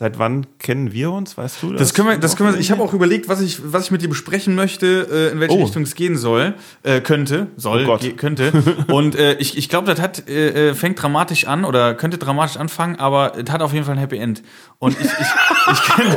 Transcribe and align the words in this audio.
Seit 0.00 0.18
wann 0.18 0.46
kennen 0.58 0.94
wir 0.94 1.12
uns? 1.12 1.36
Weißt 1.36 1.62
du 1.62 1.72
das? 1.72 1.78
Das 1.78 1.92
können 1.92 2.08
wir, 2.08 2.16
das 2.16 2.34
können 2.34 2.54
wir. 2.54 2.58
Ich 2.58 2.70
habe 2.70 2.82
auch 2.82 2.94
überlegt, 2.94 3.28
was 3.28 3.42
ich, 3.42 3.60
was 3.70 3.84
ich 3.84 3.90
mit 3.90 4.00
dir 4.00 4.08
besprechen 4.08 4.54
möchte, 4.54 5.06
äh, 5.12 5.32
in 5.32 5.40
welche 5.40 5.58
oh. 5.58 5.62
Richtung 5.62 5.82
es 5.82 5.94
gehen 5.94 6.16
soll, 6.16 6.54
äh, 6.82 7.02
könnte, 7.02 7.48
soll, 7.58 7.86
oh 7.86 7.98
könnte. 8.16 8.50
Und 8.88 9.14
äh, 9.14 9.34
ich, 9.34 9.58
ich 9.58 9.68
glaube, 9.68 9.86
das 9.88 10.00
hat 10.00 10.26
äh, 10.26 10.70
äh, 10.70 10.74
fängt 10.74 11.02
dramatisch 11.02 11.46
an 11.46 11.66
oder 11.66 11.92
könnte 11.92 12.16
dramatisch 12.16 12.56
anfangen, 12.56 12.96
aber 12.96 13.34
es 13.36 13.50
hat 13.50 13.60
auf 13.60 13.74
jeden 13.74 13.84
Fall 13.84 13.96
ein 13.96 14.00
Happy 14.00 14.16
End. 14.16 14.42
Und 14.78 14.98
ich, 14.98 15.04
ich, 15.04 15.10
ich 15.70 15.82
kenne. 15.82 16.16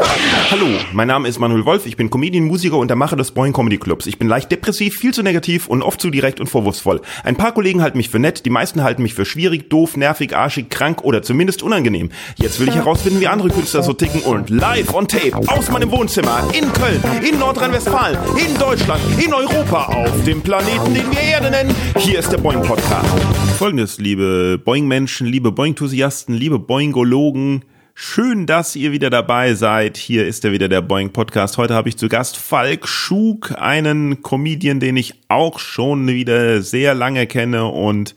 Hallo, 0.49 0.65
mein 0.93 1.09
Name 1.09 1.27
ist 1.27 1.37
Manuel 1.39 1.65
Wolf. 1.65 1.85
Ich 1.85 1.97
bin 1.97 2.09
Comedian, 2.09 2.45
Musiker 2.45 2.77
und 2.77 2.87
der 2.87 2.95
Macher 2.95 3.17
des 3.17 3.31
Boing 3.31 3.51
Comedy 3.51 3.79
Clubs. 3.79 4.05
Ich 4.05 4.17
bin 4.17 4.29
leicht 4.29 4.49
depressiv, 4.49 4.95
viel 4.95 5.13
zu 5.13 5.23
negativ 5.23 5.67
und 5.67 5.81
oft 5.81 5.99
zu 5.99 6.09
direkt 6.09 6.39
und 6.39 6.47
vorwurfsvoll. 6.47 7.01
Ein 7.25 7.35
paar 7.35 7.53
Kollegen 7.53 7.81
halten 7.81 7.97
mich 7.97 8.09
für 8.09 8.19
nett, 8.19 8.45
die 8.45 8.49
meisten 8.49 8.81
halten 8.81 9.03
mich 9.03 9.13
für 9.13 9.25
schwierig, 9.25 9.69
doof, 9.69 9.97
nervig, 9.97 10.33
arschig, 10.37 10.69
krank 10.69 11.03
oder 11.03 11.21
zumindest 11.21 11.63
unangenehm. 11.63 12.11
Jetzt 12.37 12.61
will 12.61 12.69
ich 12.69 12.75
herausfinden, 12.83 13.19
wie 13.19 13.27
andere 13.27 13.49
Künstler 13.49 13.72
so 13.81 13.93
ticken 13.93 14.21
und 14.21 14.51
live 14.51 14.93
on 14.93 15.07
tape 15.07 15.35
aus 15.47 15.71
meinem 15.71 15.89
Wohnzimmer 15.89 16.47
in 16.53 16.71
Köln, 16.73 17.01
in 17.27 17.39
Nordrhein-Westfalen, 17.39 18.17
in 18.37 18.55
Deutschland, 18.59 19.01
in 19.23 19.33
Europa, 19.33 19.85
auf 19.85 20.23
dem 20.25 20.41
Planeten, 20.41 20.93
den 20.93 21.09
wir 21.09 21.19
Erde 21.19 21.49
nennen. 21.49 21.73
Hier 21.97 22.19
ist 22.19 22.31
der 22.31 22.37
Boing 22.37 22.61
Podcast. 22.61 23.09
Folgendes, 23.57 23.97
liebe 23.97 24.61
Boing-Menschen, 24.63 25.25
liebe 25.25 25.51
Boing-Enthusiasten, 25.51 26.35
liebe 26.35 26.59
Boingologen. 26.59 27.65
Schön, 27.95 28.45
dass 28.45 28.75
ihr 28.75 28.91
wieder 28.91 29.09
dabei 29.09 29.55
seid. 29.55 29.97
Hier 29.97 30.27
ist 30.27 30.45
er 30.45 30.51
wieder 30.51 30.67
der 30.67 30.81
Boing 30.81 31.11
Podcast. 31.11 31.57
Heute 31.57 31.73
habe 31.73 31.89
ich 31.89 31.97
zu 31.97 32.09
Gast 32.09 32.37
Falk 32.37 32.87
Schug, 32.87 33.53
einen 33.57 34.21
Comedian, 34.21 34.79
den 34.79 34.97
ich 34.97 35.15
auch 35.29 35.57
schon 35.57 36.07
wieder 36.07 36.61
sehr 36.61 36.93
lange 36.93 37.25
kenne 37.25 37.65
und 37.65 38.13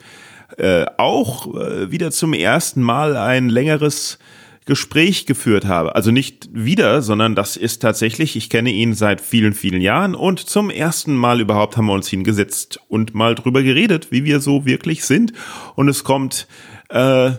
äh, 0.58 0.84
auch 0.98 1.54
äh, 1.54 1.90
wieder 1.90 2.10
zum 2.10 2.34
ersten 2.34 2.82
Mal 2.82 3.16
ein 3.16 3.48
längeres 3.48 4.18
Gespräch 4.66 5.26
geführt 5.26 5.64
habe. 5.64 5.94
Also 5.94 6.10
nicht 6.10 6.48
wieder, 6.52 7.00
sondern 7.00 7.36
das 7.36 7.56
ist 7.56 7.78
tatsächlich, 7.78 8.34
ich 8.36 8.50
kenne 8.50 8.70
ihn 8.70 8.94
seit 8.94 9.20
vielen, 9.20 9.54
vielen 9.54 9.80
Jahren 9.80 10.14
und 10.16 10.40
zum 10.40 10.70
ersten 10.70 11.14
Mal 11.14 11.40
überhaupt 11.40 11.76
haben 11.76 11.86
wir 11.86 11.92
uns 11.92 12.08
hingesetzt 12.08 12.80
und 12.88 13.14
mal 13.14 13.36
drüber 13.36 13.62
geredet, 13.62 14.08
wie 14.10 14.24
wir 14.24 14.40
so 14.40 14.66
wirklich 14.66 15.04
sind. 15.04 15.32
Und 15.76 15.88
es 15.88 16.02
kommt 16.02 16.48
äh, 16.88 17.30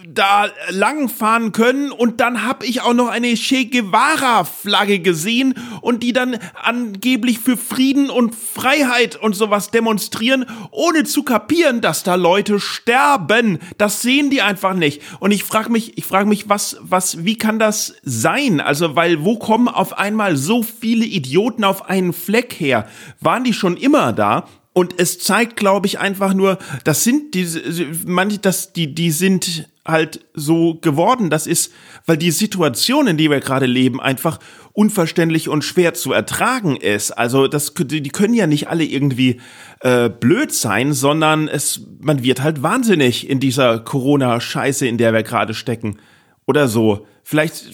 da 0.09 0.49
langfahren 0.71 1.53
können 1.53 1.93
und 1.93 2.21
dann 2.21 2.45
habe 2.45 2.67
ich 2.67 2.83
auch 2.83 2.95
noch 2.95 3.09
eine 3.09 3.35
Che 3.35 3.67
Guevara 3.67 4.45
Flagge 4.45 5.01
gesehen 5.01 5.55
und 5.81 6.03
die 6.03 6.13
dann 6.13 6.39
angeblich 6.63 7.39
für 7.39 7.57
Frieden 7.57 8.11
und 8.11 8.35
Freiheit 8.35 9.17
und 9.17 9.35
sowas 9.35 9.71
demonstrieren, 9.71 10.47
ohne 10.71 11.05
zu 11.05 11.23
kapieren, 11.23 11.81
dass 11.81 12.03
da 12.03 12.15
Leute 12.15 12.61
sterben. 12.61 13.59
Das 13.79 14.03
sehen 14.03 14.31
die 14.31 14.43
einfach 14.43 14.75
nicht. 14.75 15.03
Und 15.21 15.31
ich 15.31 15.45
frage 15.45 15.71
mich, 15.71 15.97
ich 15.99 16.05
frage 16.05 16.29
mich, 16.29 16.49
was 16.49 16.79
was 16.81 17.25
wie 17.25 17.37
kann 17.37 17.59
das 17.59 17.95
sein? 18.03 18.61
Also, 18.61 18.97
weil 18.97 19.25
wo 19.25 19.39
kommen 19.39 19.69
auf 19.69 19.99
einmal 19.99 20.37
so 20.37 20.63
viele 20.63 21.05
Idioten 21.05 21.65
auf 21.65 21.89
einen 21.89 22.13
Fleck 22.13 22.55
her? 22.55 22.89
Waren 23.21 23.45
die 23.45 23.55
schon 23.55 23.77
immer 23.77 24.13
da? 24.13 24.47
Und 24.75 24.99
es 24.99 25.19
zeigt, 25.19 25.57
glaube 25.57 25.87
ich, 25.87 25.99
einfach 25.99 26.33
nur, 26.33 26.59
das 26.85 27.05
sind 27.05 27.35
diese, 27.35 27.63
manche, 28.07 28.39
das, 28.39 28.73
die, 28.73 28.95
die 28.95 29.11
sind 29.11 29.69
halt 29.87 30.25
so 30.35 30.79
geworden. 30.81 31.31
Das 31.31 31.47
ist, 31.47 31.73
weil 32.07 32.17
die 32.17 32.31
Situation, 32.31 33.07
in 33.07 33.17
der 33.17 33.31
wir 33.31 33.41
gerade 33.41 33.67
leben, 33.67 34.01
einfach 34.01 34.39
unverständlich 34.73 35.49
und 35.49 35.65
schwer 35.65 35.95
zu 35.95 36.13
ertragen 36.13 36.77
ist. 36.77 37.11
Also 37.11 37.49
das, 37.49 37.75
die 37.75 38.09
können 38.09 38.35
ja 38.35 38.47
nicht 38.47 38.69
alle 38.69 38.85
irgendwie 38.85 39.41
äh, 39.81 40.09
blöd 40.09 40.53
sein, 40.53 40.93
sondern 40.93 41.49
es, 41.49 41.87
man 42.01 42.23
wird 42.23 42.43
halt 42.43 42.63
wahnsinnig 42.63 43.29
in 43.29 43.41
dieser 43.41 43.81
Corona-Scheiße, 43.81 44.87
in 44.87 44.99
der 44.99 45.13
wir 45.13 45.23
gerade 45.23 45.55
stecken. 45.55 45.99
Oder 46.47 46.69
so. 46.69 47.07
Vielleicht 47.25 47.67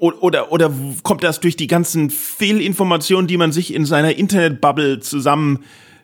oder 0.00 0.50
oder 0.50 0.72
kommt 1.04 1.22
das 1.22 1.38
durch 1.38 1.54
die 1.54 1.68
ganzen 1.68 2.10
Fehlinformationen, 2.10 3.28
die 3.28 3.36
man 3.36 3.52
sich 3.52 3.72
in 3.72 3.86
seiner 3.86 4.16
Internetbubble 4.16 4.98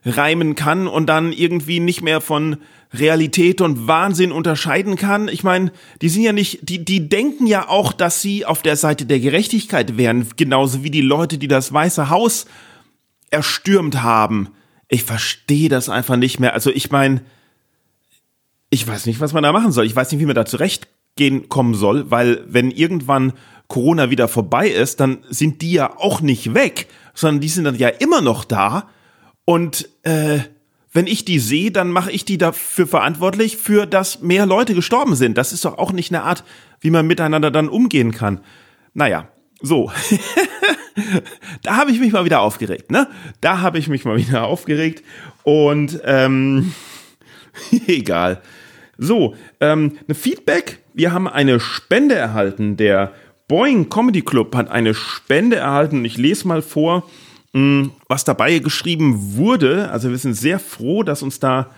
zusammenreimen 0.04 0.54
kann 0.54 0.86
und 0.86 1.06
dann 1.06 1.32
irgendwie 1.32 1.80
nicht 1.80 2.02
mehr 2.02 2.20
von 2.20 2.58
Realität 2.92 3.60
und 3.60 3.86
Wahnsinn 3.86 4.32
unterscheiden 4.32 4.96
kann. 4.96 5.28
Ich 5.28 5.42
meine, 5.42 5.72
die 6.00 6.08
sind 6.08 6.22
ja 6.22 6.32
nicht, 6.32 6.68
die, 6.68 6.84
die 6.84 7.08
denken 7.08 7.46
ja 7.46 7.68
auch, 7.68 7.92
dass 7.92 8.22
sie 8.22 8.44
auf 8.44 8.62
der 8.62 8.76
Seite 8.76 9.06
der 9.06 9.20
Gerechtigkeit 9.20 9.96
wären, 9.96 10.26
genauso 10.36 10.84
wie 10.84 10.90
die 10.90 11.00
Leute, 11.00 11.38
die 11.38 11.48
das 11.48 11.72
Weiße 11.72 12.10
Haus 12.10 12.46
erstürmt 13.30 14.02
haben. 14.02 14.50
Ich 14.88 15.02
verstehe 15.02 15.68
das 15.68 15.88
einfach 15.88 16.16
nicht 16.16 16.38
mehr. 16.38 16.54
Also 16.54 16.70
ich 16.70 16.90
meine, 16.90 17.22
ich 18.70 18.86
weiß 18.86 19.06
nicht, 19.06 19.20
was 19.20 19.32
man 19.32 19.42
da 19.42 19.52
machen 19.52 19.72
soll. 19.72 19.86
Ich 19.86 19.96
weiß 19.96 20.12
nicht, 20.12 20.20
wie 20.20 20.26
man 20.26 20.36
da 20.36 20.46
zurechtgehen 20.46 21.48
kommen 21.48 21.74
soll, 21.74 22.10
weil 22.10 22.44
wenn 22.46 22.70
irgendwann 22.70 23.32
Corona 23.66 24.10
wieder 24.10 24.28
vorbei 24.28 24.68
ist, 24.68 25.00
dann 25.00 25.24
sind 25.30 25.62
die 25.62 25.72
ja 25.72 25.98
auch 25.98 26.20
nicht 26.20 26.54
weg, 26.54 26.86
sondern 27.14 27.40
die 27.40 27.48
sind 27.48 27.64
dann 27.64 27.76
ja 27.76 27.88
immer 27.88 28.20
noch 28.20 28.44
da 28.44 28.88
und 29.44 29.88
äh, 30.02 30.40
wenn 30.92 31.06
ich 31.08 31.24
die 31.24 31.40
sehe, 31.40 31.72
dann 31.72 31.90
mache 31.90 32.12
ich 32.12 32.24
die 32.24 32.38
dafür 32.38 32.86
verantwortlich, 32.86 33.56
für 33.56 33.84
dass 33.84 34.22
mehr 34.22 34.46
Leute 34.46 34.74
gestorben 34.74 35.16
sind. 35.16 35.36
Das 35.36 35.52
ist 35.52 35.64
doch 35.64 35.76
auch 35.76 35.92
nicht 35.92 36.12
eine 36.12 36.22
Art, 36.22 36.44
wie 36.80 36.90
man 36.90 37.06
miteinander 37.06 37.50
dann 37.50 37.68
umgehen 37.68 38.12
kann. 38.12 38.40
Naja, 38.94 39.28
so. 39.60 39.90
da 41.62 41.76
habe 41.76 41.90
ich 41.90 41.98
mich 41.98 42.12
mal 42.12 42.24
wieder 42.24 42.40
aufgeregt, 42.40 42.92
ne? 42.92 43.08
Da 43.40 43.60
habe 43.60 43.78
ich 43.78 43.88
mich 43.88 44.04
mal 44.04 44.16
wieder 44.16 44.44
aufgeregt. 44.44 45.02
Und 45.42 46.00
ähm, 46.04 46.72
egal. 47.86 48.40
So, 48.96 49.34
ähm, 49.60 49.98
eine 50.06 50.14
Feedback. 50.14 50.78
Wir 50.92 51.12
haben 51.12 51.26
eine 51.26 51.58
Spende 51.58 52.14
erhalten. 52.14 52.76
Der 52.76 53.12
Boeing 53.48 53.90
Comedy 53.90 54.22
Club 54.22 54.54
hat 54.54 54.70
eine 54.70 54.94
Spende 54.94 55.56
erhalten. 55.56 56.04
Ich 56.04 56.16
lese 56.16 56.46
mal 56.46 56.62
vor. 56.62 57.10
Mm, 57.54 57.90
was 58.08 58.24
dabei 58.24 58.58
geschrieben 58.58 59.36
wurde. 59.36 59.88
Also 59.90 60.10
wir 60.10 60.18
sind 60.18 60.34
sehr 60.34 60.58
froh, 60.58 61.04
dass 61.04 61.22
uns 61.22 61.38
da 61.38 61.70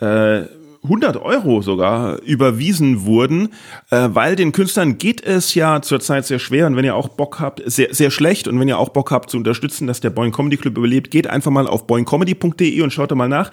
äh, 0.00 0.42
100 0.82 1.18
Euro 1.18 1.62
sogar 1.62 2.20
überwiesen 2.22 3.04
wurden, 3.04 3.50
äh, 3.90 4.08
weil 4.10 4.34
den 4.34 4.50
Künstlern 4.50 4.98
geht 4.98 5.22
es 5.22 5.54
ja 5.54 5.82
zurzeit 5.82 6.26
sehr 6.26 6.40
schwer 6.40 6.66
und 6.66 6.74
wenn 6.74 6.84
ihr 6.84 6.96
auch 6.96 7.08
Bock 7.08 7.38
habt, 7.38 7.62
sehr, 7.64 7.94
sehr 7.94 8.10
schlecht 8.10 8.48
und 8.48 8.58
wenn 8.58 8.66
ihr 8.66 8.78
auch 8.78 8.88
Bock 8.88 9.12
habt 9.12 9.30
zu 9.30 9.36
unterstützen, 9.36 9.86
dass 9.86 10.00
der 10.00 10.10
Boing 10.10 10.32
Comedy 10.32 10.56
Club 10.56 10.76
überlebt, 10.78 11.12
geht 11.12 11.28
einfach 11.28 11.52
mal 11.52 11.68
auf 11.68 11.86
boingcomedy.de 11.86 12.80
und 12.80 12.92
schaut 12.92 13.12
da 13.12 13.14
mal 13.14 13.28
nach. 13.28 13.52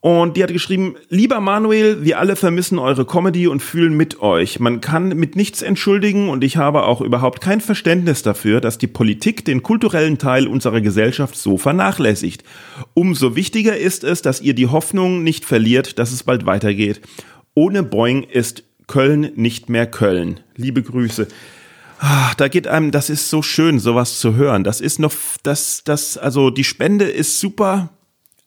Und 0.00 0.36
die 0.36 0.44
hat 0.44 0.52
geschrieben, 0.52 0.94
lieber 1.08 1.40
Manuel, 1.40 2.04
wir 2.04 2.20
alle 2.20 2.36
vermissen 2.36 2.78
eure 2.78 3.04
Comedy 3.04 3.48
und 3.48 3.60
fühlen 3.60 3.96
mit 3.96 4.20
euch. 4.20 4.60
Man 4.60 4.80
kann 4.80 5.08
mit 5.08 5.34
nichts 5.34 5.60
entschuldigen 5.60 6.28
und 6.28 6.44
ich 6.44 6.56
habe 6.56 6.84
auch 6.84 7.00
überhaupt 7.00 7.40
kein 7.40 7.60
Verständnis 7.60 8.22
dafür, 8.22 8.60
dass 8.60 8.78
die 8.78 8.86
Politik 8.86 9.44
den 9.44 9.64
kulturellen 9.64 10.16
Teil 10.18 10.46
unserer 10.46 10.80
Gesellschaft 10.80 11.34
so 11.34 11.58
vernachlässigt. 11.58 12.44
Umso 12.94 13.34
wichtiger 13.34 13.76
ist 13.76 14.04
es, 14.04 14.22
dass 14.22 14.40
ihr 14.40 14.54
die 14.54 14.68
Hoffnung 14.68 15.24
nicht 15.24 15.44
verliert, 15.44 15.98
dass 15.98 16.12
es 16.12 16.22
bald 16.22 16.46
weitergeht. 16.46 17.00
Ohne 17.54 17.82
Boing 17.82 18.22
ist 18.22 18.62
Köln 18.86 19.32
nicht 19.34 19.68
mehr 19.68 19.86
Köln. 19.88 20.38
Liebe 20.54 20.80
Grüße. 20.80 21.26
Ah, 21.98 22.32
da 22.36 22.46
geht 22.46 22.68
einem, 22.68 22.92
das 22.92 23.10
ist 23.10 23.28
so 23.28 23.42
schön, 23.42 23.80
sowas 23.80 24.20
zu 24.20 24.36
hören. 24.36 24.62
Das 24.62 24.80
ist 24.80 25.00
noch, 25.00 25.12
das, 25.42 25.82
das, 25.84 26.16
also 26.16 26.50
die 26.50 26.62
Spende 26.62 27.06
ist 27.06 27.40
super, 27.40 27.90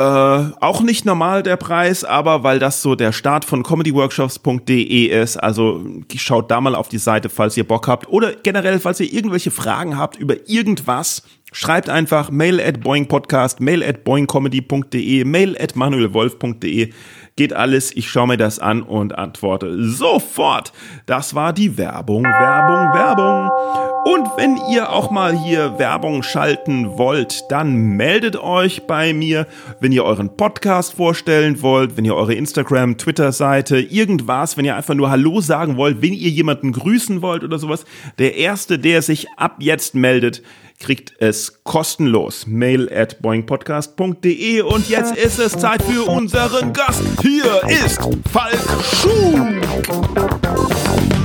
Äh, 0.00 0.52
auch 0.60 0.80
nicht 0.80 1.04
normal 1.04 1.42
der 1.42 1.56
Preis, 1.56 2.04
aber 2.04 2.42
weil 2.42 2.58
das 2.58 2.80
so 2.80 2.94
der 2.94 3.12
Start 3.12 3.44
von 3.44 3.62
comedyworkshops.de 3.62 5.04
ist, 5.04 5.36
also 5.36 5.84
schaut 6.16 6.50
da 6.50 6.62
mal 6.62 6.74
auf 6.74 6.88
die 6.88 6.96
Seite, 6.96 7.28
falls 7.28 7.54
ihr 7.58 7.68
Bock 7.68 7.86
habt 7.86 8.08
oder 8.08 8.32
generell, 8.32 8.80
falls 8.80 9.00
ihr 9.00 9.12
irgendwelche 9.12 9.50
Fragen 9.50 9.98
habt 9.98 10.16
über 10.16 10.48
irgendwas, 10.48 11.22
schreibt 11.52 11.90
einfach 11.90 12.30
mail 12.30 12.62
at 12.62 12.80
boingpodcast, 12.80 13.60
mail 13.60 13.84
at 13.84 14.04
boingcomedy.de, 14.04 15.24
mail 15.24 15.58
at 15.60 15.76
manuelwolf.de 15.76 16.92
geht 17.36 17.52
alles. 17.52 17.94
Ich 17.94 18.08
schaue 18.10 18.28
mir 18.28 18.36
das 18.38 18.58
an 18.58 18.82
und 18.82 19.18
antworte 19.18 19.84
sofort. 19.84 20.72
Das 21.04 21.34
war 21.34 21.52
die 21.52 21.76
Werbung, 21.76 22.24
Werbung, 22.24 22.94
Werbung. 22.94 23.89
Und 24.04 24.28
wenn 24.36 24.58
ihr 24.70 24.90
auch 24.90 25.10
mal 25.10 25.36
hier 25.36 25.78
Werbung 25.78 26.22
schalten 26.22 26.96
wollt, 26.96 27.50
dann 27.50 27.74
meldet 27.74 28.36
euch 28.36 28.86
bei 28.86 29.12
mir, 29.12 29.46
wenn 29.80 29.92
ihr 29.92 30.04
euren 30.04 30.36
Podcast 30.36 30.94
vorstellen 30.94 31.60
wollt, 31.60 31.96
wenn 31.96 32.04
ihr 32.04 32.14
eure 32.14 32.34
Instagram, 32.34 32.96
Twitter-Seite, 32.96 33.78
irgendwas, 33.78 34.56
wenn 34.56 34.64
ihr 34.64 34.76
einfach 34.76 34.94
nur 34.94 35.10
Hallo 35.10 35.40
sagen 35.40 35.76
wollt, 35.76 36.00
wenn 36.00 36.14
ihr 36.14 36.30
jemanden 36.30 36.72
grüßen 36.72 37.20
wollt 37.20 37.44
oder 37.44 37.58
sowas. 37.58 37.84
Der 38.18 38.36
Erste, 38.36 38.78
der 38.78 39.02
sich 39.02 39.26
ab 39.36 39.56
jetzt 39.58 39.94
meldet, 39.94 40.42
kriegt 40.78 41.12
es 41.18 41.62
kostenlos. 41.62 42.46
Mail 42.46 42.90
at 42.92 43.20
boingpodcast.de 43.20 44.62
und 44.62 44.88
jetzt 44.88 45.14
ist 45.16 45.38
es 45.38 45.58
Zeit 45.58 45.82
für 45.82 46.04
unseren 46.04 46.72
Gast. 46.72 47.02
Hier 47.20 47.60
ist 47.68 48.00
Falk 48.32 48.58
Schug. 49.02 49.46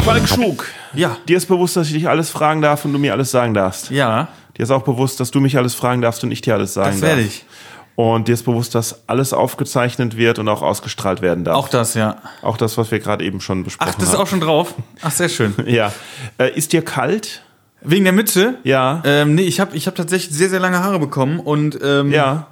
Falk 0.04 0.27
Schug. 0.27 0.66
Ja. 0.95 1.18
Dir 1.27 1.38
ist 1.38 1.47
bewusst, 1.47 1.75
dass 1.75 1.88
ich 1.88 1.94
dich 1.94 2.09
alles 2.09 2.30
fragen 2.30 2.62
darf 2.62 2.86
und 2.86 2.94
du 2.94 3.00
mir 3.00 3.13
alles 3.13 3.31
sagen 3.31 3.53
darfst. 3.53 3.92
Ja. 3.92 4.30
Dir 4.57 4.63
ist 4.63 4.71
auch 4.71 4.83
bewusst, 4.83 5.19
dass 5.19 5.31
du 5.31 5.39
mich 5.39 5.57
alles 5.57 5.75
fragen 5.75 6.01
darfst 6.01 6.24
und 6.24 6.31
ich 6.31 6.42
dir 6.42 6.53
alles 6.53 6.74
sagen 6.74 6.92
das 6.92 7.01
darf. 7.01 7.09
Das 7.09 7.18
werde 7.18 7.27
ich. 7.27 7.45
Und 7.95 8.27
dir 8.27 8.33
ist 8.33 8.44
bewusst, 8.44 8.75
dass 8.75 9.07
alles 9.07 9.31
aufgezeichnet 9.31 10.18
wird 10.18 10.38
und 10.38 10.50
auch 10.50 10.62
ausgestrahlt 10.62 11.21
werden 11.21 11.45
darf. 11.45 11.56
Auch 11.56 11.69
das, 11.69 11.94
ja. 11.94 12.18
Auch 12.42 12.57
das, 12.57 12.77
was 12.77 12.92
wir 12.92 13.00
gerade 13.00 13.24
eben 13.24 13.39
schon 13.39 13.63
besprochen 13.63 13.88
haben. 13.88 13.95
Ach, 13.97 14.01
das 14.01 14.13
ist 14.13 14.19
auch 14.19 14.27
schon 14.27 14.42
drauf. 14.42 14.75
Ach, 15.01 15.12
sehr 15.12 15.30
schön. 15.30 15.53
ja. 15.65 15.94
Äh, 16.38 16.51
ist 16.56 16.74
dir 16.74 16.83
kalt? 16.83 17.41
Wegen 17.81 18.03
der 18.03 18.13
Mütze? 18.13 18.57
Ja. 18.63 19.01
Ähm, 19.06 19.36
nee, 19.36 19.44
ich 19.44 19.59
habe 19.59 19.77
ich 19.77 19.88
hab 19.88 19.95
tatsächlich 19.95 20.36
sehr, 20.36 20.50
sehr 20.50 20.59
lange 20.59 20.80
Haare 20.83 21.00
bekommen 21.00 21.39
und 21.39 21.80
ähm, 21.83 22.12
ja. 22.12 22.48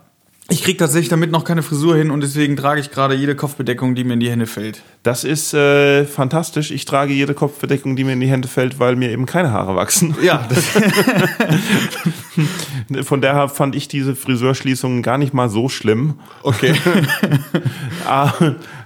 ich 0.50 0.64
krieg 0.64 0.78
tatsächlich 0.78 1.10
damit 1.10 1.32
noch 1.32 1.44
keine 1.44 1.64
Frisur 1.64 1.98
hin 1.98 2.12
und 2.12 2.22
deswegen 2.22 2.56
trage 2.56 2.80
ich 2.80 2.92
gerade 2.92 3.16
jede 3.16 3.36
Kopfbedeckung, 3.36 3.96
die 3.96 4.04
mir 4.04 4.14
in 4.14 4.20
die 4.20 4.30
Hände 4.30 4.46
fällt. 4.46 4.84
Das 5.04 5.26
ist 5.26 5.54
äh, 5.54 6.06
fantastisch. 6.06 6.72
Ich 6.72 6.86
trage 6.86 7.12
jede 7.12 7.34
Kopfbedeckung, 7.34 7.98
die 7.98 8.06
mir 8.06 8.14
in 8.14 8.22
die 8.22 8.28
Hände 8.28 8.48
fällt, 8.48 8.80
weil 8.80 8.96
mir 8.96 9.12
eben 9.12 9.26
keine 9.26 9.52
Haare 9.52 9.76
wachsen. 9.76 10.16
Ja. 10.24 10.48
Von 13.04 13.20
daher 13.20 13.50
fand 13.50 13.76
ich 13.76 13.90
diese 13.90 14.16
Friseurschließungen 14.16 15.02
gar 15.04 15.18
nicht 15.18 15.34
mal 15.34 15.50
so 15.50 15.68
schlimm. 15.68 16.20
Okay. 16.44 16.74
Ah, 18.06 18.34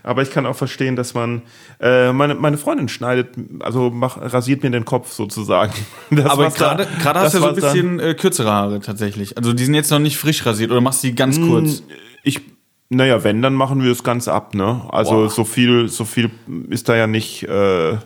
aber 0.03 0.21
ich 0.21 0.29
kann 0.29 0.45
auch 0.45 0.55
verstehen, 0.55 0.95
dass 0.95 1.15
man 1.15 1.41
äh, 1.79 2.13
meine, 2.13 2.35
meine 2.35 2.59
Freundin 2.59 2.87
schneidet, 2.87 3.29
also 3.61 3.89
mach, 3.89 4.17
rasiert 4.21 4.61
mir 4.61 4.69
den 4.69 4.85
Kopf 4.85 5.11
sozusagen. 5.11 5.73
Das 6.11 6.27
aber 6.27 6.51
gerade 6.51 6.87
gerade 7.01 7.19
hast 7.21 7.33
du 7.33 7.39
ja 7.39 7.43
so 7.43 7.49
ein 7.49 7.55
bisschen 7.55 7.99
äh, 7.99 8.13
kürzere 8.13 8.51
Haare 8.51 8.79
tatsächlich. 8.79 9.35
Also 9.37 9.53
die 9.53 9.65
sind 9.65 9.73
jetzt 9.73 9.89
noch 9.89 9.97
nicht 9.97 10.17
frisch 10.17 10.45
rasiert 10.45 10.69
oder 10.69 10.81
machst 10.81 11.03
du 11.03 11.07
die 11.07 11.15
ganz 11.15 11.39
mm, 11.39 11.49
kurz? 11.49 11.81
Ich 12.23 12.41
naja, 12.89 13.23
wenn, 13.23 13.41
dann 13.41 13.53
machen 13.53 13.81
wir 13.81 13.89
das 13.89 14.03
Ganze 14.03 14.33
ab, 14.33 14.53
ne? 14.53 14.81
Also 14.89 15.11
Boah. 15.11 15.29
so 15.29 15.43
viel, 15.43 15.89
so 15.89 16.05
viel 16.05 16.31
ist 16.69 16.87
da 16.87 16.95
ja 16.95 17.07
nicht. 17.07 17.43
Äh, 17.43 17.97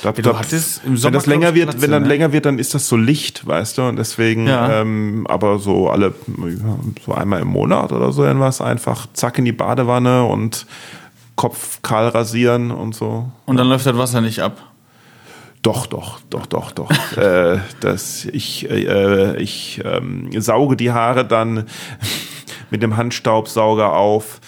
da, 0.00 0.10
ja, 0.10 0.22
da, 0.22 0.40
wenn 0.84 1.12
das 1.12 1.26
länger 1.26 1.56
wird, 1.56 1.70
Platze, 1.70 1.82
wenn 1.82 1.90
dann 1.90 2.02
ne? 2.04 2.08
länger 2.08 2.32
wird, 2.32 2.46
dann 2.46 2.60
ist 2.60 2.72
das 2.72 2.88
so 2.88 2.96
Licht, 2.96 3.46
weißt 3.46 3.78
du? 3.78 3.82
Und 3.82 3.96
deswegen, 3.96 4.46
ja. 4.46 4.80
ähm, 4.80 5.26
aber 5.28 5.58
so 5.58 5.90
alle, 5.90 6.14
so 7.04 7.14
einmal 7.14 7.42
im 7.42 7.48
Monat 7.48 7.90
oder 7.92 8.12
so 8.12 8.24
irgendwas, 8.24 8.60
einfach 8.60 9.08
zack 9.12 9.38
in 9.38 9.44
die 9.44 9.52
Badewanne 9.52 10.24
und 10.24 10.66
Kopf 11.34 11.82
kahl 11.82 12.08
rasieren 12.08 12.70
und 12.70 12.94
so. 12.94 13.28
Und 13.46 13.56
dann 13.56 13.68
läuft 13.68 13.86
das 13.86 13.98
Wasser 13.98 14.20
nicht 14.20 14.40
ab. 14.40 14.62
Doch, 15.62 15.86
doch, 15.86 16.20
doch, 16.30 16.46
doch, 16.46 16.70
doch. 16.70 16.90
äh, 17.16 17.58
das, 17.80 18.24
ich 18.26 18.70
äh, 18.70 19.36
ich 19.42 19.80
ähm, 19.84 20.30
sauge 20.40 20.76
die 20.76 20.92
Haare 20.92 21.26
dann 21.26 21.66
mit 22.70 22.82
dem 22.82 22.96
Handstaubsauger 22.96 23.94
auf 23.94 24.40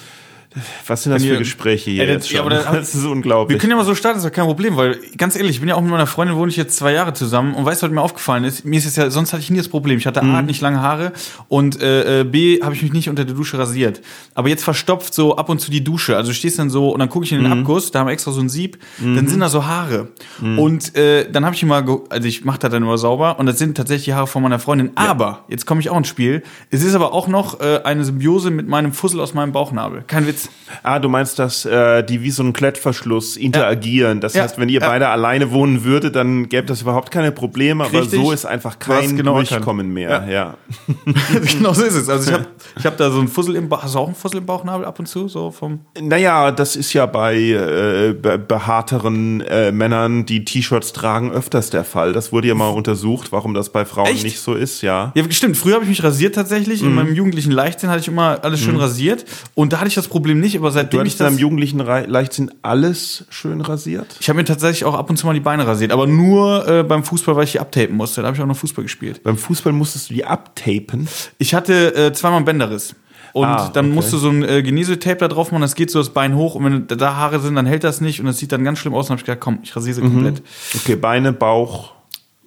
was 0.86 1.04
sind 1.04 1.12
das 1.12 1.24
für 1.24 1.38
Gespräche 1.38 1.92
hier? 1.92 2.08
Ey, 2.08 2.14
das, 2.14 2.30
ja, 2.30 2.46
das, 2.48 2.64
das, 2.72 2.94
ist 2.94 3.04
unglaublich. 3.04 3.54
Wir 3.54 3.60
können 3.60 3.70
ja 3.70 3.76
mal 3.76 3.84
so 3.84 3.94
starten, 3.94 4.16
das 4.16 4.24
ist 4.24 4.30
ja 4.30 4.34
kein 4.34 4.46
Problem, 4.46 4.76
weil 4.76 4.98
ganz 5.16 5.36
ehrlich, 5.36 5.52
ich 5.52 5.60
bin 5.60 5.68
ja 5.68 5.76
auch 5.76 5.80
mit 5.80 5.90
meiner 5.90 6.08
Freundin, 6.08 6.36
wohne 6.36 6.50
ich 6.50 6.56
jetzt 6.56 6.76
zwei 6.76 6.92
Jahre 6.92 7.12
zusammen 7.12 7.54
und 7.54 7.64
weißt 7.64 7.82
du, 7.82 7.86
was 7.86 7.92
mir 7.92 8.00
aufgefallen 8.02 8.42
ist? 8.42 8.64
Mir 8.64 8.78
ist 8.78 8.86
es 8.86 8.96
ja, 8.96 9.10
sonst 9.10 9.32
hatte 9.32 9.42
ich 9.42 9.50
nie 9.50 9.58
das 9.58 9.68
Problem. 9.68 9.98
Ich 9.98 10.06
hatte 10.06 10.22
mhm. 10.22 10.34
A, 10.34 10.42
nicht 10.42 10.60
lange 10.60 10.82
Haare 10.82 11.12
und 11.48 11.80
äh, 11.80 12.22
äh, 12.22 12.24
B, 12.24 12.60
habe 12.62 12.74
ich 12.74 12.82
mich 12.82 12.92
nicht 12.92 13.08
unter 13.08 13.24
der 13.24 13.36
Dusche 13.36 13.58
rasiert. 13.58 14.00
Aber 14.34 14.48
jetzt 14.48 14.64
verstopft 14.64 15.14
so 15.14 15.36
ab 15.36 15.48
und 15.50 15.60
zu 15.60 15.70
die 15.70 15.84
Dusche. 15.84 16.16
Also 16.16 16.30
du 16.30 16.34
stehst 16.34 16.58
dann 16.58 16.68
so 16.68 16.90
und 16.90 16.98
dann 16.98 17.08
gucke 17.08 17.24
ich 17.24 17.32
in 17.32 17.42
den 17.42 17.52
mhm. 17.52 17.60
Abguss, 17.60 17.92
da 17.92 18.00
haben 18.00 18.08
wir 18.08 18.12
extra 18.12 18.32
so 18.32 18.40
ein 18.40 18.48
Sieb, 18.48 18.78
mhm. 18.98 19.14
dann 19.14 19.28
sind 19.28 19.38
da 19.38 19.48
so 19.48 19.66
Haare. 19.66 20.08
Mhm. 20.40 20.58
Und 20.58 20.96
äh, 20.96 21.30
dann 21.30 21.44
habe 21.44 21.54
ich 21.54 21.62
immer, 21.62 21.84
also 22.08 22.26
ich 22.26 22.44
mache 22.44 22.58
das 22.58 22.72
dann 22.72 22.82
immer 22.82 22.98
sauber 22.98 23.38
und 23.38 23.46
das 23.46 23.58
sind 23.58 23.76
tatsächlich 23.76 24.06
die 24.06 24.14
Haare 24.14 24.26
von 24.26 24.42
meiner 24.42 24.58
Freundin. 24.58 24.90
Ja. 24.98 25.10
Aber, 25.10 25.44
jetzt 25.48 25.64
komme 25.64 25.80
ich 25.80 25.90
auch 25.90 25.96
ins 25.96 26.08
Spiel, 26.08 26.42
es 26.70 26.82
ist 26.82 26.94
aber 26.94 27.12
auch 27.12 27.28
noch 27.28 27.60
äh, 27.60 27.82
eine 27.84 28.04
Symbiose 28.04 28.50
mit 28.50 28.66
meinem 28.66 28.92
Fussel 28.92 29.20
aus 29.20 29.32
meinem 29.32 29.52
Bauchnabel. 29.52 30.02
Kein 30.06 30.26
Witz. 30.26 30.39
Ah, 30.82 30.98
du 30.98 31.08
meinst, 31.08 31.38
dass 31.38 31.64
äh, 31.64 32.02
die 32.02 32.22
wie 32.22 32.30
so 32.30 32.42
ein 32.42 32.52
Klettverschluss 32.52 33.36
interagieren. 33.36 34.18
Ja. 34.18 34.20
Das 34.20 34.38
heißt, 34.38 34.58
wenn 34.58 34.68
ihr 34.68 34.80
ja. 34.80 34.88
beide 34.88 35.08
alleine 35.08 35.50
wohnen 35.50 35.84
würdet, 35.84 36.16
dann 36.16 36.48
gäbe 36.48 36.66
das 36.66 36.82
überhaupt 36.82 37.10
keine 37.10 37.32
Probleme, 37.32 37.84
aber 37.84 38.00
Richtig. 38.00 38.20
so 38.20 38.32
ist 38.32 38.46
einfach 38.46 38.78
kein 38.78 39.16
genau 39.16 39.34
Durchkommen 39.34 39.92
mehr. 39.92 40.26
Ja. 40.28 40.54
genau 41.52 41.72
so 41.72 41.84
ist 41.84 41.94
es. 41.94 42.08
Also 42.08 42.30
ich 42.30 42.34
habe 42.34 42.46
ich 42.78 42.86
hab 42.86 42.96
da 42.96 43.10
so 43.10 43.18
einen 43.18 43.28
Fussel 43.28 43.56
im 43.56 43.68
Bauch. 43.68 43.82
Hast 43.82 43.94
du 43.94 43.98
auch 43.98 44.06
einen 44.06 44.14
Fussel 44.14 44.38
im 44.38 44.46
Bauchnabel 44.46 44.84
ab 44.84 44.98
und 44.98 45.06
zu? 45.06 45.28
So 45.28 45.50
vom 45.50 45.80
naja, 46.00 46.50
das 46.52 46.76
ist 46.76 46.92
ja 46.92 47.06
bei 47.06 47.36
äh, 47.36 48.14
behaarteren 48.14 49.40
äh, 49.42 49.72
Männern, 49.72 50.26
die 50.26 50.44
T-Shirts 50.44 50.92
tragen, 50.92 51.32
öfters 51.32 51.70
der 51.70 51.84
Fall. 51.84 52.12
Das 52.12 52.32
wurde 52.32 52.48
ja 52.48 52.54
mal 52.54 52.68
untersucht, 52.68 53.32
warum 53.32 53.54
das 53.54 53.70
bei 53.70 53.84
Frauen 53.84 54.08
Echt? 54.08 54.24
nicht 54.24 54.40
so 54.40 54.54
ist, 54.54 54.82
ja. 54.82 55.12
Ja, 55.14 55.24
stimmt. 55.30 55.56
Früher 55.56 55.74
habe 55.74 55.84
ich 55.84 55.90
mich 55.90 56.02
rasiert 56.02 56.34
tatsächlich. 56.34 56.82
Mhm. 56.82 56.88
In 56.88 56.94
meinem 56.94 57.14
jugendlichen 57.14 57.52
Leichtsinn 57.52 57.90
hatte 57.90 58.00
ich 58.00 58.08
immer 58.08 58.38
alles 58.42 58.60
schön 58.60 58.74
mhm. 58.74 58.80
rasiert. 58.80 59.24
Und 59.54 59.72
da 59.72 59.78
hatte 59.78 59.88
ich 59.88 59.94
das 59.94 60.08
Problem 60.08 60.29
nicht, 60.34 60.56
aber 60.56 60.70
seitdem 60.70 61.00
du 61.00 61.06
ich 61.06 61.16
das... 61.16 61.28
in 61.28 61.34
deinem 61.34 61.40
jugendlichen 61.40 61.78
Leichtsinn 61.78 62.50
alles 62.62 63.24
schön 63.30 63.60
rasiert? 63.60 64.16
Ich 64.20 64.28
habe 64.28 64.38
mir 64.38 64.44
tatsächlich 64.44 64.84
auch 64.84 64.94
ab 64.94 65.10
und 65.10 65.16
zu 65.16 65.26
mal 65.26 65.34
die 65.34 65.40
Beine 65.40 65.66
rasiert, 65.66 65.92
aber 65.92 66.06
nur 66.06 66.66
äh, 66.68 66.82
beim 66.82 67.04
Fußball, 67.04 67.36
weil 67.36 67.44
ich 67.44 67.52
die 67.52 67.60
abtapen 67.60 67.96
musste. 67.96 68.20
Da 68.20 68.28
habe 68.28 68.36
ich 68.36 68.42
auch 68.42 68.46
noch 68.46 68.56
Fußball 68.56 68.84
gespielt. 68.84 69.22
Beim 69.22 69.36
Fußball 69.36 69.72
musstest 69.72 70.10
du 70.10 70.14
die 70.14 70.24
abtapen? 70.24 71.08
Ich 71.38 71.54
hatte 71.54 71.94
äh, 71.94 72.12
zweimal 72.12 72.38
einen 72.38 72.46
Bänderriss. 72.46 72.94
Und 73.32 73.46
ah, 73.46 73.70
dann 73.72 73.86
okay. 73.86 73.94
musst 73.94 74.12
du 74.12 74.18
so 74.18 74.28
ein 74.28 74.42
äh, 74.42 74.62
Genesetape 74.62 75.18
da 75.18 75.28
drauf 75.28 75.52
machen, 75.52 75.62
das 75.62 75.76
geht 75.76 75.90
so 75.90 76.00
das 76.00 76.10
Bein 76.10 76.34
hoch 76.34 76.56
und 76.56 76.64
wenn 76.64 76.98
da 76.98 77.14
Haare 77.14 77.38
sind, 77.38 77.54
dann 77.54 77.66
hält 77.66 77.84
das 77.84 78.00
nicht 78.00 78.18
und 78.18 78.26
das 78.26 78.38
sieht 78.38 78.50
dann 78.50 78.64
ganz 78.64 78.80
schlimm 78.80 78.94
aus. 78.94 79.06
Und 79.06 79.12
habe 79.12 79.20
ich 79.20 79.26
gedacht, 79.26 79.40
komm, 79.40 79.60
ich 79.62 79.74
rasiere 79.74 79.94
sie 79.94 80.02
mhm. 80.02 80.14
komplett. 80.14 80.42
Okay, 80.74 80.96
Beine, 80.96 81.32
Bauch. 81.32 81.92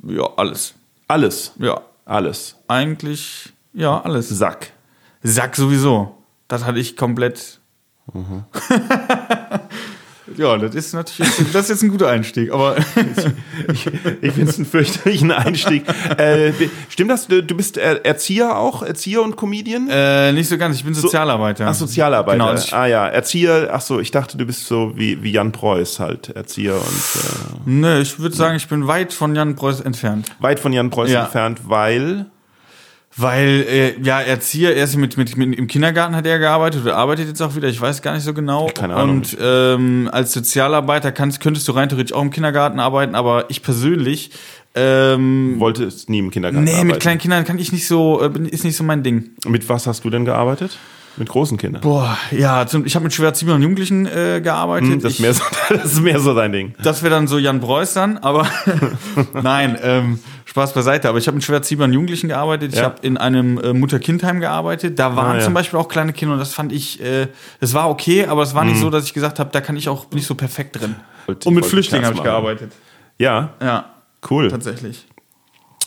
Ja, 0.05 0.27
alles. 0.35 0.73
Alles? 1.07 1.53
Ja. 1.57 1.81
Alles. 2.05 2.57
Eigentlich, 2.67 3.53
ja, 3.73 4.01
alles. 4.01 4.27
Sack. 4.29 4.71
Sack 5.21 5.55
sowieso. 5.55 6.17
Das 6.47 6.65
hatte 6.65 6.79
ich 6.79 6.97
komplett. 6.97 7.59
Mhm. 8.11 8.43
Ja, 10.37 10.57
das 10.57 10.73
ist 10.73 10.93
natürlich 10.93 11.31
das 11.51 11.63
ist 11.63 11.69
jetzt 11.69 11.83
ein 11.83 11.89
guter 11.89 12.07
Einstieg, 12.09 12.51
aber 12.51 12.77
ich, 13.71 13.85
ich 14.21 14.31
finde 14.31 14.49
es 14.49 14.57
einen 14.57 14.65
fürchterlichen 14.65 15.31
Einstieg. 15.31 15.83
äh, 16.17 16.53
stimmt 16.89 17.11
das? 17.11 17.27
Du 17.27 17.41
bist 17.55 17.77
Erzieher 17.77 18.57
auch? 18.57 18.83
Erzieher 18.83 19.21
und 19.21 19.35
Comedian? 19.35 19.89
Äh, 19.89 20.31
nicht 20.31 20.47
so 20.47 20.57
ganz, 20.57 20.77
ich 20.77 20.85
bin 20.85 20.93
Sozialarbeiter. 20.93 21.67
ach, 21.67 21.73
Sozialarbeiter. 21.73 22.37
Genau, 22.37 22.49
also 22.49 22.75
ah 22.75 22.85
ja, 22.85 23.07
Erzieher, 23.07 23.69
ach 23.73 23.81
so, 23.81 23.99
ich 23.99 24.11
dachte, 24.11 24.37
du 24.37 24.45
bist 24.45 24.65
so 24.65 24.93
wie, 24.95 25.21
wie 25.23 25.31
Jan 25.31 25.51
Preuß 25.51 25.99
halt, 25.99 26.29
Erzieher 26.29 26.75
und. 26.75 26.81
Äh, 26.81 27.59
nee, 27.65 27.99
ich 27.99 28.19
würde 28.19 28.35
sagen, 28.35 28.55
ich 28.55 28.67
bin 28.67 28.87
weit 28.87 29.13
von 29.13 29.35
Jan 29.35 29.55
Preuß 29.55 29.81
entfernt. 29.81 30.27
Weit 30.39 30.59
von 30.59 30.73
Jan 30.73 30.89
Preuß 30.89 31.11
ja. 31.11 31.23
entfernt, 31.23 31.61
weil. 31.65 32.27
Weil, 33.15 33.65
äh, 33.69 34.01
ja, 34.01 34.21
Erzieher, 34.21 34.75
erst 34.75 34.97
mit, 34.97 35.17
mit, 35.17 35.37
mit, 35.37 35.57
im 35.57 35.67
Kindergarten 35.67 36.15
hat 36.15 36.25
er 36.25 36.39
gearbeitet 36.39 36.81
oder 36.81 36.97
arbeitet 36.97 37.27
jetzt 37.27 37.41
auch 37.41 37.55
wieder, 37.55 37.67
ich 37.67 37.79
weiß 37.79 38.01
gar 38.01 38.15
nicht 38.15 38.23
so 38.23 38.33
genau. 38.33 38.71
Keine 38.73 38.95
Ahnung. 38.95 39.17
Und 39.17 39.37
ähm, 39.39 40.09
als 40.11 40.33
Sozialarbeiter 40.33 41.11
kannst, 41.11 41.39
könntest 41.39 41.67
du 41.67 41.73
rein 41.73 41.89
theoretisch 41.89 42.13
auch 42.13 42.23
im 42.23 42.31
Kindergarten 42.31 42.79
arbeiten, 42.79 43.13
aber 43.13 43.49
ich 43.49 43.61
persönlich 43.61 44.31
ähm, 44.73 45.59
wollte 45.59 45.83
es 45.83 46.09
nie 46.09 46.19
im 46.19 46.31
Kindergarten 46.31 46.63
nee, 46.63 46.71
arbeiten. 46.71 46.87
Nee, 46.87 46.93
mit 46.93 47.01
kleinen 47.01 47.19
Kindern 47.19 47.45
kann 47.45 47.59
ich 47.59 47.71
nicht 47.71 47.87
so, 47.87 48.19
äh, 48.21 48.47
ist 48.49 48.63
nicht 48.63 48.75
so 48.75 48.83
mein 48.83 49.03
Ding. 49.03 49.29
Mit 49.45 49.69
was 49.69 49.85
hast 49.85 50.03
du 50.03 50.09
denn 50.09 50.25
gearbeitet? 50.25 50.79
Mit 51.15 51.29
großen 51.29 51.57
Kindern? 51.57 51.81
Boah, 51.81 52.17
ja, 52.31 52.65
zum, 52.65 52.85
ich 52.87 52.95
habe 52.95 53.03
mit 53.03 53.13
schwer 53.13 53.31
und 53.31 53.61
Jugendlichen 53.61 54.07
äh, 54.07 54.41
gearbeitet. 54.43 54.89
Hm, 54.89 55.01
das, 55.01 55.13
ist 55.13 55.19
mehr 55.19 55.33
so, 55.35 55.43
das 55.69 55.85
ist 55.85 56.01
mehr 56.01 56.19
so 56.19 56.33
dein 56.33 56.51
Ding. 56.51 56.73
Das 56.81 57.03
wäre 57.03 57.13
dann 57.13 57.27
so 57.27 57.37
Jan 57.37 57.59
Preuß 57.59 57.93
dann, 57.93 58.17
aber 58.17 58.47
nein, 59.43 59.77
ähm, 59.83 60.19
Spaß 60.45 60.73
beiseite. 60.73 61.09
Aber 61.09 61.17
ich 61.17 61.27
habe 61.27 61.35
mit 61.35 61.43
schwer 61.43 61.61
und 61.61 61.93
Jugendlichen 61.93 62.27
gearbeitet. 62.29 62.73
Ich 62.73 62.79
ja. 62.79 62.85
habe 62.85 62.95
in 63.01 63.17
einem 63.17 63.57
äh, 63.57 63.73
Mutter-Kind-Heim 63.73 64.39
gearbeitet. 64.39 64.99
Da 64.99 65.15
waren 65.15 65.35
ah, 65.35 65.39
ja. 65.39 65.43
zum 65.43 65.53
Beispiel 65.53 65.79
auch 65.79 65.87
kleine 65.87 66.13
Kinder 66.13 66.33
und 66.33 66.39
das 66.39 66.53
fand 66.53 66.71
ich, 66.71 67.01
äh, 67.01 67.27
das 67.59 67.73
war 67.73 67.89
okay, 67.89 68.25
aber 68.25 68.43
es 68.43 68.53
war 68.53 68.65
nicht 68.65 68.77
mhm. 68.77 68.81
so, 68.81 68.89
dass 68.89 69.05
ich 69.05 69.13
gesagt 69.13 69.39
habe, 69.39 69.49
da 69.51 69.61
kann 69.61 69.75
ich 69.75 69.89
auch 69.89 70.09
nicht 70.11 70.25
so 70.25 70.35
perfekt 70.35 70.79
drin. 70.79 70.95
Und, 71.27 71.45
und 71.45 71.53
mit 71.53 71.65
Flüchtlingen 71.65 72.05
habe 72.05 72.15
ich 72.15 72.23
gearbeitet. 72.23 72.73
Ja. 73.17 73.53
Ja. 73.61 73.93
Cool. 74.29 74.49
Tatsächlich. 74.49 75.05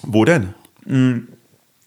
Wo 0.03 0.25
denn? 0.25 0.55
Mhm. 0.85 1.29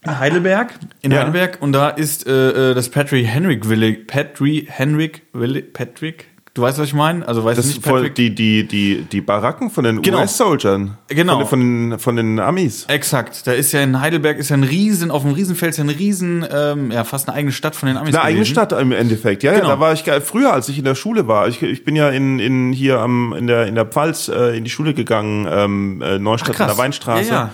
Heidelberg, 0.08 0.74
in 1.02 1.12
ja. 1.12 1.20
Heidelberg 1.20 1.62
und 1.62 1.74
da 1.74 1.90
ist 1.90 2.26
äh, 2.26 2.72
äh 2.72 2.74
das 2.74 2.90
Patrick 2.90 3.26
Henrik 3.26 3.66
Village, 3.66 4.06
Patrick 4.08 4.70
Henrik 4.70 5.24
Village, 5.34 5.68
Patrick, 5.74 6.28
du 6.54 6.62
weißt, 6.62 6.78
was 6.80 6.88
ich 6.88 6.94
meine? 6.94 7.28
Also 7.28 7.44
weißt 7.44 7.58
das 7.58 7.68
du 7.68 7.74
nicht, 7.74 7.84
Patrick? 7.84 8.16
Die, 8.16 8.34
die, 8.34 8.68
die, 8.68 9.04
die 9.04 9.22
Baracken 9.22 9.70
von 9.70 9.84
den 9.84 10.02
genau. 10.02 10.20
US-Soldiern. 10.20 10.98
Genau. 11.08 11.46
Von, 11.46 11.90
von, 11.92 12.00
von, 12.00 12.16
den 12.16 12.40
Amis. 12.40 12.86
Exakt. 12.88 13.46
Da 13.48 13.54
ist 13.54 13.72
ja 13.72 13.82
in 13.82 14.00
Heidelberg 14.00 14.38
ist 14.38 14.50
ja 14.50 14.58
ein 14.58 14.64
riesen, 14.64 15.12
auf 15.12 15.24
dem 15.24 15.32
Riesenfeld 15.32 15.72
ist 15.72 15.78
ja 15.78 15.84
ein 15.84 15.90
riesen, 15.90 16.46
ähm, 16.52 16.92
ja 16.92 17.04
fast 17.04 17.28
eine 17.28 17.38
eigene 17.38 17.52
Stadt 17.52 17.76
von 17.76 17.88
den 17.88 17.98
Amis. 17.98 18.16
Eine 18.16 18.22
gewesen. 18.22 18.28
eigene 18.28 18.46
Stadt 18.46 18.72
im 18.74 18.92
Endeffekt, 18.92 19.44
ja, 19.44 19.54
genau. 19.54 19.66
ja. 19.66 19.76
Da 19.76 19.80
war 19.80 19.94
ich 19.94 20.04
früher, 20.24 20.54
als 20.54 20.70
ich 20.70 20.78
in 20.78 20.86
der 20.86 20.96
Schule 20.96 21.28
war. 21.28 21.48
Ich, 21.48 21.62
ich 21.62 21.84
bin 21.84 21.96
ja 21.96 22.10
in, 22.10 22.40
in 22.40 22.74
hier 22.74 23.00
am, 23.00 23.34
in 23.34 23.48
der, 23.48 23.68
in 23.68 23.76
der 23.76 23.86
Pfalz 23.86 24.28
äh, 24.28 24.58
in 24.58 24.64
die 24.64 24.70
Schule 24.70 24.94
gegangen, 24.94 25.48
ähm, 25.50 26.02
äh, 26.02 26.20
Neustadt 26.20 26.56
Ach, 26.56 26.62
an 26.62 26.68
der 26.68 26.78
Weinstraße. 26.78 27.30
Ja, 27.30 27.52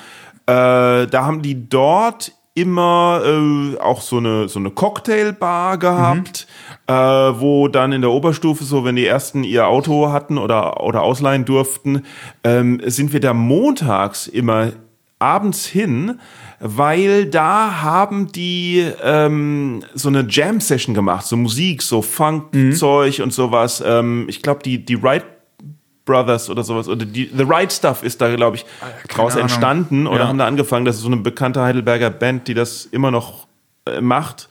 ja. 0.48 1.02
Äh, 1.02 1.08
da 1.08 1.26
haben 1.26 1.42
die 1.42 1.70
dort 1.70 2.32
immer 2.56 3.22
äh, 3.26 3.78
auch 3.80 4.02
so 4.02 4.18
eine 4.18 4.48
so 4.48 4.60
eine 4.60 4.72
Cocktailbar 4.72 5.78
gehabt, 5.78 6.48
mhm. 6.48 6.75
Äh, 6.88 6.94
wo 6.94 7.68
dann 7.68 7.92
in 7.92 8.02
der 8.02 8.12
Oberstufe 8.12 8.64
so, 8.64 8.84
wenn 8.84 8.96
die 8.96 9.06
ersten 9.06 9.44
ihr 9.44 9.68
Auto 9.68 10.12
hatten 10.12 10.38
oder 10.38 10.84
oder 10.84 11.02
ausleihen 11.02 11.46
durften, 11.46 12.04
ähm, 12.44 12.82
sind 12.86 13.14
wir 13.14 13.20
da 13.20 13.34
montags 13.34 14.28
immer 14.28 14.74
abends 15.18 15.66
hin, 15.66 16.20
weil 16.60 17.26
da 17.26 17.82
haben 17.82 18.32
die 18.32 18.86
ähm, 19.04 19.84
so 19.94 20.10
eine 20.10 20.26
Jam 20.30 20.60
Session 20.60 20.94
gemacht, 20.94 21.26
so 21.26 21.38
Musik, 21.38 21.82
so 21.82 22.02
Funk 22.02 22.54
Zeug 22.76 23.18
mhm. 23.18 23.24
und 23.24 23.34
sowas. 23.34 23.84
Ähm, 23.86 24.26
ich 24.28 24.42
glaube 24.42 24.62
die 24.64 24.84
die 24.86 24.96
Right 24.96 25.26
Brothers 26.06 26.50
oder 26.50 26.64
sowas. 26.64 26.88
Oder 26.88 27.06
die, 27.06 27.30
The 27.36 27.44
Right 27.44 27.74
Stuff 27.74 28.04
ist 28.04 28.22
da, 28.22 28.34
glaube 28.36 28.58
ich, 28.58 28.66
ah, 28.82 28.86
Keine 28.86 29.08
draus 29.08 29.34
Ahnung. 29.34 29.42
entstanden 29.44 30.08
oder 30.08 30.20
ja. 30.20 30.28
haben 30.28 30.38
da 30.38 30.46
angefangen. 30.46 30.86
Das 30.86 30.98
ist 30.98 31.02
so 31.02 31.08
eine 31.08 31.18
bekannte 31.18 31.62
Heidelberger 31.62 32.12
Band, 32.12 32.48
die 32.48 32.54
das 32.54 32.86
immer 32.86 33.12
noch 33.12 33.48
äh, 33.88 34.00
macht. 34.02 34.48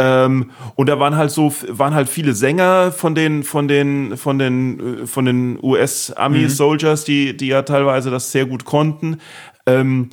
Ähm, 0.00 0.50
und 0.76 0.88
da 0.88 0.98
waren 0.98 1.16
halt 1.16 1.30
so, 1.30 1.52
waren 1.68 1.94
halt 1.94 2.08
viele 2.08 2.32
Sänger 2.32 2.90
von 2.90 3.14
den, 3.14 3.42
von 3.44 3.68
den, 3.68 4.16
von 4.16 4.38
den, 4.38 5.02
äh, 5.02 5.06
von 5.06 5.26
den 5.26 5.58
US-Army-Soldiers, 5.62 7.02
mhm. 7.02 7.06
die, 7.06 7.36
die 7.36 7.48
ja 7.48 7.62
teilweise 7.62 8.10
das 8.10 8.32
sehr 8.32 8.46
gut 8.46 8.64
konnten. 8.64 9.18
Ähm, 9.66 10.08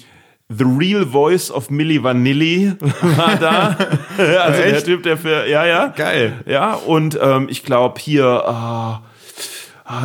The 0.50 0.65
Real 0.65 1.06
Voice 1.06 1.51
of 1.51 1.70
Milli 1.70 2.03
Vanilli 2.03 2.74
war 3.01 3.36
da. 3.38 3.77
also 4.17 4.62
der 4.62 4.84
Typ, 4.84 5.03
der 5.03 5.17
für, 5.17 5.48
ja, 5.48 5.65
ja. 5.65 5.88
Geil. 5.88 6.34
Ja, 6.46 6.74
und 6.74 7.17
ähm, 7.22 7.48
ich 7.50 7.63
glaube 7.63 8.00
hier, 8.00 8.25
ah, 8.25 9.01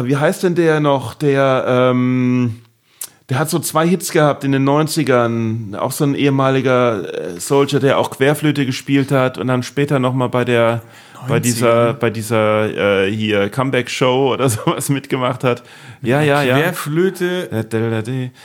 wie 0.03 0.17
heißt 0.17 0.45
denn 0.45 0.55
der 0.55 0.79
noch? 0.79 1.15
Der, 1.15 1.65
ähm, 1.67 2.62
der 3.33 3.39
hat 3.39 3.49
so 3.49 3.59
zwei 3.59 3.89
Hits 3.89 4.13
gehabt 4.13 4.45
in 4.45 4.53
den 4.53 4.69
90ern. 4.69 5.75
Auch 5.75 5.93
so 5.93 6.05
ein 6.05 6.15
ehemaliger 6.15 7.35
äh, 7.37 7.41
Soldier, 7.41 7.81
der 7.81 7.99
auch 7.99 8.11
Querflöte 8.11 8.67
gespielt 8.67 9.11
hat 9.11 9.39
und 9.39 9.47
dann 9.47 9.63
später 9.63 9.99
nochmal 9.99 10.29
bei 10.29 10.45
der, 10.45 10.83
90. 11.15 11.29
bei 11.29 11.41
dieser, 11.41 11.95
bei 11.95 12.11
dieser 12.11 13.05
äh, 13.07 13.11
hier 13.11 13.49
Comeback-Show 13.49 14.35
oder 14.35 14.49
sowas 14.51 14.91
mitgemacht 14.91 15.45
hat. 15.45 15.63
Ja, 16.03 16.21
ja, 16.21 16.43
ja. 16.43 16.59
Querflöte. 16.59 17.49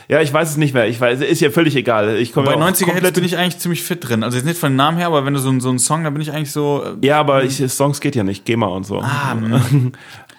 Ja, 0.08 0.22
ich 0.22 0.32
weiß 0.32 0.51
es 0.51 0.56
nicht 0.56 0.74
mehr. 0.74 0.88
Ich 0.88 1.01
weiß, 1.01 1.20
ist 1.20 1.41
ja 1.41 1.50
völlig 1.50 1.75
egal. 1.75 2.15
Ich 2.15 2.32
komme 2.32 2.48
Bei 2.48 2.56
90er 2.56 2.94
Hits 2.94 3.12
bin 3.12 3.25
ich 3.25 3.36
eigentlich 3.36 3.60
ziemlich 3.60 3.84
fit 3.84 4.08
drin. 4.08 4.24
Also 4.24 4.38
jetzt 4.38 4.46
nicht 4.46 4.58
von 4.58 4.72
dem 4.72 4.77
Namen 4.77 4.98
her, 4.98 5.08
aber 5.08 5.25
wenn 5.25 5.34
du 5.34 5.39
so, 5.41 5.60
so 5.60 5.67
einen 5.67 5.79
Song, 5.79 6.06
da 6.06 6.12
bin 6.12 6.22
ich 6.22 6.32
eigentlich 6.32 6.53
so. 6.53 6.82
Äh, 7.01 7.06
ja, 7.06 7.20
aber 7.20 7.44
ich, 7.44 7.58
Songs 7.70 8.00
geht 8.00 8.15
ja 8.15 8.24
nicht. 8.24 8.46
GEMA 8.46 8.67
und 8.67 8.86
so. 8.86 9.01
Ah, 9.01 9.36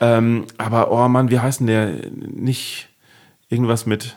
Ähm, 0.01 0.45
aber, 0.59 0.93
oh 0.93 1.09
Mann, 1.09 1.29
wie 1.29 1.41
heißt 1.41 1.59
denn 1.59 1.67
der? 1.67 1.93
Nicht 2.15 2.89
irgendwas 3.49 3.85
mit. 3.85 4.17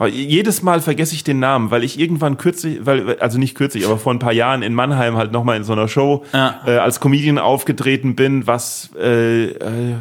Oh, 0.00 0.06
jedes 0.06 0.62
Mal 0.62 0.80
vergesse 0.80 1.14
ich 1.14 1.24
den 1.24 1.40
Namen, 1.40 1.72
weil 1.72 1.82
ich 1.82 1.98
irgendwann 1.98 2.38
kürzlich, 2.38 2.86
weil, 2.86 3.18
also 3.18 3.36
nicht 3.36 3.56
kürzlich, 3.56 3.84
aber 3.84 3.98
vor 3.98 4.14
ein 4.14 4.20
paar 4.20 4.32
Jahren 4.32 4.62
in 4.62 4.72
Mannheim 4.72 5.16
halt 5.16 5.32
nochmal 5.32 5.56
in 5.56 5.64
so 5.64 5.72
einer 5.72 5.88
Show 5.88 6.24
ja. 6.32 6.60
äh, 6.66 6.76
als 6.76 7.00
Comedian 7.00 7.38
aufgetreten 7.38 8.14
bin, 8.14 8.46
was 8.46 8.90
äh, 8.96 9.46
äh, 9.46 9.96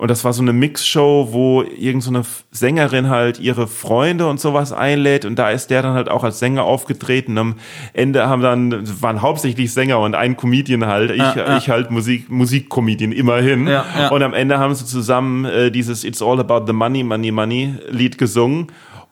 und 0.00 0.10
das 0.10 0.24
war 0.24 0.32
so 0.32 0.40
eine 0.40 0.54
Mixshow, 0.54 1.28
wo 1.32 1.60
irgendeine 1.60 2.22
so 2.22 2.30
Sängerin 2.52 3.10
halt 3.10 3.38
ihre 3.38 3.66
Freunde 3.66 4.28
und 4.28 4.40
sowas 4.40 4.72
einlädt. 4.72 5.26
Und 5.26 5.38
da 5.38 5.50
ist 5.50 5.68
der 5.68 5.82
dann 5.82 5.92
halt 5.92 6.08
auch 6.08 6.24
als 6.24 6.38
Sänger 6.38 6.64
aufgetreten. 6.64 7.36
Am 7.36 7.56
Ende 7.92 8.26
haben 8.26 8.40
dann, 8.40 9.02
waren 9.02 9.20
hauptsächlich 9.20 9.74
Sänger 9.74 10.00
und 10.00 10.14
ein 10.14 10.38
Comedian 10.38 10.86
halt. 10.86 11.10
Ich, 11.10 11.18
ja, 11.18 11.36
ja. 11.36 11.56
ich 11.58 11.68
halt 11.68 11.90
Musik, 11.90 12.30
Musikcomedian 12.30 13.12
immerhin. 13.12 13.66
Ja, 13.66 13.84
ja. 13.98 14.08
Und 14.08 14.22
am 14.22 14.32
Ende 14.32 14.58
haben 14.58 14.74
sie 14.74 14.86
zusammen 14.86 15.44
äh, 15.44 15.70
dieses 15.70 16.02
It's 16.02 16.22
All 16.22 16.40
About 16.40 16.64
the 16.66 16.72
Money, 16.72 17.02
Money, 17.02 17.30
Money 17.30 17.74
Lied 17.90 18.16
gesungen. 18.16 18.68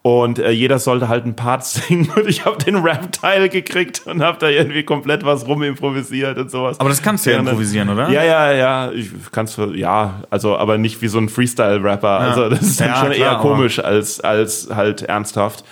Und 0.09 0.39
äh, 0.39 0.53
jeder 0.53 0.79
sollte 0.79 1.09
halt 1.11 1.25
einen 1.25 1.37
Part 1.37 1.65
singen 1.67 2.11
und 2.17 2.27
ich 2.27 2.47
habe 2.47 2.57
den 2.65 2.77
Rap-Teil 2.77 3.51
gekriegt 3.51 4.07
und 4.07 4.23
habe 4.23 4.39
da 4.39 4.49
irgendwie 4.49 4.83
komplett 4.83 5.23
was 5.23 5.47
rumimprovisiert 5.47 6.39
und 6.39 6.51
sowas. 6.51 6.81
Aber 6.81 6.89
das 6.89 7.03
kannst 7.03 7.27
du 7.27 7.31
ja 7.31 7.39
improvisieren, 7.39 7.91
oder? 7.91 8.09
Ja, 8.09 8.25
ja, 8.25 8.53
ja. 8.53 8.91
Ich 8.93 9.11
kannst 9.33 9.59
ja, 9.75 10.23
also 10.31 10.57
aber 10.57 10.79
nicht 10.79 11.03
wie 11.03 11.09
so 11.09 11.19
ein 11.19 11.29
Freestyle-Rapper. 11.29 12.09
Ja. 12.09 12.27
Also 12.27 12.49
das 12.49 12.63
ist 12.63 12.81
dann 12.81 12.89
ja, 12.89 12.97
schon 12.97 13.11
klar, 13.13 13.33
eher 13.33 13.39
komisch 13.41 13.81
als, 13.81 14.21
als 14.21 14.71
halt 14.75 15.03
ernsthaft. 15.03 15.65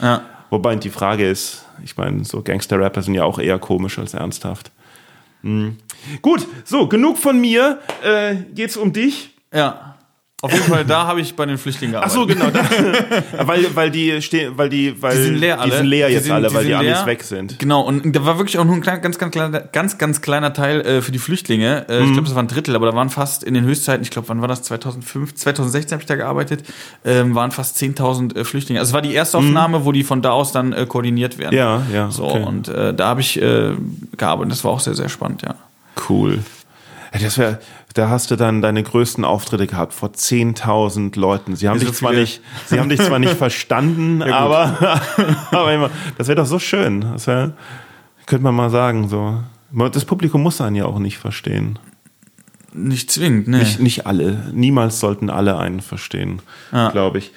Wobei 0.51 0.77
die 0.77 0.91
Frage 0.91 1.27
ist, 1.27 1.65
ich 1.83 1.97
meine, 1.97 2.23
so 2.27 2.43
Gangster-Rapper 2.43 3.01
sind 3.01 3.15
ja 3.15 3.25
auch 3.25 3.39
eher 3.39 3.59
komisch 3.59 3.99
als 3.99 4.13
ernsthaft. 4.13 4.71
Hm. 5.45 5.79
Gut, 6.21 6.47
so, 6.65 6.89
genug 6.89 7.17
von 7.17 7.41
mir. 7.41 7.79
Äh, 8.05 8.35
geht's 8.55 8.77
um 8.77 8.93
dich? 8.93 9.31
Ja. 9.51 9.96
Auf 10.43 10.53
jeden 10.53 10.67
Fall, 10.67 10.85
da 10.85 11.07
habe 11.07 11.23
ich 11.23 11.35
bei 11.35 11.47
den 11.47 11.57
Flüchtlingen 11.57 11.93
gearbeitet. 11.93 12.15
Ach 12.15 12.21
so, 12.21 12.27
genau. 12.27 12.51
Da, 12.51 13.47
weil, 13.47 13.75
weil 13.75 13.91
die 13.91 14.21
stehen, 14.21 14.53
weil 14.59 14.69
die, 14.69 15.01
weil 15.01 15.17
die 15.17 15.23
sind 15.23 15.37
leer, 15.37 15.59
alle. 15.59 15.71
Die 15.71 15.77
sind 15.79 15.87
leer 15.87 16.11
jetzt 16.11 16.25
sind, 16.25 16.33
alle, 16.35 16.53
weil 16.53 16.65
die, 16.65 16.69
die 16.69 16.75
Amis 16.75 16.89
leer. 16.89 17.07
weg 17.07 17.23
sind. 17.23 17.59
Genau. 17.59 17.81
Und 17.81 18.15
da 18.15 18.23
war 18.27 18.37
wirklich 18.37 18.59
auch 18.59 18.67
nur 18.67 18.75
ein 18.75 18.83
klein, 18.83 19.01
ganz, 19.01 19.17
ganz 19.17 19.33
kleiner, 19.33 19.61
ganz, 19.61 19.97
ganz 19.97 20.21
kleiner 20.21 20.53
Teil 20.53 20.83
äh, 20.83 21.01
für 21.01 21.11
die 21.11 21.19
Flüchtlinge. 21.19 21.87
Äh, 21.89 22.01
mhm. 22.01 22.05
Ich 22.05 22.13
glaube, 22.13 22.27
das 22.27 22.35
war 22.35 22.43
ein 22.43 22.49
Drittel, 22.49 22.77
aber 22.77 22.85
da 22.85 22.95
waren 22.95 23.09
fast 23.09 23.45
in 23.45 23.55
den 23.55 23.65
Höchstzeiten, 23.65 24.03
ich 24.03 24.11
glaube, 24.11 24.29
wann 24.29 24.43
war 24.43 24.49
das? 24.49 24.63
2005, 24.65 25.37
2016 25.37 25.93
habe 25.93 26.03
ich 26.03 26.07
da 26.07 26.17
gearbeitet, 26.17 26.65
ähm, 27.07 27.35
waren 27.35 27.51
fast 27.51 27.79
10.000 27.79 28.37
äh, 28.37 28.45
Flüchtlinge. 28.45 28.79
Also 28.79 28.91
es 28.91 28.95
war 28.95 29.01
die 29.01 29.15
erste 29.15 29.41
mhm. 29.41 29.47
Aufnahme, 29.47 29.79
mhm. 29.79 29.85
wo 29.87 29.93
die 29.93 30.05
von 30.05 30.21
da 30.21 30.33
aus 30.33 30.53
dann 30.53 30.75
äh, 30.75 30.85
koordiniert 30.85 31.39
werden. 31.39 31.57
Ja, 31.57 31.81
ja. 31.91 32.11
So 32.11 32.27
okay. 32.27 32.43
und 32.43 32.69
äh, 32.69 32.93
da 32.93 33.09
habe 33.09 33.23
ich 33.23 33.41
äh, 33.41 33.71
gearbeitet. 34.19 34.53
Das 34.53 34.65
war 34.65 34.73
auch 34.73 34.81
sehr, 34.81 34.95
sehr 34.95 35.09
spannend, 35.09 35.41
ja. 35.41 35.55
Cool. 36.11 36.41
Das 37.23 37.39
wäre, 37.39 37.59
da 37.97 38.11
hast 38.11 38.31
du 38.31 38.37
dann 38.37 38.61
deine 38.61 38.83
größten 38.83 39.25
Auftritte 39.25 39.67
gehabt 39.67 39.95
vor 39.95 40.11
10.000 40.11 41.19
Leuten. 41.19 41.57
Sie 41.57 41.69
haben 41.69 41.81
dich 41.81 41.93
zwar 41.93 42.13
nicht, 42.13 42.43
sie 42.67 42.79
haben 42.79 42.91
dich 42.91 43.01
zwar 43.01 43.19
nicht 43.19 43.35
verstanden, 43.35 44.21
ja, 44.27 44.39
aber, 44.39 45.01
aber 45.51 45.73
immer, 45.73 45.91
das 46.19 46.29
wäre 46.29 46.37
doch 46.37 46.47
so 46.47 46.59
schön. 46.59 47.01
Das 47.01 47.27
wär, 47.27 47.53
könnte 48.27 48.45
man 48.45 48.55
mal 48.55 48.71
sagen, 48.71 49.09
so. 49.09 49.43
Das 49.73 50.05
Publikum 50.05 50.43
muss 50.43 50.61
einen 50.61 50.77
ja 50.77 50.85
auch 50.85 50.99
nicht 50.99 51.19
verstehen. 51.19 51.79
Nicht 52.73 53.11
zwingend, 53.11 53.49
ne? 53.49 53.59
Nicht, 53.59 53.81
nicht 53.81 54.07
alle. 54.07 54.51
Niemals 54.53 55.01
sollten 55.01 55.31
alle 55.31 55.59
einen 55.59 55.81
verstehen, 55.81 56.43
ja. 56.73 56.91
glaube 56.91 57.19
ich. 57.19 57.33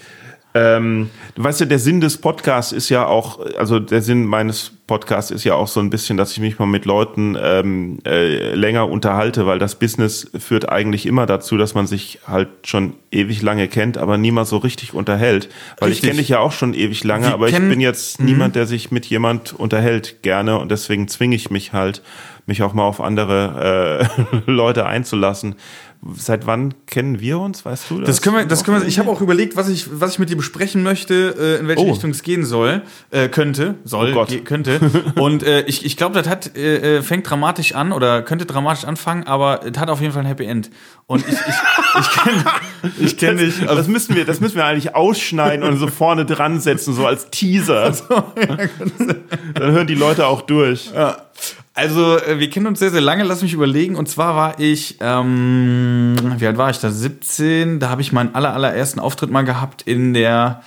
Ähm, 0.56 1.12
du 1.36 1.44
weißt 1.44 1.60
ja, 1.60 1.66
der 1.68 1.78
Sinn 1.78 2.02
des 2.02 2.18
Podcasts 2.18 2.72
ist 2.72 2.90
ja 2.90 3.06
auch, 3.06 3.40
also 3.58 3.80
der 3.80 4.02
Sinn 4.02 4.26
meines 4.26 4.72
Podcasts 4.88 5.30
ist 5.30 5.44
ja 5.44 5.54
auch 5.54 5.68
so 5.68 5.80
ein 5.80 5.92
bisschen, 5.92 6.18
dass 6.18 6.32
ich 6.32 6.40
mich 6.40 6.58
mal 6.58 6.66
mit 6.66 6.86
Leuten 6.86 7.38
ähm, 7.40 8.00
äh, 8.04 8.56
länger 8.56 8.90
unterhalte, 8.90 9.46
weil 9.46 9.60
das 9.60 9.76
Business 9.76 10.32
führt 10.40 10.68
eigentlich 10.68 11.06
immer 11.06 11.28
dazu, 11.28 11.56
dass 11.56 11.76
man 11.76 11.86
sich 11.86 12.22
halt 12.26 12.50
schon 12.64 12.96
ewig 13.12 13.44
lange 13.44 13.68
kennt, 13.68 14.00
aber 14.00 14.18
niemals 14.18 14.50
so 14.50 14.58
richtig 14.58 14.96
unterhält. 14.96 15.50
Weil 15.78 15.90
richtig. 15.90 16.04
ich 16.04 16.10
kenne 16.10 16.22
dich 16.22 16.30
ja 16.30 16.40
auch 16.40 16.52
schon 16.52 16.74
ewig 16.74 17.04
lange, 17.04 17.28
Wir 17.28 17.34
aber 17.34 17.50
ich 17.50 17.56
bin 17.56 17.80
jetzt 17.80 18.20
mhm. 18.20 18.26
niemand, 18.26 18.56
der 18.56 18.66
sich 18.66 18.90
mit 18.90 19.06
jemand 19.06 19.54
unterhält 19.54 20.24
gerne 20.24 20.58
und 20.58 20.72
deswegen 20.72 21.08
zwinge 21.08 21.36
ich 21.36 21.52
mich 21.52 21.74
halt, 21.74 22.02
mich 22.50 22.62
auch 22.62 22.74
mal 22.74 22.84
auf 22.84 23.00
andere 23.00 24.10
äh, 24.26 24.42
Leute 24.52 24.86
einzulassen. 24.86 25.56
Seit 26.16 26.48
wann 26.48 26.74
kennen 26.86 27.20
wir 27.20 27.40
uns, 27.40 27.66
weißt 27.66 27.90
du? 27.90 28.00
Das, 28.00 28.08
das 28.08 28.22
können 28.22 28.38
wir, 28.38 28.46
das 28.46 28.64
können 28.64 28.82
wir, 28.82 28.88
ich 28.88 29.00
habe 29.00 29.10
auch 29.10 29.20
überlegt, 29.20 29.58
was 29.58 29.68
ich, 29.68 29.88
was 29.92 30.14
ich 30.14 30.20
mit 30.20 30.30
dir 30.30 30.38
besprechen 30.38 30.82
möchte, 30.82 31.36
äh, 31.38 31.60
in 31.60 31.68
welche 31.68 31.84
oh. 31.84 31.92
Richtung 31.92 32.12
es 32.12 32.24
gehen 32.24 32.46
soll, 32.46 32.84
äh, 33.12 33.28
könnte, 33.28 33.76
soll, 33.84 34.16
oh 34.16 34.26
könnte. 34.46 34.80
Und 35.16 35.44
äh, 35.44 35.62
ich, 35.64 35.86
ich 35.86 35.98
glaube, 35.98 36.16
das 36.16 36.30
hat, 36.30 36.56
äh, 36.56 37.00
äh, 37.00 37.02
fängt 37.02 37.30
dramatisch 37.30 37.76
an 37.76 37.92
oder 37.92 38.22
könnte 38.22 38.46
dramatisch 38.46 38.86
anfangen, 38.86 39.24
aber 39.24 39.66
es 39.66 39.78
hat 39.78 39.90
auf 39.90 40.00
jeden 40.00 40.14
Fall 40.14 40.24
ein 40.24 40.28
Happy 40.28 40.46
End. 40.46 40.70
Und 41.06 41.28
ich, 41.28 41.34
ich, 41.34 42.00
ich 42.00 42.10
kenne 42.12 42.46
ich 43.00 43.18
kenn 43.18 43.38
dich. 43.38 43.62
Also 43.64 43.76
das 43.76 43.88
müssen 43.90 44.16
wir, 44.16 44.26
das 44.26 44.40
müssen 44.40 44.56
wir 44.56 44.66
eigentlich 44.66 44.96
ausschneiden 44.96 45.68
und 45.68 45.78
so 45.80 45.88
vorne 45.88 46.26
dran 46.26 46.62
setzen, 46.62 46.94
so 46.94 47.06
als 47.06 47.30
Teaser. 47.30 47.94
Dann 49.54 49.72
hören 49.72 49.88
die 49.88 49.96
Leute 49.96 50.28
auch 50.28 50.44
durch. 50.44 50.92
Ja. 50.94 51.18
Also, 51.80 52.18
äh, 52.18 52.40
wir 52.40 52.50
kennen 52.50 52.68
uns 52.68 52.80
sehr, 52.80 52.90
sehr 52.92 53.00
lange, 53.00 53.24
lass 53.24 53.42
mich 53.42 53.54
überlegen. 53.54 53.96
Und 53.96 54.10
zwar 54.10 54.36
war 54.36 54.60
ich, 54.60 54.98
ähm, 55.00 56.14
wie 56.38 56.46
alt 56.46 56.58
war 56.58 56.70
ich 56.70 56.80
da? 56.80 56.92
17. 56.92 57.80
Da 57.80 57.90
habe 57.90 58.02
ich 58.02 58.12
meinen 58.12 58.36
aller, 58.36 58.54
allerersten 58.54 59.00
Auftritt 59.00 59.32
mal 59.32 59.44
gehabt 59.44 59.84
in 59.84 60.14
der 60.14 60.62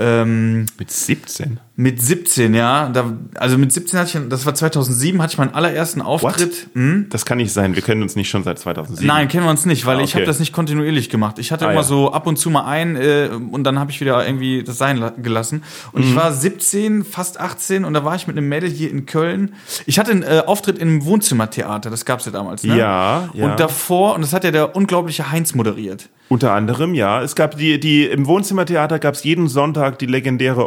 ähm, 0.00 0.66
mit 0.76 0.90
17? 0.90 1.60
Mit 1.78 2.00
17, 2.00 2.54
ja. 2.54 2.88
Da, 2.88 3.12
also 3.34 3.58
mit 3.58 3.70
17 3.70 3.98
hatte 3.98 4.18
ich, 4.18 4.28
das 4.30 4.46
war 4.46 4.54
2007, 4.54 5.20
hatte 5.20 5.32
ich 5.34 5.38
meinen 5.38 5.52
allerersten 5.52 6.00
Auftritt. 6.00 6.68
Hm? 6.72 7.08
Das 7.10 7.26
kann 7.26 7.36
nicht 7.36 7.52
sein, 7.52 7.74
wir 7.74 7.82
kennen 7.82 8.02
uns 8.02 8.16
nicht 8.16 8.30
schon 8.30 8.44
seit 8.44 8.58
2007. 8.58 9.06
Nein, 9.06 9.28
kennen 9.28 9.44
wir 9.44 9.50
uns 9.50 9.66
nicht, 9.66 9.84
weil 9.84 9.96
ah, 9.96 9.98
okay. 9.98 10.04
ich 10.06 10.14
habe 10.14 10.24
das 10.24 10.40
nicht 10.40 10.54
kontinuierlich 10.54 11.10
gemacht. 11.10 11.38
Ich 11.38 11.52
hatte 11.52 11.66
ah, 11.66 11.72
immer 11.72 11.82
ja. 11.82 11.86
so 11.86 12.12
ab 12.12 12.26
und 12.26 12.38
zu 12.38 12.48
mal 12.48 12.64
ein 12.64 12.96
äh, 12.96 13.28
und 13.28 13.64
dann 13.64 13.78
habe 13.78 13.90
ich 13.90 14.00
wieder 14.00 14.26
irgendwie 14.26 14.64
das 14.64 14.78
sein 14.78 15.12
gelassen. 15.22 15.64
Und 15.92 16.02
mhm. 16.02 16.08
ich 16.08 16.16
war 16.16 16.32
17, 16.32 17.04
fast 17.04 17.38
18 17.38 17.84
und 17.84 17.92
da 17.92 18.06
war 18.06 18.16
ich 18.16 18.26
mit 18.26 18.38
einem 18.38 18.48
Mädel 18.48 18.70
hier 18.70 18.90
in 18.90 19.04
Köln. 19.04 19.52
Ich 19.84 19.98
hatte 19.98 20.12
einen 20.12 20.22
äh, 20.22 20.44
Auftritt 20.46 20.78
im 20.78 21.04
Wohnzimmertheater, 21.04 21.90
das 21.90 22.06
gab's 22.06 22.24
ja 22.24 22.32
damals. 22.32 22.64
Ne? 22.64 22.78
Ja, 22.78 23.28
ja. 23.34 23.44
Und 23.44 23.60
davor, 23.60 24.14
und 24.14 24.22
das 24.22 24.32
hat 24.32 24.44
ja 24.44 24.50
der 24.50 24.74
unglaubliche 24.74 25.30
Heinz 25.30 25.54
moderiert. 25.54 26.08
Unter 26.30 26.52
anderem, 26.52 26.94
ja. 26.94 27.20
Es 27.20 27.36
gab 27.36 27.58
die, 27.58 27.78
die 27.78 28.06
im 28.06 28.26
Wohnzimmertheater 28.26 28.98
gab 28.98 29.14
es 29.14 29.24
jeden 29.24 29.48
Sonntag 29.48 29.98
die 29.98 30.06
legendäre 30.06 30.64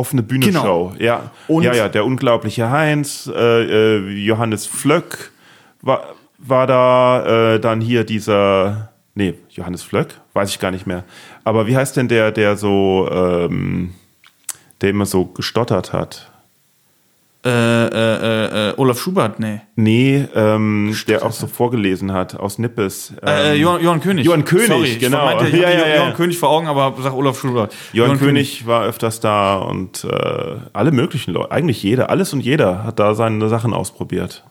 offene 0.00 0.22
Bühnenshow. 0.22 0.92
Genau. 0.92 0.94
Ja. 0.98 1.30
Und 1.46 1.62
ja, 1.62 1.74
ja, 1.74 1.88
der 1.88 2.04
unglaubliche 2.04 2.70
Heinz, 2.70 3.30
äh, 3.32 3.98
äh, 3.98 4.08
Johannes 4.24 4.66
Flöck 4.66 5.30
war, 5.82 6.14
war 6.38 6.66
da, 6.66 7.54
äh, 7.54 7.60
dann 7.60 7.80
hier 7.80 8.04
dieser, 8.04 8.90
nee, 9.14 9.34
Johannes 9.50 9.82
Flöck, 9.82 10.14
weiß 10.32 10.50
ich 10.50 10.58
gar 10.58 10.70
nicht 10.70 10.86
mehr. 10.86 11.04
Aber 11.44 11.66
wie 11.66 11.76
heißt 11.76 11.96
denn 11.96 12.08
der, 12.08 12.32
der 12.32 12.56
so, 12.56 13.08
ähm, 13.12 13.94
der 14.80 14.90
immer 14.90 15.06
so 15.06 15.26
gestottert 15.26 15.92
hat? 15.92 16.29
Äh, 17.42 17.48
äh, 17.48 18.68
äh, 18.70 18.74
Olaf 18.76 19.00
Schubert, 19.00 19.40
nee. 19.40 19.62
Nee, 19.74 20.28
ähm, 20.34 20.94
der 21.08 21.24
auch 21.24 21.32
so 21.32 21.46
vorgelesen 21.46 22.12
hat 22.12 22.38
aus 22.38 22.58
Nippes. 22.58 23.14
Äh, 23.22 23.54
ähm, 23.54 23.62
Johann, 23.62 23.82
Johann 23.82 24.00
König. 24.00 24.26
Johann 24.26 24.44
König, 24.44 24.66
Sorry, 24.66 24.96
genau. 24.96 25.30
Ich, 25.30 25.36
meinte, 25.36 25.56
ich 25.56 25.62
ja, 25.62 25.70
ja, 25.70 25.88
ja. 25.88 25.96
Johann 25.96 26.14
König 26.14 26.38
vor 26.38 26.50
Augen, 26.50 26.66
aber 26.66 26.94
sag 27.02 27.14
Olaf 27.14 27.40
Schubert. 27.40 27.74
Johann, 27.94 28.10
Johann 28.10 28.18
König, 28.18 28.58
König, 28.58 28.66
war 28.66 28.84
öfters 28.84 29.20
da 29.20 29.56
und 29.56 30.04
äh, 30.04 30.56
alle 30.74 30.92
möglichen 30.92 31.32
Leute, 31.32 31.50
eigentlich 31.50 31.82
jeder, 31.82 32.10
alles 32.10 32.34
und 32.34 32.40
jeder 32.40 32.84
hat 32.84 32.98
da 32.98 33.14
seine 33.14 33.48
Sachen 33.48 33.72
ausprobiert. 33.72 34.44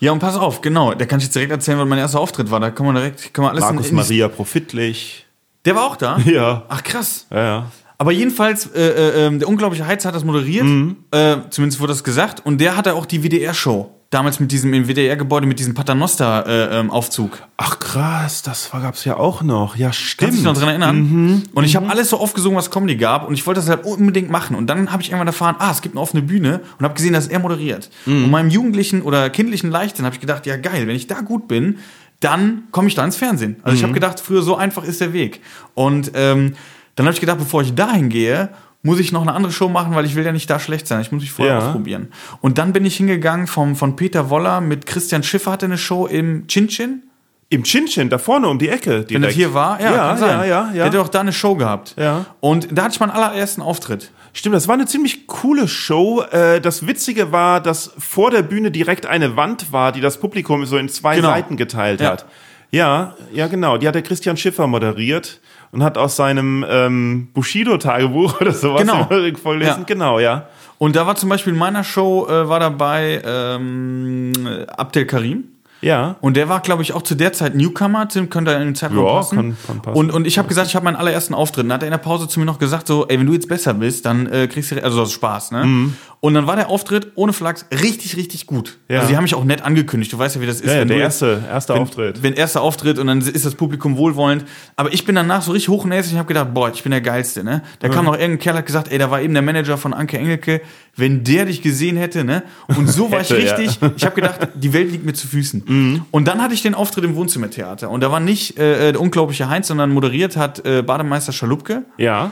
Ja, 0.00 0.10
und 0.10 0.18
pass 0.18 0.36
auf, 0.36 0.62
genau, 0.62 0.94
da 0.94 1.06
kann 1.06 1.20
ich 1.20 1.26
jetzt 1.26 1.36
direkt 1.36 1.52
erzählen, 1.52 1.78
was 1.78 1.86
mein 1.86 2.00
erster 2.00 2.18
Auftritt 2.18 2.50
war. 2.50 2.58
Da 2.58 2.70
kann 2.70 2.86
man 2.86 2.96
direkt, 2.96 3.32
kann 3.32 3.44
man 3.44 3.52
alles 3.52 3.62
Markus 3.62 3.86
in, 3.86 3.90
in 3.90 3.96
Maria 3.96 4.26
Profitlich. 4.26 5.26
Der 5.64 5.76
war 5.76 5.84
auch 5.84 5.96
da? 5.96 6.18
Ja. 6.24 6.64
Ach 6.68 6.82
krass. 6.82 7.28
Ja, 7.30 7.44
ja. 7.44 7.66
Aber 8.02 8.10
jedenfalls, 8.10 8.66
äh, 8.74 8.80
äh, 8.80 9.26
ähm, 9.26 9.38
der 9.38 9.46
unglaubliche 9.46 9.86
Heiz 9.86 10.04
hat 10.04 10.12
das 10.12 10.24
moderiert, 10.24 10.64
mhm. 10.64 10.96
äh, 11.12 11.36
zumindest 11.50 11.78
wurde 11.78 11.92
das 11.92 12.02
gesagt, 12.02 12.44
und 12.44 12.60
der 12.60 12.76
hatte 12.76 12.94
auch 12.94 13.06
die 13.06 13.22
WDR-Show. 13.22 13.92
Damals 14.10 14.40
mit 14.40 14.50
diesem 14.50 14.74
im 14.74 14.88
WDR-Gebäude 14.88 15.46
mit 15.46 15.60
diesem 15.60 15.74
Paternoster-Aufzug. 15.74 17.32
Äh, 17.32 17.36
ähm, 17.36 17.48
Ach 17.58 17.78
krass, 17.78 18.42
das 18.42 18.72
gab 18.72 18.94
es 18.94 19.04
ja 19.04 19.18
auch 19.18 19.42
noch. 19.42 19.76
Ja, 19.76 19.92
stimmt. 19.92 20.18
Kannst 20.18 20.32
du 20.32 20.36
dich 20.38 20.44
noch 20.44 20.58
dran 20.58 20.70
erinnern? 20.70 20.96
Mhm. 20.96 21.42
Und 21.54 21.62
ich 21.62 21.76
habe 21.76 21.88
alles 21.90 22.10
so 22.10 22.18
aufgesungen, 22.18 22.58
was 22.58 22.72
Comedy 22.72 22.96
gab, 22.96 23.28
und 23.28 23.34
ich 23.34 23.46
wollte 23.46 23.60
das 23.60 23.68
halt 23.68 23.84
unbedingt 23.84 24.30
machen. 24.30 24.56
Und 24.56 24.66
dann 24.66 24.90
habe 24.90 25.00
ich 25.00 25.10
irgendwann 25.10 25.28
erfahren, 25.28 25.54
ah, 25.60 25.70
es 25.70 25.80
gibt 25.80 25.94
eine 25.94 26.02
offene 26.02 26.24
Bühne, 26.24 26.60
und 26.80 26.84
habe 26.84 26.94
gesehen, 26.94 27.12
dass 27.12 27.28
er 27.28 27.38
moderiert. 27.38 27.88
Mhm. 28.06 28.24
Und 28.24 28.30
meinem 28.32 28.50
jugendlichen 28.50 29.02
oder 29.02 29.30
kindlichen 29.30 29.70
Leichtsinn 29.70 30.04
habe 30.04 30.16
ich 30.16 30.20
gedacht, 30.20 30.44
ja 30.46 30.56
geil, 30.56 30.88
wenn 30.88 30.96
ich 30.96 31.06
da 31.06 31.20
gut 31.20 31.46
bin, 31.46 31.78
dann 32.18 32.64
komme 32.72 32.88
ich 32.88 32.96
da 32.96 33.04
ins 33.04 33.14
Fernsehen. 33.14 33.58
Also 33.62 33.74
mhm. 33.74 33.76
ich 33.76 33.82
habe 33.84 33.92
gedacht, 33.92 34.18
früher 34.18 34.42
so 34.42 34.56
einfach 34.56 34.82
ist 34.82 35.00
der 35.00 35.12
Weg. 35.12 35.40
Und 35.74 36.10
ähm, 36.14 36.54
dann 36.94 37.06
habe 37.06 37.14
ich 37.14 37.20
gedacht, 37.20 37.38
bevor 37.38 37.62
ich 37.62 37.74
dahin 37.74 38.08
gehe, 38.08 38.50
muss 38.82 38.98
ich 38.98 39.12
noch 39.12 39.22
eine 39.22 39.32
andere 39.32 39.52
Show 39.52 39.68
machen, 39.68 39.94
weil 39.94 40.04
ich 40.04 40.16
will 40.16 40.24
ja 40.24 40.32
nicht 40.32 40.50
da 40.50 40.58
schlecht 40.58 40.86
sein. 40.86 41.00
Ich 41.00 41.12
muss 41.12 41.22
mich 41.22 41.30
vorher 41.30 41.54
ja. 41.54 41.66
ausprobieren. 41.66 42.08
Und 42.40 42.58
dann 42.58 42.72
bin 42.72 42.84
ich 42.84 42.96
hingegangen 42.96 43.46
vom, 43.46 43.76
von 43.76 43.96
Peter 43.96 44.28
Woller 44.28 44.60
mit 44.60 44.86
Christian 44.86 45.22
Schiffer 45.22 45.52
hatte 45.52 45.66
eine 45.66 45.78
Show 45.78 46.06
im 46.06 46.46
Chin 46.48 46.68
Chin. 46.68 47.02
Im 47.48 47.64
Chin 47.64 47.86
Chin, 47.86 48.08
da 48.08 48.18
vorne 48.18 48.48
um 48.48 48.58
die 48.58 48.68
Ecke. 48.68 49.04
Direkt. 49.04 49.10
Wenn 49.10 49.22
das 49.22 49.34
hier 49.34 49.54
war, 49.54 49.80
ja, 49.80 49.92
ja, 49.92 50.08
kann 50.08 50.18
sein. 50.18 50.38
ja, 50.40 50.44
ja, 50.44 50.70
ja. 50.72 50.88
Der 50.88 51.00
hat 51.00 51.06
auch 51.06 51.10
da 51.10 51.20
eine 51.20 51.32
Show 51.32 51.54
gehabt. 51.54 51.94
Ja. 51.98 52.24
Und 52.40 52.68
da 52.72 52.84
hatte 52.84 52.94
ich 52.94 53.00
meinen 53.00 53.10
allerersten 53.10 53.60
Auftritt. 53.60 54.10
Stimmt, 54.32 54.54
das 54.54 54.66
war 54.66 54.74
eine 54.74 54.86
ziemlich 54.86 55.26
coole 55.26 55.68
Show. 55.68 56.22
Äh, 56.22 56.60
das 56.60 56.86
Witzige 56.86 57.30
war, 57.30 57.60
dass 57.60 57.92
vor 57.98 58.30
der 58.30 58.42
Bühne 58.42 58.70
direkt 58.70 59.04
eine 59.04 59.36
Wand 59.36 59.70
war, 59.72 59.92
die 59.92 60.00
das 60.00 60.18
Publikum 60.18 60.64
so 60.64 60.78
in 60.78 60.88
zwei 60.88 61.16
genau. 61.16 61.28
Seiten 61.28 61.56
geteilt 61.58 62.00
ja. 62.00 62.12
hat. 62.12 62.26
Ja, 62.70 63.16
ja, 63.34 63.48
genau. 63.48 63.76
Die 63.76 63.86
hat 63.86 63.94
der 63.94 64.02
Christian 64.02 64.38
Schiffer 64.38 64.66
moderiert 64.66 65.40
und 65.72 65.82
hat 65.82 65.98
aus 65.98 66.16
seinem 66.16 66.64
ähm, 66.68 67.28
Bushido-Tagebuch 67.34 68.40
oder 68.40 68.52
sowas 68.52 68.82
genau. 68.82 69.08
vorgelesen. 69.42 69.80
Ja. 69.80 69.84
Genau, 69.86 70.18
ja. 70.20 70.46
Und 70.78 70.96
da 70.96 71.06
war 71.06 71.16
zum 71.16 71.28
Beispiel 71.28 71.52
in 71.52 71.58
meiner 71.58 71.82
Show 71.82 72.26
äh, 72.28 72.48
war 72.48 72.60
dabei 72.60 73.22
ähm, 73.24 74.32
Abdel 74.76 75.06
Karim. 75.06 75.44
Ja. 75.80 76.16
Und 76.20 76.36
der 76.36 76.48
war, 76.48 76.60
glaube 76.60 76.82
ich, 76.82 76.92
auch 76.92 77.02
zu 77.02 77.16
der 77.16 77.32
Zeit 77.32 77.56
Newcomer, 77.56 78.08
Tim 78.08 78.30
könnte 78.30 78.52
in 78.52 78.60
den 78.60 78.74
Zeitraum 78.76 79.04
ja, 79.04 79.12
passen. 79.14 79.36
Kann, 79.36 79.56
kann 79.66 79.82
passen. 79.82 79.98
Und, 79.98 80.10
und 80.12 80.26
ich 80.26 80.38
habe 80.38 80.46
gesagt, 80.46 80.68
ich 80.68 80.76
habe 80.76 80.84
meinen 80.84 80.96
allerersten 80.96 81.34
Auftritt. 81.34 81.64
Dann 81.64 81.72
hat 81.72 81.82
er 81.82 81.88
in 81.88 81.92
der 81.92 81.98
Pause 81.98 82.28
zu 82.28 82.38
mir 82.38 82.46
noch 82.46 82.60
gesagt, 82.60 82.86
so, 82.86 83.06
ey, 83.08 83.18
wenn 83.18 83.26
du 83.26 83.32
jetzt 83.32 83.48
besser 83.48 83.74
bist, 83.74 84.06
dann 84.06 84.26
äh, 84.28 84.46
kriegst 84.46 84.70
du, 84.70 84.82
also 84.82 85.00
das 85.00 85.08
ist 85.08 85.14
Spaß, 85.14 85.50
ne? 85.50 85.64
Mhm. 85.64 85.96
Und 86.24 86.34
dann 86.34 86.46
war 86.46 86.54
der 86.54 86.68
Auftritt 86.68 87.08
ohne 87.16 87.32
Flachs 87.32 87.66
richtig, 87.72 88.16
richtig 88.16 88.46
gut. 88.46 88.78
Ja. 88.88 88.98
Also 88.98 89.08
die 89.08 89.16
haben 89.16 89.24
mich 89.24 89.34
auch 89.34 89.42
nett 89.42 89.62
angekündigt. 89.62 90.12
Du 90.12 90.18
weißt 90.20 90.36
ja, 90.36 90.40
wie 90.40 90.46
das 90.46 90.60
ist. 90.60 90.68
Ja, 90.68 90.76
ja 90.76 90.84
der 90.84 90.98
erste, 90.98 91.42
erste 91.50 91.74
wenn, 91.74 91.82
Auftritt. 91.82 92.22
Wenn 92.22 92.34
erster 92.34 92.62
Auftritt 92.62 93.00
und 93.00 93.08
dann 93.08 93.20
ist 93.22 93.44
das 93.44 93.56
Publikum 93.56 93.96
wohlwollend. 93.96 94.44
Aber 94.76 94.92
ich 94.92 95.04
bin 95.04 95.16
danach 95.16 95.42
so 95.42 95.50
richtig 95.50 95.70
hochnäsig 95.70 96.12
und 96.12 96.20
habe 96.20 96.28
gedacht, 96.28 96.54
boah, 96.54 96.70
ich 96.72 96.80
bin 96.84 96.92
der 96.92 97.00
Geilste, 97.00 97.42
ne? 97.42 97.62
Da 97.80 97.88
mhm. 97.88 97.92
kam 97.92 98.04
noch 98.04 98.12
irgendein 98.12 98.38
Kerl, 98.38 98.54
hat 98.54 98.66
gesagt, 98.66 98.92
ey, 98.92 98.98
da 98.98 99.10
war 99.10 99.20
eben 99.20 99.34
der 99.34 99.42
Manager 99.42 99.76
von 99.76 99.92
Anke 99.92 100.16
Engelke. 100.16 100.60
Wenn 100.94 101.24
der 101.24 101.46
dich 101.46 101.60
gesehen 101.60 101.96
hätte, 101.96 102.22
ne? 102.22 102.44
Und 102.68 102.88
so 102.88 103.10
war 103.10 103.22
ich 103.22 103.32
richtig. 103.32 103.80
Ja. 103.80 103.90
Ich 103.96 104.04
habe 104.04 104.14
gedacht, 104.14 104.46
die 104.54 104.72
Welt 104.72 104.92
liegt 104.92 105.04
mir 105.04 105.14
zu 105.14 105.26
Füßen. 105.26 105.64
Mhm. 105.66 106.04
Und 106.12 106.28
dann 106.28 106.40
hatte 106.40 106.54
ich 106.54 106.62
den 106.62 106.76
Auftritt 106.76 107.02
im 107.02 107.16
Wohnzimmertheater. 107.16 107.90
Und 107.90 108.00
da 108.00 108.12
war 108.12 108.20
nicht 108.20 108.56
äh, 108.60 108.92
der 108.92 109.00
unglaubliche 109.00 109.48
Heinz, 109.48 109.66
sondern 109.66 109.90
moderiert 109.90 110.36
hat 110.36 110.64
äh, 110.64 110.82
Bademeister 110.82 111.32
Schalupke. 111.32 111.82
Ja. 111.98 112.30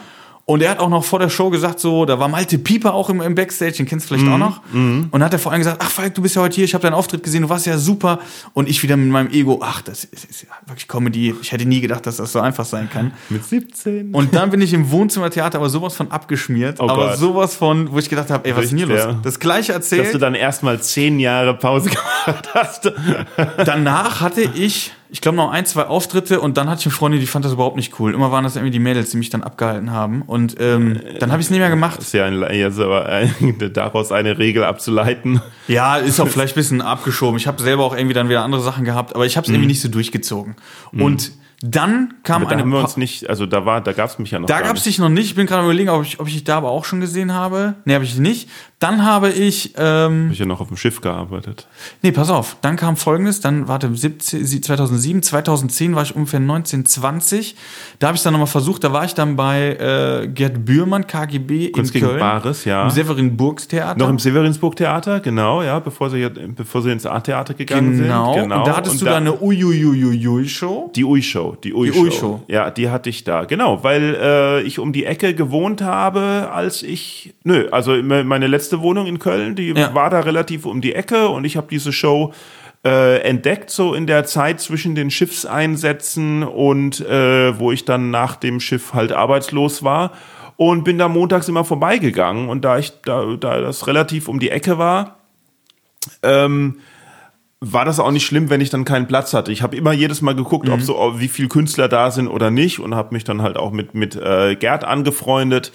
Und 0.50 0.62
er 0.62 0.70
hat 0.72 0.80
auch 0.80 0.88
noch 0.88 1.04
vor 1.04 1.20
der 1.20 1.28
Show 1.28 1.48
gesagt, 1.48 1.78
so, 1.78 2.04
da 2.04 2.18
war 2.18 2.26
Malte 2.26 2.58
Pieper 2.58 2.92
auch 2.92 3.08
im, 3.08 3.20
im 3.20 3.36
Backstage, 3.36 3.74
den 3.74 3.86
kennst 3.86 4.06
du 4.06 4.14
vielleicht 4.14 4.28
mm, 4.28 4.32
auch 4.32 4.38
noch. 4.38 4.60
Mm. 4.72 5.02
Und 5.12 5.22
hat 5.22 5.32
er 5.32 5.38
vor 5.38 5.52
allem 5.52 5.60
gesagt, 5.60 5.80
ach 5.80 5.88
Falk, 5.88 6.12
du 6.16 6.22
bist 6.22 6.34
ja 6.34 6.42
heute 6.42 6.56
hier, 6.56 6.64
ich 6.64 6.74
habe 6.74 6.82
deinen 6.82 6.94
Auftritt 6.94 7.22
gesehen, 7.22 7.42
du 7.42 7.48
warst 7.48 7.66
ja 7.66 7.78
super. 7.78 8.18
Und 8.52 8.68
ich 8.68 8.82
wieder 8.82 8.96
mit 8.96 9.08
meinem 9.10 9.30
Ego, 9.30 9.60
ach, 9.62 9.80
das 9.80 10.02
ist, 10.02 10.24
ist 10.24 10.42
ja 10.42 10.48
wirklich 10.66 10.88
Comedy. 10.88 11.36
Ich 11.40 11.52
hätte 11.52 11.66
nie 11.66 11.80
gedacht, 11.80 12.04
dass 12.04 12.16
das 12.16 12.32
so 12.32 12.40
einfach 12.40 12.64
sein 12.64 12.90
kann. 12.90 13.12
Mit 13.28 13.44
17. 13.44 14.12
Und 14.12 14.34
dann 14.34 14.50
bin 14.50 14.60
ich 14.60 14.72
im 14.72 14.90
Wohnzimmertheater 14.90 15.56
aber 15.56 15.68
sowas 15.68 15.94
von 15.94 16.10
abgeschmiert. 16.10 16.80
Oh 16.80 16.88
aber 16.88 17.10
Gott. 17.10 17.18
sowas 17.18 17.54
von, 17.54 17.92
wo 17.92 18.00
ich 18.00 18.08
gedacht 18.08 18.30
habe, 18.30 18.48
ey, 18.48 18.56
was 18.56 18.64
ist 18.64 18.70
denn 18.70 18.78
hier 18.78 18.88
los? 18.88 19.18
Das 19.22 19.38
gleiche 19.38 19.72
erzählt. 19.72 20.06
Dass 20.06 20.10
du 20.10 20.18
dann 20.18 20.34
erstmal 20.34 20.80
zehn 20.80 21.20
Jahre 21.20 21.54
Pause 21.54 21.90
gemacht 22.26 22.48
hast. 22.54 22.92
Danach 23.64 24.20
hatte 24.20 24.42
ich 24.42 24.90
ich 25.12 25.20
glaube, 25.20 25.36
noch 25.36 25.50
ein, 25.50 25.66
zwei 25.66 25.86
Auftritte 25.86 26.40
und 26.40 26.56
dann 26.56 26.68
hatte 26.70 26.80
ich 26.80 26.86
eine 26.86 26.94
Freundin, 26.94 27.20
die 27.20 27.26
fand 27.26 27.44
das 27.44 27.52
überhaupt 27.52 27.76
nicht 27.76 27.98
cool. 27.98 28.14
Immer 28.14 28.30
waren 28.30 28.44
das 28.44 28.56
irgendwie 28.56 28.70
die 28.70 28.78
Mädels, 28.78 29.10
die 29.10 29.16
mich 29.16 29.30
dann 29.30 29.42
abgehalten 29.42 29.90
haben. 29.90 30.22
Und 30.22 30.56
ähm, 30.60 31.00
dann 31.18 31.32
habe 31.32 31.40
ich 31.40 31.46
es 31.46 31.50
nicht 31.50 31.58
mehr 31.58 31.70
gemacht. 31.70 31.98
Das 31.98 32.06
ist 32.06 32.12
ja 32.12 32.26
ein, 32.26 32.40
jetzt 32.54 32.78
aber 32.78 33.06
ein, 33.06 33.34
daraus 33.72 34.12
eine 34.12 34.38
Regel 34.38 34.64
abzuleiten. 34.64 35.40
Ja, 35.68 35.96
ist 35.96 36.20
auch 36.20 36.28
vielleicht 36.28 36.54
ein 36.54 36.60
bisschen 36.60 36.80
abgeschoben. 36.80 37.36
Ich 37.36 37.46
habe 37.46 37.60
selber 37.60 37.84
auch 37.84 37.96
irgendwie 37.96 38.14
dann 38.14 38.28
wieder 38.28 38.42
andere 38.42 38.62
Sachen 38.62 38.84
gehabt, 38.84 39.14
aber 39.14 39.26
ich 39.26 39.36
habe 39.36 39.44
es 39.44 39.48
mhm. 39.48 39.56
irgendwie 39.56 39.68
nicht 39.68 39.80
so 39.80 39.88
durchgezogen. 39.88 40.56
Mhm. 40.92 41.02
Und 41.02 41.32
Dann 41.62 42.14
kam 42.22 42.42
aber 42.42 42.50
da 42.50 42.52
eine. 42.52 42.62
Haben 42.62 42.72
wir 42.72 42.80
uns 42.80 42.96
nicht, 42.96 43.28
also 43.28 43.44
da 43.44 43.66
war, 43.66 43.82
da 43.82 43.92
gab 43.92 44.08
es 44.08 44.18
mich 44.18 44.30
ja 44.30 44.38
noch. 44.38 44.46
Da 44.46 44.62
gab 44.62 44.76
es 44.76 44.84
dich 44.84 44.98
noch 44.98 45.10
nicht. 45.10 45.26
Ich 45.26 45.34
bin 45.34 45.46
gerade 45.46 45.62
überlegen, 45.64 45.90
ob 45.90 46.04
ich, 46.04 46.18
ob 46.18 46.26
ich 46.26 46.34
dich 46.34 46.44
da 46.44 46.56
aber 46.56 46.70
auch 46.70 46.86
schon 46.86 47.00
gesehen 47.00 47.34
habe. 47.34 47.74
Nee, 47.84 47.94
habe 47.94 48.04
ich 48.04 48.16
nicht. 48.16 48.48
Dann 48.80 49.04
habe 49.04 49.28
ich. 49.28 49.74
Ähm, 49.76 50.24
hab 50.24 50.32
ich 50.32 50.38
ja 50.38 50.46
noch 50.46 50.62
auf 50.62 50.68
dem 50.68 50.78
Schiff 50.78 51.02
gearbeitet. 51.02 51.68
Nee, 52.00 52.12
pass 52.12 52.30
auf. 52.30 52.56
Dann 52.62 52.76
kam 52.76 52.96
folgendes. 52.96 53.40
Dann, 53.40 53.68
warte, 53.68 53.94
17, 53.94 54.62
2007, 54.62 55.22
2010 55.22 55.94
war 55.94 56.02
ich 56.02 56.16
ungefähr 56.16 56.40
19, 56.40 56.86
20. 56.86 57.56
Da 57.98 58.06
habe 58.06 58.16
ich 58.16 58.22
dann 58.22 58.32
nochmal 58.32 58.46
versucht. 58.46 58.82
Da 58.82 58.90
war 58.90 59.04
ich 59.04 59.12
dann 59.12 59.36
bei 59.36 59.76
äh, 59.76 60.28
Gerd 60.28 60.64
Bührmann, 60.64 61.06
KGB 61.06 61.72
Kunst 61.72 61.94
in 61.94 62.00
Köln. 62.00 62.18
Bares, 62.18 62.64
ja. 62.64 62.84
Im 62.84 62.90
Severinburgstheater. 62.90 63.98
Noch 63.98 64.08
im 64.08 64.18
Severinsburg-Theater, 64.18 65.20
genau, 65.20 65.62
ja, 65.62 65.78
bevor 65.78 66.08
sie, 66.08 66.26
bevor 66.56 66.80
sie 66.80 66.90
ins 66.90 67.04
Art-Theater 67.04 67.52
gegangen 67.52 67.98
genau. 67.98 68.32
sind. 68.32 68.44
Genau. 68.44 68.60
Und 68.60 68.66
da 68.66 68.76
hattest 68.76 68.94
Und 68.94 69.02
du 69.02 69.04
da 69.04 69.18
eine 69.18 69.42
Uiuiuiui-Show. 69.42 70.92
Die 70.96 71.04
Ui-Show. 71.04 71.56
Die 71.62 71.74
Ui-Show. 71.74 71.92
Die 71.92 72.00
Ui-Show. 72.00 72.42
Ja, 72.48 72.70
die 72.70 72.88
hatte 72.88 73.10
ich 73.10 73.24
da. 73.24 73.44
Genau, 73.44 73.84
weil 73.84 74.16
äh, 74.18 74.62
ich 74.62 74.78
um 74.78 74.94
die 74.94 75.04
Ecke 75.04 75.34
gewohnt 75.34 75.82
habe, 75.82 76.48
als 76.50 76.82
ich. 76.82 77.34
Nö, 77.44 77.68
also 77.70 77.94
meine 78.02 78.46
letzte 78.46 78.69
Wohnung 78.78 79.06
in 79.06 79.18
Köln, 79.18 79.56
die 79.56 79.72
ja. 79.72 79.92
war 79.94 80.10
da 80.10 80.20
relativ 80.20 80.66
um 80.66 80.80
die 80.80 80.94
Ecke 80.94 81.28
und 81.28 81.44
ich 81.44 81.56
habe 81.56 81.66
diese 81.68 81.92
Show 81.92 82.32
äh, 82.84 83.20
entdeckt, 83.22 83.70
so 83.70 83.94
in 83.94 84.06
der 84.06 84.24
Zeit 84.24 84.60
zwischen 84.60 84.94
den 84.94 85.10
Schiffseinsätzen 85.10 86.44
und 86.44 87.00
äh, 87.00 87.58
wo 87.58 87.72
ich 87.72 87.84
dann 87.84 88.10
nach 88.10 88.36
dem 88.36 88.60
Schiff 88.60 88.94
halt 88.94 89.12
arbeitslos 89.12 89.82
war 89.82 90.12
und 90.56 90.84
bin 90.84 90.98
da 90.98 91.08
montags 91.08 91.48
immer 91.48 91.64
vorbeigegangen 91.64 92.48
und 92.48 92.64
da 92.64 92.78
ich 92.78 92.92
da, 93.02 93.36
da 93.38 93.60
das 93.60 93.86
relativ 93.86 94.28
um 94.28 94.38
die 94.38 94.50
Ecke 94.50 94.78
war, 94.78 95.18
ähm, 96.22 96.78
war 97.62 97.84
das 97.84 98.00
auch 98.00 98.10
nicht 98.10 98.24
schlimm, 98.24 98.48
wenn 98.48 98.62
ich 98.62 98.70
dann 98.70 98.86
keinen 98.86 99.06
Platz 99.06 99.34
hatte. 99.34 99.52
Ich 99.52 99.60
habe 99.60 99.76
immer 99.76 99.92
jedes 99.92 100.22
Mal 100.22 100.34
geguckt, 100.34 100.66
mhm. 100.68 100.72
ob 100.72 100.80
so 100.80 101.14
wie 101.18 101.28
viel 101.28 101.46
Künstler 101.46 101.88
da 101.88 102.10
sind 102.10 102.26
oder 102.26 102.50
nicht 102.50 102.80
und 102.80 102.94
habe 102.94 103.12
mich 103.12 103.24
dann 103.24 103.42
halt 103.42 103.58
auch 103.58 103.70
mit 103.70 103.94
mit 103.94 104.16
äh, 104.16 104.56
Gerd 104.56 104.84
angefreundet 104.84 105.70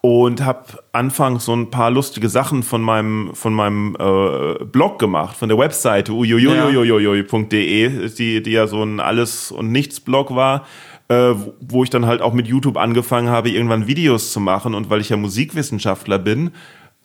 und 0.00 0.44
habe 0.44 0.64
anfangs 0.90 1.44
so 1.44 1.54
ein 1.54 1.70
paar 1.70 1.92
lustige 1.92 2.28
Sachen 2.28 2.64
von 2.64 2.82
meinem 2.82 3.30
von 3.34 3.54
meinem 3.54 3.96
äh, 4.00 4.64
Blog 4.64 4.98
gemacht, 4.98 5.36
von 5.36 5.48
der 5.48 5.58
Webseite 5.58 6.12
ujujujujujujuj.de, 6.12 8.08
die 8.08 8.42
die 8.42 8.50
ja 8.50 8.66
so 8.66 8.82
ein 8.82 8.98
alles 8.98 9.52
und 9.52 9.70
nichts 9.70 10.00
Blog 10.00 10.34
war. 10.34 10.66
Äh, 11.10 11.34
wo 11.60 11.84
ich 11.84 11.88
dann 11.88 12.04
halt 12.04 12.20
auch 12.20 12.34
mit 12.34 12.48
YouTube 12.48 12.76
angefangen 12.76 13.30
habe, 13.30 13.48
irgendwann 13.48 13.86
Videos 13.86 14.30
zu 14.30 14.40
machen 14.40 14.74
und 14.74 14.90
weil 14.90 15.00
ich 15.00 15.08
ja 15.08 15.16
Musikwissenschaftler 15.16 16.18
bin, 16.18 16.50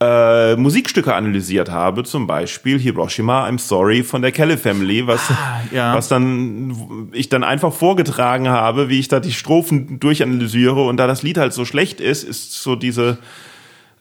äh, 0.03 0.55
Musikstücke 0.55 1.13
analysiert 1.13 1.69
habe, 1.69 2.03
zum 2.03 2.27
Beispiel 2.27 2.79
Hiroshima, 2.79 3.47
I'm 3.47 3.59
Sorry 3.59 4.03
von 4.03 4.21
der 4.21 4.31
Kelly 4.31 4.57
Family, 4.57 5.05
was, 5.07 5.21
ah, 5.29 5.61
ja. 5.71 5.95
was 5.95 6.07
dann 6.07 7.09
ich 7.13 7.29
dann 7.29 7.43
einfach 7.43 7.73
vorgetragen 7.73 8.49
habe, 8.49 8.89
wie 8.89 8.99
ich 8.99 9.07
da 9.07 9.19
die 9.19 9.31
Strophen 9.31 9.99
durchanalysiere 9.99 10.83
und 10.83 10.97
da 10.97 11.07
das 11.07 11.23
Lied 11.23 11.37
halt 11.37 11.53
so 11.53 11.65
schlecht 11.65 11.99
ist, 11.99 12.23
ist 12.23 12.53
so 12.53 12.75
diese 12.75 13.17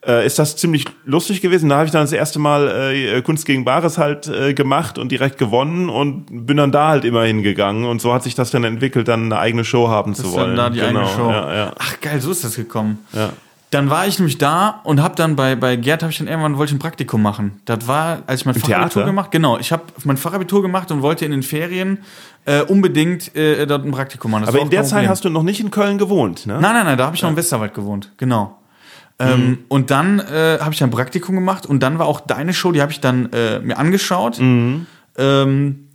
äh, 0.05 0.25
ist 0.25 0.39
das 0.39 0.55
ziemlich 0.55 0.85
lustig 1.05 1.41
gewesen. 1.41 1.69
Da 1.69 1.75
habe 1.75 1.85
ich 1.85 1.91
dann 1.91 2.03
das 2.03 2.11
erste 2.11 2.39
Mal 2.39 2.67
äh, 2.93 3.21
Kunst 3.21 3.45
gegen 3.45 3.63
Bares 3.65 3.97
halt 3.97 4.27
äh, 4.27 4.53
gemacht 4.53 4.97
und 4.97 5.11
direkt 5.11 5.37
gewonnen 5.37 5.89
und 5.89 6.45
bin 6.45 6.57
dann 6.57 6.71
da 6.71 6.89
halt 6.89 7.05
immer 7.05 7.23
hingegangen 7.23 7.85
und 7.85 8.01
so 8.01 8.13
hat 8.13 8.23
sich 8.23 8.35
das 8.35 8.51
dann 8.51 8.63
entwickelt, 8.63 9.07
dann 9.07 9.25
eine 9.25 9.39
eigene 9.39 9.63
Show 9.63 9.87
haben 9.87 10.13
das 10.13 10.21
zu 10.21 10.33
wollen. 10.33 10.55
Dann 10.55 10.57
da 10.57 10.69
die 10.69 10.79
genau. 10.79 11.01
eigene 11.01 11.15
Show. 11.15 11.29
Ja, 11.29 11.55
ja. 11.55 11.73
Ach 11.77 11.99
geil, 12.01 12.19
so 12.19 12.31
ist 12.31 12.43
das 12.43 12.55
gekommen. 12.55 12.99
Ja. 13.13 13.31
Dann 13.73 13.89
war 13.89 14.05
ich 14.05 14.19
nämlich 14.19 14.37
da 14.37 14.81
und 14.83 15.01
habe 15.01 15.15
dann 15.15 15.35
bei, 15.35 15.55
bei 15.55 15.75
Gerd 15.75 16.03
habe 16.03 16.11
ich 16.11 16.19
dann 16.19 16.27
irgendwann 16.27 16.57
wollte 16.57 16.71
ich 16.71 16.75
ein 16.75 16.79
Praktikum 16.79 17.23
machen. 17.23 17.59
Das 17.65 17.87
war, 17.87 18.19
als 18.27 18.41
ich 18.41 18.45
mein 18.45 18.53
Fachabitur 18.53 19.03
gemacht, 19.03 19.31
genau, 19.31 19.57
ich 19.57 19.71
habe 19.71 19.83
mein 20.03 20.17
Fachabitur 20.17 20.61
gemacht 20.61 20.91
und 20.91 21.01
wollte 21.01 21.25
in 21.25 21.31
den 21.31 21.41
Ferien 21.41 21.99
äh, 22.45 22.61
unbedingt 22.61 23.35
äh, 23.35 23.65
dort 23.65 23.83
ein 23.83 23.91
Praktikum 23.91 24.29
machen. 24.29 24.45
Das 24.45 24.53
Aber 24.53 24.61
in 24.61 24.69
der 24.69 24.83
Zeit 24.83 25.07
hast 25.07 25.25
du 25.25 25.29
noch 25.29 25.41
nicht 25.41 25.59
in 25.59 25.71
Köln 25.71 25.97
gewohnt, 25.97 26.45
ne? 26.45 26.59
Nein, 26.61 26.73
nein, 26.73 26.85
nein, 26.85 26.97
da 26.99 27.05
habe 27.05 27.15
ich 27.15 27.21
noch 27.23 27.31
im 27.31 27.35
Westerwald 27.35 27.73
gewohnt, 27.73 28.11
genau. 28.17 28.59
Ähm, 29.17 29.47
mhm. 29.47 29.57
Und 29.69 29.89
dann 29.89 30.19
äh, 30.19 30.59
habe 30.59 30.73
ich 30.73 30.83
ein 30.83 30.91
Praktikum 30.91 31.33
gemacht 31.33 31.65
und 31.65 31.81
dann 31.81 31.97
war 31.97 32.05
auch 32.05 32.19
deine 32.19 32.53
Show, 32.53 32.71
die 32.71 32.81
habe 32.81 32.91
ich 32.91 32.99
dann 32.99 33.31
äh, 33.33 33.59
mir 33.59 33.77
angeschaut. 33.79 34.39
Mhm. 34.39 34.85
Ähm, 35.17 35.87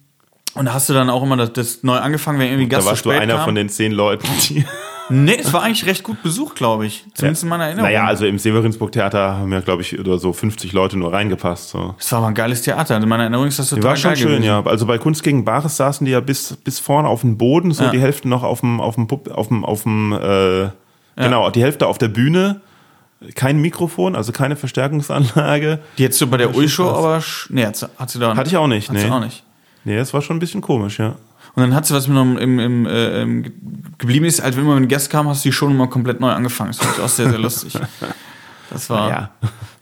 und 0.54 0.64
da 0.66 0.74
hast 0.74 0.88
du 0.88 0.94
dann 0.94 1.10
auch 1.10 1.22
immer 1.22 1.36
das, 1.36 1.52
das 1.52 1.82
neu 1.84 1.98
angefangen, 1.98 2.40
wenn 2.40 2.48
irgendwie 2.48 2.68
Gast 2.68 2.86
Da 2.86 2.90
warst 2.90 3.04
du 3.04 3.10
einer 3.10 3.34
kam. 3.34 3.44
von 3.44 3.54
den 3.54 3.68
zehn 3.68 3.92
Leuten, 3.92 4.26
die 4.48 4.64
Nee, 5.10 5.36
es 5.38 5.52
war 5.52 5.62
eigentlich 5.62 5.86
recht 5.86 6.02
gut 6.02 6.22
besucht, 6.22 6.56
glaube 6.56 6.86
ich. 6.86 7.04
Zumindest 7.14 7.42
ja. 7.42 7.46
in 7.46 7.50
meiner 7.50 7.64
Erinnerung. 7.64 7.90
Naja, 7.90 8.04
also 8.04 8.26
im 8.26 8.38
Severinsburg-Theater 8.38 9.38
haben 9.38 9.52
ja, 9.52 9.60
glaube 9.60 9.82
ich, 9.82 9.98
oder 9.98 10.18
so 10.18 10.32
50 10.32 10.72
Leute 10.72 10.98
nur 10.98 11.12
reingepasst. 11.12 11.70
So. 11.70 11.94
Das 11.98 12.12
war 12.12 12.18
aber 12.18 12.28
ein 12.28 12.34
geiles 12.34 12.62
Theater. 12.62 12.96
In 12.96 13.08
meiner 13.08 13.24
Erinnerung 13.24 13.46
ist 13.46 13.58
das 13.58 13.70
total 13.70 13.80
die 13.80 13.86
war 13.86 13.96
schon 13.96 14.16
schön, 14.16 14.28
gewesen. 14.28 14.44
ja. 14.44 14.64
Also 14.64 14.86
bei 14.86 14.98
Kunst 14.98 15.22
gegen 15.22 15.44
Bares 15.44 15.76
saßen 15.76 16.04
die 16.04 16.12
ja 16.12 16.20
bis, 16.20 16.56
bis 16.56 16.78
vorne 16.78 17.08
auf 17.08 17.22
dem 17.22 17.38
Boden, 17.38 17.72
so 17.72 17.84
ja. 17.84 17.90
die 17.90 18.00
Hälfte 18.00 18.28
noch 18.28 18.42
auf 18.42 18.60
dem, 18.60 18.80
auf 18.80 18.96
dem, 18.96 19.08
auf 19.10 19.48
dem, 19.48 19.64
auf 19.64 19.82
dem 19.82 20.12
äh, 20.12 20.60
ja. 20.62 20.72
genau, 21.16 21.50
die 21.50 21.62
Hälfte 21.62 21.86
auf 21.86 21.98
der 21.98 22.08
Bühne. 22.08 22.60
Kein 23.34 23.60
Mikrofon, 23.60 24.14
also 24.14 24.30
keine 24.30 24.54
Verstärkungsanlage. 24.54 25.80
Die 25.98 26.04
hättest 26.04 26.20
du 26.20 26.28
bei 26.28 26.36
der 26.36 26.54
Ui-Show 26.54 26.88
aber, 26.88 27.20
nee, 27.48 27.64
hat 27.64 27.76
sie 27.76 28.18
da 28.20 28.36
Hatte 28.36 28.48
ich 28.48 28.56
auch 28.56 28.68
nicht, 28.68 28.92
nee. 28.92 29.10
Auch 29.10 29.18
nicht. 29.18 29.42
Nee, 29.84 29.96
das 29.96 30.14
war 30.14 30.22
schon 30.22 30.36
ein 30.36 30.38
bisschen 30.38 30.60
komisch, 30.60 31.00
ja. 31.00 31.16
Und 31.58 31.64
dann 31.64 31.74
hat 31.74 31.86
sie 31.86 31.94
was 31.94 32.06
mir 32.06 32.14
noch 32.14 32.40
im, 32.40 32.60
im, 32.60 32.86
äh, 32.86 33.50
geblieben 33.98 34.26
ist, 34.26 34.40
als 34.40 34.56
wenn 34.56 34.62
man 34.62 34.74
mit 34.74 34.82
einem 34.82 34.88
Gast 34.88 35.10
kam, 35.10 35.26
hast 35.26 35.44
du 35.44 35.48
die 35.48 35.52
schon 35.52 35.72
immer 35.72 35.88
komplett 35.88 36.20
neu 36.20 36.30
angefangen. 36.30 36.70
Das 36.70 36.78
fand 36.78 36.96
ich 36.96 37.02
auch 37.02 37.08
sehr, 37.08 37.28
sehr 37.30 37.38
lustig. 37.40 37.72
Das 38.70 38.88
war. 38.88 39.10
Ja. 39.10 39.30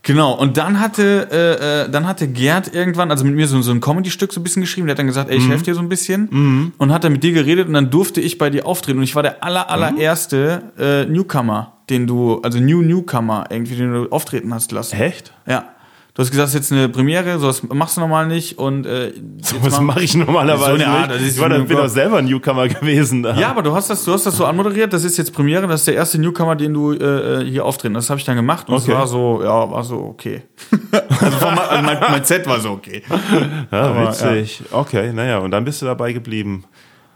Genau. 0.01 0.33
Und 0.33 0.57
dann 0.57 0.81
hatte, 0.81 1.29
äh, 1.31 1.83
äh, 1.83 1.91
dann 1.91 2.07
hatte 2.07 2.29
Gerd 2.29 2.73
irgendwann, 2.73 3.11
also 3.11 3.27
mit 3.27 3.35
mir 3.35 3.47
so, 3.47 3.61
so 3.61 3.73
ein 3.73 3.83
Comedy-Stück 3.83 4.33
so 4.33 4.41
ein 4.41 4.43
bisschen 4.43 4.63
geschrieben. 4.63 4.87
Der 4.87 4.93
hat 4.93 5.01
dann 5.01 5.07
gesagt, 5.07 5.29
ey, 5.29 5.37
ich 5.37 5.45
mhm. 5.45 5.49
helfe 5.51 5.65
dir 5.65 5.75
so 5.75 5.83
ein 5.83 5.91
bisschen. 5.91 6.29
Mhm. 6.31 6.73
Und 6.79 6.93
hat 6.95 7.05
dann 7.05 7.13
mit 7.13 7.23
dir 7.23 7.33
geredet 7.33 7.69
und 7.69 7.75
dann 7.75 7.91
durfte 7.91 8.23
ich 8.23 8.39
bei 8.39 8.49
dir 8.49 8.65
auftreten. 8.65 8.97
Und 8.97 9.05
ich 9.05 9.15
war 9.15 9.23
der 9.23 9.45
aller, 9.45 9.69
allererste 9.69 10.63
äh, 10.79 11.05
Newcomer, 11.05 11.75
den 11.91 12.07
du, 12.07 12.41
also 12.41 12.59
New 12.59 12.81
Newcomer 12.81 13.49
irgendwie, 13.51 13.77
den 13.77 13.93
du 13.93 14.09
auftreten 14.11 14.55
hast 14.55 14.73
lassen. 14.73 14.99
Echt? 14.99 15.35
Ja. 15.47 15.76
Du 16.17 16.23
hast 16.23 16.31
gesagt, 16.31 16.45
das 16.45 16.55
ist 16.55 16.71
jetzt 16.71 16.73
eine 16.73 16.89
Premiere, 16.89 17.39
sowas 17.39 17.63
machst 17.63 17.99
du 17.99 18.01
normal 18.01 18.27
nicht 18.27 18.57
und 18.57 18.87
äh, 18.87 19.13
so 19.43 19.57
was 19.63 19.79
mache 19.83 20.03
ich 20.03 20.15
normalerweise 20.17 20.65
so 20.65 20.73
eine 20.73 20.87
Art, 20.87 21.11
nicht. 21.11 21.35
Ich 21.35 21.39
war 21.39 21.51
dann, 21.51 21.67
bin 21.67 21.77
doch 21.77 21.89
selber 21.89 22.23
Newcomer 22.23 22.69
gewesen. 22.69 23.23
Da. 23.23 23.37
Ja, 23.37 23.51
aber 23.51 23.63
du 23.63 23.75
hast 23.75 23.91
das, 23.91 24.03
du 24.03 24.15
hast 24.15 24.25
das 24.25 24.35
so 24.35 24.47
anmoderiert. 24.47 24.95
Das 24.95 25.05
ist 25.05 25.19
jetzt 25.19 25.35
Premiere, 25.35 25.67
das 25.67 25.81
ist 25.81 25.89
der 25.89 25.95
erste 25.95 26.19
Newcomer, 26.19 26.57
den 26.57 26.73
du 26.73 26.95
äh, 26.95 27.45
hier 27.45 27.67
auftreten. 27.67 27.93
Das 27.93 28.09
habe 28.09 28.19
ich 28.19 28.25
dann 28.25 28.37
gemacht 28.37 28.67
und 28.71 28.77
okay. 28.77 28.93
es 28.93 28.97
war 28.97 29.07
so, 29.07 29.43
ja, 29.43 29.71
war 29.71 29.85
so 29.85 29.99
okay. 29.99 30.41
also, 30.91 31.47
also 31.49 31.83
mein, 31.83 31.99
mein 32.01 32.25
Set 32.25 32.47
war 32.47 32.61
so 32.61 32.71
okay. 32.71 33.03
Ja, 33.71 33.83
aber, 33.83 34.09
witzig. 34.09 34.63
Ja. 34.71 34.79
Okay, 34.79 35.13
naja, 35.13 35.37
und 35.41 35.51
dann 35.51 35.67
bist 35.67 35.83
du 35.83 35.87
dabei 35.87 36.15
geblieben. 36.15 36.65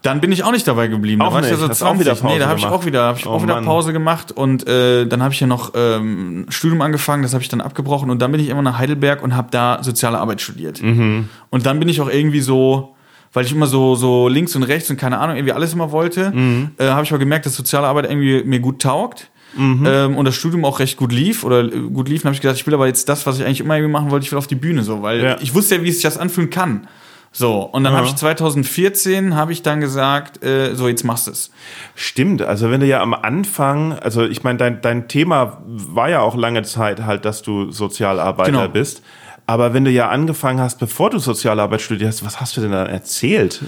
Dann 0.03 0.21
bin 0.21 0.33
ich 0.33 0.45
auch 0.45 0.53
nicht 0.53 0.67
dabei 0.67 0.87
geblieben. 0.87 1.21
Auch 1.21 1.29
da 1.29 1.35
war 1.35 1.41
nicht. 1.43 1.53
ich 1.53 1.61
ja 1.61 1.67
so 1.67 1.73
20. 1.73 2.11
Auch 2.11 2.23
nee, 2.23 2.39
da 2.39 2.49
habe 2.49 2.59
ich 2.59 2.65
auch 2.65 2.87
wieder, 2.87 3.05
hab 3.05 3.19
ich 3.19 3.27
oh, 3.27 3.31
auch 3.31 3.43
wieder 3.43 3.61
Pause 3.61 3.93
gemacht 3.93 4.33
und 4.33 4.67
äh, 4.67 5.07
dann 5.07 5.23
habe 5.23 5.35
ich 5.35 5.41
ja 5.41 5.47
noch 5.47 5.73
ähm, 5.75 6.47
Studium 6.49 6.81
angefangen, 6.81 7.23
das 7.23 7.35
habe 7.35 7.43
ich 7.43 7.49
dann 7.49 7.61
abgebrochen 7.61 8.09
und 8.09 8.21
dann 8.23 8.33
bin 8.33 8.41
ich 8.41 8.49
immer 8.49 8.63
nach 8.63 8.79
Heidelberg 8.79 9.23
und 9.23 9.37
habe 9.37 9.49
da 9.51 9.83
soziale 9.83 10.19
Arbeit 10.19 10.41
studiert. 10.41 10.83
Mhm. 10.83 11.29
Und 11.51 11.67
dann 11.67 11.79
bin 11.79 11.89
ich 11.89 12.01
auch 12.01 12.09
irgendwie 12.09 12.41
so, 12.41 12.95
weil 13.35 13.45
ich 13.45 13.53
immer 13.53 13.67
so 13.67 13.95
so 13.95 14.29
links 14.29 14.57
und 14.57 14.63
rechts 14.63 14.89
und 14.89 14.97
keine 14.97 15.19
Ahnung 15.19 15.37
irgendwie 15.37 15.53
alles 15.53 15.75
immer 15.75 15.93
wollte, 15.93 16.31
mhm. 16.31 16.71
äh, 16.79 16.89
habe 16.89 17.05
ich 17.05 17.11
aber 17.11 17.19
gemerkt, 17.19 17.45
dass 17.45 17.55
soziale 17.55 17.87
Arbeit 17.87 18.07
irgendwie 18.07 18.43
mir 18.45 18.61
gut 18.61 18.81
taugt. 18.81 19.31
Mhm. 19.55 19.85
Ähm, 19.85 20.17
und 20.17 20.25
das 20.25 20.37
Studium 20.37 20.65
auch 20.65 20.79
recht 20.79 20.97
gut 20.97 21.13
lief 21.13 21.45
oder 21.45 21.65
äh, 21.65 21.71
gut 21.71 22.09
lief, 22.09 22.23
dann 22.23 22.29
habe 22.29 22.35
ich 22.37 22.41
gedacht, 22.41 22.57
ich 22.57 22.67
will 22.67 22.75
aber 22.75 22.87
jetzt 22.87 23.09
das, 23.09 23.27
was 23.27 23.39
ich 23.39 23.45
eigentlich 23.45 23.61
immer 23.61 23.77
irgendwie 23.77 23.93
machen 23.93 24.11
wollte, 24.11 24.25
ich 24.25 24.33
will 24.33 24.39
auf 24.39 24.47
die 24.47 24.55
Bühne 24.55 24.83
so, 24.85 25.03
weil 25.03 25.23
ja. 25.23 25.37
ich 25.41 25.55
wusste 25.55 25.77
ja, 25.77 25.83
wie 25.83 25.91
sich 25.91 26.03
das 26.03 26.19
anfühlen 26.19 26.51
kann. 26.51 26.87
So, 27.33 27.61
und 27.61 27.85
dann 27.85 27.93
ja. 27.93 27.99
habe 27.99 28.09
ich 28.09 28.17
2014 28.17 29.37
habe 29.37 29.53
ich 29.53 29.63
dann 29.63 29.81
gesagt, 29.81 30.43
äh, 30.45 30.75
so 30.75 30.89
jetzt 30.89 31.05
machst 31.05 31.29
du 31.29 31.31
es. 31.31 31.53
Stimmt, 31.95 32.43
also 32.43 32.71
wenn 32.71 32.81
du 32.81 32.87
ja 32.87 33.01
am 33.01 33.15
Anfang, 33.15 33.93
also 33.93 34.27
ich 34.27 34.43
meine, 34.43 34.59
dein, 34.59 34.81
dein 34.81 35.07
Thema 35.07 35.63
war 35.65 36.09
ja 36.09 36.21
auch 36.21 36.35
lange 36.35 36.63
Zeit 36.63 37.03
halt, 37.05 37.25
dass 37.25 37.43
du 37.43 37.71
Sozialarbeiter 37.71 38.51
genau. 38.51 38.69
bist. 38.69 39.03
Aber 39.51 39.75
wenn 39.75 39.85
du 39.85 39.91
ja 39.91 40.09
angefangen 40.11 40.61
hast, 40.61 40.79
bevor 40.79 41.11
du 41.11 41.19
Sozialarbeit 41.19 41.83
studierst, 41.83 42.25
was 42.25 42.41
hast 42.41 42.57
du 42.57 42.61
denn 42.61 42.71
da 42.71 42.85
erzählt? 42.85 43.61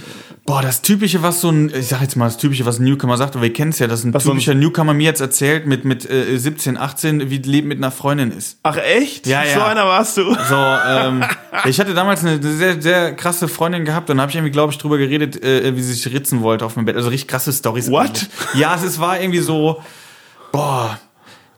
Boah, 0.45 0.61
das 0.61 0.81
Typische, 0.81 1.23
was 1.23 1.41
so 1.41 1.49
ein, 1.49 1.73
ich 1.75 1.89
sag 1.89 1.99
jetzt 1.99 2.15
mal, 2.15 2.23
das 2.23 2.37
Typische, 2.37 2.65
was 2.65 2.79
ein 2.79 2.85
Newcomer 2.85 3.17
sagt, 3.17 3.35
aber 3.35 3.43
wir 3.43 3.51
kennen 3.51 3.71
es 3.71 3.79
ja, 3.79 3.87
dass 3.87 4.05
ein 4.05 4.13
was 4.13 4.23
typischer 4.23 4.53
so 4.53 4.57
ein 4.57 4.59
Newcomer 4.61 4.93
mir 4.93 5.03
jetzt 5.03 5.19
erzählt 5.19 5.67
mit, 5.67 5.83
mit 5.83 6.09
äh, 6.09 6.37
17, 6.37 6.77
18, 6.77 7.29
wie 7.29 7.39
Leben 7.39 7.67
mit 7.67 7.79
einer 7.79 7.91
Freundin 7.91 8.31
ist. 8.31 8.59
Ach 8.63 8.77
echt? 8.77 9.27
Ja, 9.27 9.43
ja. 9.43 9.55
So 9.55 9.61
einer 9.61 9.85
warst 9.85 10.15
du? 10.15 10.33
So, 10.47 10.55
ähm, 10.55 11.25
ich 11.65 11.81
hatte 11.81 11.93
damals 11.93 12.23
eine 12.23 12.41
sehr, 12.41 12.81
sehr 12.81 13.13
krasse 13.13 13.49
Freundin 13.49 13.83
gehabt 13.83 14.09
und 14.09 14.21
habe 14.21 14.29
ich 14.29 14.37
irgendwie, 14.37 14.53
glaube 14.53 14.71
ich, 14.71 14.77
drüber 14.77 14.97
geredet, 14.97 15.43
äh, 15.43 15.75
wie 15.75 15.81
sie 15.81 15.95
sich 15.95 16.13
ritzen 16.13 16.43
wollte 16.43 16.65
auf 16.65 16.75
dem 16.75 16.85
Bett. 16.85 16.95
Also 16.95 17.09
richtig 17.09 17.27
krasse 17.27 17.51
Stories. 17.51 17.91
What? 17.91 18.29
Ja, 18.53 18.73
es 18.75 19.01
war 19.01 19.19
irgendwie 19.19 19.41
so, 19.41 19.83
boah, 20.53 20.97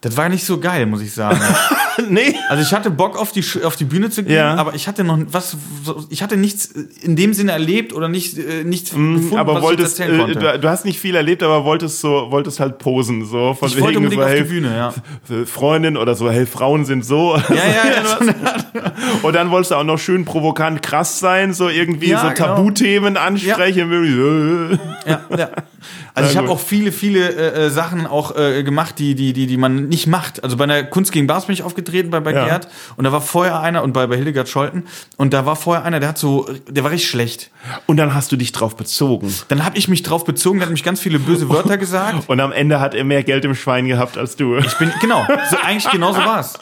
das 0.02 0.18
war 0.18 0.30
nicht 0.30 0.46
so 0.46 0.60
geil, 0.60 0.88
muss 0.88 1.02
ich 1.02 1.14
sagen. 1.14 1.40
nee. 2.10 2.36
Also 2.50 2.64
ich 2.64 2.74
hatte 2.74 2.92
Bock 2.92 3.18
auf 3.18 3.32
die 3.32 3.44
auf 3.64 3.76
die 3.76 3.86
Bühne 3.86 4.10
zu 4.10 4.24
gehen, 4.24 4.36
ja. 4.36 4.56
aber 4.56 4.76
ich 4.76 4.88
hatte 4.88 5.04
noch 5.04 5.20
was 5.28 5.58
ich 6.10 6.22
hatte 6.22 6.38
nichts 6.38 6.66
in 7.02 7.16
dem 7.16 7.34
Sinne 7.34 7.52
erlebt 7.52 7.94
oder 7.94 8.08
nicht 8.08 8.38
äh, 8.38 8.64
nichts 8.64 8.94
mm, 8.94 9.16
gefunden, 9.16 9.38
aber 9.38 9.56
was 9.56 9.64
wolltest, 9.64 10.00
ich 10.00 10.06
erzählen 10.06 10.20
konnte. 10.20 10.54
Äh, 10.54 10.60
du 10.60 10.70
hast 10.70 10.86
nicht 10.86 11.00
viel 11.00 11.16
erlebt, 11.16 11.44
aber 11.44 11.66
wolltest 11.66 12.00
so 12.00 12.28
wolltest 12.32 12.60
halt 12.60 12.78
posen 12.78 13.26
so 13.26 13.54
von 13.54 13.70
ich 13.70 13.82
unbedingt 13.82 14.22
so, 14.22 14.36
die 14.36 14.44
Bühne, 14.44 14.76
ja. 14.76 15.46
Freundin 15.46 15.98
oder 15.98 16.16
so, 16.16 16.30
hey, 16.30 16.46
Frauen 16.46 16.86
sind 16.86 17.06
so. 17.06 17.36
Ja, 17.36 17.56
ja, 17.56 17.64
ja. 17.92 18.92
Und 19.24 19.36
dann 19.36 19.52
wolltest 19.52 19.72
du 19.72 19.76
auch 19.76 19.84
noch 19.84 19.98
schön 20.00 20.26
provokant 20.26 20.82
krass 20.82 21.20
sein, 21.20 21.54
so 21.54 21.70
irgendwie 21.70 22.10
ja, 22.10 22.22
so 22.22 22.28
genau. 22.28 22.56
Tabuthemen 22.56 23.18
ansprechen. 23.18 23.92
Ja. 25.06 25.22
ja, 25.30 25.38
ja. 25.38 25.50
Also 26.14 26.32
ich 26.32 26.38
habe 26.38 26.50
auch 26.50 26.60
viele, 26.60 26.92
viele 26.92 27.30
äh, 27.30 27.66
äh, 27.66 27.70
Sachen 27.70 28.08
auch 28.08 28.36
äh, 28.38 28.64
gemacht, 28.64 29.00
die, 29.00 29.16
die, 29.16 29.34
die, 29.34 29.48
die 29.48 29.58
man 29.58 29.88
nicht 29.90 30.08
macht. 30.08 30.44
Also 30.44 30.56
bei 30.56 30.66
der 30.66 30.86
Kunst 30.86 31.12
gegen 31.12 31.28
Bars 31.28 31.46
bin 31.46 31.54
ich 31.54 31.64
aufgetreten 31.64 31.85
bei, 31.86 32.19
bei 32.19 32.34
ja. 32.34 32.45
Gerd 32.45 32.67
und 32.98 33.04
da 33.04 33.12
war 33.12 33.21
vorher 33.21 33.60
einer 33.62 33.84
und 33.84 33.93
bei, 33.93 34.08
bei 34.08 34.15
Hildegard 34.15 34.50
Scholten 34.50 34.84
und 35.17 35.34
da 35.34 35.45
war 35.45 35.56
vorher 35.56 35.84
einer, 35.84 36.00
der 36.00 36.10
hat 36.10 36.17
so, 36.17 36.48
der 36.69 36.84
war 36.84 36.91
richtig 36.91 37.10
schlecht. 37.10 37.52
Und 37.88 37.98
dann 37.98 38.13
hast 38.13 38.32
du 38.32 38.36
dich 38.36 38.52
drauf 38.52 38.76
bezogen. 38.76 39.34
Dann 39.48 39.65
habe 39.65 39.78
ich 39.78 39.88
mich 39.88 40.04
drauf 40.04 40.24
bezogen, 40.24 40.60
der 40.60 40.67
hat 40.67 40.71
mich 40.71 40.84
ganz 40.84 41.00
viele 41.00 41.19
böse 41.19 41.50
Wörter 41.50 41.78
gesagt. 41.80 42.30
Und 42.30 42.39
am 42.39 42.52
Ende 42.52 42.80
hat 42.80 42.93
er 42.93 43.04
mehr 43.04 43.24
Geld 43.24 43.45
im 43.45 43.56
Schwein 43.56 43.88
gehabt 43.88 44.17
als 44.17 44.36
du. 44.36 44.58
Ich 44.58 44.78
bin, 44.78 44.91
genau, 45.02 45.26
so, 45.50 45.58
eigentlich 45.63 45.91
genau 45.91 46.13
so 46.13 46.19
war's. 46.19 46.60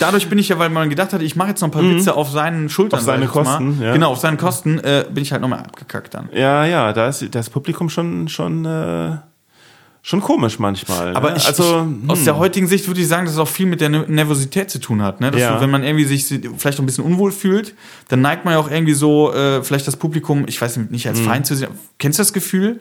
Dadurch 0.00 0.28
bin 0.28 0.38
ich 0.38 0.48
ja, 0.48 0.58
weil 0.58 0.70
man 0.70 0.90
gedacht 0.90 1.12
hat, 1.12 1.22
ich 1.22 1.36
mache 1.36 1.50
jetzt 1.50 1.60
noch 1.60 1.68
ein 1.68 1.72
paar 1.72 1.82
mhm. 1.82 1.96
Witze 1.96 2.14
auf 2.14 2.30
seinen 2.30 2.68
Schultern. 2.68 2.98
Auf 2.98 3.04
seine 3.04 3.26
Kosten. 3.26 3.80
Ja. 3.80 3.92
Genau, 3.92 4.10
auf 4.10 4.18
seinen 4.18 4.36
Kosten 4.36 4.78
äh, 4.78 5.04
bin 5.08 5.22
ich 5.22 5.32
halt 5.32 5.42
nochmal 5.42 5.60
abgekackt 5.60 6.14
dann. 6.14 6.28
Ja, 6.32 6.64
ja, 6.64 6.92
da 6.92 7.08
ist 7.08 7.34
das 7.34 7.50
Publikum 7.50 7.88
schon, 7.88 8.28
schon, 8.28 8.64
äh, 8.64 9.16
schon 10.06 10.20
komisch 10.20 10.60
manchmal. 10.60 11.10
Ne? 11.10 11.16
Aber 11.16 11.36
ich, 11.36 11.44
also, 11.48 11.64
ich, 11.64 11.70
hm. 11.70 12.04
aus 12.06 12.22
der 12.22 12.36
heutigen 12.36 12.68
Sicht 12.68 12.86
würde 12.86 13.00
ich 13.00 13.08
sagen, 13.08 13.26
dass 13.26 13.34
es 13.34 13.40
auch 13.40 13.48
viel 13.48 13.66
mit 13.66 13.80
der 13.80 13.88
Nervosität 13.88 14.70
zu 14.70 14.78
tun 14.78 15.02
hat. 15.02 15.20
Ne? 15.20 15.32
Ja. 15.36 15.56
du, 15.56 15.60
wenn 15.60 15.70
man 15.70 15.82
irgendwie 15.82 16.04
sich 16.04 16.26
vielleicht 16.56 16.78
ein 16.78 16.86
bisschen 16.86 17.02
unwohl 17.02 17.32
fühlt, 17.32 17.74
dann 18.06 18.20
neigt 18.20 18.44
man 18.44 18.54
ja 18.54 18.60
auch 18.60 18.70
irgendwie 18.70 18.92
so, 18.92 19.34
äh, 19.34 19.64
vielleicht 19.64 19.88
das 19.88 19.96
Publikum, 19.96 20.44
ich 20.46 20.60
weiß 20.60 20.76
nicht, 20.76 20.92
nicht 20.92 21.08
als 21.08 21.18
mhm. 21.18 21.24
Feind 21.24 21.46
zu 21.46 21.56
sehen. 21.56 21.70
Kennst 21.98 22.20
du 22.20 22.20
das 22.20 22.32
Gefühl? 22.32 22.80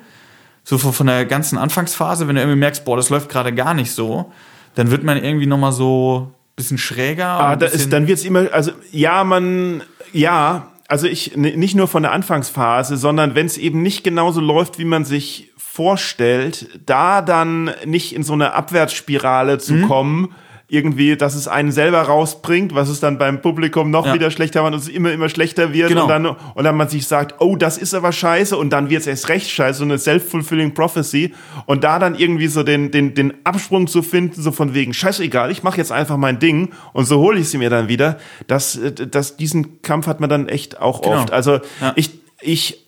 So 0.63 0.77
von, 0.77 1.07
der 1.07 1.25
ganzen 1.25 1.57
Anfangsphase, 1.57 2.27
wenn 2.27 2.35
du 2.35 2.41
irgendwie 2.41 2.59
merkst, 2.59 2.85
boah, 2.85 2.95
das 2.95 3.09
läuft 3.09 3.29
gerade 3.29 3.53
gar 3.53 3.73
nicht 3.73 3.91
so, 3.91 4.31
dann 4.75 4.91
wird 4.91 5.03
man 5.03 5.17
irgendwie 5.17 5.47
nochmal 5.47 5.71
so 5.71 6.31
bisschen 6.55 6.77
schräger. 6.77 7.27
Ah, 7.27 7.55
da 7.55 7.65
ist, 7.65 7.91
dann 7.91 8.07
wird's 8.07 8.23
immer, 8.23 8.53
also 8.53 8.71
ja, 8.91 9.23
man, 9.23 9.81
ja, 10.13 10.71
also 10.87 11.07
ich 11.07 11.35
nicht 11.35 11.75
nur 11.75 11.87
von 11.87 12.03
der 12.03 12.11
Anfangsphase, 12.11 12.97
sondern 12.97 13.33
wenn 13.33 13.47
es 13.47 13.57
eben 13.57 13.81
nicht 13.81 14.03
genauso 14.03 14.41
läuft, 14.41 14.77
wie 14.77 14.85
man 14.85 15.05
sich 15.05 15.51
vorstellt, 15.75 16.79
da 16.85 17.21
dann 17.21 17.69
nicht 17.83 18.15
in 18.15 18.23
so 18.23 18.31
eine 18.31 18.53
Abwärtsspirale 18.53 19.57
zu 19.57 19.73
mhm. 19.73 19.87
kommen 19.87 20.35
irgendwie, 20.67 21.15
dass 21.15 21.35
es 21.35 21.47
einen 21.47 21.71
selber 21.71 22.01
rausbringt, 22.01 22.73
was 22.73 22.89
es 22.89 22.99
dann 22.99 23.19
beim 23.19 23.41
Publikum 23.41 23.91
noch 23.91 24.07
ja. 24.07 24.13
wieder 24.13 24.31
schlechter 24.31 24.63
macht 24.63 24.73
und 24.73 24.79
es 24.79 24.87
immer, 24.87 25.11
immer 25.11 25.29
schlechter 25.29 25.73
wird 25.73 25.89
genau. 25.89 26.03
und 26.03 26.09
dann, 26.09 26.25
und 26.25 26.63
dann 26.63 26.75
man 26.75 26.87
sich 26.89 27.05
sagt, 27.05 27.35
oh, 27.39 27.55
das 27.55 27.77
ist 27.77 27.93
aber 27.93 28.11
scheiße 28.11 28.57
und 28.57 28.71
dann 28.71 28.89
wird 28.89 29.01
es 29.01 29.07
erst 29.07 29.29
recht 29.29 29.49
scheiße, 29.51 29.79
so 29.79 29.83
eine 29.83 29.99
self-fulfilling 29.99 30.73
prophecy 30.73 31.33
und 31.67 31.83
da 31.83 31.99
dann 31.99 32.15
irgendwie 32.15 32.47
so 32.47 32.63
den, 32.63 32.89
den, 32.89 33.13
den 33.13 33.33
Absprung 33.43 33.85
zu 33.85 34.01
finden, 34.01 34.41
so 34.41 34.51
von 34.51 34.73
wegen, 34.73 34.93
scheißegal, 34.93 35.51
ich 35.51 35.61
mache 35.61 35.77
jetzt 35.77 35.91
einfach 35.91 36.17
mein 36.17 36.39
Ding 36.39 36.71
und 36.93 37.05
so 37.05 37.19
hole 37.19 37.39
ich 37.39 37.49
sie 37.49 37.59
mir 37.59 37.69
dann 37.69 37.87
wieder, 37.87 38.17
das, 38.47 38.79
das, 39.11 39.37
diesen 39.37 39.83
Kampf 39.83 40.07
hat 40.07 40.19
man 40.19 40.29
dann 40.29 40.47
echt 40.49 40.81
auch 40.81 41.01
genau. 41.03 41.17
oft. 41.17 41.31
Also 41.31 41.59
ja. 41.79 41.93
ich, 41.95 42.09
ich 42.41 42.84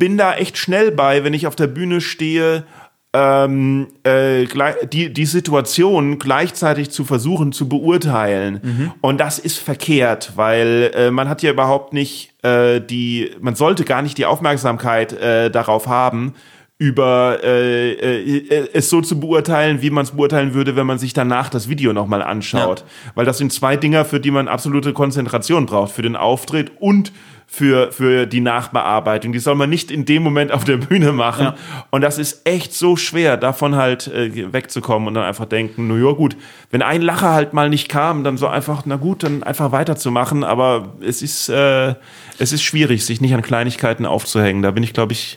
bin 0.00 0.18
da 0.18 0.34
echt 0.34 0.58
schnell 0.58 0.90
bei, 0.90 1.22
wenn 1.22 1.34
ich 1.34 1.46
auf 1.46 1.54
der 1.54 1.68
Bühne 1.68 2.00
stehe 2.00 2.64
ähm, 3.12 3.88
äh, 4.04 4.46
die, 4.86 5.12
die 5.12 5.26
Situation 5.26 6.18
gleichzeitig 6.18 6.90
zu 6.90 7.04
versuchen 7.04 7.52
zu 7.52 7.68
beurteilen. 7.68 8.60
Mhm. 8.62 8.92
Und 9.00 9.18
das 9.18 9.38
ist 9.38 9.58
verkehrt, 9.58 10.32
weil 10.36 10.92
äh, 10.94 11.10
man 11.10 11.28
hat 11.28 11.42
ja 11.42 11.50
überhaupt 11.50 11.92
nicht 11.92 12.32
äh, 12.44 12.80
die, 12.80 13.32
man 13.40 13.56
sollte 13.56 13.84
gar 13.84 14.02
nicht 14.02 14.16
die 14.16 14.26
Aufmerksamkeit 14.26 15.12
äh, 15.12 15.50
darauf 15.50 15.86
haben, 15.86 16.34
über 16.80 17.40
äh, 17.44 17.92
äh, 17.92 18.68
es 18.72 18.88
so 18.88 19.02
zu 19.02 19.20
beurteilen, 19.20 19.82
wie 19.82 19.90
man 19.90 20.04
es 20.04 20.12
beurteilen 20.12 20.54
würde, 20.54 20.76
wenn 20.76 20.86
man 20.86 20.98
sich 20.98 21.12
danach 21.12 21.50
das 21.50 21.68
Video 21.68 21.92
nochmal 21.92 22.22
anschaut. 22.22 22.80
Ja. 22.80 23.12
Weil 23.16 23.26
das 23.26 23.36
sind 23.36 23.52
zwei 23.52 23.76
Dinger, 23.76 24.06
für 24.06 24.18
die 24.18 24.30
man 24.30 24.48
absolute 24.48 24.94
Konzentration 24.94 25.66
braucht, 25.66 25.92
für 25.92 26.00
den 26.00 26.16
Auftritt 26.16 26.72
und 26.80 27.12
für, 27.46 27.92
für 27.92 28.24
die 28.24 28.40
Nachbearbeitung. 28.40 29.32
Die 29.32 29.40
soll 29.40 29.56
man 29.56 29.68
nicht 29.68 29.90
in 29.90 30.06
dem 30.06 30.22
Moment 30.22 30.52
auf 30.52 30.64
der 30.64 30.78
Bühne 30.78 31.12
machen. 31.12 31.46
Ja. 31.46 31.54
Und 31.90 32.00
das 32.00 32.16
ist 32.16 32.48
echt 32.48 32.72
so 32.72 32.96
schwer, 32.96 33.36
davon 33.36 33.76
halt 33.76 34.06
äh, 34.06 34.50
wegzukommen 34.50 35.06
und 35.06 35.12
dann 35.12 35.24
einfach 35.24 35.44
denken, 35.44 35.86
na 35.86 35.96
ja 35.96 36.12
gut, 36.12 36.34
wenn 36.70 36.80
ein 36.80 37.02
Lacher 37.02 37.34
halt 37.34 37.52
mal 37.52 37.68
nicht 37.68 37.90
kam, 37.90 38.24
dann 38.24 38.38
so 38.38 38.46
einfach, 38.46 38.84
na 38.86 38.96
gut, 38.96 39.22
dann 39.22 39.42
einfach 39.42 39.70
weiterzumachen. 39.70 40.44
Aber 40.44 40.94
es 41.02 41.20
ist, 41.20 41.50
äh, 41.50 41.94
es 42.38 42.54
ist 42.54 42.62
schwierig, 42.62 43.04
sich 43.04 43.20
nicht 43.20 43.34
an 43.34 43.42
Kleinigkeiten 43.42 44.06
aufzuhängen. 44.06 44.62
Da 44.62 44.70
bin 44.70 44.82
ich, 44.82 44.94
glaube 44.94 45.12
ich, 45.12 45.36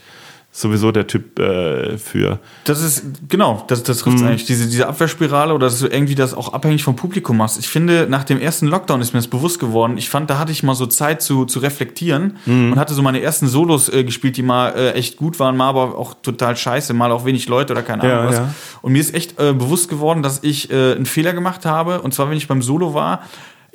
sowieso 0.56 0.92
der 0.92 1.08
Typ 1.08 1.40
äh, 1.40 1.98
für. 1.98 2.40
Das 2.66 2.82
ist, 2.84 3.04
genau, 3.28 3.66
das, 3.68 3.82
das 3.82 3.98
trifft 3.98 4.20
mhm. 4.20 4.28
eigentlich. 4.28 4.46
Diese, 4.46 4.68
diese 4.68 4.88
Abwehrspirale 4.88 5.52
oder 5.52 5.66
dass 5.66 5.80
du 5.80 5.88
irgendwie 5.88 6.14
das 6.14 6.36
auch 6.36 6.54
abhängig 6.54 6.84
vom 6.84 6.96
Publikum 6.96 7.38
machst. 7.38 7.58
Ich 7.58 7.68
finde, 7.68 8.06
nach 8.08 8.24
dem 8.24 8.40
ersten 8.40 8.68
Lockdown 8.68 9.02
ist 9.02 9.14
mir 9.14 9.20
das 9.20 9.28
bewusst 9.28 9.60
geworden. 9.60 9.98
Ich 9.98 10.10
fand, 10.12 10.30
da 10.30 10.38
hatte 10.38 10.52
ich 10.52 10.62
mal 10.62 10.76
so 10.76 10.86
Zeit 10.86 11.24
zu, 11.24 11.46
zu 11.46 11.58
reflektieren 11.58 12.38
mhm. 12.46 12.74
und 12.74 12.80
hatte 12.80 12.94
so 12.94 13.02
meine 13.02 13.20
ersten 13.20 13.48
Solos 13.48 13.90
äh, 13.90 14.04
gespielt, 14.04 14.38
die 14.38 14.44
mal 14.44 14.70
äh, 14.70 14.92
echt 14.92 15.18
gut 15.18 15.40
waren, 15.40 15.58
mal 15.58 15.70
aber 15.70 15.98
auch 15.98 16.14
total 16.22 16.56
scheiße, 16.56 16.94
mal 16.94 17.12
auch 17.12 17.26
wenig 17.26 17.48
Leute 17.48 17.74
oder 17.74 17.82
keine 17.82 18.04
Ahnung 18.04 18.16
ja, 18.16 18.28
was. 18.28 18.38
Ja. 18.38 18.54
Und 18.84 18.94
mir 18.94 19.00
ist 19.00 19.16
echt 19.16 19.40
äh, 19.40 19.54
bewusst 19.54 19.90
geworden, 19.90 20.22
dass 20.22 20.44
ich 20.44 20.70
äh, 20.70 20.94
einen 20.94 21.08
Fehler 21.08 21.34
gemacht 21.34 21.66
habe. 21.66 22.02
Und 22.02 22.14
zwar, 22.14 22.30
wenn 22.30 22.38
ich 22.38 22.48
beim 22.48 22.62
Solo 22.62 22.94
war, 22.94 23.24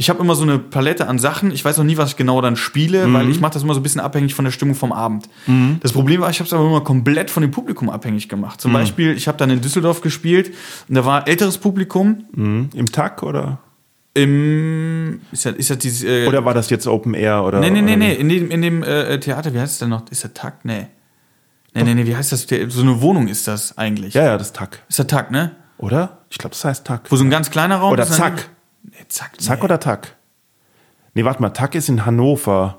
ich 0.00 0.08
habe 0.08 0.20
immer 0.20 0.36
so 0.36 0.44
eine 0.44 0.60
Palette 0.60 1.08
an 1.08 1.18
Sachen. 1.18 1.50
Ich 1.50 1.64
weiß 1.64 1.76
noch 1.76 1.84
nie, 1.84 1.96
was 1.96 2.10
ich 2.10 2.16
genau 2.16 2.40
dann 2.40 2.54
spiele, 2.54 3.08
mhm. 3.08 3.14
weil 3.14 3.28
ich 3.28 3.40
mache 3.40 3.54
das 3.54 3.64
immer 3.64 3.74
so 3.74 3.80
ein 3.80 3.82
bisschen 3.82 4.00
abhängig 4.00 4.32
von 4.32 4.44
der 4.44 4.52
Stimmung 4.52 4.76
vom 4.76 4.92
Abend. 4.92 5.28
Mhm. 5.46 5.78
Das 5.82 5.92
Problem 5.92 6.20
war, 6.20 6.30
ich 6.30 6.38
habe 6.38 6.46
es 6.46 6.52
aber 6.52 6.64
immer 6.64 6.82
komplett 6.82 7.32
von 7.32 7.40
dem 7.40 7.50
Publikum 7.50 7.90
abhängig 7.90 8.28
gemacht. 8.28 8.60
Zum 8.60 8.70
mhm. 8.70 8.76
Beispiel, 8.76 9.16
ich 9.16 9.26
habe 9.26 9.36
dann 9.38 9.50
in 9.50 9.60
Düsseldorf 9.60 10.00
gespielt 10.00 10.54
und 10.88 10.94
da 10.94 11.04
war 11.04 11.26
älteres 11.26 11.58
Publikum. 11.58 12.26
Mhm. 12.32 12.70
Im 12.74 12.92
Tag 12.92 13.24
oder? 13.24 13.58
Im 14.14 15.20
ist 15.32 15.46
das, 15.46 15.56
ist 15.56 15.70
das 15.70 15.78
dieses, 15.78 16.04
äh, 16.04 16.28
oder 16.28 16.44
war 16.44 16.54
das 16.54 16.70
jetzt 16.70 16.86
Open 16.86 17.14
Air 17.14 17.42
oder? 17.42 17.58
Nee, 17.58 17.70
nee, 17.70 17.82
nee, 17.82 17.96
nee. 17.96 18.14
In 18.14 18.28
dem, 18.28 18.52
in 18.52 18.62
dem 18.62 18.84
äh, 18.84 19.18
Theater, 19.18 19.52
wie 19.52 19.58
heißt 19.58 19.72
es 19.72 19.78
denn 19.80 19.88
noch? 19.88 20.08
Ist 20.12 20.22
der 20.22 20.32
Tag? 20.32 20.64
Nee. 20.64 20.86
Nee, 21.74 21.82
nee, 21.82 21.94
nee, 21.94 22.06
wie 22.06 22.14
heißt 22.14 22.30
das? 22.30 22.46
So 22.68 22.82
eine 22.82 23.00
Wohnung 23.00 23.26
ist 23.26 23.48
das 23.48 23.76
eigentlich. 23.76 24.14
Ja, 24.14 24.24
ja, 24.24 24.38
das 24.38 24.52
Tag. 24.52 24.80
Ist 24.88 25.00
der 25.00 25.08
Tag, 25.08 25.32
ne? 25.32 25.56
Oder? 25.76 26.18
Ich 26.30 26.38
glaube, 26.38 26.54
das 26.54 26.64
heißt 26.64 26.86
Tag. 26.86 27.10
Wo 27.10 27.16
so 27.16 27.24
ein 27.24 27.30
ganz 27.30 27.50
kleiner 27.50 27.76
Raum 27.78 27.92
oder 27.92 28.04
ist. 28.04 28.10
Oder 28.10 28.18
Zack. 28.18 28.48
Zack. 29.08 29.40
Zack 29.40 29.58
nee. 29.58 29.64
oder 29.64 29.80
Tack? 29.80 30.16
Nee, 31.14 31.24
warte 31.24 31.42
mal, 31.42 31.50
Tack 31.50 31.74
ist 31.74 31.88
in 31.88 32.04
Hannover. 32.04 32.78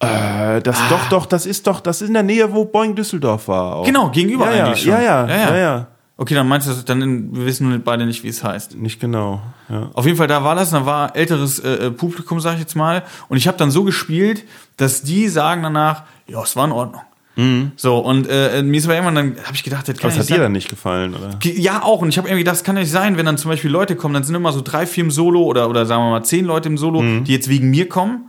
Äh, 0.00 0.60
das 0.60 0.78
ah. 0.78 0.88
doch, 0.88 1.08
doch, 1.08 1.26
das 1.26 1.46
ist 1.46 1.66
doch, 1.66 1.80
das 1.80 2.02
ist 2.02 2.08
in 2.08 2.14
der 2.14 2.22
Nähe, 2.22 2.52
wo 2.52 2.64
Boeing 2.64 2.94
Düsseldorf 2.94 3.48
war. 3.48 3.76
Auch. 3.76 3.86
Genau, 3.86 4.10
gegenüber 4.10 4.52
ja, 4.52 4.64
eigentlich 4.64 4.84
ja, 4.84 4.96
schon. 4.96 5.04
Ja, 5.04 5.26
ja, 5.26 5.36
ja, 5.36 5.56
ja. 5.56 5.86
Okay, 6.16 6.34
dann 6.34 6.46
meinst 6.46 6.68
du, 6.68 6.72
dann 6.84 7.34
wir 7.34 7.44
wissen 7.44 7.82
beide 7.82 8.06
nicht, 8.06 8.22
wie 8.22 8.28
es 8.28 8.44
heißt. 8.44 8.76
Nicht 8.76 9.00
genau. 9.00 9.40
Ja. 9.68 9.90
Auf 9.94 10.06
jeden 10.06 10.16
Fall, 10.16 10.28
da 10.28 10.44
war 10.44 10.54
das, 10.54 10.70
da 10.70 10.86
war 10.86 11.16
älteres 11.16 11.58
äh, 11.58 11.86
äh 11.86 11.90
Publikum, 11.90 12.38
sag 12.38 12.54
ich 12.54 12.60
jetzt 12.60 12.76
mal, 12.76 13.02
und 13.28 13.36
ich 13.36 13.48
habe 13.48 13.58
dann 13.58 13.72
so 13.72 13.82
gespielt, 13.82 14.44
dass 14.76 15.02
die 15.02 15.28
sagen 15.28 15.64
danach, 15.64 16.02
ja, 16.28 16.40
es 16.42 16.54
war 16.54 16.66
in 16.66 16.72
Ordnung. 16.72 17.02
Mhm. 17.36 17.72
So, 17.76 17.98
und 17.98 18.28
äh, 18.28 18.62
mir 18.62 18.78
ist 18.78 18.84
aber 18.84 18.94
irgendwann, 18.94 19.14
dann 19.14 19.44
habe 19.44 19.54
ich 19.54 19.64
gedacht, 19.64 19.88
das 19.88 19.96
kann 19.96 20.10
Aber 20.10 20.18
das 20.18 20.30
hat 20.30 20.36
dir 20.36 20.42
dann 20.42 20.52
nicht 20.52 20.68
gefallen, 20.68 21.14
oder? 21.14 21.38
Ja, 21.42 21.82
auch. 21.82 22.00
Und 22.02 22.10
ich 22.10 22.18
habe 22.18 22.28
irgendwie 22.28 22.44
gedacht, 22.44 22.56
das 22.56 22.64
kann 22.64 22.76
nicht 22.76 22.90
sein, 22.90 23.16
wenn 23.16 23.26
dann 23.26 23.38
zum 23.38 23.50
Beispiel 23.50 23.70
Leute 23.70 23.96
kommen, 23.96 24.14
dann 24.14 24.24
sind 24.24 24.34
immer 24.34 24.52
so 24.52 24.60
drei, 24.60 24.86
vier 24.86 25.04
im 25.04 25.10
Solo 25.10 25.42
oder, 25.42 25.68
oder 25.68 25.84
sagen 25.86 26.02
wir 26.02 26.10
mal 26.10 26.24
zehn 26.24 26.44
Leute 26.44 26.68
im 26.68 26.78
Solo, 26.78 27.02
mhm. 27.02 27.24
die 27.24 27.32
jetzt 27.32 27.48
wegen 27.48 27.70
mir 27.70 27.88
kommen. 27.88 28.28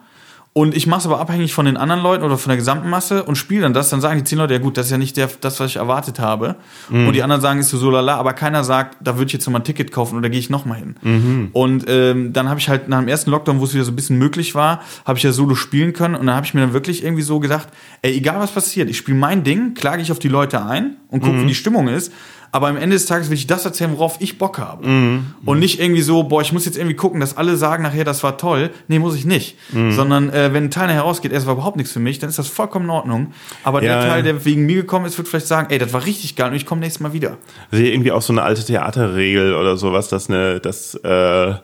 Und 0.57 0.73
ich 0.73 0.87
mache 0.87 1.01
es 1.01 1.05
aber 1.05 1.19
abhängig 1.19 1.53
von 1.53 1.65
den 1.65 1.75
anderen 1.75 2.01
Leuten 2.01 2.23
oder 2.23 2.37
von 2.37 2.49
der 2.49 2.55
gesamten 2.55 2.89
Masse 2.89 3.25
und 3.25 3.35
spiele 3.35 3.63
dann 3.63 3.73
das. 3.73 3.89
Dann 3.89 3.99
sagen 3.99 4.19
die 4.19 4.23
zehn 4.23 4.37
Leute, 4.37 4.53
ja 4.53 4.59
gut, 4.61 4.77
das 4.77 4.85
ist 4.85 4.91
ja 4.93 4.97
nicht 4.97 5.17
der, 5.17 5.29
das, 5.41 5.59
was 5.59 5.71
ich 5.71 5.75
erwartet 5.75 6.17
habe. 6.17 6.55
Mhm. 6.89 7.07
Und 7.07 7.13
die 7.13 7.23
anderen 7.23 7.41
sagen, 7.41 7.59
ist 7.59 7.71
so 7.71 7.89
lala, 7.91 8.15
aber 8.15 8.31
keiner 8.31 8.63
sagt, 8.63 8.95
da 9.01 9.17
würde 9.17 9.25
ich 9.25 9.33
jetzt 9.33 9.45
nochmal 9.45 9.59
ein 9.59 9.65
Ticket 9.65 9.91
kaufen 9.91 10.17
oder 10.17 10.29
gehe 10.29 10.39
ich 10.39 10.49
nochmal 10.49 10.77
hin. 10.77 10.95
Mhm. 11.01 11.49
Und 11.51 11.83
ähm, 11.89 12.31
dann 12.31 12.47
habe 12.47 12.61
ich 12.61 12.69
halt 12.69 12.87
nach 12.87 12.99
dem 12.99 13.09
ersten 13.09 13.31
Lockdown, 13.31 13.59
wo 13.59 13.65
es 13.65 13.73
wieder 13.73 13.83
so 13.83 13.91
ein 13.91 13.97
bisschen 13.97 14.17
möglich 14.17 14.55
war, 14.55 14.79
habe 15.03 15.17
ich 15.17 15.25
ja 15.25 15.33
Solo 15.33 15.55
spielen 15.55 15.91
können. 15.91 16.15
Und 16.15 16.27
dann 16.27 16.35
habe 16.37 16.45
ich 16.45 16.53
mir 16.53 16.61
dann 16.61 16.71
wirklich 16.71 17.03
irgendwie 17.03 17.23
so 17.23 17.41
gedacht, 17.41 17.67
ey, 18.01 18.15
egal 18.15 18.39
was 18.39 18.51
passiert, 18.51 18.89
ich 18.89 18.95
spiele 18.95 19.17
mein 19.17 19.43
Ding, 19.43 19.73
klage 19.73 20.01
ich 20.01 20.09
auf 20.09 20.19
die 20.19 20.29
Leute 20.29 20.65
ein 20.65 20.95
und 21.09 21.19
gucke, 21.19 21.33
mhm. 21.33 21.41
wie 21.41 21.47
die 21.47 21.55
Stimmung 21.55 21.89
ist 21.89 22.13
aber 22.55 22.69
am 22.69 22.77
Ende 22.77 22.95
des 22.95 23.05
Tages 23.05 23.29
will 23.29 23.35
ich 23.35 23.47
das 23.47 23.65
erzählen, 23.65 23.91
worauf 23.91 24.15
ich 24.21 24.37
Bock 24.37 24.59
habe. 24.59 24.87
Mhm. 24.87 25.25
Und 25.43 25.59
nicht 25.59 25.81
irgendwie 25.81 26.01
so, 26.01 26.23
boah, 26.23 26.41
ich 26.41 26.53
muss 26.53 26.63
jetzt 26.63 26.77
irgendwie 26.77 26.95
gucken, 26.95 27.19
dass 27.19 27.35
alle 27.35 27.57
sagen 27.57 27.83
nachher, 27.83 28.05
das 28.05 28.23
war 28.23 28.37
toll. 28.37 28.69
Nee, 28.87 28.97
muss 28.97 29.13
ich 29.13 29.25
nicht. 29.25 29.57
Mhm. 29.73 29.91
Sondern 29.91 30.29
äh, 30.29 30.53
wenn 30.53 30.63
ein 30.63 30.71
Teil 30.71 30.87
herausgeht, 30.87 31.33
es 31.33 31.45
war 31.45 31.55
überhaupt 31.55 31.75
nichts 31.75 31.91
für 31.91 31.99
mich, 31.99 32.17
dann 32.19 32.29
ist 32.29 32.39
das 32.39 32.47
vollkommen 32.47 32.85
in 32.85 32.91
Ordnung. 32.91 33.33
Aber 33.65 33.83
ja, 33.83 33.99
der 33.99 34.09
Teil, 34.09 34.23
der 34.23 34.45
wegen 34.45 34.65
mir 34.65 34.77
gekommen 34.77 35.05
ist, 35.05 35.17
wird 35.17 35.27
vielleicht 35.27 35.47
sagen, 35.47 35.67
ey, 35.69 35.79
das 35.79 35.91
war 35.91 36.05
richtig 36.05 36.37
geil 36.37 36.51
und 36.51 36.55
ich 36.55 36.65
komme 36.65 36.79
nächstes 36.79 37.01
Mal 37.01 37.11
wieder. 37.11 37.39
Also 37.71 37.83
irgendwie 37.83 38.13
auch 38.13 38.21
so 38.21 38.31
eine 38.31 38.43
alte 38.43 38.63
Theaterregel 38.63 39.53
oder 39.53 39.75
sowas, 39.75 40.07
dass 40.07 40.29
eine, 40.29 40.61
dass 40.61 40.95
äh 40.95 41.55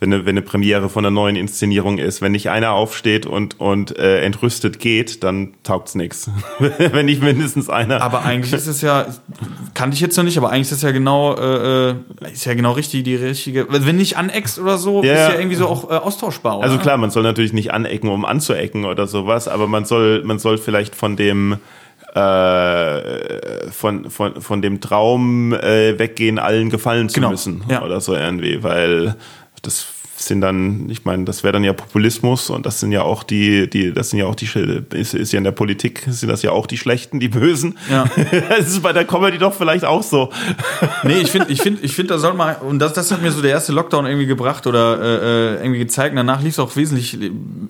wenn 0.00 0.14
eine, 0.14 0.24
wenn 0.24 0.30
eine 0.30 0.42
Premiere 0.42 0.88
von 0.88 1.04
einer 1.04 1.10
neuen 1.10 1.36
Inszenierung 1.36 1.98
ist. 1.98 2.22
Wenn 2.22 2.32
nicht 2.32 2.48
einer 2.48 2.72
aufsteht 2.72 3.26
und, 3.26 3.60
und 3.60 3.96
äh, 3.98 4.22
entrüstet 4.22 4.78
geht, 4.78 5.22
dann 5.22 5.52
taugt's 5.62 5.94
nix. 5.94 6.30
wenn 6.58 7.04
nicht 7.04 7.22
mindestens 7.22 7.68
einer. 7.68 8.00
Aber 8.00 8.24
eigentlich 8.24 8.54
ist 8.54 8.66
es 8.66 8.80
ja, 8.80 9.06
kannte 9.74 9.94
ich 9.94 10.00
jetzt 10.00 10.16
noch 10.16 10.24
nicht, 10.24 10.38
aber 10.38 10.50
eigentlich 10.50 10.62
ist 10.62 10.72
es 10.72 10.82
ja 10.82 10.90
genau, 10.90 11.36
äh, 11.36 11.90
äh 11.90 11.94
ist 12.32 12.46
ja 12.46 12.54
genau 12.54 12.72
richtig, 12.72 13.04
die 13.04 13.14
richtige. 13.14 13.66
Wenn 13.68 13.96
nicht 13.96 14.16
aneckst 14.16 14.58
oder 14.58 14.78
so, 14.78 15.04
ja. 15.04 15.12
ist 15.12 15.32
ja 15.34 15.38
irgendwie 15.38 15.56
so 15.56 15.68
auch 15.68 15.90
äh, 15.90 15.94
austauschbar. 15.94 16.58
Oder? 16.58 16.64
Also 16.66 16.78
klar, 16.78 16.96
man 16.96 17.10
soll 17.10 17.22
natürlich 17.22 17.52
nicht 17.52 17.72
anecken, 17.72 18.08
um 18.08 18.24
anzuecken 18.24 18.86
oder 18.86 19.06
sowas, 19.06 19.48
aber 19.48 19.66
man 19.66 19.84
soll, 19.84 20.24
man 20.24 20.38
soll 20.38 20.56
vielleicht 20.56 20.94
von 20.94 21.16
dem 21.16 21.58
äh, 22.14 23.70
von, 23.70 24.10
von, 24.10 24.40
von 24.40 24.62
dem 24.62 24.80
Traum 24.80 25.52
äh, 25.52 25.98
weggehen, 25.98 26.38
allen 26.38 26.70
gefallen 26.70 27.08
zu 27.08 27.16
genau. 27.16 27.30
müssen 27.30 27.62
ja. 27.68 27.82
oder 27.82 28.00
so 28.00 28.14
irgendwie, 28.14 28.62
weil 28.62 29.14
das 29.62 29.86
sind 30.22 30.40
dann, 30.40 30.88
ich 30.90 31.04
meine, 31.04 31.24
das 31.24 31.42
wäre 31.42 31.52
dann 31.52 31.64
ja 31.64 31.72
Populismus 31.72 32.50
und 32.50 32.66
das 32.66 32.80
sind 32.80 32.92
ja 32.92 33.02
auch 33.02 33.22
die, 33.22 33.68
die, 33.68 33.92
das 33.92 34.10
sind 34.10 34.18
ja 34.18 34.26
auch 34.26 34.34
die, 34.34 34.48
ist, 34.92 35.14
ist 35.14 35.32
ja 35.32 35.38
in 35.38 35.44
der 35.44 35.52
Politik, 35.52 36.04
sind 36.08 36.28
das 36.28 36.42
ja 36.42 36.52
auch 36.52 36.66
die 36.66 36.76
Schlechten, 36.76 37.20
die 37.20 37.28
Bösen. 37.28 37.76
Ja. 37.90 38.04
das 38.48 38.68
ist 38.68 38.82
bei 38.82 38.92
der 38.92 39.04
Comedy 39.04 39.38
doch 39.38 39.54
vielleicht 39.54 39.84
auch 39.84 40.02
so. 40.02 40.30
nee, 41.04 41.18
ich 41.20 41.30
finde, 41.30 41.50
ich 41.50 41.62
finde, 41.62 41.82
ich 41.82 41.94
finde, 41.94 42.14
da 42.14 42.18
soll 42.18 42.34
man, 42.34 42.56
und 42.56 42.78
das, 42.78 42.92
das 42.92 43.10
hat 43.10 43.22
mir 43.22 43.32
so 43.32 43.42
der 43.42 43.52
erste 43.52 43.72
Lockdown 43.72 44.06
irgendwie 44.06 44.26
gebracht 44.26 44.66
oder 44.66 45.00
äh, 45.00 45.56
äh 45.56 45.62
irgendwie 45.62 45.80
gezeigt. 45.80 46.16
Danach 46.16 46.42
lief 46.42 46.52
es 46.52 46.58
auch 46.58 46.74
wesentlich 46.76 47.18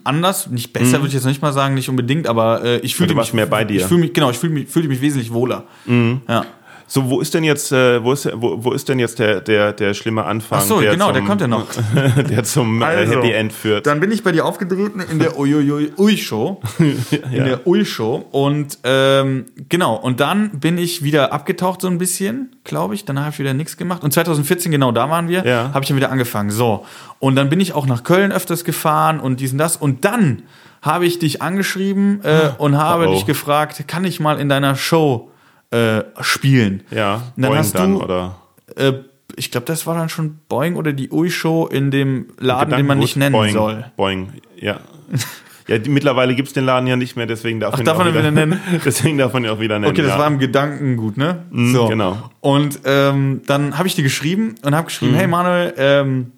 anders, 0.05 0.49
nicht 0.49 0.73
besser, 0.73 0.99
mhm. 0.99 1.03
würde 1.03 1.09
ich 1.09 1.15
jetzt 1.15 1.27
nicht 1.27 1.43
mal 1.43 1.53
sagen, 1.53 1.75
nicht 1.75 1.89
unbedingt, 1.89 2.27
aber 2.27 2.65
äh, 2.65 2.79
ich 2.79 2.95
fühle 2.95 3.15
mich 3.15 3.33
mehr 3.33 3.47
bei 3.47 3.65
dir. 3.65 3.81
Ich 3.81 3.87
fühle 3.87 4.01
mich, 4.01 4.13
genau, 4.13 4.31
ich 4.31 4.39
fühle 4.39 4.53
mich, 4.53 4.69
fühle 4.69 4.89
mich 4.89 5.01
wesentlich 5.01 5.33
wohler. 5.33 5.65
Mhm. 5.87 6.23
Ja. 6.29 6.45
So, 6.93 7.09
wo 7.09 7.21
ist 7.21 7.35
denn 7.35 7.45
jetzt, 7.45 7.71
äh, 7.71 8.03
wo 8.03 8.13
ist, 8.13 8.29
wo, 8.35 8.65
wo 8.65 8.73
ist 8.73 8.89
denn 8.89 8.99
jetzt 8.99 9.21
der, 9.21 9.41
der, 9.41 9.73
der 9.73 9.95
schlimme 9.95 10.25
Anfang? 10.25 10.59
Ach 10.61 10.65
so, 10.65 10.81
der 10.81 10.91
genau, 10.91 11.07
zum, 11.07 11.15
der 11.15 11.23
kommt 11.23 11.41
ja 11.41 11.47
noch. 11.47 11.67
der 12.29 12.43
zum 12.43 12.83
äh, 12.83 12.85
also, 12.85 13.13
Happy 13.13 13.31
End 13.31 13.53
führt. 13.53 13.87
Dann 13.87 14.01
bin 14.01 14.11
ich 14.11 14.25
bei 14.25 14.33
dir 14.33 14.45
aufgetreten 14.45 14.99
in 14.99 15.21
der 15.21 15.39
Ui-Show. 15.39 16.61
in 16.81 16.97
ja. 17.31 17.45
der 17.45 17.65
Ui-Show. 17.65 18.27
Und 18.33 18.79
ähm, 18.83 19.45
genau, 19.69 19.95
und 19.95 20.19
dann 20.19 20.51
bin 20.59 20.79
ich 20.79 21.05
wieder 21.05 21.33
abgetaucht 21.33 21.81
so 21.81 21.87
ein 21.87 21.99
bisschen, 21.99 22.57
glaube 22.65 22.97
ich. 22.97 23.05
Danach 23.05 23.23
habe 23.23 23.35
ich 23.35 23.39
wieder 23.39 23.55
nichts 23.55 23.77
gemacht. 23.77 24.03
Und 24.03 24.13
2014, 24.13 24.73
genau, 24.73 24.91
da 24.91 25.09
waren 25.09 25.29
wir, 25.29 25.47
ja. 25.47 25.71
habe 25.73 25.85
ich 25.85 25.89
dann 25.89 25.97
wieder 25.97 26.11
angefangen. 26.11 26.51
So. 26.51 26.85
Und 27.21 27.37
dann 27.37 27.49
bin 27.51 27.61
ich 27.61 27.73
auch 27.73 27.87
nach 27.87 28.03
Köln 28.03 28.33
öfters 28.33 28.65
gefahren 28.65 29.21
und 29.21 29.39
diesen 29.39 29.59
das. 29.59 29.77
Und 29.77 30.05
dann 30.05 30.43
habe 30.83 31.07
ich 31.07 31.21
dich 31.21 31.41
angeschrieben 31.41 32.25
äh, 32.25 32.51
und 32.59 32.77
habe 32.77 33.07
oh. 33.07 33.13
dich 33.13 33.27
gefragt, 33.27 33.85
kann 33.87 34.05
ich 34.05 34.19
mal 34.19 34.41
in 34.41 34.49
deiner 34.49 34.75
Show 34.75 35.31
äh, 35.71 36.03
spielen. 36.21 36.83
Ja, 36.91 37.33
und 37.37 37.43
dann 37.43 37.57
hast 37.57 37.75
dann, 37.75 37.95
du, 37.95 38.03
oder? 38.03 38.37
Äh, 38.77 38.93
ich 39.37 39.51
glaube, 39.51 39.67
das 39.67 39.87
war 39.87 39.95
dann 39.95 40.09
schon 40.09 40.39
Boeing 40.49 40.77
oder 40.77 40.93
die 40.93 41.11
Ui-Show 41.11 41.67
in 41.67 41.91
dem 41.91 42.27
Laden, 42.39 42.77
den 42.77 42.87
man 42.87 42.99
nicht 42.99 43.17
nennen 43.17 43.33
Boeing, 43.33 43.53
soll. 43.53 43.85
Boeing, 43.97 44.33
ja. 44.57 44.81
Ja, 45.69 45.79
die, 45.79 45.89
mittlerweile 45.89 46.35
gibt's 46.35 46.53
den 46.53 46.65
Laden 46.65 46.89
ja 46.89 46.97
nicht 46.97 47.15
mehr, 47.15 47.27
deswegen 47.27 47.61
darf, 47.61 47.75
Ach, 47.75 47.79
man, 47.79 47.87
darf 47.87 47.99
man 47.99 48.09
ihn 48.09 48.15
wieder 48.15 48.31
nennen. 48.33 48.61
deswegen 48.85 49.19
darf 49.19 49.33
man 49.33 49.45
ihn 49.45 49.51
auch 49.51 49.61
wieder 49.61 49.79
nennen. 49.79 49.93
Okay, 49.93 50.03
das 50.03 50.13
ja. 50.13 50.19
war 50.19 50.27
im 50.27 50.41
Gedanken 50.41 50.97
gut, 50.97 51.17
ne? 51.17 51.45
Mm, 51.51 51.73
so. 51.73 51.87
Genau. 51.87 52.31
Und 52.41 52.81
ähm, 52.87 53.43
dann 53.47 53.79
habe 53.79 53.87
ich 53.87 53.95
dir 53.95 54.03
geschrieben 54.03 54.57
und 54.63 54.75
habe 54.75 54.87
geschrieben, 54.87 55.13
mm. 55.13 55.15
hey 55.15 55.27
Manuel, 55.29 55.75
ähm, 55.77 56.33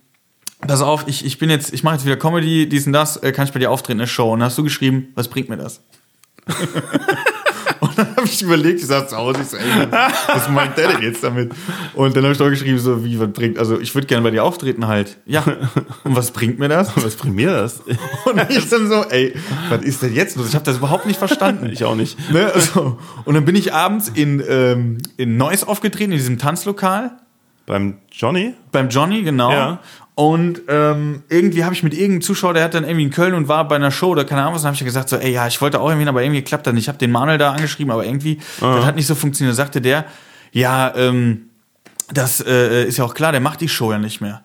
pass 0.60 0.82
auf, 0.82 1.04
ich, 1.06 1.24
ich 1.24 1.38
bin 1.38 1.48
jetzt, 1.48 1.72
ich 1.72 1.82
mache 1.82 1.94
jetzt 1.94 2.04
wieder 2.04 2.16
Comedy, 2.16 2.68
dies 2.68 2.86
und 2.86 2.92
das, 2.92 3.16
äh, 3.16 3.32
kann 3.32 3.46
ich 3.46 3.54
bei 3.54 3.58
dir 3.58 3.70
auftreten 3.70 3.92
in 3.92 3.98
der 4.00 4.06
Show? 4.06 4.30
Und 4.30 4.40
dann 4.40 4.46
hast 4.46 4.58
du 4.58 4.64
geschrieben, 4.64 5.08
was 5.14 5.28
bringt 5.28 5.48
mir 5.48 5.56
das? 5.56 5.82
Und 7.82 7.98
dann 7.98 8.14
habe 8.16 8.26
ich 8.26 8.40
überlegt, 8.40 8.78
ich 8.78 8.86
saß 8.86 9.08
zu 9.08 9.16
Hause, 9.16 9.40
ich 9.42 9.48
so, 9.48 9.56
ey, 9.56 9.88
was 10.28 10.48
meint 10.48 10.78
der 10.78 10.92
denn 10.92 11.02
jetzt 11.02 11.24
damit? 11.24 11.52
Und 11.94 12.14
dann 12.14 12.22
habe 12.22 12.32
ich 12.32 12.38
doch 12.38 12.48
geschrieben, 12.48 12.78
so, 12.78 13.04
wie, 13.04 13.18
was 13.18 13.32
bringt, 13.32 13.58
also 13.58 13.80
ich 13.80 13.92
würde 13.92 14.06
gerne 14.06 14.22
bei 14.22 14.30
dir 14.30 14.44
auftreten 14.44 14.86
halt. 14.86 15.18
Ja. 15.26 15.42
Und 16.04 16.14
was 16.14 16.30
bringt 16.30 16.60
mir 16.60 16.68
das? 16.68 16.92
Was 16.96 17.16
bringt 17.16 17.34
mir 17.34 17.50
das? 17.50 17.80
Und 17.80 18.50
ich 18.50 18.68
dann 18.68 18.88
so, 18.88 19.02
ey, 19.10 19.34
was 19.68 19.82
ist 19.82 20.00
denn 20.00 20.14
jetzt 20.14 20.36
los? 20.36 20.48
Ich 20.48 20.54
habe 20.54 20.64
das 20.64 20.76
überhaupt 20.76 21.06
nicht 21.06 21.18
verstanden. 21.18 21.70
ich 21.72 21.82
auch 21.82 21.96
nicht. 21.96 22.16
Ne? 22.30 22.52
Also, 22.54 22.98
und 23.24 23.34
dann 23.34 23.44
bin 23.44 23.56
ich 23.56 23.74
abends 23.74 24.08
in, 24.14 24.40
ähm, 24.48 24.98
in 25.16 25.36
Neuss 25.36 25.64
aufgetreten, 25.64 26.12
in 26.12 26.18
diesem 26.18 26.38
Tanzlokal. 26.38 27.16
Beim 27.66 27.98
Johnny? 28.12 28.54
Beim 28.70 28.90
Johnny, 28.90 29.22
genau. 29.22 29.50
Ja. 29.50 29.80
Und 30.14 30.62
ähm, 30.68 31.22
irgendwie 31.30 31.64
habe 31.64 31.74
ich 31.74 31.82
mit 31.82 31.94
irgendeinem 31.94 32.20
Zuschauer, 32.20 32.52
der 32.52 32.64
hat 32.64 32.74
dann 32.74 32.84
irgendwie 32.84 33.04
in 33.04 33.10
Köln 33.10 33.32
und 33.32 33.48
war 33.48 33.66
bei 33.66 33.76
einer 33.76 33.90
Show 33.90 34.08
oder 34.08 34.24
keine 34.24 34.42
Ahnung 34.42 34.54
was, 34.54 34.62
dann 34.62 34.68
habe 34.68 34.74
ich 34.74 34.80
ja 34.80 34.84
gesagt, 34.84 35.08
so, 35.08 35.16
ey, 35.16 35.32
ja, 35.32 35.46
ich 35.46 35.60
wollte 35.62 35.80
auch 35.80 35.88
irgendwie, 35.88 36.06
aber 36.06 36.22
irgendwie 36.22 36.42
klappt 36.42 36.66
das 36.66 36.74
nicht. 36.74 36.84
Ich 36.84 36.88
habe 36.88 36.98
den 36.98 37.10
Manuel 37.10 37.38
da 37.38 37.52
angeschrieben, 37.52 37.90
aber 37.90 38.04
irgendwie, 38.04 38.38
Aha. 38.60 38.76
das 38.76 38.84
hat 38.84 38.96
nicht 38.96 39.06
so 39.06 39.14
funktioniert. 39.14 39.54
Da 39.54 39.56
sagte 39.56 39.80
der, 39.80 40.04
ja, 40.52 40.94
ähm, 40.96 41.48
das 42.12 42.44
äh, 42.46 42.84
ist 42.84 42.98
ja 42.98 43.04
auch 43.04 43.14
klar, 43.14 43.32
der 43.32 43.40
macht 43.40 43.62
die 43.62 43.68
Show 43.68 43.90
ja 43.90 43.98
nicht 43.98 44.20
mehr. 44.20 44.42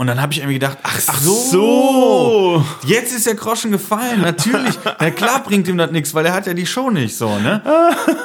Und 0.00 0.06
dann 0.06 0.22
habe 0.22 0.32
ich 0.32 0.38
irgendwie 0.38 0.60
gedacht, 0.60 0.78
ach 0.84 1.00
so, 1.00 1.10
ach 1.10 1.18
so, 1.50 2.64
jetzt 2.86 3.12
ist 3.12 3.26
der 3.26 3.34
Groschen 3.34 3.72
gefallen. 3.72 4.20
Natürlich, 4.20 4.78
na 5.00 5.10
klar 5.10 5.42
bringt 5.42 5.66
ihm 5.66 5.76
das 5.76 5.90
nichts, 5.90 6.14
weil 6.14 6.24
er 6.24 6.34
hat 6.34 6.46
ja 6.46 6.54
die 6.54 6.66
Show 6.66 6.88
nicht 6.88 7.16
so, 7.16 7.36
ne? 7.40 7.60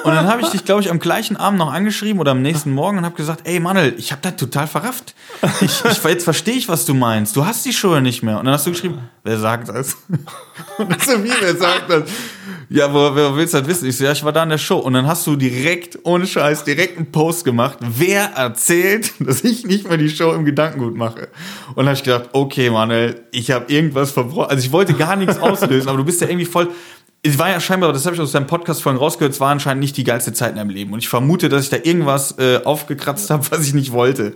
Und 0.04 0.14
dann 0.14 0.28
habe 0.28 0.44
ich 0.44 0.50
dich, 0.50 0.66
glaube 0.66 0.84
ich, 0.84 0.92
am 0.92 1.00
gleichen 1.00 1.36
Abend 1.36 1.58
noch 1.58 1.74
angeschrieben 1.74 2.20
oder 2.20 2.30
am 2.30 2.44
nächsten 2.44 2.70
Morgen 2.70 3.00
und 3.00 3.06
habe 3.06 3.16
gesagt, 3.16 3.48
ey 3.48 3.60
Manuel, 3.60 3.96
ich 3.98 4.12
habe 4.12 4.22
das 4.22 4.36
total 4.36 4.68
verrafft. 4.68 5.16
Ich, 5.62 5.84
ich, 5.84 6.04
jetzt 6.04 6.24
verstehe 6.24 6.54
ich, 6.54 6.70
was 6.70 6.86
du 6.86 6.94
meinst. 6.94 7.36
Du 7.36 7.44
hast 7.44 7.66
die 7.66 7.74
Show 7.74 7.96
ja 7.96 8.02
nicht 8.02 8.22
mehr. 8.22 8.38
Und 8.38 8.46
dann 8.46 8.54
hast 8.54 8.68
du 8.68 8.72
geschrieben, 8.72 9.00
wer 9.24 9.40
sagt 9.40 9.70
das? 9.70 9.98
Und 10.78 11.04
so, 11.04 11.24
wie, 11.24 11.32
wer 11.40 11.56
sagt 11.56 11.90
das? 11.90 12.04
Ja, 12.76 12.92
wo, 12.92 13.14
wer 13.14 13.36
willst 13.36 13.54
du 13.54 13.60
das 13.60 13.68
wissen? 13.68 13.88
Ich 13.88 13.98
so, 13.98 14.04
ja, 14.04 14.14
ich 14.14 14.24
war 14.24 14.32
da 14.32 14.42
in 14.42 14.50
der 14.50 14.58
Show. 14.58 14.80
Und 14.80 14.94
dann 14.94 15.06
hast 15.06 15.28
du 15.28 15.36
direkt, 15.36 16.00
ohne 16.06 16.26
Scheiß, 16.26 16.64
direkt 16.64 16.98
einen 16.98 17.12
Post 17.12 17.46
gemacht. 17.46 17.78
Wer 17.82 18.32
erzählt, 18.32 19.14
dass 19.20 19.44
ich 19.44 19.64
nicht 19.64 19.88
mehr 19.88 19.98
die 19.98 20.10
Show 20.10 20.32
im 20.32 20.44
Gedankengut 20.44 20.96
mache? 20.96 21.28
Und 21.68 21.78
dann 21.78 21.86
habe 21.86 21.98
ich 21.98 22.04
gedacht, 22.04 22.30
okay, 22.34 22.72
Manuel, 22.72 23.28
ich 23.30 23.52
habe 23.52 23.72
irgendwas 23.72 24.10
verbrochen. 24.10 24.50
Also 24.50 24.66
ich 24.66 24.72
wollte 24.72 24.96
gar 24.96 25.16
nichts 25.16 25.38
auslösen, 25.40 25.88
aber 25.88 26.00
du 26.00 26.04
bist 26.04 26.20
ja 26.22 26.28
irgendwie 26.28 26.48
voll. 26.48 26.70
Es 27.22 27.38
war 27.38 27.48
ja 27.48 27.60
scheinbar, 27.60 27.94
das 27.94 28.08
habe 28.08 28.16
ich 28.16 28.22
aus 28.24 28.32
deinem 28.32 28.48
Podcast 28.48 28.82
vorhin 28.82 28.98
rausgehört, 28.98 29.34
es 29.34 29.40
war 29.40 29.52
anscheinend 29.52 29.82
nicht 29.82 29.96
die 29.96 30.04
geilste 30.04 30.34
Zeit 30.34 30.54
in 30.54 30.56
deinem 30.56 30.72
Leben. 30.72 30.94
Und 30.94 31.00
ich 31.00 31.10
vermute, 31.10 31.50
dass 31.50 31.66
ich 31.66 31.70
da 31.70 31.78
irgendwas 31.78 32.40
äh, 32.40 32.60
aufgekratzt 32.64 33.30
habe, 33.30 33.46
was 33.52 33.68
ich 33.68 33.76
nicht 33.76 33.92
wollte. 33.92 34.34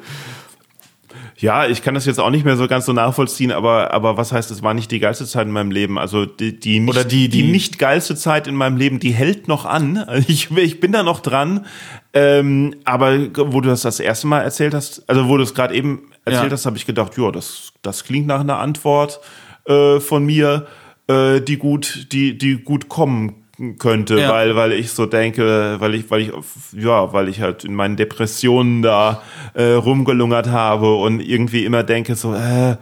Ja, 1.39 1.67
ich 1.67 1.83
kann 1.83 1.93
das 1.93 2.05
jetzt 2.05 2.19
auch 2.19 2.31
nicht 2.31 2.45
mehr 2.45 2.57
so 2.57 2.67
ganz 2.67 2.87
so 2.87 2.93
nachvollziehen, 2.93 3.51
aber, 3.51 3.93
aber 3.93 4.17
was 4.17 4.31
heißt, 4.31 4.49
es 4.49 4.63
war 4.63 4.73
nicht 4.73 4.89
die 4.89 4.99
geilste 4.99 5.25
Zeit 5.27 5.45
in 5.45 5.53
meinem 5.53 5.69
Leben? 5.69 5.99
Also 5.99 6.25
die, 6.25 6.59
die, 6.59 6.79
nicht, 6.79 6.89
Oder 6.89 7.03
die, 7.03 7.29
die, 7.29 7.43
die 7.43 7.51
nicht 7.51 7.77
geilste 7.77 8.15
Zeit 8.15 8.47
in 8.47 8.55
meinem 8.55 8.75
Leben, 8.75 8.99
die 8.99 9.11
hält 9.11 9.47
noch 9.47 9.65
an. 9.65 10.03
Ich, 10.27 10.49
ich 10.51 10.79
bin 10.79 10.91
da 10.91 11.03
noch 11.03 11.19
dran. 11.19 11.65
Ähm, 12.11 12.75
aber 12.85 13.17
wo 13.35 13.61
du 13.61 13.69
das 13.69 13.83
das 13.83 13.99
erste 13.99 14.25
Mal 14.27 14.41
erzählt 14.41 14.73
hast, 14.73 15.07
also 15.07 15.29
wo 15.29 15.37
du 15.37 15.43
es 15.43 15.53
gerade 15.53 15.75
eben 15.75 16.09
erzählt 16.25 16.47
ja. 16.47 16.51
hast, 16.51 16.65
habe 16.65 16.75
ich 16.75 16.85
gedacht, 16.85 17.17
ja, 17.17 17.31
das, 17.31 17.71
das 17.83 18.03
klingt 18.03 18.27
nach 18.27 18.39
einer 18.39 18.57
Antwort 18.57 19.19
äh, 19.65 19.99
von 19.99 20.25
mir, 20.25 20.65
äh, 21.07 21.39
die 21.39 21.57
gut, 21.57 22.11
die, 22.11 22.37
die 22.37 22.57
gut 22.57 22.89
kommen 22.89 23.46
könnte, 23.79 24.19
ja. 24.19 24.31
weil 24.31 24.55
weil 24.55 24.73
ich 24.73 24.91
so 24.91 25.05
denke, 25.05 25.77
weil 25.79 25.95
ich 25.95 26.09
weil 26.11 26.21
ich 26.21 26.31
ja, 26.73 27.11
weil 27.13 27.27
ich 27.27 27.41
halt 27.41 27.63
in 27.63 27.73
meinen 27.73 27.95
Depressionen 27.95 28.81
da 28.81 29.21
äh, 29.53 29.73
rumgelungert 29.73 30.47
habe 30.47 30.95
und 30.95 31.19
irgendwie 31.19 31.65
immer 31.65 31.83
denke 31.83 32.15
so 32.15 32.33
äh, 32.33 32.77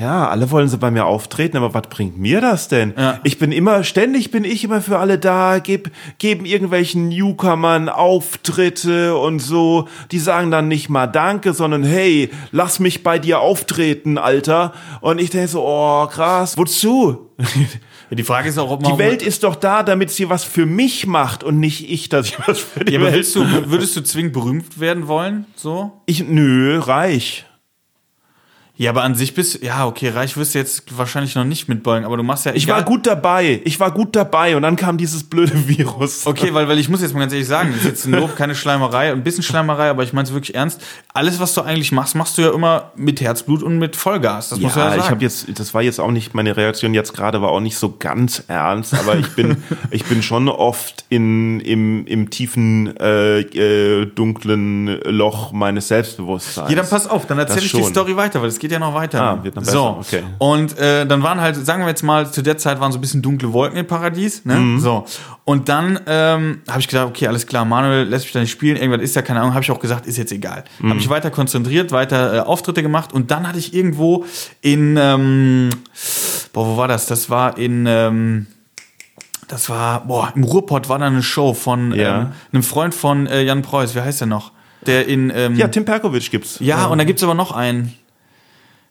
ja, 0.00 0.28
alle 0.28 0.50
wollen 0.50 0.68
so 0.68 0.78
bei 0.78 0.90
mir 0.90 1.04
auftreten, 1.04 1.58
aber 1.58 1.74
was 1.74 1.82
bringt 1.90 2.16
mir 2.16 2.40
das 2.40 2.68
denn? 2.68 2.94
Ja. 2.96 3.20
Ich 3.22 3.38
bin 3.38 3.52
immer, 3.52 3.84
ständig 3.84 4.30
bin 4.30 4.44
ich 4.44 4.64
immer 4.64 4.80
für 4.80 4.98
alle 4.98 5.18
da, 5.18 5.58
geb, 5.58 5.90
geben 6.18 6.46
irgendwelchen 6.46 7.10
Newcomern 7.10 7.90
Auftritte 7.90 9.14
und 9.16 9.40
so. 9.40 9.88
Die 10.10 10.18
sagen 10.18 10.50
dann 10.50 10.68
nicht 10.68 10.88
mal 10.88 11.06
Danke, 11.06 11.52
sondern 11.52 11.82
hey, 11.82 12.30
lass 12.50 12.80
mich 12.80 13.02
bei 13.02 13.18
dir 13.18 13.40
auftreten, 13.40 14.16
Alter. 14.16 14.72
Und 15.02 15.20
ich 15.20 15.28
denke 15.28 15.48
so, 15.48 15.66
oh, 15.66 16.06
krass, 16.06 16.56
wozu? 16.56 17.30
Die 18.10 18.24
Frage 18.24 18.48
ist 18.48 18.58
auch, 18.58 18.70
ob 18.70 18.82
man. 18.82 18.92
Die 18.92 18.98
Welt 18.98 19.22
ist 19.22 19.44
doch 19.44 19.54
da, 19.54 19.82
damit 19.82 20.10
sie 20.10 20.28
was 20.28 20.42
für 20.42 20.66
mich 20.66 21.06
macht 21.06 21.44
und 21.44 21.60
nicht 21.60 21.90
ich, 21.90 22.08
dass 22.08 22.26
ich 22.26 22.38
was 22.46 22.58
für 22.58 22.84
die 22.84 22.94
ja, 22.94 23.00
Welt. 23.00 23.08
Aber 23.08 23.16
willst 23.16 23.36
du, 23.36 23.70
würdest 23.70 23.96
du 23.96 24.00
zwingend 24.02 24.32
berühmt 24.32 24.80
werden 24.80 25.06
wollen? 25.06 25.46
So? 25.54 25.92
Ich, 26.06 26.26
nö, 26.26 26.78
reich. 26.78 27.46
Ja, 28.80 28.92
aber 28.92 29.02
an 29.02 29.14
sich 29.14 29.34
bist 29.34 29.62
ja 29.62 29.84
okay, 29.86 30.08
reich 30.08 30.38
wirst 30.38 30.54
du 30.54 30.58
jetzt 30.58 30.96
wahrscheinlich 30.96 31.34
noch 31.34 31.44
nicht 31.44 31.68
mit 31.68 31.82
Boeing, 31.82 32.06
aber 32.06 32.16
du 32.16 32.22
machst 32.22 32.46
ja. 32.46 32.54
Ich 32.54 32.66
war 32.66 32.82
gut 32.82 33.06
dabei, 33.06 33.60
ich 33.66 33.78
war 33.78 33.90
gut 33.90 34.16
dabei 34.16 34.56
und 34.56 34.62
dann 34.62 34.76
kam 34.76 34.96
dieses 34.96 35.22
blöde 35.22 35.52
Virus. 35.68 36.26
Okay, 36.26 36.54
weil, 36.54 36.66
weil 36.66 36.78
ich 36.78 36.88
muss 36.88 37.02
jetzt 37.02 37.12
mal 37.12 37.20
ganz 37.20 37.34
ehrlich 37.34 37.46
sagen, 37.46 37.72
das 37.72 37.82
ist 37.82 37.86
jetzt 37.86 38.06
ein 38.06 38.14
Lob, 38.14 38.36
keine 38.36 38.54
Schleimerei, 38.54 39.12
ein 39.12 39.22
bisschen 39.22 39.42
Schleimerei, 39.42 39.90
aber 39.90 40.02
ich 40.02 40.14
meine 40.14 40.26
es 40.26 40.32
wirklich 40.32 40.54
ernst. 40.54 40.80
Alles, 41.12 41.38
was 41.38 41.52
du 41.52 41.60
eigentlich 41.60 41.92
machst, 41.92 42.14
machst 42.14 42.38
du 42.38 42.42
ja 42.42 42.54
immer 42.54 42.92
mit 42.96 43.20
Herzblut 43.20 43.62
und 43.62 43.76
mit 43.76 43.96
Vollgas. 43.96 44.48
Das 44.48 44.58
ja, 44.58 44.64
muss 44.64 44.76
ja 44.76 44.88
sagen. 44.88 45.02
ich 45.04 45.10
habe 45.10 45.22
jetzt, 45.24 45.58
das 45.58 45.74
war 45.74 45.82
jetzt 45.82 46.00
auch 46.00 46.10
nicht 46.10 46.32
meine 46.32 46.56
Reaktion 46.56 46.94
jetzt 46.94 47.12
gerade, 47.12 47.42
war 47.42 47.50
auch 47.50 47.60
nicht 47.60 47.76
so 47.76 47.96
ganz 47.98 48.44
ernst, 48.48 48.94
aber 48.94 49.18
ich 49.18 49.28
bin, 49.34 49.62
ich 49.90 50.06
bin 50.06 50.22
schon 50.22 50.48
oft 50.48 51.04
in 51.10 51.60
im 51.60 52.06
im 52.06 52.30
tiefen 52.30 52.96
äh, 52.96 53.40
äh, 53.40 54.06
dunklen 54.06 55.02
Loch 55.02 55.52
meines 55.52 55.88
Selbstbewusstseins. 55.88 56.70
Ja, 56.70 56.76
dann 56.76 56.88
pass 56.88 57.06
auf, 57.06 57.26
dann 57.26 57.38
erzähle 57.38 57.66
ich 57.66 57.72
die 57.72 57.82
Story 57.82 58.16
weiter, 58.16 58.40
weil 58.40 58.48
es 58.48 58.58
geht 58.58 58.69
geht 58.70 58.80
ja 58.80 58.86
noch 58.86 58.94
weiter. 58.94 59.20
Ah, 59.20 59.42
wird 59.42 59.56
noch 59.56 59.62
besser. 59.62 59.72
So. 59.72 59.96
Okay. 60.00 60.22
Und 60.38 60.78
äh, 60.78 61.04
dann 61.04 61.22
waren 61.22 61.40
halt, 61.40 61.56
sagen 61.56 61.82
wir 61.82 61.88
jetzt 61.88 62.02
mal, 62.02 62.30
zu 62.30 62.42
der 62.42 62.56
Zeit 62.56 62.80
waren 62.80 62.92
so 62.92 62.98
ein 62.98 63.00
bisschen 63.00 63.20
dunkle 63.20 63.52
Wolken 63.52 63.76
im 63.76 63.86
Paradies. 63.86 64.44
Ne? 64.44 64.54
Mhm. 64.54 64.80
So. 64.80 65.04
Und 65.44 65.68
dann 65.68 65.98
ähm, 66.06 66.60
habe 66.68 66.80
ich 66.80 66.86
gesagt, 66.86 67.08
okay, 67.08 67.26
alles 67.26 67.46
klar, 67.46 67.64
Manuel 67.64 68.04
lässt 68.04 68.26
mich 68.26 68.32
da 68.32 68.40
nicht 68.40 68.52
spielen, 68.52 68.76
irgendwas 68.76 69.02
ist 69.02 69.16
ja, 69.16 69.22
keine 69.22 69.40
Ahnung, 69.40 69.54
habe 69.54 69.64
ich 69.64 69.70
auch 69.70 69.80
gesagt, 69.80 70.06
ist 70.06 70.16
jetzt 70.16 70.32
egal. 70.32 70.64
Mhm. 70.78 70.90
Habe 70.90 71.00
ich 71.00 71.08
weiter 71.10 71.30
konzentriert, 71.30 71.90
weiter 71.90 72.34
äh, 72.34 72.40
Auftritte 72.40 72.82
gemacht 72.82 73.12
und 73.12 73.30
dann 73.32 73.48
hatte 73.48 73.58
ich 73.58 73.74
irgendwo 73.74 74.24
in, 74.60 74.96
ähm, 74.96 75.70
boah, 76.52 76.66
wo 76.66 76.76
war 76.76 76.86
das? 76.88 77.06
Das 77.06 77.28
war 77.28 77.58
in, 77.58 77.86
ähm, 77.88 78.46
das 79.48 79.68
war, 79.68 80.06
boah, 80.06 80.32
im 80.36 80.44
Ruhrpott 80.44 80.88
war 80.88 81.00
da 81.00 81.06
eine 81.06 81.24
Show 81.24 81.54
von 81.54 81.92
ja. 81.92 82.20
ähm, 82.20 82.32
einem 82.52 82.62
Freund 82.62 82.94
von 82.94 83.26
äh, 83.26 83.42
Jan 83.42 83.62
Preuß, 83.62 83.96
wie 83.96 84.00
heißt 84.00 84.20
der 84.20 84.28
noch? 84.28 84.52
Der 84.86 85.08
in, 85.08 85.32
ähm, 85.34 85.56
Ja, 85.56 85.68
Tim 85.68 85.84
Perkovic 85.84 86.30
gibt's. 86.30 86.58
Ja, 86.60 86.78
ja. 86.78 86.86
und 86.86 86.98
da 86.98 87.04
gibt's 87.04 87.22
aber 87.24 87.34
noch 87.34 87.50
einen. 87.52 87.94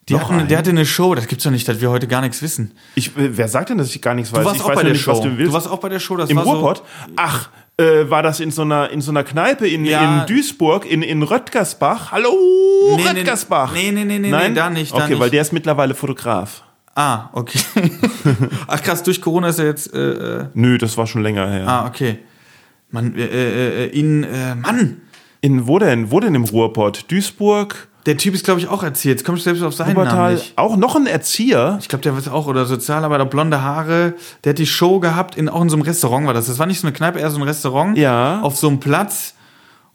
Die 0.10 0.20
hatten, 0.20 0.48
der 0.48 0.58
hatte 0.58 0.72
eine 0.72 0.86
Show, 0.86 1.14
das 1.16 1.28
gibt's 1.28 1.44
doch 1.44 1.52
nicht, 1.52 1.68
dass 1.68 1.82
wir 1.82 1.90
heute 1.90 2.08
gar 2.08 2.22
nichts 2.22 2.42
wissen. 2.42 2.72
Ich, 2.96 3.12
wer 3.16 3.48
sagt 3.48 3.70
denn, 3.70 3.78
dass 3.78 3.94
ich 3.94 4.02
gar 4.02 4.16
nichts 4.16 4.34
weiß? 4.34 4.40
Du 4.40 4.46
warst 4.46 4.58
ich 4.58 4.64
auch 4.64 4.74
bei 4.74 4.84
der 4.84 4.94
nicht, 4.94 5.02
Show. 5.02 5.22
Du, 5.22 5.30
du, 5.30 5.54
warst 5.54 5.70
auch 5.70 5.80
bei 5.80 5.90
der 5.90 6.00
Show, 6.00 6.18
das 6.18 6.30
Im 6.30 6.38
war 6.38 6.46
Ruhrpott? 6.46 6.78
So 6.78 7.14
Ach, 7.16 7.50
äh, 7.78 8.10
war 8.10 8.24
das 8.24 8.40
in 8.40 8.52
so 8.52 8.64
einer, 8.64 8.90
in 8.90 9.02
so 9.02 9.12
einer 9.12 9.24
Kneipe 9.24 9.68
in, 9.68 9.86
ja. 9.86 10.22
in 10.22 10.28
Duisburg, 10.28 10.86
in, 10.86 11.02
in 11.02 11.24
Röttgersbach. 11.24 12.12
Hallo, 12.12 12.34
nee, 12.98 13.04
Röttgersbach. 13.08 13.74
Nee, 13.74 13.92
nee, 13.92 14.04
nee, 14.04 14.20
nee, 14.20 14.30
Nein? 14.30 14.52
nee 14.52 14.56
da 14.56 14.70
nicht. 14.70 14.94
Da 14.94 14.98
okay, 14.98 15.12
nicht. 15.12 15.20
weil 15.20 15.30
der 15.30 15.42
ist 15.42 15.54
mittlerweile 15.54 15.94
Fotograf. 15.94 16.64
Ah, 16.96 17.30
okay. 17.34 17.60
Ach 18.68 18.82
krass, 18.82 19.04
durch 19.04 19.22
Corona 19.22 19.50
ist 19.50 19.60
er 19.60 19.66
jetzt. 19.66 19.94
Äh, 19.94 20.40
äh, 20.40 20.46
Nö, 20.54 20.78
das 20.78 20.98
war 20.98 21.08
schon 21.08 21.24
länger 21.24 21.50
her. 21.50 21.68
Ah, 21.68 21.88
okay. 21.88 22.20
Mann, 22.92 23.16
äh, 23.16 23.24
äh, 23.24 23.86
äh 23.86 24.00
in, 24.00 24.24
äh, 24.24 24.56
Mann! 24.56 25.02
In 25.42 25.68
wo 25.68 25.80
denn? 25.80 26.12
Wo 26.12 26.20
denn 26.20 26.36
im 26.36 26.44
Ruhrpott? 26.44 27.06
Duisburg? 27.10 27.89
Der 28.10 28.18
Typ 28.18 28.34
ist, 28.34 28.44
glaube 28.44 28.60
ich, 28.60 28.68
auch 28.68 28.82
Erzieher. 28.82 29.12
Jetzt 29.12 29.24
kommst 29.24 29.42
du 29.42 29.52
selbst 29.52 29.62
auf 29.62 29.76
seinen 29.76 29.96
Wuppertal, 29.96 30.18
Namen 30.18 30.34
nicht. 30.34 30.58
Auch 30.58 30.76
noch 30.78 30.96
ein 30.96 31.06
Erzieher? 31.06 31.78
Ich 31.80 31.90
glaube, 31.90 32.02
der 32.02 32.16
war 32.16 32.34
auch, 32.34 32.48
oder 32.48 32.66
Sozialarbeiter, 32.66 33.28
blonde 33.28 33.62
Haare. 33.62 34.16
Der 34.44 34.50
hat 34.50 34.58
die 34.58 34.66
Show 34.66 35.00
gehabt, 35.00 35.36
in, 35.38 35.48
auch 35.48 35.62
in 35.62 35.70
so 35.70 35.76
einem 35.76 35.84
Restaurant 35.84 36.26
war 36.26 36.34
das. 36.34 36.48
Das 36.48 36.58
war 36.58 36.66
nicht 36.66 36.80
so 36.80 36.88
eine 36.88 36.96
Kneipe, 36.96 37.20
eher 37.20 37.30
so 37.30 37.38
ein 37.38 37.44
Restaurant. 37.44 37.96
Ja. 38.00 38.42
Auf 38.42 38.56
so 38.56 38.68
einem 38.68 38.80
Platz. 38.80 39.36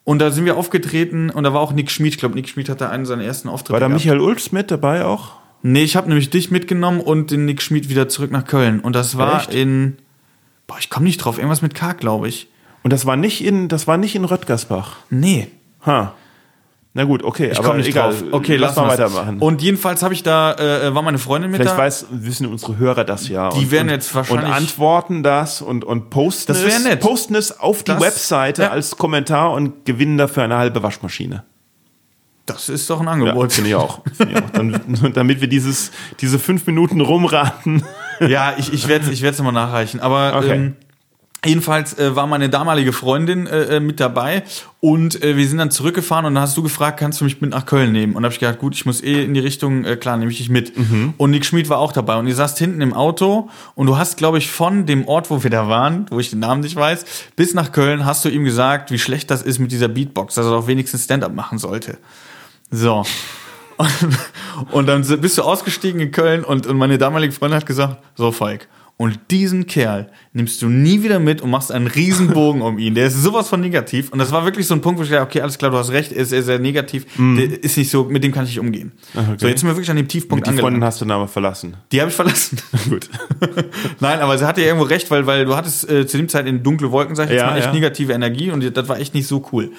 Und 0.05 0.21
da 0.21 0.31
sind 0.31 0.45
wir 0.45 0.57
aufgetreten 0.57 1.29
und 1.29 1.43
da 1.43 1.53
war 1.53 1.61
auch 1.61 1.73
Nick 1.73 1.91
Schmid. 1.91 2.13
Ich 2.13 2.19
glaube, 2.21 2.37
Nick 2.37 2.49
Schmid 2.49 2.69
hatte 2.69 2.89
einen 2.89 3.05
seiner 3.05 3.25
ersten 3.25 3.49
Auftritte. 3.49 3.73
War 3.73 3.81
da 3.81 3.89
gehabt. 3.89 4.05
Michael 4.05 4.21
Ulfs 4.21 4.53
mit 4.53 4.71
dabei 4.71 5.05
auch? 5.05 5.33
Nee, 5.63 5.83
ich 5.83 5.97
habe 5.97 6.07
nämlich 6.07 6.31
dich 6.31 6.53
mitgenommen 6.53 7.01
und 7.01 7.33
den 7.33 7.47
Nick 7.47 7.63
Schmid 7.63 7.89
wieder 7.89 8.09
zurück 8.09 8.31
nach 8.31 8.45
Köln. 8.45 8.79
Und 8.79 8.95
das 8.95 9.19
war 9.19 9.41
Echt? 9.41 9.55
in. 9.55 9.97
Boah, 10.69 10.77
ich 10.79 10.89
komme 10.89 11.07
nicht 11.07 11.17
drauf. 11.17 11.39
Irgendwas 11.39 11.63
mit 11.63 11.75
K, 11.75 11.95
glaube 11.95 12.29
ich. 12.29 12.47
Und 12.85 12.93
das 12.93 13.07
war 13.07 13.17
nicht 13.17 13.45
in, 13.45 13.67
das 13.67 13.89
war 13.89 13.97
nicht 13.97 14.15
in 14.15 14.25
Röttgersbach. 14.25 14.99
Nee. 15.11 15.49
Ha. 15.85 16.15
Na 16.97 17.03
gut, 17.03 17.25
okay, 17.25 17.51
ich 17.51 17.59
aber 17.59 17.75
nicht 17.75 17.89
egal. 17.89 18.11
drauf. 18.11 18.23
Okay, 18.31 18.55
lass, 18.55 18.77
lass 18.77 18.85
mal 18.85 18.93
weitermachen. 18.93 19.39
Und 19.41 19.61
jedenfalls 19.61 20.05
habe 20.05 20.15
ich 20.15 20.23
da 20.23 20.55
äh, 20.55 20.95
war 20.95 21.03
meine 21.03 21.19
Freundin 21.19 21.51
mit 21.51 21.61
Vielleicht 21.61 21.77
da. 21.77 21.83
Weiß, 21.83 22.07
wissen 22.11 22.47
unsere 22.47 22.79
Hörer 22.79 23.03
das 23.03 23.29
ja. 23.29 23.49
Die 23.51 23.65
und, 23.65 23.71
werden 23.73 23.89
jetzt 23.89 24.15
wahrscheinlich 24.15 24.47
und 24.47 24.53
antworten 24.53 25.25
das 25.25 25.61
und 25.61 25.85
und 25.85 26.11
posten 26.11 26.53
das 26.53 26.63
es, 26.63 26.85
nett. 26.85 27.01
posten 27.01 27.35
es 27.35 27.59
auf 27.59 27.83
die 27.83 27.91
das, 27.91 28.01
Webseite 28.01 28.63
ja. 28.63 28.71
als 28.71 28.97
Kommentar 28.97 29.51
und 29.53 29.85
gewinnen 29.85 30.19
dafür 30.19 30.45
eine 30.45 30.57
halbe 30.57 30.85
Waschmaschine. 30.85 31.43
Das 32.47 32.69
ist 32.69 32.89
doch 32.91 33.01
ein 33.01 33.09
Angebot. 33.09 33.51
Ja, 33.51 33.55
finde 33.55 33.71
ich 33.71 33.75
auch. 33.75 34.01
Find 34.13 34.31
ich 34.31 34.37
auch. 34.37 34.51
Dann, 34.51 35.13
damit 35.15 35.41
wir 35.41 35.49
dieses, 35.49 35.91
diese 36.21 36.39
fünf 36.39 36.65
Minuten 36.67 37.01
rumraten. 37.01 37.83
Ja, 38.21 38.55
ich, 38.57 38.73
ich 38.73 38.87
werde 38.87 39.07
es 39.07 39.11
ich 39.11 39.23
werd's 39.23 39.39
nochmal 39.39 39.55
nachreichen. 39.55 39.99
Aber 39.99 40.37
okay. 40.37 40.53
ähm, 40.53 40.77
Jedenfalls 41.45 41.99
äh, 41.99 42.17
war 42.17 42.27
meine 42.27 42.49
damalige 42.49 42.93
Freundin 42.93 43.47
äh, 43.47 43.77
äh, 43.77 43.81
mit 43.81 44.01
dabei 44.01 44.45
und 44.81 45.23
äh, 45.23 45.37
wir 45.37 45.47
sind 45.47 45.59
dann 45.59 45.71
zurückgefahren 45.71 46.25
und 46.25 46.35
dann 46.35 46.43
hast 46.43 46.57
du 46.57 46.63
gefragt, 46.63 46.99
kannst 46.99 47.21
du 47.21 47.25
mich 47.25 47.41
mit 47.41 47.51
nach 47.51 47.67
Köln 47.67 47.93
nehmen? 47.93 48.17
Und 48.17 48.23
da 48.23 48.27
habe 48.27 48.35
ich 48.35 48.41
gedacht, 48.41 48.59
gut, 48.59 48.75
ich 48.75 48.87
muss 48.87 49.03
eh 49.03 49.25
in 49.25 49.35
die 49.35 49.41
Richtung, 49.41 49.85
äh, 49.85 49.97
klar, 49.97 50.17
nehme 50.17 50.31
ich 50.31 50.39
dich 50.39 50.49
mit. 50.49 50.77
Mhm. 50.77 51.15
Und 51.17 51.31
Nick 51.31 51.45
Schmid 51.45 51.69
war 51.69 51.79
auch 51.79 51.93
dabei 51.93 52.17
und 52.17 52.27
ihr 52.27 52.35
saßt 52.35 52.59
hinten 52.59 52.81
im 52.81 52.95
Auto 52.95 53.51
und 53.75 53.87
du 53.87 53.97
hast, 53.97 54.17
glaube 54.17 54.39
ich, 54.39 54.51
von 54.51 54.87
dem 54.87 55.07
Ort, 55.07 55.31
wo 55.31 55.43
wir 55.43 55.51
da 55.51 55.69
waren, 55.69 56.07
wo 56.11 56.19
ich 56.19 56.31
den 56.31 56.39
Namen 56.39 56.63
nicht 56.63 56.77
weiß, 56.77 57.05
bis 57.37 57.55
nach 57.55 57.73
Köln 57.73 58.05
hast 58.05 58.25
du 58.25 58.31
ihm 58.31 58.45
gesagt, 58.45 58.91
wie 58.91 58.99
schlecht 58.99 59.31
das 59.31 59.43
ist 59.43 59.59
mit 59.59 59.73
dieser 59.73 59.89
Beatbox, 59.89 60.35
dass 60.35 60.47
er 60.47 60.53
doch 60.53 60.67
wenigstens 60.67 61.05
Stand-up 61.05 61.35
machen 61.35 61.59
sollte. 61.59 61.99
So. 62.71 63.05
Und, 63.77 64.19
und 64.73 64.87
dann 64.87 65.03
bist 65.21 65.39
du 65.39 65.43
ausgestiegen 65.43 66.01
in 66.01 66.11
Köln 66.11 66.45
und, 66.45 66.67
und 66.67 66.77
meine 66.77 66.99
damalige 66.99 67.33
Freundin 67.33 67.57
hat 67.57 67.67
gesagt, 67.67 68.03
so 68.15 68.33
Falk, 68.33 68.69
und 68.97 69.19
diesen 69.33 69.67
Kerl 69.67 70.09
nimmst 70.33 70.63
du 70.63 70.69
nie 70.69 71.03
wieder 71.03 71.19
mit 71.19 71.43
und 71.43 71.51
machst 71.51 71.73
einen 71.73 71.89
Riesenbogen 71.89 72.63
um 72.63 72.79
ihn. 72.79 72.95
Der 72.95 73.09
ist 73.09 73.21
sowas 73.21 73.49
von 73.49 73.61
negativ. 73.61 74.13
Und 74.13 74.21
das 74.21 74.31
war 74.31 74.45
wirklich 74.45 74.69
so 74.69 74.75
ein 74.75 74.81
Punkt, 74.81 75.01
wo 75.01 75.05
ich 75.05 75.11
dachte, 75.11 75.23
okay, 75.23 75.41
alles 75.41 75.59
klar, 75.59 75.73
du 75.73 75.77
hast 75.77 75.91
recht, 75.91 76.13
er 76.13 76.23
ist 76.23 76.29
sehr, 76.29 76.45
sehr 76.45 76.61
negativ. 76.61 77.05
Mm. 77.17 77.37
Der 77.37 77.65
ist 77.65 77.77
nicht 77.77 77.91
so, 77.91 78.05
mit 78.05 78.23
dem 78.23 78.31
kann 78.31 78.45
ich 78.45 78.51
nicht 78.51 78.61
umgehen. 78.61 78.93
okay. 79.15 79.37
So, 79.37 79.49
jetzt 79.49 79.61
sind 79.61 79.69
wir 79.69 79.75
wirklich 79.75 79.91
an 79.91 79.97
dem 79.97 80.07
Tiefpunkt 80.07 80.47
angelangt. 80.47 80.59
Die 80.59 80.63
Freundin 80.63 80.85
hast 80.85 81.01
du 81.01 81.07
dann 81.07 81.17
aber 81.17 81.27
verlassen. 81.27 81.77
Die 81.91 82.01
habe 82.01 82.11
ich 82.11 82.17
verlassen. 82.17 82.59
Gut. 82.89 83.11
Nein, 84.01 84.21
aber 84.21 84.39
sie 84.39 84.47
hatte 84.47 84.61
ja 84.61 84.69
irgendwo 84.69 84.87
recht, 84.87 85.11
weil, 85.11 85.27
weil 85.27 85.45
du 85.45 85.57
hattest 85.57 85.91
äh, 85.91 86.07
zu 86.07 86.17
dem 86.17 86.29
Zeit 86.29 86.47
in 86.47 86.63
dunkle 86.63 86.93
Wolken, 86.93 87.17
sag 87.17 87.25
ich 87.25 87.33
jetzt 87.33 87.41
ja, 87.41 87.51
mal, 87.51 87.57
echt 87.57 87.67
ja. 87.67 87.73
negative 87.73 88.13
Energie 88.13 88.53
und 88.53 88.77
das 88.77 88.89
war 88.89 89.01
echt 89.01 89.13
nicht 89.15 89.27
so 89.27 89.45
cool. 89.53 89.73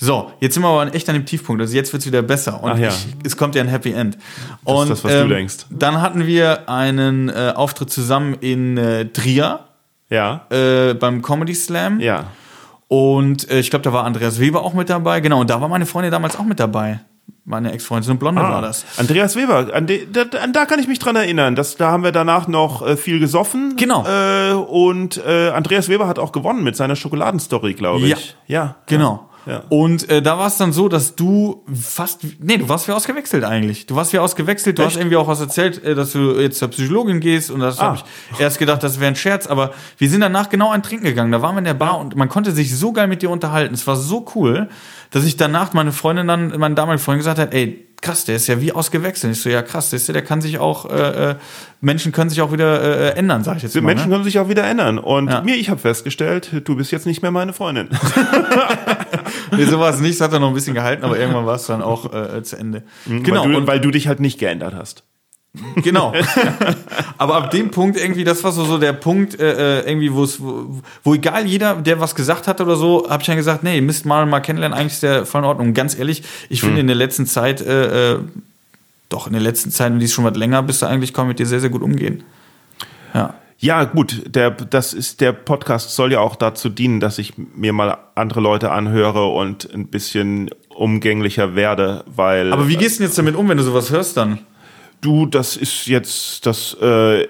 So, 0.00 0.32
jetzt 0.40 0.54
sind 0.54 0.62
wir 0.62 0.68
aber 0.68 0.94
echt 0.94 1.08
an 1.10 1.14
dem 1.14 1.26
Tiefpunkt. 1.26 1.60
Also 1.60 1.74
jetzt 1.76 1.92
wird's 1.92 2.06
wieder 2.06 2.22
besser 2.22 2.62
und 2.62 2.78
ja. 2.78 2.88
ich, 2.88 3.06
es 3.22 3.36
kommt 3.36 3.54
ja 3.54 3.62
ein 3.62 3.68
Happy 3.68 3.92
End. 3.92 4.16
Das 4.64 4.74
und, 4.74 4.82
ist 4.84 4.90
das, 4.90 5.04
was 5.04 5.12
ähm, 5.12 5.28
du 5.28 5.34
denkst. 5.34 5.56
Dann 5.68 6.00
hatten 6.00 6.26
wir 6.26 6.70
einen 6.70 7.28
äh, 7.28 7.52
Auftritt 7.54 7.90
zusammen 7.90 8.34
in 8.40 8.78
äh, 8.78 9.06
Trier. 9.06 9.60
Ja. 10.08 10.46
Äh, 10.50 10.94
beim 10.94 11.22
Comedy 11.22 11.54
Slam. 11.54 12.00
Ja. 12.00 12.26
Und 12.88 13.48
äh, 13.50 13.60
ich 13.60 13.70
glaube, 13.70 13.84
da 13.84 13.92
war 13.92 14.04
Andreas 14.04 14.40
Weber 14.40 14.62
auch 14.62 14.74
mit 14.74 14.90
dabei. 14.90 15.20
Genau, 15.20 15.40
und 15.40 15.50
da 15.50 15.60
war 15.60 15.68
meine 15.68 15.86
Freundin 15.86 16.10
damals 16.10 16.36
auch 16.36 16.44
mit 16.44 16.58
dabei. 16.58 17.00
Meine 17.44 17.72
Ex-Freundin, 17.72 18.04
so 18.04 18.10
eine 18.12 18.18
Blonde 18.18 18.40
ah, 18.42 18.50
war 18.50 18.62
das. 18.62 18.84
Andreas 18.96 19.34
Weber, 19.36 19.72
an, 19.72 19.86
de, 19.86 20.06
da, 20.10 20.22
an, 20.38 20.52
da, 20.52 20.66
kann 20.66 20.78
ich 20.78 20.88
mich 20.88 20.98
dran 20.98 21.16
erinnern. 21.16 21.56
Das, 21.56 21.76
da 21.76 21.90
haben 21.90 22.04
wir 22.04 22.12
danach 22.12 22.48
noch 22.48 22.86
äh, 22.86 22.96
viel 22.96 23.18
gesoffen. 23.18 23.76
Genau. 23.76 24.04
Äh, 24.06 24.52
und 24.52 25.20
äh, 25.24 25.50
Andreas 25.50 25.88
Weber 25.88 26.06
hat 26.06 26.18
auch 26.18 26.32
gewonnen 26.32 26.64
mit 26.64 26.76
seiner 26.76 26.96
Schokoladenstory, 26.96 27.74
glaube 27.74 28.06
ich. 28.06 28.36
Ja. 28.46 28.64
Ja. 28.64 28.76
Genau. 28.86 29.28
Ja. 29.29 29.29
Und 29.68 30.08
äh, 30.10 30.20
da 30.20 30.38
war 30.38 30.46
es 30.46 30.56
dann 30.56 30.72
so, 30.72 30.88
dass 30.88 31.16
du 31.16 31.64
fast, 31.72 32.20
nee, 32.40 32.58
du 32.58 32.68
warst 32.68 32.88
wie 32.88 32.92
ausgewechselt 32.92 33.44
eigentlich. 33.44 33.86
Du 33.86 33.96
warst 33.96 34.12
wie 34.12 34.18
ausgewechselt. 34.18 34.78
Du 34.78 34.82
Echt? 34.82 34.92
hast 34.92 35.00
irgendwie 35.00 35.16
auch 35.16 35.28
was 35.28 35.40
erzählt, 35.40 35.82
äh, 35.82 35.94
dass 35.94 36.12
du 36.12 36.38
jetzt 36.38 36.58
zur 36.58 36.68
Psychologin 36.68 37.20
gehst 37.20 37.50
und 37.50 37.60
das 37.60 37.78
ah. 37.78 37.82
habe 37.82 37.96
ich 38.32 38.40
erst 38.40 38.58
gedacht, 38.58 38.82
das 38.82 39.00
wäre 39.00 39.08
ein 39.08 39.16
Scherz. 39.16 39.46
Aber 39.46 39.72
wir 39.98 40.10
sind 40.10 40.20
danach 40.20 40.48
genau 40.48 40.70
ein 40.70 40.82
Trinken 40.82 41.04
gegangen. 41.04 41.32
Da 41.32 41.42
waren 41.42 41.54
wir 41.54 41.60
in 41.60 41.64
der 41.64 41.74
Bar 41.74 41.98
und 41.98 42.16
man 42.16 42.28
konnte 42.28 42.52
sich 42.52 42.76
so 42.76 42.92
geil 42.92 43.08
mit 43.08 43.22
dir 43.22 43.30
unterhalten. 43.30 43.74
Es 43.74 43.86
war 43.86 43.96
so 43.96 44.26
cool, 44.34 44.68
dass 45.10 45.24
ich 45.24 45.36
danach 45.36 45.72
meine 45.72 45.92
Freundin 45.92 46.28
dann, 46.28 46.58
meine 46.58 46.74
damalige 46.74 47.02
Freundin 47.02 47.20
gesagt 47.20 47.38
hat, 47.38 47.54
ey, 47.54 47.86
krass, 48.00 48.24
der 48.24 48.36
ist 48.36 48.46
ja 48.46 48.60
wie 48.60 48.72
ausgewechselt. 48.72 49.32
Ich 49.32 49.42
so, 49.42 49.50
ja 49.50 49.62
krass, 49.62 49.90
der, 49.90 50.00
der 50.12 50.22
kann 50.22 50.40
sich 50.40 50.58
auch, 50.58 50.90
äh, 50.90 51.30
äh, 51.30 51.34
Menschen 51.80 52.12
können 52.12 52.30
sich 52.30 52.40
auch 52.40 52.52
wieder 52.52 52.82
äh, 52.82 53.08
äh 53.08 53.16
ändern, 53.16 53.44
sag 53.44 53.58
ich 53.58 53.62
jetzt 53.62 53.74
mal. 53.74 53.82
Menschen 53.82 54.08
ne? 54.08 54.14
können 54.14 54.24
sich 54.24 54.38
auch 54.38 54.48
wieder 54.48 54.64
ändern. 54.64 54.98
Und 54.98 55.28
ja. 55.28 55.42
mir, 55.42 55.56
ich 55.56 55.70
habe 55.70 55.80
festgestellt, 55.80 56.62
du 56.64 56.76
bist 56.76 56.92
jetzt 56.92 57.06
nicht 57.06 57.22
mehr 57.22 57.30
meine 57.30 57.52
Freundin. 57.52 57.88
nee, 59.56 59.64
so 59.64 59.78
war 59.78 59.90
es 59.90 60.00
nicht, 60.00 60.14
es 60.14 60.20
hat 60.20 60.32
dann 60.32 60.42
noch 60.42 60.48
ein 60.48 60.54
bisschen 60.54 60.74
gehalten, 60.74 61.04
aber 61.04 61.18
irgendwann 61.18 61.46
war 61.46 61.56
es 61.56 61.66
dann 61.66 61.82
auch 61.82 62.12
äh, 62.12 62.42
zu 62.42 62.56
Ende. 62.56 62.82
Mhm, 63.06 63.22
genau. 63.22 63.44
Weil 63.44 63.50
du, 63.50 63.56
und 63.58 63.66
weil 63.66 63.80
du 63.80 63.90
dich 63.90 64.08
halt 64.08 64.20
nicht 64.20 64.38
geändert 64.38 64.74
hast. 64.74 65.04
Genau. 65.76 66.12
Aber 67.18 67.36
ab 67.36 67.50
dem 67.50 67.70
Punkt 67.70 67.98
irgendwie, 67.98 68.22
das 68.22 68.44
war 68.44 68.52
so, 68.52 68.64
so 68.64 68.78
der 68.78 68.92
Punkt, 68.92 69.38
äh, 69.40 69.80
äh 69.80 69.88
irgendwie, 69.88 70.12
wo 70.12 70.22
es, 70.22 70.40
wo, 70.40 70.80
wo 71.02 71.14
egal 71.14 71.46
jeder, 71.46 71.74
der 71.74 71.98
was 71.98 72.14
gesagt 72.14 72.46
hat 72.46 72.60
oder 72.60 72.76
so, 72.76 73.08
habe 73.10 73.22
ich 73.22 73.26
dann 73.26 73.36
gesagt, 73.36 73.64
nee, 73.64 73.80
müsst 73.80 74.06
mal 74.06 74.26
mal 74.26 74.40
kennenlernen, 74.40 74.78
eigentlich 74.78 74.94
ist 74.94 75.02
der 75.02 75.26
voll 75.26 75.40
in 75.40 75.46
Ordnung. 75.46 75.68
Und 75.68 75.74
ganz 75.74 75.98
ehrlich, 75.98 76.22
ich 76.48 76.60
finde 76.60 76.76
hm. 76.76 76.80
in 76.82 76.86
der 76.86 76.96
letzten 76.96 77.26
Zeit, 77.26 77.60
äh, 77.60 78.12
äh, 78.12 78.18
doch 79.08 79.26
in 79.26 79.32
der 79.32 79.42
letzten 79.42 79.72
Zeit, 79.72 79.92
und 79.92 79.98
die 79.98 80.04
ist 80.04 80.12
schon 80.12 80.24
was 80.24 80.36
länger, 80.36 80.62
bist 80.62 80.82
du 80.82 80.86
eigentlich 80.86 81.12
kaum 81.12 81.26
mit 81.26 81.38
dir 81.40 81.46
sehr, 81.46 81.60
sehr 81.60 81.70
gut 81.70 81.82
umgehen. 81.82 82.22
Ja. 83.12 83.34
Ja, 83.62 83.84
gut, 83.84 84.22
der, 84.26 84.52
das 84.52 84.94
ist, 84.94 85.20
der 85.20 85.32
Podcast 85.32 85.94
soll 85.94 86.12
ja 86.12 86.20
auch 86.20 86.34
dazu 86.34 86.70
dienen, 86.70 86.98
dass 86.98 87.18
ich 87.18 87.34
mir 87.36 87.74
mal 87.74 87.98
andere 88.14 88.40
Leute 88.40 88.70
anhöre 88.70 89.26
und 89.26 89.68
ein 89.74 89.88
bisschen 89.88 90.48
umgänglicher 90.74 91.54
werde, 91.56 92.04
weil. 92.06 92.54
Aber 92.54 92.68
wie 92.68 92.76
gehst 92.76 92.96
du 92.96 93.02
denn 93.02 93.08
jetzt 93.08 93.18
damit 93.18 93.36
um, 93.36 93.46
wenn 93.50 93.58
du 93.58 93.62
sowas 93.62 93.90
hörst 93.90 94.16
dann? 94.16 94.38
Du, 95.00 95.26
das 95.26 95.56
ist 95.56 95.86
jetzt 95.86 96.46
das. 96.46 96.74
Äh, 96.74 97.26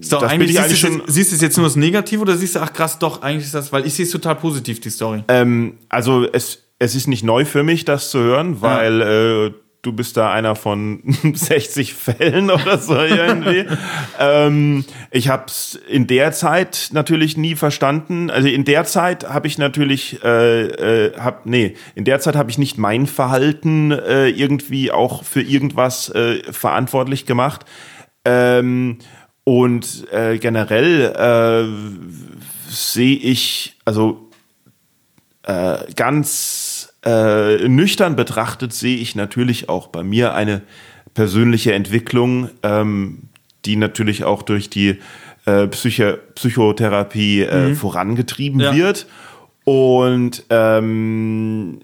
so, 0.00 0.20
das 0.20 0.30
eigentlich, 0.30 0.58
eigentlich 0.58 0.80
siehst, 0.80 0.80
schon, 0.80 1.02
siehst 1.06 1.32
du 1.32 1.36
es 1.36 1.40
jetzt 1.40 1.56
nur 1.56 1.66
das 1.66 1.76
Negative 1.76 2.20
oder 2.20 2.36
siehst 2.36 2.56
du, 2.56 2.60
ach 2.60 2.72
krass, 2.72 2.98
doch, 2.98 3.22
eigentlich 3.22 3.46
ist 3.46 3.54
das, 3.54 3.72
weil 3.72 3.86
ich 3.86 3.94
sehe 3.94 4.04
es 4.04 4.10
total 4.10 4.36
positiv, 4.36 4.80
die 4.80 4.90
Story. 4.90 5.24
Ähm, 5.28 5.78
also 5.88 6.26
es, 6.30 6.64
es 6.78 6.94
ist 6.94 7.06
nicht 7.06 7.22
neu 7.22 7.44
für 7.44 7.62
mich, 7.62 7.84
das 7.84 8.10
zu 8.10 8.18
hören, 8.18 8.60
weil 8.60 9.00
ja. 9.00 9.46
äh, 9.46 9.52
du 9.84 9.92
bist 9.92 10.16
da 10.16 10.32
einer 10.32 10.56
von 10.56 11.02
60 11.34 11.94
Fällen 11.94 12.50
oder 12.50 12.78
so 12.78 12.96
irgendwie. 12.96 13.66
ähm, 14.18 14.84
ich 15.10 15.28
habe 15.28 15.44
es 15.46 15.78
in 15.88 16.06
der 16.06 16.32
Zeit 16.32 16.90
natürlich 16.92 17.36
nie 17.36 17.54
verstanden. 17.54 18.30
Also 18.30 18.48
in 18.48 18.64
der 18.64 18.84
Zeit 18.84 19.28
habe 19.28 19.46
ich 19.46 19.58
natürlich, 19.58 20.22
äh, 20.24 20.62
äh, 21.06 21.18
hab, 21.18 21.46
nee, 21.46 21.74
in 21.94 22.04
der 22.04 22.20
Zeit 22.20 22.36
habe 22.36 22.50
ich 22.50 22.58
nicht 22.58 22.78
mein 22.78 23.06
Verhalten 23.06 23.92
äh, 23.92 24.28
irgendwie 24.28 24.90
auch 24.90 25.24
für 25.24 25.42
irgendwas 25.42 26.08
äh, 26.10 26.42
verantwortlich 26.52 27.26
gemacht. 27.26 27.64
Ähm, 28.24 28.98
und 29.44 30.06
äh, 30.10 30.38
generell 30.38 31.12
äh, 31.14 32.70
sehe 32.70 33.16
ich, 33.16 33.76
also 33.84 34.30
äh, 35.42 35.76
ganz 35.94 36.73
äh, 37.04 37.68
nüchtern 37.68 38.16
betrachtet 38.16 38.72
sehe 38.72 38.96
ich 38.96 39.14
natürlich 39.14 39.68
auch 39.68 39.88
bei 39.88 40.02
mir 40.02 40.34
eine 40.34 40.62
persönliche 41.14 41.72
Entwicklung, 41.72 42.50
ähm, 42.62 43.28
die 43.64 43.76
natürlich 43.76 44.24
auch 44.24 44.42
durch 44.42 44.70
die 44.70 45.00
äh, 45.46 45.66
Psyche, 45.68 46.20
Psychotherapie 46.34 47.42
äh, 47.42 47.68
mhm. 47.68 47.76
vorangetrieben 47.76 48.60
ja. 48.60 48.74
wird. 48.74 49.06
Und 49.64 50.44
ähm, 50.50 51.80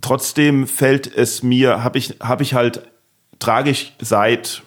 trotzdem 0.00 0.66
fällt 0.66 1.14
es 1.14 1.42
mir, 1.42 1.82
habe 1.82 1.98
ich, 1.98 2.16
hab 2.20 2.40
ich 2.40 2.54
halt, 2.54 2.82
trage 3.38 3.70
ich 3.70 3.94
seit 4.00 4.62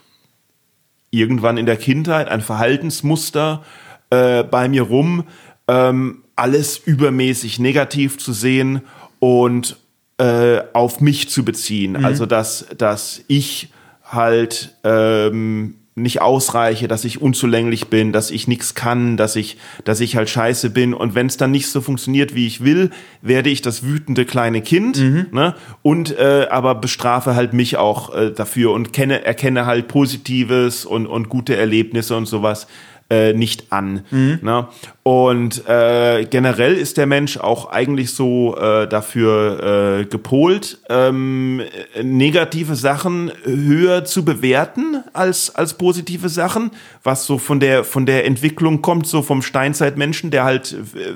irgendwann 1.10 1.58
in 1.58 1.66
der 1.66 1.78
Kindheit 1.78 2.28
ein 2.28 2.41
Verhaltensmuster 2.41 3.64
äh, 4.10 4.43
bei 4.43 4.68
mir 4.68 4.84
rum, 4.84 5.26
ähm, 5.68 6.24
alles 6.36 6.78
übermäßig 6.78 7.60
negativ 7.60 8.18
zu 8.18 8.34
sehen 8.34 8.82
und 9.24 9.78
äh, 10.18 10.60
auf 10.74 11.00
mich 11.00 11.30
zu 11.30 11.46
beziehen. 11.46 11.94
Mhm. 11.94 12.04
Also 12.04 12.26
dass, 12.26 12.66
dass 12.78 13.24
ich 13.30 13.70
halt 14.04 14.76
ähm, 14.84 15.76
nicht 15.96 16.22
ausreiche, 16.22 16.90
dass 16.90 17.06
ich 17.06 17.22
unzulänglich 17.22 17.88
bin, 17.88 18.12
dass 18.12 18.32
ich 18.32 18.50
nichts 18.50 18.76
kann, 18.76 19.16
dass 19.16 19.38
ich, 19.38 19.56
dass 19.86 20.02
ich 20.02 20.18
halt 20.18 20.30
scheiße 20.30 20.72
bin. 20.72 20.94
Und 20.94 21.16
wenn 21.16 21.28
es 21.28 21.38
dann 21.38 21.52
nicht 21.52 21.68
so 21.68 21.80
funktioniert, 21.80 22.36
wie 22.36 22.48
ich 22.48 22.66
will, 22.66 22.90
werde 23.22 23.50
ich 23.50 23.62
das 23.62 23.84
wütende 23.84 24.26
kleine 24.26 24.62
Kind, 24.62 25.00
mhm. 25.00 25.28
ne? 25.32 25.56
Und 25.82 26.18
äh, 26.18 26.48
aber 26.50 26.76
bestrafe 26.76 27.36
halt 27.36 27.54
mich 27.54 27.78
auch 27.78 28.14
äh, 28.14 28.32
dafür 28.32 28.74
und 28.74 28.92
kenne, 28.92 29.24
erkenne 29.24 29.66
halt 29.66 29.88
Positives 29.88 30.84
und, 30.84 31.08
und 31.08 31.30
gute 31.30 31.56
Erlebnisse 31.56 32.18
und 32.18 32.26
sowas 32.26 32.68
äh, 33.14 33.34
nicht 33.34 33.72
an. 33.72 34.05
Mhm. 34.09 34.39
Ne? 34.41 34.68
Und 35.03 35.68
äh, 35.68 36.26
generell 36.26 36.74
ist 36.74 36.97
der 36.97 37.05
Mensch 37.05 37.38
auch 37.38 37.70
eigentlich 37.70 38.14
so 38.14 38.57
äh, 38.57 38.88
dafür 38.88 39.99
äh, 39.99 40.05
gepolt, 40.05 40.80
ähm, 40.89 41.61
negative 42.01 42.76
Sachen 42.76 43.32
höher 43.43 44.03
zu 44.05 44.26
bewerten 44.26 45.03
als, 45.14 45.53
als 45.53 45.76
positive 45.76 46.30
Sachen, 46.30 46.72
was 47.03 47.26
so 47.26 47.38
von 47.38 47.59
der, 47.59 47.84
von 47.84 48.05
der 48.05 48.26
Entwicklung 48.26 48.82
kommt, 48.82 49.05
so 49.05 49.22
vom 49.22 49.41
Steinzeitmenschen, 49.41 50.32
der 50.32 50.43
halt 50.43 50.74
äh, 50.74 51.14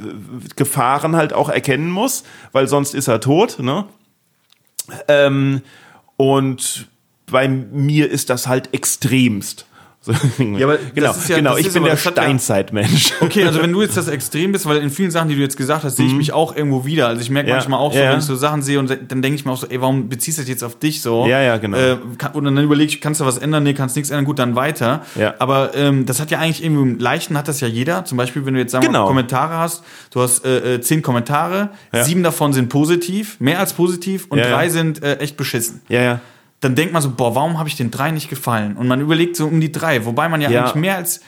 Gefahren 0.55 1.15
halt 1.15 1.33
auch 1.33 1.49
erkennen 1.49 1.89
muss, 1.89 2.23
weil 2.51 2.67
sonst 2.67 2.93
ist 2.93 3.07
er 3.07 3.21
tot. 3.21 3.57
Ne? 3.59 3.85
Ähm, 5.07 5.61
und 6.17 6.87
bei 7.31 7.47
mir 7.47 8.09
ist 8.09 8.29
das 8.29 8.47
halt 8.47 8.73
extremst. 8.73 9.65
Ja, 10.07 10.65
aber 10.65 10.77
genau, 10.93 11.13
ja, 11.27 11.35
genau. 11.35 11.57
ich 11.57 11.71
bin 11.71 11.83
der 11.83 11.97
Steinzeitmensch. 11.97 13.13
Okay, 13.21 13.43
also 13.43 13.61
wenn 13.61 13.71
du 13.71 13.81
jetzt 13.81 13.97
das 13.97 14.07
Extrem 14.07 14.51
bist, 14.51 14.65
weil 14.65 14.77
in 14.77 14.89
vielen 14.89 15.11
Sachen, 15.11 15.29
die 15.29 15.35
du 15.35 15.41
jetzt 15.41 15.57
gesagt 15.57 15.83
hast, 15.83 15.97
sehe 15.97 16.05
ich 16.05 16.11
mhm. 16.11 16.17
mich 16.17 16.33
auch 16.33 16.55
irgendwo 16.55 16.85
wieder. 16.85 17.07
Also 17.07 17.21
ich 17.21 17.29
merke 17.29 17.49
ja. 17.49 17.55
manchmal 17.55 17.79
auch 17.79 17.93
so, 17.93 17.99
wenn 17.99 18.19
ich 18.19 18.25
so 18.25 18.35
Sachen 18.35 18.61
sehe 18.61 18.79
und 18.79 18.89
dann 18.89 19.21
denke 19.21 19.35
ich 19.35 19.45
mir 19.45 19.51
auch 19.51 19.57
so, 19.57 19.67
ey, 19.67 19.81
warum 19.81 20.09
beziehst 20.09 20.37
du 20.37 20.41
das 20.41 20.49
jetzt 20.49 20.63
auf 20.63 20.79
dich 20.79 21.01
so? 21.01 21.27
Ja, 21.27 21.41
ja, 21.41 21.57
genau. 21.57 21.77
Äh, 21.77 21.97
und 22.33 22.45
dann 22.45 22.57
überlege 22.57 22.89
ich, 22.89 23.01
kannst 23.01 23.21
du 23.21 23.25
was 23.25 23.37
ändern? 23.37 23.63
Nee, 23.63 23.73
kannst 23.73 23.95
nichts 23.95 24.09
ändern, 24.09 24.25
gut, 24.25 24.39
dann 24.39 24.55
weiter. 24.55 25.03
Ja. 25.15 25.35
Aber 25.39 25.75
ähm, 25.75 26.05
das 26.05 26.19
hat 26.19 26.31
ja 26.31 26.39
eigentlich 26.39 26.63
irgendwie 26.63 26.81
im 26.83 26.99
Leichten 26.99 27.37
hat 27.37 27.47
das 27.47 27.59
ja 27.61 27.67
jeder. 27.67 28.05
Zum 28.05 28.17
Beispiel, 28.17 28.45
wenn 28.45 28.53
du 28.53 28.59
jetzt 28.59 28.71
sagen 28.71 28.85
genau. 28.85 29.03
wir, 29.03 29.07
Kommentare 29.07 29.57
hast, 29.57 29.83
du 30.11 30.21
hast 30.21 30.45
äh, 30.45 30.75
äh 30.75 30.81
zehn 30.81 31.01
Kommentare, 31.01 31.69
sieben 31.91 32.23
davon 32.23 32.53
sind 32.53 32.69
positiv, 32.69 33.39
mehr 33.39 33.59
als 33.59 33.73
positiv 33.73 34.27
und 34.29 34.39
drei 34.39 34.69
sind 34.69 35.03
äh, 35.03 35.17
echt 35.17 35.37
beschissen. 35.37 35.81
Ja, 35.89 36.01
ja 36.01 36.21
dann 36.59 36.75
denkt 36.75 36.93
man 36.93 37.01
so, 37.01 37.11
boah, 37.11 37.35
warum 37.35 37.59
habe 37.59 37.69
ich 37.69 37.75
den 37.75 37.91
drei 37.91 38.11
nicht 38.11 38.29
gefallen? 38.29 38.77
Und 38.77 38.87
man 38.87 38.99
überlegt 38.99 39.35
so 39.35 39.47
um 39.47 39.61
die 39.61 39.71
drei, 39.71 40.05
wobei 40.05 40.27
man 40.27 40.41
ja, 40.41 40.49
ja. 40.49 40.61
eigentlich 40.61 40.75
mehr 40.75 40.95
als 40.95 41.21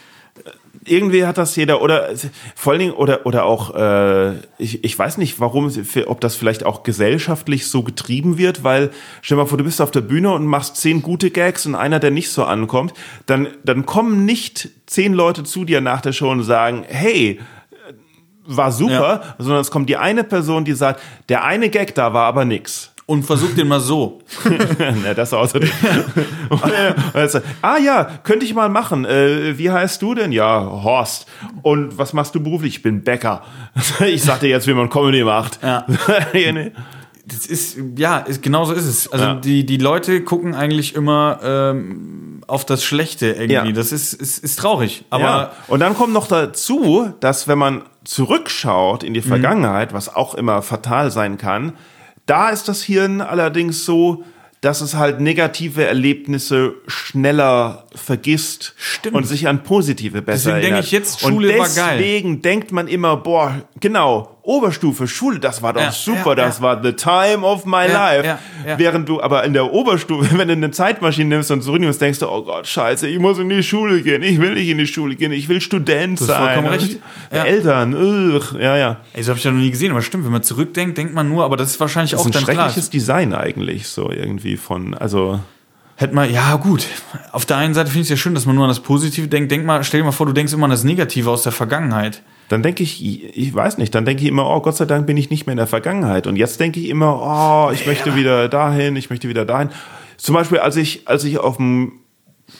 irgendwie 0.85 1.25
hat 1.25 1.37
das 1.37 1.55
jeder 1.55 1.81
oder 1.81 2.09
vor 2.55 2.71
allen 2.71 2.79
Dingen 2.79 2.93
oder 2.93 3.25
oder 3.25 3.45
auch 3.45 3.75
äh, 3.75 4.35
ich, 4.57 4.83
ich 4.83 4.97
weiß 4.97 5.17
nicht 5.17 5.39
warum 5.39 5.71
ob 6.07 6.21
das 6.21 6.35
vielleicht 6.35 6.65
auch 6.65 6.83
gesellschaftlich 6.83 7.67
so 7.67 7.83
getrieben 7.83 8.37
wird 8.37 8.63
weil 8.63 8.91
stell 9.21 9.37
dir 9.37 9.43
mal 9.43 9.49
vor 9.49 9.57
du 9.57 9.63
bist 9.63 9.81
auf 9.81 9.91
der 9.91 10.01
Bühne 10.01 10.31
und 10.31 10.45
machst 10.45 10.77
zehn 10.77 11.01
gute 11.01 11.31
Gags 11.31 11.65
und 11.65 11.75
einer 11.75 11.99
der 11.99 12.11
nicht 12.11 12.31
so 12.31 12.43
ankommt 12.43 12.93
dann 13.25 13.47
dann 13.63 13.85
kommen 13.85 14.25
nicht 14.25 14.69
zehn 14.85 15.13
Leute 15.13 15.43
zu 15.43 15.65
dir 15.65 15.81
nach 15.81 16.01
der 16.01 16.13
Show 16.13 16.29
und 16.29 16.43
sagen 16.43 16.85
hey 16.87 17.39
war 18.45 18.71
super 18.71 19.21
ja. 19.23 19.35
sondern 19.37 19.61
es 19.61 19.71
kommt 19.71 19.89
die 19.89 19.97
eine 19.97 20.23
Person 20.23 20.65
die 20.65 20.73
sagt 20.73 21.01
der 21.29 21.43
eine 21.43 21.69
Gag 21.69 21.93
da 21.95 22.13
war 22.13 22.25
aber 22.25 22.45
nix 22.45 22.93
und 23.09 23.23
versuch 23.23 23.55
den 23.55 23.67
mal 23.67 23.79
so. 23.79 24.19
Na, 25.03 25.15
das 25.15 25.33
außerdem. 25.33 25.67
ah 27.63 27.77
ja, 27.77 28.03
könnte 28.23 28.45
ich 28.45 28.53
mal 28.53 28.69
machen. 28.69 29.03
Äh, 29.03 29.57
wie 29.57 29.71
heißt 29.71 29.99
du 30.03 30.13
denn? 30.13 30.31
Ja, 30.31 30.61
Horst. 30.61 31.25
Und 31.63 31.97
was 31.97 32.13
machst 32.13 32.35
du 32.35 32.39
beruflich? 32.39 32.75
Ich 32.75 32.81
bin 32.83 33.03
Bäcker. 33.03 33.41
ich 34.05 34.21
sag 34.21 34.41
dir 34.41 34.49
jetzt, 34.49 34.67
wie 34.67 34.75
man 34.75 34.91
Comedy 34.91 35.23
macht. 35.23 35.57
Ja. 35.63 35.87
das 37.25 37.47
ist, 37.47 37.79
ja, 37.97 38.19
ist, 38.19 38.43
genau 38.43 38.65
so 38.65 38.73
ist 38.73 38.85
es. 38.85 39.11
Also 39.11 39.25
ja. 39.25 39.33
die, 39.33 39.65
die 39.65 39.77
Leute 39.77 40.23
gucken 40.23 40.53
eigentlich 40.53 40.93
immer 40.93 41.39
ähm, 41.43 42.41
auf 42.45 42.63
das 42.63 42.83
Schlechte 42.83 43.31
irgendwie. 43.31 43.53
Ja. 43.53 43.71
Das 43.71 43.91
ist, 43.91 44.13
ist, 44.13 44.37
ist 44.37 44.59
traurig. 44.59 45.03
Aber 45.09 45.23
ja. 45.23 45.51
Und 45.67 45.79
dann 45.79 45.95
kommt 45.95 46.13
noch 46.13 46.27
dazu, 46.27 47.11
dass 47.21 47.47
wenn 47.47 47.57
man 47.57 47.81
zurückschaut 48.03 49.03
in 49.03 49.15
die 49.15 49.21
mhm. 49.21 49.29
Vergangenheit, 49.29 49.93
mhm. 49.93 49.95
was 49.95 50.15
auch 50.15 50.35
immer 50.35 50.61
fatal 50.61 51.09
sein 51.09 51.39
kann, 51.39 51.73
da 52.29 52.49
ist 52.49 52.67
das 52.67 52.83
Hirn 52.83 53.21
allerdings 53.21 53.85
so, 53.85 54.23
dass 54.61 54.81
es 54.81 54.95
halt 54.95 55.21
negative 55.21 55.85
Erlebnisse 55.85 56.75
schneller 56.87 57.85
vergisst 57.95 58.73
Stimmt. 58.77 59.15
und 59.15 59.23
sich 59.25 59.47
an 59.47 59.63
positive 59.63 60.21
besser 60.21 60.51
deswegen 60.51 60.55
erinnert. 60.55 60.71
denke 60.71 60.85
ich 60.85 60.91
jetzt, 60.91 61.21
Schule 61.21 61.59
und 61.59 61.75
deswegen 61.75 62.41
denkt 62.41 62.71
man 62.71 62.87
immer, 62.87 63.15
boah, 63.17 63.61
genau, 63.79 64.38
Oberstufe, 64.49 65.07
Schule, 65.07 65.39
das 65.39 65.61
war 65.61 65.73
doch 65.73 65.81
ja, 65.81 65.91
super, 65.91 66.29
ja, 66.29 66.35
das 66.35 66.57
ja. 66.57 66.63
war 66.63 66.83
the 66.83 66.93
time 66.93 67.45
of 67.45 67.65
my 67.65 67.85
life. 67.85 68.39
Während 68.77 69.07
du 69.07 69.21
aber 69.21 69.43
in 69.43 69.53
der 69.53 69.71
Oberstufe, 69.71 70.27
wenn 70.37 70.47
du 70.47 70.53
eine 70.53 70.71
Zeitmaschine 70.71 71.29
nimmst 71.29 71.51
und 71.51 71.61
zurücknimmst, 71.61 72.01
denkst 72.01 72.17
du, 72.17 72.27
oh 72.27 72.41
Gott, 72.41 72.65
scheiße, 72.65 73.07
ich 73.07 73.19
muss 73.19 73.37
in 73.37 73.47
die 73.47 73.61
Schule 73.61 74.01
gehen, 74.01 74.23
ich 74.23 74.41
will 74.41 74.55
nicht 74.55 74.67
in 74.67 74.79
die 74.79 74.87
Schule 74.87 75.15
gehen, 75.15 75.31
ich 75.31 75.49
will 75.49 75.61
Student 75.61 76.19
das 76.19 76.27
sein. 76.27 76.65
Recht. 76.65 76.99
Eltern, 77.29 77.93
ugh, 77.93 78.59
ja, 78.59 78.75
ja. 78.75 78.97
Ey, 79.13 79.21
so 79.21 79.29
habe 79.29 79.37
ich 79.37 79.45
ja 79.45 79.51
noch 79.51 79.59
nie 79.59 79.69
gesehen, 79.69 79.91
aber 79.91 80.01
stimmt, 80.01 80.25
wenn 80.25 80.31
man 80.31 80.41
zurückdenkt, 80.41 80.97
denkt 80.97 81.13
man 81.13 81.29
nur, 81.29 81.45
aber 81.45 81.55
das 81.55 81.69
ist 81.69 81.79
wahrscheinlich 81.79 82.11
das 82.11 82.21
auch 82.21 82.27
ist 82.27 82.35
ein 82.35 82.41
schreckliches 82.41 82.89
Design 82.89 83.35
eigentlich, 83.35 83.87
so 83.87 84.09
irgendwie 84.09 84.57
von, 84.57 84.95
also 84.95 85.39
hätte 85.95 86.15
man, 86.15 86.33
ja 86.33 86.55
gut, 86.55 86.87
auf 87.33 87.45
der 87.45 87.57
einen 87.57 87.75
Seite 87.75 87.91
finde 87.91 88.01
ich 88.01 88.05
es 88.07 88.09
ja 88.09 88.17
schön, 88.17 88.33
dass 88.33 88.47
man 88.47 88.55
nur 88.55 88.63
an 88.63 88.69
das 88.69 88.79
Positive 88.79 89.27
denkt. 89.27 89.51
Denk 89.51 89.63
mal, 89.65 89.83
stell 89.83 89.99
dir 89.99 90.05
mal 90.05 90.11
vor, 90.11 90.25
du 90.25 90.33
denkst 90.33 90.53
immer 90.53 90.63
an 90.63 90.71
das 90.71 90.83
Negative 90.83 91.29
aus 91.29 91.43
der 91.43 91.51
Vergangenheit. 91.51 92.23
Dann 92.49 92.63
denke 92.63 92.81
ich, 92.81 93.03
ich 93.37 93.53
weiß 93.53 93.77
nicht, 93.77 93.93
dann 93.93 94.05
denke 94.05 94.23
ich 94.23 94.27
immer, 94.27 94.49
oh 94.49 94.59
Gott 94.59 94.75
sei 94.75 94.85
Dank 94.85 95.05
bin 95.05 95.15
ich 95.17 95.29
nicht 95.29 95.45
mehr 95.45 95.53
in 95.53 95.57
der 95.57 95.67
Vergangenheit. 95.67 96.25
Und 96.25 96.35
jetzt 96.35 96.59
denke 96.59 96.79
ich 96.79 96.89
immer, 96.89 97.21
oh, 97.21 97.71
ich 97.71 97.85
möchte 97.85 98.15
wieder 98.15 98.49
dahin, 98.49 98.95
ich 98.95 99.11
möchte 99.11 99.29
wieder 99.29 99.45
dahin. 99.45 99.69
Zum 100.17 100.33
Beispiel, 100.33 100.57
als 100.57 100.75
ich, 100.75 101.07
als 101.07 101.23
ich 101.23 101.37
auf 101.37 101.57
dem 101.57 101.93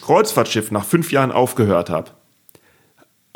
Kreuzfahrtschiff 0.00 0.70
nach 0.70 0.84
fünf 0.84 1.10
Jahren 1.10 1.32
aufgehört 1.32 1.90
habe, 1.90 2.12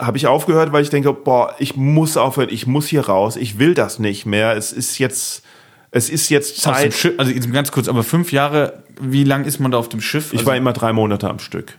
habe 0.01 0.17
ich 0.17 0.29
aufgehört, 0.29 0.73
weil 0.73 0.83
ich 0.83 0.91
denke, 0.91 1.13
boah, 1.13 1.55
ich 1.59 1.77
muss 1.77 2.17
aufhören, 2.17 2.49
ich 2.51 2.69
muss 2.69 2.87
hier 2.87 3.07
raus, 3.07 3.37
ich 3.37 3.59
will 3.59 3.75
das 3.75 3.99
nicht 3.99 4.25
mehr. 4.25 4.57
Es 4.57 4.73
ist 4.73 4.99
jetzt, 4.99 5.45
es 5.91 6.09
ist 6.09 6.29
jetzt 6.31 6.61
Zeit. 6.61 6.95
also 7.19 7.33
ganz 7.51 7.73
kurz, 7.73 7.89
aber 7.89 8.05
fünf 8.05 8.31
Jahre, 8.31 8.85
wie 9.01 9.25
lang 9.25 9.45
ist 9.45 9.59
man 9.59 9.73
da 9.73 9.79
auf 9.79 9.89
dem 9.89 10.01
Schiff? 10.01 10.33
Ich 10.33 10.41
also 10.41 10.47
war 10.47 10.57
immer 10.57 10.73
drei 10.73 10.93
Monate 10.93 11.29
am 11.29 11.41
Stück. 11.41 11.79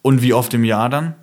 Und 0.00 0.22
wie 0.22 0.32
oft 0.32 0.54
im 0.54 0.64
Jahr 0.64 0.88
dann? 0.88 1.14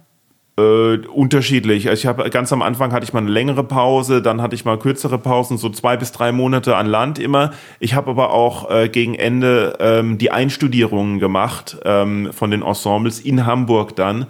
Äh, 0.60 1.08
unterschiedlich. 1.08 1.90
Also 1.90 2.02
ich 2.02 2.06
habe 2.06 2.30
ganz 2.30 2.52
am 2.52 2.62
Anfang 2.62 2.92
hatte 2.92 3.06
ich 3.06 3.14
mal 3.14 3.20
eine 3.20 3.30
längere 3.30 3.64
Pause, 3.64 4.22
dann 4.22 4.42
hatte 4.42 4.56
ich 4.56 4.66
mal 4.66 4.78
kürzere 4.78 5.18
Pausen, 5.18 5.58
so 5.58 5.70
zwei 5.70 5.96
bis 5.96 6.12
drei 6.12 6.32
Monate 6.32 6.76
an 6.76 6.86
Land 6.86 7.20
immer. 7.20 7.52
Ich 7.80 7.94
habe 7.94 8.10
aber 8.10 8.32
auch 8.32 8.70
äh, 8.70 8.90
gegen 8.90 9.16
Ende 9.16 9.78
ähm, 9.80 10.18
die 10.18 10.32
Einstudierungen 10.32 11.20
gemacht 11.20 11.78
ähm, 11.86 12.32
von 12.34 12.52
den 12.52 12.62
Ensembles 12.62 13.20
in 13.20 13.46
Hamburg 13.46 13.96
dann 13.96 14.28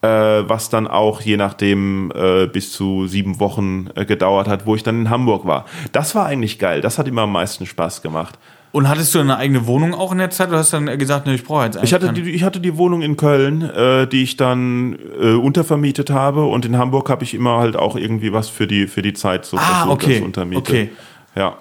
äh, 0.00 0.08
was 0.08 0.70
dann 0.70 0.86
auch 0.86 1.20
je 1.20 1.36
nachdem 1.36 2.12
äh, 2.14 2.46
bis 2.46 2.72
zu 2.72 3.06
sieben 3.06 3.40
Wochen 3.40 3.90
äh, 3.94 4.04
gedauert 4.04 4.46
hat, 4.46 4.64
wo 4.66 4.74
ich 4.74 4.82
dann 4.82 5.00
in 5.00 5.10
Hamburg 5.10 5.44
war. 5.46 5.64
Das 5.92 6.14
war 6.14 6.26
eigentlich 6.26 6.58
geil. 6.58 6.80
Das 6.80 6.98
hat 6.98 7.08
immer 7.08 7.22
am 7.22 7.32
meisten 7.32 7.66
Spaß 7.66 8.02
gemacht. 8.02 8.38
Und 8.70 8.88
hattest 8.88 9.14
du 9.14 9.20
eine 9.20 9.36
eigene 9.38 9.66
Wohnung 9.66 9.94
auch 9.94 10.12
in 10.12 10.18
der 10.18 10.30
Zeit 10.30 10.48
oder 10.48 10.58
hast 10.58 10.72
du 10.72 10.78
dann 10.78 10.98
gesagt, 10.98 11.26
ne, 11.26 11.34
ich 11.34 11.44
brauche 11.44 11.64
jetzt 11.64 11.76
eigentlich 11.76 11.90
ich 11.90 11.94
hatte, 11.94 12.12
die, 12.12 12.30
ich 12.30 12.42
hatte 12.42 12.60
die 12.60 12.76
Wohnung 12.76 13.02
in 13.02 13.16
Köln, 13.16 13.62
äh, 13.62 14.06
die 14.06 14.22
ich 14.22 14.36
dann 14.36 14.98
äh, 15.20 15.32
untervermietet 15.32 16.10
habe 16.10 16.44
und 16.44 16.66
in 16.66 16.76
Hamburg 16.76 17.08
habe 17.08 17.24
ich 17.24 17.34
immer 17.34 17.58
halt 17.58 17.76
auch 17.76 17.96
irgendwie 17.96 18.32
was 18.32 18.48
für 18.48 18.66
die, 18.66 18.86
für 18.86 19.00
die 19.00 19.14
Zeit 19.14 19.46
so 19.46 19.56
ah, 19.56 19.88
okay. 19.88 20.20
untermietet. 20.20 20.68
Okay. 20.68 20.90
Ja. 21.34 21.56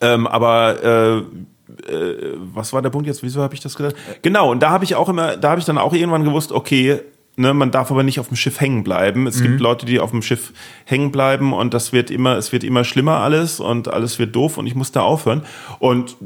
Ähm, 0.00 0.26
aber 0.26 0.82
äh, 0.82 1.16
äh, 1.90 2.36
was 2.54 2.72
war 2.72 2.82
der 2.82 2.90
Punkt 2.90 3.06
jetzt? 3.06 3.22
Wieso 3.22 3.42
habe 3.42 3.54
ich 3.54 3.60
das 3.60 3.74
gesagt? 3.74 3.96
Genau, 4.22 4.50
und 4.50 4.62
da 4.62 4.70
habe 4.70 4.84
ich 4.84 4.94
auch 4.94 5.08
immer, 5.08 5.36
da 5.36 5.50
habe 5.50 5.60
ich 5.60 5.66
dann 5.66 5.78
auch 5.78 5.92
irgendwann 5.92 6.24
gewusst, 6.24 6.52
okay, 6.52 7.00
Ne, 7.36 7.52
man 7.52 7.72
darf 7.72 7.90
aber 7.90 8.04
nicht 8.04 8.20
auf 8.20 8.28
dem 8.28 8.36
Schiff 8.36 8.60
hängen 8.60 8.84
bleiben. 8.84 9.26
Es 9.26 9.40
mhm. 9.40 9.42
gibt 9.42 9.60
Leute, 9.60 9.86
die 9.86 9.98
auf 9.98 10.12
dem 10.12 10.22
Schiff 10.22 10.52
hängen 10.84 11.10
bleiben 11.10 11.52
und 11.52 11.74
das 11.74 11.92
wird 11.92 12.12
immer, 12.12 12.36
es 12.36 12.52
wird 12.52 12.62
immer 12.62 12.84
schlimmer 12.84 13.18
alles 13.18 13.58
und 13.58 13.88
alles 13.88 14.20
wird 14.20 14.36
doof 14.36 14.56
und 14.56 14.68
ich 14.68 14.76
muss 14.76 14.92
da 14.92 15.00
aufhören. 15.00 15.42
Und 15.80 16.16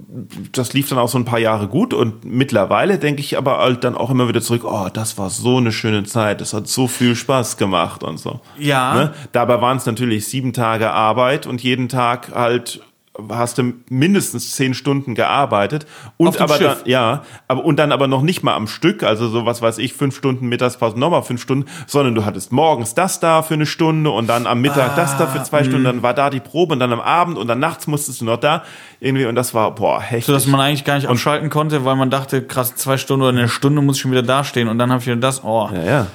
das 0.52 0.74
lief 0.74 0.90
dann 0.90 0.98
auch 0.98 1.08
so 1.08 1.16
ein 1.16 1.24
paar 1.24 1.38
Jahre 1.38 1.66
gut 1.66 1.94
und 1.94 2.26
mittlerweile 2.26 2.98
denke 2.98 3.20
ich 3.20 3.38
aber 3.38 3.56
halt 3.56 3.84
dann 3.84 3.94
auch 3.94 4.10
immer 4.10 4.28
wieder 4.28 4.42
zurück, 4.42 4.64
oh, 4.64 4.88
das 4.92 5.16
war 5.16 5.30
so 5.30 5.56
eine 5.56 5.72
schöne 5.72 6.04
Zeit, 6.04 6.42
das 6.42 6.52
hat 6.52 6.68
so 6.68 6.86
viel 6.88 7.16
Spaß 7.16 7.56
gemacht 7.56 8.04
und 8.04 8.18
so. 8.18 8.40
Ja. 8.58 8.94
Ne? 8.94 9.14
Dabei 9.32 9.62
waren 9.62 9.78
es 9.78 9.86
natürlich 9.86 10.26
sieben 10.26 10.52
Tage 10.52 10.90
Arbeit 10.90 11.46
und 11.46 11.62
jeden 11.62 11.88
Tag 11.88 12.34
halt 12.34 12.82
hast 13.30 13.58
du 13.58 13.72
mindestens 13.90 14.52
zehn 14.52 14.74
Stunden 14.74 15.14
gearbeitet 15.14 15.86
und 16.16 16.40
aber 16.40 16.58
dann, 16.58 16.76
ja, 16.84 17.22
aber 17.48 17.64
und 17.64 17.76
dann 17.78 17.90
aber 17.90 18.06
noch 18.06 18.22
nicht 18.22 18.42
mal 18.42 18.54
am 18.54 18.68
Stück, 18.68 19.02
also 19.02 19.28
so 19.28 19.44
was 19.44 19.60
weiß 19.60 19.78
ich, 19.78 19.94
fünf 19.94 20.16
Stunden 20.16 20.48
Mittagspause, 20.48 20.98
nochmal 20.98 21.22
fünf 21.22 21.42
Stunden, 21.42 21.68
sondern 21.86 22.14
du 22.14 22.24
hattest 22.24 22.52
morgens 22.52 22.94
das 22.94 23.18
da 23.18 23.42
für 23.42 23.54
eine 23.54 23.66
Stunde 23.66 24.10
und 24.10 24.28
dann 24.28 24.46
am 24.46 24.60
Mittag 24.60 24.92
ah, 24.92 24.96
das 24.96 25.16
da 25.18 25.26
für 25.26 25.42
zwei 25.42 25.60
mh. 25.60 25.64
Stunden, 25.64 25.84
dann 25.84 26.02
war 26.02 26.14
da 26.14 26.30
die 26.30 26.40
Probe 26.40 26.74
und 26.74 26.80
dann 26.80 26.92
am 26.92 27.00
Abend 27.00 27.38
und 27.38 27.48
dann 27.48 27.58
nachts 27.58 27.86
musstest 27.86 28.20
du 28.20 28.24
noch 28.24 28.38
da 28.38 28.62
irgendwie 29.00 29.26
und 29.26 29.34
das 29.34 29.52
war 29.52 29.74
boah 29.74 30.00
heftig. 30.00 30.26
So 30.26 30.32
dass 30.32 30.46
man 30.46 30.60
eigentlich 30.60 30.84
gar 30.84 30.94
nicht 30.94 31.08
abschalten 31.08 31.50
konnte, 31.50 31.84
weil 31.84 31.96
man 31.96 32.10
dachte, 32.10 32.42
krass, 32.42 32.76
zwei 32.76 32.98
Stunden 32.98 33.22
oder 33.22 33.36
eine 33.36 33.48
Stunde 33.48 33.82
muss 33.82 33.96
ich 33.96 34.02
schon 34.02 34.12
wieder 34.12 34.22
dastehen 34.22 34.68
und 34.68 34.78
dann 34.78 34.90
habe 34.90 35.00
ich 35.00 35.06
wieder 35.06 35.16
das, 35.16 35.42
oh. 35.42 35.68
Ja, 35.72 35.82
ja. 35.82 36.06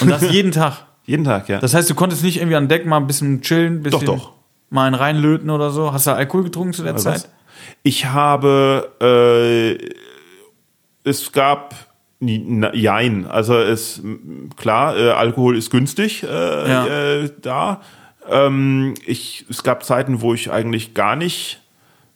Und 0.00 0.10
das 0.10 0.30
jeden 0.30 0.52
Tag. 0.52 0.84
jeden 1.06 1.24
Tag, 1.24 1.48
ja. 1.48 1.58
Das 1.58 1.72
heißt, 1.72 1.88
du 1.88 1.94
konntest 1.94 2.22
nicht 2.22 2.36
irgendwie 2.36 2.56
an 2.56 2.68
Deck 2.68 2.84
mal 2.84 2.98
ein 2.98 3.06
bisschen 3.06 3.40
chillen, 3.40 3.82
bisschen 3.82 4.04
Doch, 4.04 4.16
doch 4.16 4.39
mal 4.70 4.86
einen 4.86 4.94
reinlöten 4.94 5.50
oder 5.50 5.70
so? 5.70 5.92
Hast 5.92 6.06
du 6.06 6.12
Alkohol 6.12 6.44
getrunken 6.44 6.72
zu 6.72 6.82
der 6.82 6.94
Was? 6.94 7.02
Zeit? 7.02 7.28
Ich 7.82 8.06
habe, 8.06 8.90
äh, 9.00 11.08
es 11.08 11.32
gab 11.32 11.74
Jein. 12.22 13.26
Also 13.26 13.54
es 13.54 14.02
klar, 14.56 14.94
äh, 14.94 15.10
Alkohol 15.12 15.56
ist 15.56 15.70
günstig 15.70 16.22
äh, 16.22 16.26
ja. 16.26 16.86
äh, 16.86 17.30
da. 17.40 17.80
Ähm, 18.30 18.92
ich, 19.06 19.46
es 19.48 19.62
gab 19.62 19.84
Zeiten, 19.84 20.20
wo 20.20 20.34
ich 20.34 20.50
eigentlich 20.50 20.92
gar 20.92 21.16
nicht 21.16 21.62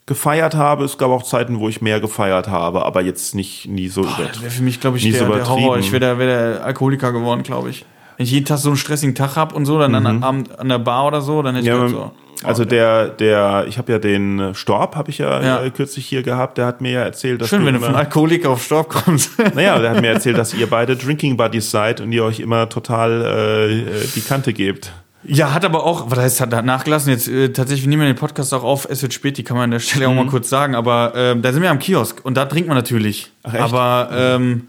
gefeiert 0.04 0.54
habe. 0.54 0.84
Es 0.84 0.98
gab 0.98 1.10
auch 1.10 1.22
Zeiten, 1.22 1.58
wo 1.58 1.70
ich 1.70 1.80
mehr 1.80 2.00
gefeiert 2.00 2.48
habe, 2.48 2.84
aber 2.84 3.00
jetzt 3.00 3.34
nicht 3.34 3.66
nie 3.66 3.88
so. 3.88 4.02
Boah, 4.02 4.28
das 4.28 4.42
wäre 4.42 4.50
für 4.50 4.62
mich, 4.62 4.78
glaube 4.78 4.98
ich, 4.98 5.10
der, 5.10 5.26
so 5.26 5.32
der 5.32 5.48
Horror. 5.48 5.78
Ich 5.78 5.90
wäre 5.90 6.00
der, 6.00 6.18
wär 6.18 6.26
der 6.26 6.64
Alkoholiker 6.64 7.10
geworden, 7.10 7.42
glaube 7.42 7.70
ich. 7.70 7.86
Wenn 8.18 8.24
ich 8.24 8.32
jeden 8.32 8.44
Tag 8.44 8.58
so 8.58 8.68
einen 8.68 8.76
stressigen 8.76 9.14
Tag 9.14 9.36
habe 9.36 9.54
und 9.54 9.64
so, 9.64 9.78
dann 9.78 9.92
mhm. 9.92 10.06
an, 10.06 10.22
Abend 10.22 10.58
an 10.58 10.68
der 10.68 10.78
Bar 10.78 11.06
oder 11.06 11.22
so, 11.22 11.40
dann 11.40 11.54
hätte 11.54 11.66
ja, 11.66 11.86
ich 11.86 11.92
so. 11.92 12.12
Also 12.44 12.64
der, 12.64 13.08
der, 13.08 13.64
ich 13.68 13.78
habe 13.78 13.92
ja 13.92 13.98
den 13.98 14.54
Storb, 14.54 14.96
habe 14.96 15.10
ich 15.10 15.18
ja, 15.18 15.42
ja, 15.42 15.62
äh, 15.62 15.70
kürzlich 15.70 16.06
hier 16.06 16.22
gehabt, 16.22 16.58
der 16.58 16.66
hat 16.66 16.80
mir 16.80 16.92
ja 16.92 17.02
erzählt, 17.02 17.40
dass 17.40 17.48
Schön, 17.48 17.64
wenn 17.64 17.74
du 17.74 17.80
von 17.80 17.94
Alkoholiker 17.94 18.50
auf 18.50 18.62
Storb 18.62 18.88
kommst. 18.88 19.30
Naja, 19.54 19.78
der 19.78 19.90
hat 19.90 20.00
mir 20.00 20.08
erzählt, 20.08 20.38
dass 20.38 20.54
ihr 20.54 20.68
beide 20.68 20.96
Drinking 20.96 21.36
Buddies 21.36 21.70
seid 21.70 22.00
und 22.00 22.12
ihr 22.12 22.24
euch 22.24 22.40
immer 22.40 22.68
total 22.68 23.86
äh, 23.92 24.06
die 24.14 24.20
Kante 24.20 24.52
gebt. 24.52 24.92
Ja, 25.26 25.54
hat 25.54 25.64
aber 25.64 25.84
auch, 25.84 26.10
was 26.10 26.18
heißt, 26.18 26.40
hat 26.40 26.64
nachgelassen. 26.64 27.10
Jetzt 27.10 27.28
äh, 27.28 27.50
tatsächlich, 27.50 27.84
wir 27.84 27.90
nehmen 27.90 28.06
den 28.06 28.16
Podcast 28.16 28.52
auch 28.52 28.62
auf, 28.62 28.86
es 28.90 29.00
wird 29.02 29.14
spät, 29.14 29.38
die 29.38 29.44
kann 29.44 29.56
man 29.56 29.64
an 29.64 29.70
der 29.70 29.80
Stelle 29.80 30.06
mhm. 30.06 30.12
auch 30.18 30.24
mal 30.24 30.30
kurz 30.30 30.48
sagen, 30.48 30.74
aber 30.74 31.14
äh, 31.14 31.40
da 31.40 31.52
sind 31.52 31.62
wir 31.62 31.70
am 31.70 31.78
Kiosk 31.78 32.24
und 32.24 32.36
da 32.36 32.44
trinkt 32.44 32.68
man 32.68 32.76
natürlich. 32.76 33.30
Ach, 33.42 33.54
echt? 33.54 33.62
Aber 33.62 34.10
ähm, 34.12 34.68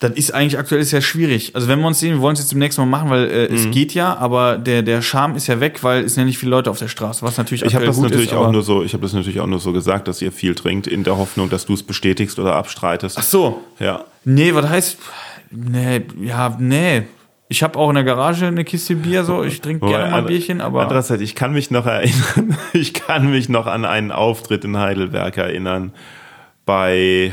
das 0.00 0.12
ist 0.12 0.34
eigentlich 0.34 0.58
aktuell 0.58 0.82
sehr 0.82 1.00
schwierig. 1.00 1.54
Also 1.54 1.68
wenn 1.68 1.78
wir 1.78 1.86
uns 1.86 2.00
sehen, 2.00 2.14
wir 2.14 2.20
wollen 2.20 2.34
es 2.34 2.40
jetzt 2.40 2.52
demnächst 2.52 2.78
mal 2.78 2.86
machen, 2.86 3.10
weil 3.10 3.30
äh, 3.30 3.48
mhm. 3.48 3.56
es 3.56 3.70
geht 3.70 3.94
ja, 3.94 4.16
aber 4.16 4.58
der, 4.58 4.82
der 4.82 5.02
Charme 5.02 5.36
ist 5.36 5.46
ja 5.46 5.60
weg, 5.60 5.82
weil 5.82 6.04
es 6.04 6.14
sind 6.14 6.22
ja 6.22 6.26
nicht 6.26 6.38
viele 6.38 6.50
Leute 6.50 6.70
auf 6.70 6.78
der 6.78 6.88
Straße, 6.88 7.24
was 7.24 7.38
natürlich 7.38 7.62
Ich 7.62 7.74
habe 7.74 7.86
das 7.86 7.98
natürlich 7.98 8.26
ist, 8.26 8.34
auch 8.34 8.50
nur 8.50 8.62
so, 8.62 8.82
ich 8.82 8.92
habe 8.92 9.02
das 9.02 9.12
natürlich 9.12 9.40
auch 9.40 9.46
nur 9.46 9.60
so 9.60 9.72
gesagt, 9.72 10.08
dass 10.08 10.20
ihr 10.20 10.32
viel 10.32 10.54
trinkt, 10.54 10.86
in 10.86 11.04
der 11.04 11.16
Hoffnung, 11.16 11.48
dass 11.48 11.66
du 11.66 11.74
es 11.74 11.82
bestätigst 11.82 12.38
oder 12.38 12.56
abstreitest. 12.56 13.18
Ach 13.18 13.22
so. 13.22 13.60
Ja. 13.78 14.04
Nee, 14.24 14.54
was 14.54 14.68
heißt, 14.68 14.98
nee, 15.50 16.02
ja, 16.20 16.56
nee. 16.58 17.02
Ich 17.48 17.62
habe 17.62 17.78
auch 17.78 17.88
in 17.90 17.94
der 17.94 18.04
Garage 18.04 18.46
eine 18.46 18.64
Kiste 18.64 18.96
Bier, 18.96 19.22
so 19.22 19.44
ich 19.44 19.60
trinke 19.60 19.86
gerne 19.86 20.10
mal 20.10 20.18
ein 20.18 20.26
Bierchen, 20.26 20.60
aber. 20.60 20.82
Andererseits, 20.82 21.22
ich 21.22 21.34
kann 21.34 21.52
mich 21.52 21.70
noch 21.70 21.86
erinnern, 21.86 22.56
ich 22.72 22.94
kann 22.94 23.30
mich 23.30 23.48
noch 23.48 23.66
an 23.66 23.84
einen 23.84 24.10
Auftritt 24.10 24.64
in 24.64 24.76
Heidelberg 24.76 25.36
erinnern. 25.36 25.92
Bei 26.66 27.32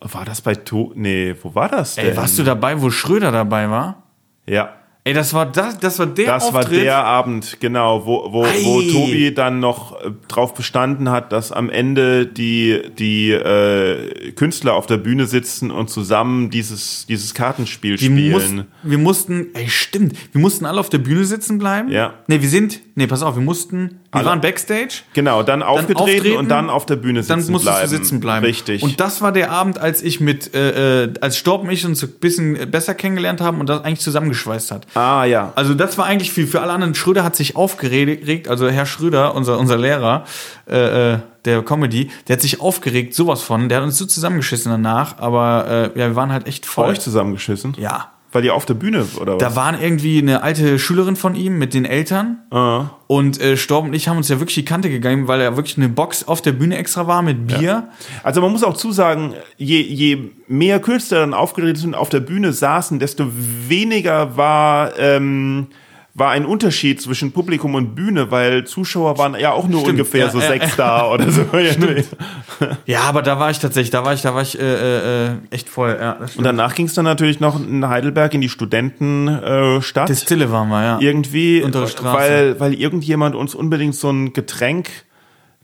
war 0.00 0.24
das 0.24 0.40
bei 0.40 0.54
To? 0.54 0.92
Nee, 0.94 1.34
wo 1.42 1.54
war 1.54 1.68
das 1.68 1.96
denn? 1.96 2.06
Ey, 2.06 2.16
warst 2.16 2.38
du 2.38 2.42
dabei, 2.44 2.80
wo 2.80 2.90
Schröder 2.90 3.32
dabei 3.32 3.68
war? 3.68 4.02
Ja. 4.46 4.74
Ey, 5.04 5.14
das 5.14 5.32
war 5.32 5.46
das, 5.46 5.78
das 5.78 5.98
war 5.98 6.06
der 6.06 6.26
Das 6.26 6.44
Auftritt. 6.44 6.70
war 6.70 6.70
der 6.70 6.96
Abend, 7.04 7.56
genau, 7.60 8.04
wo, 8.04 8.30
wo, 8.30 8.44
wo 8.44 8.82
Tobi 8.82 9.32
dann 9.32 9.58
noch 9.58 9.98
äh, 10.04 10.10
drauf 10.28 10.52
bestanden 10.52 11.10
hat, 11.10 11.32
dass 11.32 11.50
am 11.50 11.70
Ende 11.70 12.26
die, 12.26 12.82
die 12.98 13.30
äh, 13.30 14.32
Künstler 14.32 14.74
auf 14.74 14.84
der 14.86 14.98
Bühne 14.98 15.24
sitzen 15.26 15.70
und 15.70 15.88
zusammen 15.88 16.50
dieses, 16.50 17.06
dieses 17.06 17.32
Kartenspiel 17.32 17.96
die 17.96 18.04
spielen. 18.04 18.32
Mussten, 18.32 18.66
wir 18.82 18.98
mussten, 18.98 19.46
ey, 19.54 19.68
stimmt, 19.70 20.14
wir 20.32 20.42
mussten 20.42 20.66
alle 20.66 20.78
auf 20.78 20.90
der 20.90 20.98
Bühne 20.98 21.24
sitzen 21.24 21.56
bleiben. 21.56 21.90
Ja. 21.90 22.12
Nee, 22.26 22.42
wir 22.42 22.48
sind, 22.50 22.80
nee, 22.98 23.06
pass 23.06 23.22
auf, 23.22 23.36
wir 23.36 23.42
mussten, 23.42 24.00
wir 24.12 24.24
waren 24.24 24.40
Backstage. 24.40 25.02
Genau, 25.14 25.42
dann, 25.42 25.60
dann 25.60 25.68
aufgetreten, 25.68 26.36
und 26.36 26.48
dann 26.48 26.68
auf 26.68 26.84
der 26.84 26.96
Bühne 26.96 27.22
sitzen 27.22 27.28
bleiben. 27.28 27.44
Dann 27.46 27.52
musstest 27.52 27.76
bleiben. 27.76 27.90
du 27.90 27.96
sitzen 27.96 28.20
bleiben. 28.20 28.46
Richtig. 28.46 28.82
Und 28.82 29.00
das 29.00 29.22
war 29.22 29.32
der 29.32 29.50
Abend, 29.50 29.78
als 29.78 30.02
ich 30.02 30.20
mit, 30.20 30.54
äh, 30.54 31.04
äh 31.04 31.14
als 31.20 31.38
Storb 31.38 31.64
mich 31.64 31.86
uns 31.86 32.02
ein 32.02 32.10
bisschen 32.20 32.70
besser 32.70 32.94
kennengelernt 32.94 33.40
haben 33.40 33.60
und 33.60 33.68
das 33.68 33.84
eigentlich 33.84 34.00
zusammengeschweißt 34.00 34.72
hat. 34.72 34.86
Ah, 34.94 35.24
ja. 35.24 35.52
Also 35.54 35.74
das 35.74 35.96
war 35.96 36.06
eigentlich 36.06 36.32
für, 36.32 36.46
für 36.46 36.60
alle 36.60 36.72
anderen. 36.72 36.94
Schröder 36.94 37.24
hat 37.24 37.36
sich 37.36 37.56
aufgeregt, 37.56 38.48
also 38.48 38.68
Herr 38.68 38.86
Schröder, 38.86 39.34
unser, 39.34 39.58
unser 39.58 39.78
Lehrer 39.78 40.24
äh, 40.68 41.14
äh, 41.14 41.18
der 41.44 41.62
Comedy, 41.62 42.10
der 42.26 42.34
hat 42.34 42.42
sich 42.42 42.60
aufgeregt, 42.60 43.14
sowas 43.14 43.42
von. 43.42 43.68
Der 43.68 43.78
hat 43.78 43.84
uns 43.84 43.96
so 43.96 44.04
zusammengeschissen 44.04 44.70
danach, 44.70 45.18
aber 45.18 45.92
äh, 45.94 45.98
ja, 45.98 46.08
wir 46.08 46.16
waren 46.16 46.32
halt 46.32 46.46
echt 46.46 46.66
voll. 46.66 46.86
Bei 46.86 46.90
euch 46.90 47.00
zusammengeschissen? 47.00 47.74
Ja. 47.78 48.12
Weil 48.30 48.44
ihr 48.44 48.54
auf 48.54 48.66
der 48.66 48.74
Bühne 48.74 49.06
oder 49.18 49.34
was? 49.34 49.38
Da 49.38 49.56
waren 49.56 49.80
irgendwie 49.80 50.18
eine 50.18 50.42
alte 50.42 50.78
Schülerin 50.78 51.16
von 51.16 51.34
ihm 51.34 51.58
mit 51.58 51.72
den 51.72 51.86
Eltern. 51.86 52.38
Uh. 52.52 52.84
Und 53.06 53.40
äh, 53.40 53.56
Storb 53.56 53.86
und 53.86 53.94
ich 53.94 54.06
haben 54.08 54.18
uns 54.18 54.28
ja 54.28 54.38
wirklich 54.38 54.56
die 54.56 54.64
Kante 54.66 54.90
gegangen, 54.90 55.28
weil 55.28 55.40
er 55.40 55.56
wirklich 55.56 55.78
eine 55.78 55.88
Box 55.88 56.28
auf 56.28 56.42
der 56.42 56.52
Bühne 56.52 56.76
extra 56.76 57.06
war 57.06 57.22
mit 57.22 57.46
Bier. 57.46 57.60
Ja. 57.60 57.88
Also 58.22 58.42
man 58.42 58.52
muss 58.52 58.62
auch 58.62 58.76
zusagen, 58.76 59.34
je, 59.56 59.80
je 59.80 60.30
mehr 60.46 60.78
Künstler 60.80 61.20
dann 61.20 61.32
aufgeregt 61.32 61.78
sind 61.78 61.94
auf 61.94 62.10
der 62.10 62.20
Bühne 62.20 62.52
saßen, 62.52 62.98
desto 62.98 63.28
weniger 63.32 64.36
war. 64.36 64.98
Ähm, 64.98 65.68
war 66.14 66.30
ein 66.30 66.44
Unterschied 66.44 67.00
zwischen 67.00 67.32
Publikum 67.32 67.74
und 67.74 67.94
Bühne, 67.94 68.30
weil 68.30 68.64
Zuschauer 68.64 69.18
waren 69.18 69.38
ja 69.38 69.52
auch 69.52 69.68
nur 69.68 69.80
Stimmt, 69.80 70.00
ungefähr 70.00 70.26
ja, 70.26 70.30
so 70.30 70.40
ja, 70.40 70.48
sechs 70.48 70.74
da 70.76 71.06
oder 71.06 71.30
so. 71.30 71.42
ja, 72.86 73.02
aber 73.02 73.22
da 73.22 73.38
war 73.38 73.50
ich 73.50 73.58
tatsächlich, 73.58 73.90
da 73.90 74.04
war 74.04 74.14
ich, 74.14 74.22
da 74.22 74.34
war 74.34 74.42
ich 74.42 74.58
äh, 74.58 75.26
äh, 75.26 75.30
echt 75.50 75.68
voll. 75.68 75.96
Ja, 76.00 76.18
und 76.36 76.44
danach 76.44 76.74
ging 76.74 76.86
es 76.86 76.94
dann 76.94 77.04
natürlich 77.04 77.40
noch 77.40 77.60
in 77.60 77.88
Heidelberg 77.88 78.34
in 78.34 78.40
die 78.40 78.48
Studentenstadt. 78.48 80.10
Äh, 80.10 80.12
Distille 80.12 80.50
waren 80.50 80.68
wir, 80.68 80.82
ja. 80.82 80.98
Irgendwie, 81.00 81.62
weil, 82.02 82.58
weil 82.58 82.74
irgendjemand 82.74 83.36
uns 83.36 83.54
unbedingt 83.54 83.94
so 83.94 84.10
ein 84.10 84.32
Getränk 84.32 84.90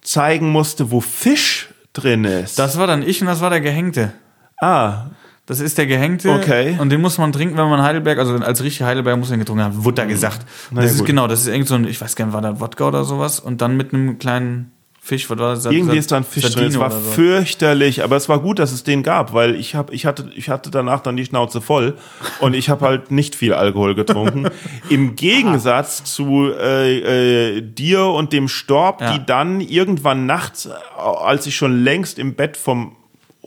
zeigen 0.03 0.51
musste, 0.51 0.91
wo 0.91 1.01
Fisch 1.01 1.71
drin 1.93 2.25
ist. 2.25 2.59
Das 2.59 2.79
war 2.79 2.87
dann 2.87 3.03
ich 3.03 3.21
und 3.21 3.27
das 3.27 3.41
war 3.41 3.51
der 3.51 3.61
Gehängte. 3.61 4.13
Ah, 4.61 5.07
das 5.47 5.61
ist 5.61 5.77
der 5.77 5.87
Gehängte. 5.87 6.31
Okay. 6.31 6.77
Und 6.79 6.91
den 6.91 7.01
muss 7.01 7.19
man 7.19 7.31
trinken, 7.33 7.57
wenn 7.59 7.69
man 7.69 7.83
Heidelberg, 7.83 8.19
also 8.19 8.35
als 8.37 8.63
richtiger 8.63 8.87
Heidelberger 8.87 9.19
muss 9.19 9.29
man 9.31 9.39
getrunken 9.39 9.65
haben, 9.65 9.85
wurde 9.85 9.97
da 9.97 10.05
gesagt. 10.07 10.47
Und 10.71 10.79
das 10.79 10.93
ist 10.93 11.05
genau, 11.05 11.27
das 11.27 11.41
ist 11.41 11.49
irgend 11.49 11.69
so 11.69 11.75
ein, 11.75 11.85
ich 11.85 12.01
weiß 12.01 12.17
gar 12.17 12.25
nicht, 12.25 12.35
war 12.35 12.41
da 12.41 12.61
Wodka 12.61 12.89
oder 12.89 13.05
sowas 13.05 13.41
und 13.41 13.61
dann 13.61 13.77
mit 13.77 13.93
einem 13.93 14.19
kleinen 14.19 14.71
Fisch, 15.05 15.29
was 15.29 15.39
war 15.39 15.55
das? 15.55 15.67
Irgendwie 15.67 15.99
ist 15.99 16.13
da 16.13 16.17
ein 16.17 16.25
Fisch 16.25 16.45
Sardine 16.45 16.63
drin. 16.63 16.73
Es 16.73 16.79
war 16.79 16.91
so. 16.91 17.11
fürchterlich, 17.11 18.03
aber 18.03 18.17
es 18.17 18.31
war 18.31 18.41
gut, 18.41 18.59
dass 18.59 18.73
es 18.73 18.85
den 18.85 19.03
gab, 19.03 19.35
weil 19.35 19.55
ich 19.55 19.75
hab, 19.75 19.93
ich 19.93 20.07
hatte, 20.07 20.31
ich 20.35 20.49
hatte 20.49 20.71
danach 20.71 21.01
dann 21.01 21.15
die 21.19 21.27
Schnauze 21.27 21.61
voll 21.61 21.99
und 22.41 22.55
ich 22.55 22.71
habe 22.71 22.87
halt 22.87 23.11
nicht 23.11 23.35
viel 23.35 23.53
Alkohol 23.53 23.95
getrunken. 23.95 24.49
Im 24.89 25.15
Gegensatz 25.15 26.05
zu 26.05 26.51
äh, 26.59 27.59
äh, 27.59 27.61
dir 27.61 28.07
und 28.07 28.33
dem 28.33 28.49
Storb, 28.49 29.03
ja. 29.03 29.13
die 29.13 29.27
dann 29.27 29.61
irgendwann 29.61 30.25
nachts, 30.25 30.71
als 30.97 31.47
ich 31.47 31.55
schon 31.55 31.85
längst 31.85 32.19
im 32.19 32.35
Bett 32.35 32.57
vom 32.57 32.97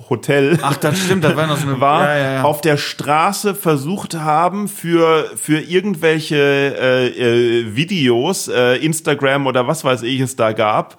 Hotel. 0.09 0.59
Ach, 0.61 0.77
das 0.77 0.99
stimmt, 0.99 1.23
das 1.23 1.35
war 1.35 1.47
noch 1.47 1.57
so 1.57 1.67
eine 1.67 1.81
war 1.81 2.05
ja, 2.05 2.17
ja, 2.17 2.33
ja. 2.33 2.43
auf 2.43 2.61
der 2.61 2.77
Straße 2.77 3.55
versucht 3.55 4.15
haben 4.15 4.67
für 4.67 5.31
für 5.35 5.59
irgendwelche 5.59 6.35
äh, 6.35 7.07
äh, 7.07 7.75
Videos, 7.75 8.47
äh, 8.47 8.75
Instagram 8.75 9.47
oder 9.47 9.67
was 9.67 9.83
weiß 9.83 10.03
ich 10.03 10.19
es 10.19 10.35
da 10.35 10.51
gab, 10.51 10.97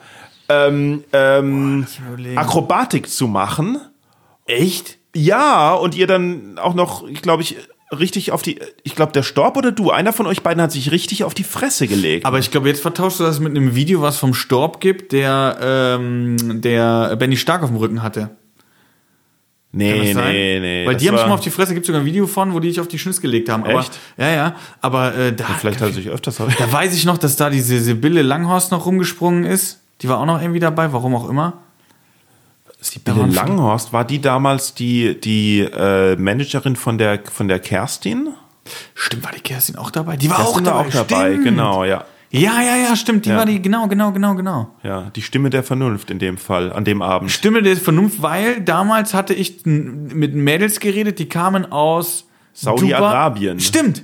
ähm, 0.48 1.04
ähm, 1.12 1.86
Boah, 2.06 2.40
Akrobatik 2.40 3.08
zu 3.08 3.28
machen. 3.28 3.78
Echt? 4.46 4.98
Ja, 5.14 5.74
und 5.74 5.94
ihr 5.94 6.06
dann 6.06 6.58
auch 6.58 6.74
noch, 6.74 7.06
ich 7.06 7.22
glaube 7.22 7.42
ich, 7.42 7.56
richtig 7.96 8.32
auf 8.32 8.42
die, 8.42 8.58
ich 8.82 8.94
glaube 8.94 9.12
der 9.12 9.22
Storb 9.22 9.56
oder 9.56 9.72
du, 9.72 9.90
einer 9.90 10.12
von 10.12 10.26
euch 10.26 10.42
beiden 10.42 10.62
hat 10.62 10.72
sich 10.72 10.90
richtig 10.90 11.24
auf 11.24 11.34
die 11.34 11.44
Fresse 11.44 11.86
gelegt. 11.86 12.26
Aber 12.26 12.38
ich 12.38 12.50
glaube, 12.50 12.68
jetzt 12.68 12.80
vertauschst 12.80 13.20
du 13.20 13.24
das 13.24 13.40
mit 13.40 13.56
einem 13.56 13.74
Video, 13.74 14.02
was 14.02 14.18
vom 14.18 14.34
Storb 14.34 14.80
gibt, 14.80 15.12
der 15.12 15.58
ähm, 15.60 16.60
der 16.60 17.16
Benny 17.16 17.36
Stark 17.36 17.62
auf 17.62 17.70
dem 17.70 17.76
Rücken 17.76 18.02
hatte. 18.02 18.30
Nee, 19.70 20.14
nee, 20.14 20.60
nee. 20.60 20.86
Weil 20.86 20.96
die 20.96 21.08
haben 21.08 21.18
sich 21.18 21.26
mal 21.26 21.34
auf 21.34 21.40
die 21.40 21.50
Fresse, 21.50 21.74
gibt 21.74 21.84
sogar 21.84 22.00
ein 22.00 22.06
Video 22.06 22.26
von, 22.26 22.54
wo 22.54 22.60
die 22.60 22.70
sich 22.70 22.80
auf 22.80 22.88
die 22.88 22.98
Schniss 22.98 23.20
gelegt 23.20 23.50
haben. 23.50 23.64
Aber, 23.64 23.80
Echt? 23.80 23.98
Ja, 24.16 24.30
ja. 24.30 24.56
Aber 24.80 25.14
äh, 25.14 25.32
da. 25.32 25.44
Ja, 25.44 25.54
vielleicht 25.58 25.80
hat 25.80 25.88
er 25.88 25.92
sich 25.92 26.08
öfters. 26.08 26.36
Da 26.36 26.72
weiß 26.72 26.94
ich 26.94 27.04
noch, 27.04 27.18
dass 27.18 27.36
da 27.36 27.50
diese 27.50 27.78
Sibylle 27.78 28.22
Langhorst 28.22 28.72
noch 28.72 28.86
rumgesprungen 28.86 29.44
ist. 29.44 29.80
Die 30.00 30.08
war 30.08 30.18
auch 30.20 30.26
noch 30.26 30.40
irgendwie 30.40 30.60
dabei, 30.60 30.92
warum 30.92 31.14
auch 31.14 31.28
immer. 31.28 31.58
Sibylle 32.80 33.26
Langhorst, 33.26 33.92
war 33.92 34.04
die 34.04 34.20
damals 34.20 34.72
die, 34.72 35.20
die 35.20 35.60
äh, 35.60 36.16
Managerin 36.16 36.76
von 36.76 36.96
der, 36.96 37.20
von 37.30 37.48
der 37.48 37.58
Kerstin? 37.58 38.28
Stimmt, 38.94 39.24
war 39.24 39.32
die 39.32 39.40
Kerstin 39.40 39.76
auch 39.76 39.90
dabei? 39.90 40.16
Die 40.16 40.30
war 40.30 40.36
Kerstin 40.36 40.68
auch 40.68 40.86
dabei. 40.86 40.94
War 40.94 41.02
auch 41.02 41.06
dabei, 41.06 41.34
genau, 41.34 41.84
ja. 41.84 42.04
Ja, 42.30 42.60
ja, 42.60 42.76
ja, 42.76 42.94
stimmt. 42.94 43.24
Die 43.24 43.30
ja. 43.30 43.36
war 43.36 43.46
die, 43.46 43.60
genau, 43.62 43.88
genau, 43.88 44.12
genau, 44.12 44.34
genau. 44.34 44.74
Ja, 44.82 45.10
die 45.16 45.22
Stimme 45.22 45.48
der 45.50 45.62
Vernunft 45.62 46.10
in 46.10 46.18
dem 46.18 46.36
Fall, 46.36 46.72
an 46.72 46.84
dem 46.84 47.00
Abend. 47.00 47.30
Stimme 47.30 47.62
der 47.62 47.76
Vernunft, 47.76 48.20
weil 48.20 48.60
damals 48.60 49.14
hatte 49.14 49.32
ich 49.32 49.64
mit 49.64 50.34
Mädels 50.34 50.80
geredet, 50.80 51.18
die 51.18 51.28
kamen 51.28 51.72
aus 51.72 52.26
Saudi-Arabien. 52.52 53.60
Stimmt. 53.60 54.02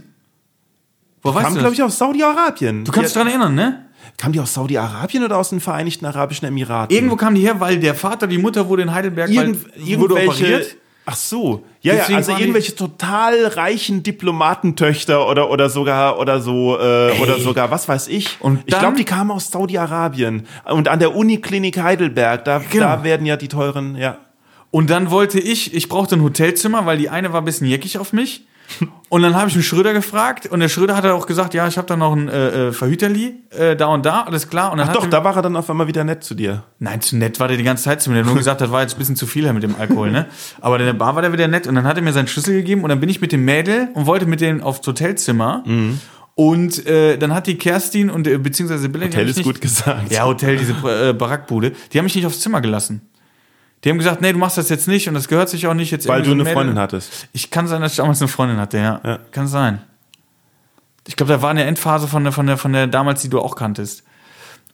Wo 1.23 1.33
die 1.33 1.39
kamen, 1.39 1.59
glaube 1.59 1.75
ich, 1.75 1.83
aus 1.83 1.99
Saudi-Arabien. 1.99 2.85
Du 2.85 2.93
kannst 2.93 3.11
dich 3.11 3.15
daran 3.15 3.29
erinnern, 3.29 3.55
ne? 3.55 3.87
Kamen 4.17 4.33
die 4.33 4.41
aus 4.41 4.55
Saudi-Arabien 4.55 5.25
oder 5.25 5.39
aus 5.39 5.51
den 5.51 5.61
Vereinigten 5.61 6.07
Arabischen 6.07 6.47
Emiraten? 6.47 6.95
Irgendwo 6.95 7.17
kamen 7.17 7.35
die 7.37 7.43
her, 7.43 7.61
weil 7.61 7.79
der 7.79 7.95
Vater, 7.95 8.27
die 8.27 8.39
Mutter 8.39 8.69
wurde 8.69 8.83
in 8.83 8.93
Heidelberg 8.93 9.31
Irgend, 9.31 9.59
wurde 9.99 10.15
operiert. 10.15 10.77
Ach 11.07 11.17
so, 11.17 11.65
ja, 11.83 11.95
ja 11.95 12.17
also 12.17 12.33
irgendwelche 12.33 12.75
total 12.75 13.47
reichen 13.47 14.03
Diplomatentöchter 14.03 15.29
oder 15.29 15.51
oder 15.51 15.69
sogar 15.69 16.19
oder 16.19 16.41
so 16.41 16.79
äh, 16.79 17.13
oder 17.21 17.39
sogar 17.39 17.71
was 17.71 17.87
weiß 17.89 18.09
ich. 18.09 18.41
Und 18.41 18.61
ich 18.65 18.79
glaube, 18.79 18.97
die 18.97 19.05
kamen 19.05 19.31
aus 19.31 19.51
Saudi-Arabien 19.51 20.47
und 20.65 20.89
an 20.89 20.99
der 21.01 21.15
Uniklinik 21.15 21.79
Heidelberg, 21.79 22.45
da 22.47 22.59
genau. 22.59 22.87
da 22.87 23.05
werden 23.05 23.27
ja 23.27 23.37
die 23.37 23.49
teuren, 23.49 23.97
ja. 23.97 24.19
Und 24.71 24.91
dann 24.91 25.11
wollte 25.11 25.39
ich, 25.39 25.75
ich 25.75 25.89
brauchte 25.89 26.17
ein 26.17 26.23
Hotelzimmer, 26.23 26.87
weil 26.87 26.99
die 26.99 27.09
eine 27.09 27.33
war 27.33 27.43
ein 27.43 27.45
bisschen 27.45 27.69
jeckig 27.69 27.99
auf 27.99 28.13
mich. 28.13 28.47
Und 29.09 29.23
dann 29.23 29.37
habe 29.37 29.49
ich 29.49 29.55
einen 29.55 29.63
Schröder 29.63 29.93
gefragt 29.93 30.47
und 30.47 30.59
der 30.59 30.69
Schröder 30.69 30.97
hat 30.97 31.07
auch 31.07 31.27
gesagt, 31.27 31.55
ja, 31.55 31.69
ich 31.69 31.79
habe 31.79 31.87
da 31.87 31.97
noch 31.97 32.15
ein 32.15 32.29
äh, 32.29 32.69
äh, 32.69 32.73
Verhüterli, 32.73 33.35
äh, 33.51 33.77
da 33.77 33.87
und 33.87 34.05
da, 34.05 34.23
alles 34.23 34.49
klar. 34.49 34.73
Und 34.73 34.79
dann 34.79 34.89
Ach 34.89 34.95
doch, 34.95 35.07
da 35.07 35.23
war 35.23 35.37
er 35.37 35.43
dann 35.43 35.55
auf 35.55 35.71
einmal 35.71 35.87
wieder 35.87 36.03
nett 36.03 36.25
zu 36.25 36.35
dir. 36.35 36.65
Nein, 36.81 37.01
zu 37.01 37.17
nett 37.17 37.39
war 37.39 37.47
der 37.47 37.57
die 37.57 37.63
ganze 37.63 37.85
Zeit 37.85 38.03
zu 38.03 38.11
mir. 38.11 38.17
Der 38.17 38.25
hat 38.25 38.31
nur 38.31 38.39
gesagt, 38.39 38.61
das 38.61 38.73
war 38.73 38.83
jetzt 38.83 38.95
ein 38.95 38.99
bisschen 38.99 39.15
zu 39.15 39.27
viel 39.27 39.53
mit 39.53 39.63
dem 39.63 39.77
Alkohol, 39.79 40.11
ne? 40.11 40.27
Aber 40.61 40.81
in 40.81 40.87
der 40.87 40.95
Bar 40.95 41.15
war 41.15 41.23
der 41.23 41.33
wieder 41.33 41.47
nett 41.47 41.69
und 41.69 41.77
dann 41.77 41.85
hat 41.85 41.97
er 41.97 42.03
mir 42.03 42.13
seinen 42.13 42.27
Schlüssel 42.27 42.55
gegeben 42.55 42.83
und 42.83 42.89
dann 42.89 42.99
bin 42.99 43.09
ich 43.09 43.21
mit 43.21 43.31
dem 43.31 43.45
Mädel 43.45 43.89
und 43.95 44.07
wollte 44.07 44.27
mit 44.27 44.41
denen 44.41 44.63
aufs 44.63 44.85
Hotelzimmer. 44.85 45.63
Mhm. 45.65 46.01
Und 46.35 46.85
äh, 46.87 47.17
dann 47.17 47.33
hat 47.33 47.47
die 47.47 47.57
Kerstin 47.57 48.11
und 48.11 48.27
äh, 48.27 48.39
beziehungsweise 48.39 48.89
Billy. 48.89 49.07
Hotel 49.07 49.29
ist 49.29 49.37
nicht, 49.37 49.47
gut 49.47 49.61
gesagt. 49.61 50.11
Ja, 50.11 50.25
Hotel, 50.25 50.57
diese 50.57 50.73
äh, 50.73 51.13
Barackbude. 51.13 51.73
Die 51.93 51.99
haben 51.99 52.05
mich 52.05 52.17
nicht 52.17 52.27
aufs 52.27 52.41
Zimmer 52.41 52.61
gelassen. 52.61 53.03
Die 53.85 53.91
haben 53.91 53.99
gesagt, 53.99 54.23
nee, 54.23 54.33
du 54.33 54.39
machst 54.39 54.57
das 54.57 54.71
jetzt 54.71 54.89
nicht 54.89 55.09
und 55.09 55.15
das 55.15 55.29
gehört 55.29 55.51
sich 55.51 55.67
auch 55.67 55.75
nicht 55.75 55.91
jetzt. 55.91 56.09
Weil 56.09 56.23
du 56.23 56.31
eine 56.31 56.43
Mädel. 56.43 56.55
Freundin 56.55 56.79
hattest. 56.79 57.29
Ich 57.33 57.51
kann 57.51 57.69
sein, 57.69 57.83
dass 57.83 57.93
ich 57.93 57.99
damals 57.99 58.21
eine 58.23 58.29
Freundin 58.29 58.57
hatte, 58.57 58.79
ja. 58.79 59.01
ja. 59.05 59.19
Kann 59.31 59.47
sein. 59.47 59.83
Ich 61.07 61.17
glaube, 61.17 61.35
da 61.35 61.43
war 61.43 61.51
eine 61.51 61.65
Endphase 61.65 62.09
von 62.09 62.25
der, 62.25 62.33
von 62.33 62.47
der, 62.47 62.57
von 62.57 62.73
der 62.73 62.87
damals, 62.87 63.21
die 63.21 63.29
du 63.29 63.41
auch 63.41 63.57
kanntest. 63.57 64.03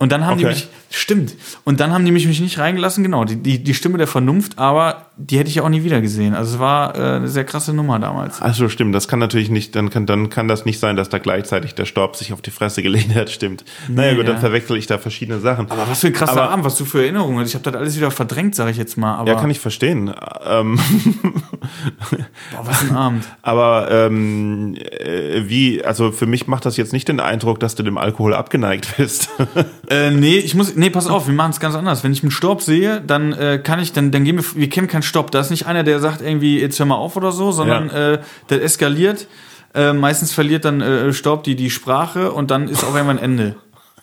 Und 0.01 0.13
dann 0.13 0.25
haben 0.25 0.39
okay. 0.41 0.45
die 0.45 0.47
mich, 0.47 0.69
stimmt, 0.89 1.37
und 1.65 1.79
dann 1.79 1.93
haben 1.93 2.07
die 2.07 2.11
mich, 2.11 2.27
mich 2.27 2.41
nicht 2.41 2.59
reingelassen, 2.59 3.05
genau, 3.05 3.27
die, 3.27 3.37
die, 3.37 3.63
die 3.63 3.75
Stimme 3.75 3.99
der 3.99 4.07
Vernunft, 4.07 4.59
aber 4.59 5.11
die 5.19 5.39
hätte 5.39 5.51
ich 5.51 5.61
auch 5.61 5.69
nie 5.69 5.85
wieder 5.85 6.01
gesehen. 6.01 6.35
Also 6.35 6.55
es 6.55 6.59
war 6.59 6.97
äh, 6.97 7.17
eine 7.17 7.29
sehr 7.29 7.45
krasse 7.45 7.75
Nummer 7.75 7.99
damals. 7.99 8.41
Also 8.41 8.71
stimmt, 8.71 8.95
das 8.95 9.09
kann 9.09 9.19
natürlich 9.19 9.51
nicht, 9.51 9.77
dann 9.77 9.91
kann, 9.91 10.07
dann 10.07 10.31
kann 10.31 10.49
das 10.49 10.65
nicht 10.65 10.81
sein, 10.81 10.97
dass 10.97 11.11
da 11.11 11.19
gleichzeitig 11.19 11.75
der 11.75 11.85
Staub 11.85 12.17
sich 12.17 12.33
auf 12.33 12.41
die 12.41 12.51
Fresse 12.51 12.83
gelegt 12.83 13.15
hat, 13.15 13.29
stimmt. 13.29 13.63
Nee, 13.89 13.97
naja 13.97 14.15
gut, 14.15 14.25
ja. 14.25 14.33
dann 14.33 14.41
verwechsel 14.41 14.79
ich 14.79 14.87
da 14.87 14.97
verschiedene 14.97 15.39
Sachen. 15.39 15.71
Aber 15.71 15.87
was 15.87 16.01
für 16.01 16.07
ein 16.07 16.15
krasser 16.15 16.45
aber, 16.45 16.51
Abend, 16.51 16.65
was 16.65 16.77
du 16.77 16.87
für 16.87 17.03
Erinnerungen 17.03 17.39
hast. 17.39 17.49
Ich 17.49 17.55
habe 17.55 17.71
das 17.71 17.75
alles 17.75 17.99
wieder 17.99 18.11
verdrängt, 18.11 18.55
sage 18.55 18.71
ich 18.71 18.79
jetzt 18.79 18.97
mal. 18.97 19.17
Aber 19.17 19.31
ja, 19.31 19.39
kann 19.39 19.51
ich 19.51 19.61
verstehen. 19.61 20.15
Ähm 20.47 20.81
Boah, 21.61 22.67
was 22.67 22.83
ein 22.83 22.97
Abend. 22.97 23.25
aber 23.43 23.89
ähm, 23.91 24.77
äh, 24.77 25.43
wie, 25.47 25.85
also 25.85 26.11
für 26.11 26.27
mich 26.27 26.47
macht 26.47 26.65
das 26.65 26.79
jetzt 26.79 26.95
nicht 26.95 27.07
den 27.09 27.21
Eindruck, 27.21 27.61
dass 27.61 27.75
du 27.75 27.83
dem 27.83 27.99
Alkohol 27.99 28.33
abgeneigt 28.33 28.97
bist. 28.97 29.29
Äh, 29.91 30.13
nee, 30.13 30.39
ich 30.39 30.55
muss, 30.55 30.77
nee, 30.77 30.89
pass 30.89 31.09
auf, 31.09 31.27
wir 31.27 31.35
machen 31.35 31.51
es 31.51 31.59
ganz 31.59 31.75
anders. 31.75 32.05
Wenn 32.05 32.13
ich 32.13 32.23
einen 32.23 32.31
Stopp 32.31 32.63
sehe, 32.63 33.01
dann 33.01 33.33
äh, 33.33 33.59
kann 33.59 33.81
ich, 33.81 33.93
dann, 33.93 34.13
dann 34.13 34.23
gehen 34.23 34.37
wir, 34.37 34.45
wir 34.55 34.69
kennen 34.69 34.87
keinen 34.87 35.03
Stopp. 35.03 35.33
Da 35.33 35.41
ist 35.41 35.51
nicht 35.51 35.67
einer, 35.67 35.83
der 35.83 35.99
sagt 35.99 36.23
irgendwie, 36.23 36.61
jetzt 36.61 36.79
hör 36.79 36.87
mal 36.87 36.95
auf 36.95 37.17
oder 37.17 37.33
so, 37.33 37.51
sondern 37.51 37.89
ja. 37.89 38.13
äh, 38.13 38.21
der 38.51 38.63
eskaliert. 38.63 39.27
Äh, 39.75 39.93
meistens 39.93 40.33
verliert 40.33 40.65
dann 40.65 40.81
äh, 40.81 41.13
Stopp 41.13 41.43
die, 41.43 41.57
die 41.57 41.71
Sprache 41.71 42.31
und 42.31 42.53
dann 42.53 42.69
ist 42.69 42.85
auch 42.85 42.95
irgendwann 42.95 43.19
Ende. 43.19 43.57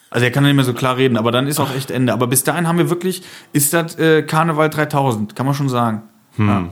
Also 0.09 0.25
er 0.25 0.31
kann 0.31 0.43
nicht 0.43 0.55
mehr 0.55 0.65
so 0.65 0.73
klar 0.73 0.97
reden, 0.97 1.15
aber 1.15 1.31
dann 1.31 1.47
ist 1.47 1.59
auch 1.59 1.73
echt 1.73 1.89
Ende. 1.89 2.11
Aber 2.11 2.27
bis 2.27 2.43
dahin 2.43 2.67
haben 2.67 2.77
wir 2.77 2.89
wirklich, 2.89 3.23
ist 3.53 3.73
das 3.73 3.97
äh, 3.97 4.23
Karneval 4.23 4.69
3000, 4.69 5.37
kann 5.37 5.45
man 5.45 5.55
schon 5.55 5.69
sagen. 5.69 6.03
Hm. 6.35 6.47
Ja. 6.49 6.69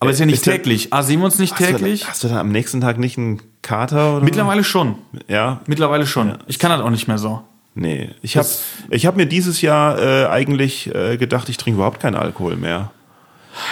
Aber 0.00 0.10
ist 0.10 0.18
ja 0.18 0.26
nicht 0.26 0.36
ist 0.36 0.44
täglich. 0.44 0.92
ah, 0.92 1.02
sehen 1.02 1.20
wir 1.20 1.26
uns 1.26 1.38
nicht 1.38 1.52
hast 1.52 1.64
täglich? 1.64 2.00
Du, 2.00 2.08
hast 2.08 2.24
du 2.24 2.28
da 2.28 2.40
am 2.40 2.50
nächsten 2.50 2.80
Tag 2.80 2.98
nicht 2.98 3.16
einen 3.16 3.42
Kater? 3.62 4.16
Oder? 4.16 4.24
Mittlerweile 4.24 4.64
schon. 4.64 4.96
Ja. 5.28 5.60
Mittlerweile 5.66 6.06
schon. 6.06 6.28
Ja. 6.28 6.38
Ich 6.46 6.58
kann 6.58 6.70
das 6.70 6.80
auch 6.80 6.90
nicht 6.90 7.06
mehr 7.06 7.18
so. 7.18 7.42
Nee, 7.74 8.10
ich 8.20 8.36
habe 8.36 8.48
ich 8.90 9.06
hab 9.06 9.16
mir 9.16 9.26
dieses 9.26 9.62
Jahr 9.62 9.98
äh, 9.98 10.26
eigentlich 10.26 10.92
äh, 10.94 11.16
gedacht, 11.16 11.48
ich 11.48 11.56
trinke 11.56 11.76
überhaupt 11.76 12.00
keinen 12.00 12.16
Alkohol 12.16 12.56
mehr. 12.56 12.90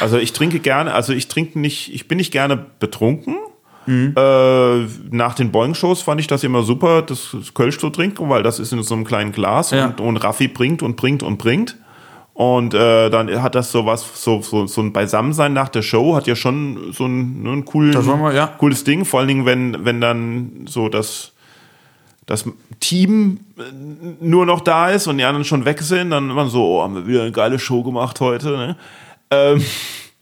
Also 0.01 0.19
ich 0.19 0.33
trinke 0.33 0.61
gerne, 0.61 0.93
also 0.93 1.13
ich 1.13 1.29
trinke 1.29 1.59
nicht, 1.59 1.93
ich 1.95 2.09
bin 2.09 2.19
nicht 2.19 2.33
gerne 2.33 2.57
betrunken. 2.57 3.37
Mhm. 3.87 4.15
Äh, 4.17 4.87
nach 5.11 5.35
den 5.35 5.51
Boeing-Shows 5.51 6.03
fand 6.03 6.21
ich 6.21 6.27
das 6.27 6.45
immer 6.45 6.63
super, 6.63 7.03
das 7.03 7.35
Kölsch 7.55 7.79
zu 7.79 7.91
trinken, 7.91 8.29
weil 8.29 8.43
das 8.43 8.59
ist 8.59 8.73
in 8.73 8.83
so 8.83 8.95
einem 8.95 9.05
kleinen 9.05 9.33
Glas 9.33 9.71
ja. 9.71 9.87
und, 9.87 10.01
und 10.01 10.17
Raffi 10.19 10.49
bringt 10.49 10.83
und 10.83 10.97
bringt 10.97 11.23
und 11.23 11.39
bringt. 11.39 11.77
Und 12.35 12.73
äh, 12.73 13.11
dann 13.11 13.43
hat 13.43 13.57
das 13.57 13.73
so 13.73 13.85
was, 13.85 14.23
so, 14.23 14.43
so, 14.43 14.67
so 14.69 14.81
ein 14.81 14.93
Beisammensein 14.93 15.53
nach 15.53 15.69
der 15.71 15.83
Show, 15.83 16.15
hat 16.15 16.29
ja 16.29 16.37
schon 16.37 16.93
so 16.93 17.07
ein, 17.07 17.43
ne, 17.43 17.51
ein 17.51 17.65
coolen, 17.65 17.93
wir, 17.95 18.33
ja. 18.33 18.47
cooles 18.47 18.85
Ding, 18.85 19.05
vor 19.05 19.19
allen 19.19 19.29
Dingen, 19.29 19.45
wenn, 19.45 19.85
wenn 19.85 20.01
dann 20.01 20.67
so 20.69 20.89
das 20.89 21.33
das 22.29 22.45
Team 22.79 23.41
äh, 23.59 23.63
nur 24.21 24.47
noch 24.47 24.61
da 24.61 24.91
ist 24.91 25.09
und 25.09 25.19
die 25.19 25.25
anderen 25.25 25.45
schon 25.45 25.65
weg 25.65 25.81
sind, 25.81 26.11
dann 26.11 26.31
immer 26.31 26.47
so, 26.49 26.79
oh, 26.79 26.83
haben 26.83 26.95
wir 26.95 27.07
wieder 27.09 27.23
eine 27.23 27.33
geile 27.33 27.59
Show 27.59 27.83
gemacht 27.83 28.21
heute. 28.21 28.51
Ne? 28.51 28.77
Ähm, 29.31 29.65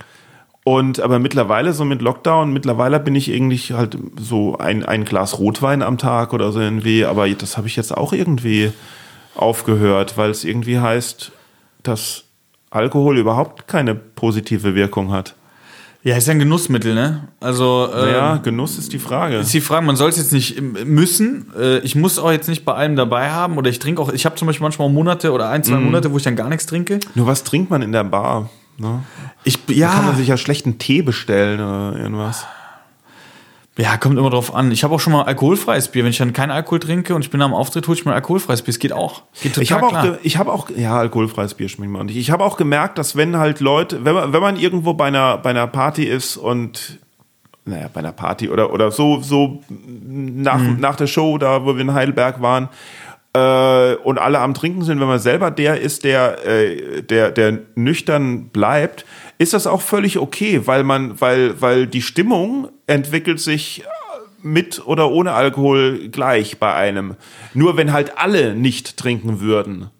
und 0.65 1.01
aber 1.01 1.19
mittlerweile, 1.19 1.73
so 1.73 1.85
mit 1.85 2.01
Lockdown, 2.01 2.53
mittlerweile 2.53 3.01
bin 3.01 3.17
ich 3.17 3.29
irgendwie 3.29 3.59
halt 3.75 3.99
so 4.19 4.57
ein, 4.57 4.85
ein 4.87 5.05
Glas 5.05 5.39
Rotwein 5.41 5.83
am 5.83 5.99
Tag 5.99 6.33
oder 6.33 6.53
so 6.53 6.61
irgendwie, 6.61 7.05
aber 7.05 7.29
das 7.29 7.57
habe 7.57 7.67
ich 7.67 7.75
jetzt 7.75 7.95
auch 7.95 8.13
irgendwie 8.13 8.73
aufgehört, 9.35 10.17
weil 10.17 10.31
es 10.31 10.45
irgendwie 10.45 10.79
heißt, 10.79 11.33
dass 11.83 12.23
Alkohol 12.71 13.19
überhaupt 13.19 13.67
keine 13.67 13.97
positive 13.97 14.77
Wirkung 14.77 15.11
hat. 15.11 15.35
Ja, 16.07 16.17
ist 16.17 16.29
ja 16.29 16.35
ein 16.35 16.39
Genussmittel, 16.39 16.95
ne? 16.95 17.27
Also. 17.41 17.89
Ähm, 17.93 18.15
ja, 18.15 18.37
Genuss 18.37 18.79
ist 18.79 18.93
die 18.93 19.01
Frage. 19.01 19.39
Ist 19.39 19.53
die 19.53 19.61
Frage, 19.61 19.85
man 19.85 19.97
soll 19.97 20.09
es 20.09 20.17
jetzt 20.17 20.33
nicht 20.33 20.63
müssen. 20.63 21.53
Äh, 21.59 21.79
ich 21.79 21.97
muss 21.97 22.21
auch 22.21 22.31
jetzt 22.31 22.49
nicht 22.49 22.65
bei 22.65 22.75
allem 22.75 22.95
dabei 22.95 23.33
haben. 23.33 23.59
Oder 23.59 23.71
ich 23.71 23.81
trinke 23.81 24.01
auch, 24.01 24.13
ich 24.13 24.25
habe 24.25 24.37
zum 24.37 24.47
Beispiel 24.47 24.63
manchmal 24.63 24.89
Monate 24.89 25.33
oder 25.33 25.49
ein, 25.49 25.65
zwei 25.65 25.79
mm. 25.79 25.85
Monate, 25.85 26.13
wo 26.13 26.17
ich 26.17 26.23
dann 26.23 26.37
gar 26.37 26.49
nichts 26.49 26.67
trinke. 26.67 27.01
Nur 27.17 27.27
was 27.27 27.43
trinkt 27.43 27.71
man 27.71 27.83
in 27.83 27.91
der 27.91 28.05
Bar? 28.05 28.51
Ne? 28.79 29.03
Ich, 29.43 29.59
ja. 29.67 29.89
Da 29.89 29.95
kann 29.95 30.07
man 30.07 30.17
sich 30.17 30.29
ja 30.29 30.37
schlechten 30.37 30.79
Tee 30.79 31.03
bestellen 31.03 31.59
oder 31.59 31.99
irgendwas. 31.99 32.47
Ja, 33.79 33.99
kommt 33.99 34.19
immer 34.19 34.31
drauf 34.31 34.55
an. 34.55 34.73
Ich 34.73 34.85
habe 34.85 34.95
auch 34.95 35.01
schon 35.01 35.13
mal 35.13 35.25
alkoholfreies 35.25 35.89
Bier. 35.89 36.05
Wenn 36.05 36.11
ich 36.11 36.17
dann 36.17 36.33
keinen 36.33 36.51
Alkohol 36.51 36.79
trinke 36.79 37.15
und 37.15 37.23
ich 37.23 37.31
bin 37.31 37.43
am 37.43 37.53
Auftritt, 37.53 37.87
hole 37.89 37.99
ich 37.99 38.07
mir 38.07 38.15
alkoholfreies 38.15 38.63
Bier. 38.63 38.71
Es 38.71 38.79
geht 38.79 38.93
auch. 38.93 39.23
Geht 39.43 39.55
total 39.55 39.63
ich 39.63 39.73
habe 39.73 39.87
auch, 39.87 40.19
ich 40.23 40.37
habe 40.39 40.53
auch, 40.53 40.71
ja, 40.75 40.97
alkoholfreies 40.99 41.55
Bier 41.55 41.69
schmeckt 41.69 41.93
man 41.93 42.07
nicht. 42.07 42.17
Ich 42.17 42.31
habe 42.31 42.43
auch 42.43 42.57
gemerkt, 42.57 42.97
dass 42.97 43.17
wenn 43.17 43.37
halt 43.37 43.61
Leute, 43.61 44.05
wenn 44.05 44.15
man, 44.15 44.33
wenn 44.33 44.41
man 44.41 44.57
irgendwo 44.57 44.95
bei 44.95 45.07
einer, 45.07 45.37
bei 45.37 45.51
einer 45.51 45.67
Party 45.67 46.05
ist 46.05 46.39
und 46.39 47.01
naja, 47.67 47.91
bei 47.93 48.01
einer 48.01 48.13
Party 48.13 48.49
oder, 48.49 48.73
oder 48.73 48.91
so, 48.91 49.21
so 49.21 49.61
nach, 49.69 50.59
mhm. 50.59 50.81
nach 50.81 50.97
der 50.97 51.09
Show, 51.09 51.37
da 51.37 51.65
wo 51.67 51.75
wir 51.75 51.83
in 51.83 51.93
Heidelberg 51.93 52.41
waren, 52.41 52.71
äh, 53.37 53.97
und 53.97 54.19
alle 54.19 54.39
am 54.39 54.55
Trinken 54.55 54.83
sind, 54.83 55.01
wenn 55.01 55.09
man 55.09 55.19
selber 55.19 55.51
der 55.51 55.81
ist, 55.81 56.05
der, 56.05 56.47
äh, 56.47 57.03
der, 57.03 57.31
der 57.31 57.59
nüchtern 57.75 58.49
bleibt, 58.49 59.05
ist 59.39 59.53
das 59.53 59.67
auch 59.67 59.81
völlig 59.83 60.19
okay, 60.19 60.67
weil 60.67 60.85
man, 60.85 61.21
weil, 61.21 61.61
weil 61.61 61.87
die 61.87 62.03
Stimmung 62.03 62.69
entwickelt 62.87 63.41
sich 63.41 63.85
mit 64.43 64.87
oder 64.87 65.11
ohne 65.11 65.33
Alkohol 65.33 66.09
gleich 66.09 66.59
bei 66.59 66.73
einem. 66.73 67.17
Nur 67.53 67.77
wenn 67.77 67.93
halt 67.93 68.19
alle 68.19 68.55
nicht 68.55 68.97
trinken 68.97 69.41
würden, 69.41 69.91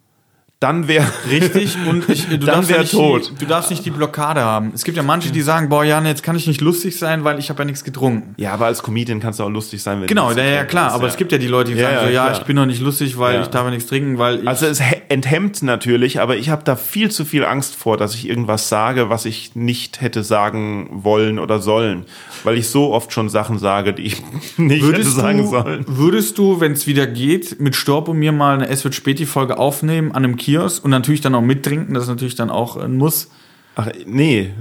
dann 0.59 0.87
wäre 0.87 1.05
richtig 1.29 1.77
und 1.87 2.09
ich, 2.09 2.27
du 2.27 2.37
dann 2.39 2.67
wäre 2.67 2.83
tot. 2.83 3.29
Die, 3.29 3.35
du 3.35 3.45
darfst 3.45 3.69
nicht 3.69 3.85
die 3.85 3.91
Blockade 3.91 4.41
haben. 4.41 4.71
Es 4.73 4.83
gibt 4.83 4.97
ja 4.97 5.03
manche, 5.03 5.31
die 5.31 5.41
sagen, 5.41 5.69
boah, 5.69 5.83
Jan, 5.83 6.07
jetzt 6.07 6.23
kann 6.23 6.35
ich 6.35 6.47
nicht 6.47 6.61
lustig 6.61 6.97
sein, 6.97 7.23
weil 7.23 7.37
ich 7.37 7.51
habe 7.51 7.59
ja 7.59 7.65
nichts 7.65 7.83
getrunken. 7.83 8.33
Ja, 8.37 8.53
aber 8.53 8.65
als 8.65 8.81
Comedian 8.81 9.19
kannst 9.19 9.39
du 9.39 9.43
auch 9.43 9.49
lustig 9.49 9.83
sein, 9.83 10.01
wenn 10.01 10.07
genau, 10.07 10.33
du 10.33 10.39
ja, 10.39 10.45
ja 10.45 10.65
klar. 10.65 10.93
Aber 10.93 11.03
ja. 11.03 11.09
es 11.09 11.17
gibt 11.17 11.31
ja 11.31 11.37
die 11.37 11.47
Leute, 11.47 11.73
die 11.73 11.77
ja, 11.77 11.83
sagen 11.83 11.95
ja, 11.95 12.05
so, 12.05 12.11
ja, 12.11 12.31
ich 12.31 12.43
bin 12.45 12.55
noch 12.55 12.65
nicht 12.65 12.81
lustig, 12.81 13.19
weil 13.19 13.35
ja. 13.35 13.41
ich 13.43 13.49
darf 13.49 13.65
ja 13.65 13.69
nichts 13.69 13.87
trinken, 13.87 14.17
weil 14.17 14.41
ich 14.41 14.47
also 14.47 14.65
es 14.65 14.81
enthemmt 15.09 15.61
natürlich, 15.61 16.21
aber 16.21 16.37
ich 16.37 16.49
habe 16.49 16.63
da 16.63 16.75
viel 16.75 17.11
zu 17.11 17.23
viel 17.23 17.45
Angst 17.45 17.75
vor, 17.75 17.97
dass 17.97 18.15
ich 18.15 18.27
irgendwas 18.27 18.67
sage, 18.67 19.11
was 19.11 19.25
ich 19.25 19.55
nicht 19.55 20.01
hätte 20.01 20.23
sagen 20.23 20.89
wollen 20.91 21.37
oder 21.37 21.59
sollen, 21.59 22.05
weil 22.43 22.57
ich 22.57 22.67
so 22.69 22.93
oft 22.93 23.13
schon 23.13 23.29
Sachen 23.29 23.59
sage, 23.59 23.93
die 23.93 24.03
ich 24.03 24.23
nicht 24.57 24.81
würdest 24.81 25.11
hätte 25.11 25.21
sagen 25.21 25.37
du, 25.37 25.49
sollen. 25.49 25.85
Würdest 25.87 26.35
du, 26.39 26.59
wenn 26.59 26.71
es 26.71 26.87
wieder 26.87 27.05
geht, 27.05 27.59
mit 27.59 27.75
Storb 27.75 28.07
und 28.07 28.17
mir 28.17 28.31
mal 28.31 28.55
eine 28.55 28.67
Es 28.67 28.83
wird 28.83 28.95
Späti 28.95 29.27
Folge 29.27 29.59
aufnehmen 29.59 30.11
an 30.13 30.25
einem 30.25 30.35
Kiosk 30.47 30.85
und 30.85 30.91
natürlich 30.91 31.19
dann 31.19 31.35
auch 31.35 31.41
mittrinken, 31.41 31.93
das 31.93 32.03
ist 32.03 32.09
natürlich 32.09 32.35
dann 32.35 32.49
auch 32.49 32.77
ein 32.77 32.95
Muss. 32.95 33.29
Ach, 33.75 33.89
nee. 34.05 34.51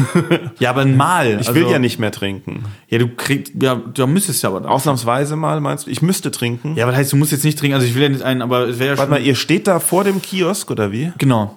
ja, 0.58 0.70
aber 0.70 0.80
ein 0.80 0.96
Mal. 0.96 1.38
Ich 1.40 1.54
will 1.54 1.62
also, 1.62 1.74
ja 1.74 1.78
nicht 1.78 2.00
mehr 2.00 2.10
trinken. 2.10 2.64
Ja, 2.88 2.98
du 2.98 3.06
kriegst, 3.08 3.52
ja, 3.62 3.76
du 3.76 4.06
müsstest 4.08 4.42
ja 4.42 4.48
aber. 4.48 4.60
Dann. 4.60 4.68
Ausnahmsweise 4.68 5.36
mal, 5.36 5.60
meinst 5.60 5.86
du? 5.86 5.90
Ich 5.90 6.02
müsste 6.02 6.32
trinken. 6.32 6.74
Ja, 6.74 6.84
aber 6.84 6.92
das 6.92 7.02
heißt, 7.02 7.12
du 7.12 7.16
musst 7.16 7.30
jetzt 7.30 7.44
nicht 7.44 7.56
trinken, 7.56 7.76
also 7.76 7.86
ich 7.86 7.94
will 7.94 8.02
ja 8.02 8.08
nicht 8.08 8.22
einen, 8.22 8.42
aber 8.42 8.66
es 8.66 8.80
wäre 8.80 8.94
ja 8.94 8.98
Warte 8.98 9.12
mal, 9.12 9.22
ihr 9.22 9.36
steht 9.36 9.68
da 9.68 9.78
vor 9.78 10.02
dem 10.02 10.20
Kiosk, 10.20 10.72
oder 10.72 10.90
wie? 10.90 11.12
Genau. 11.18 11.56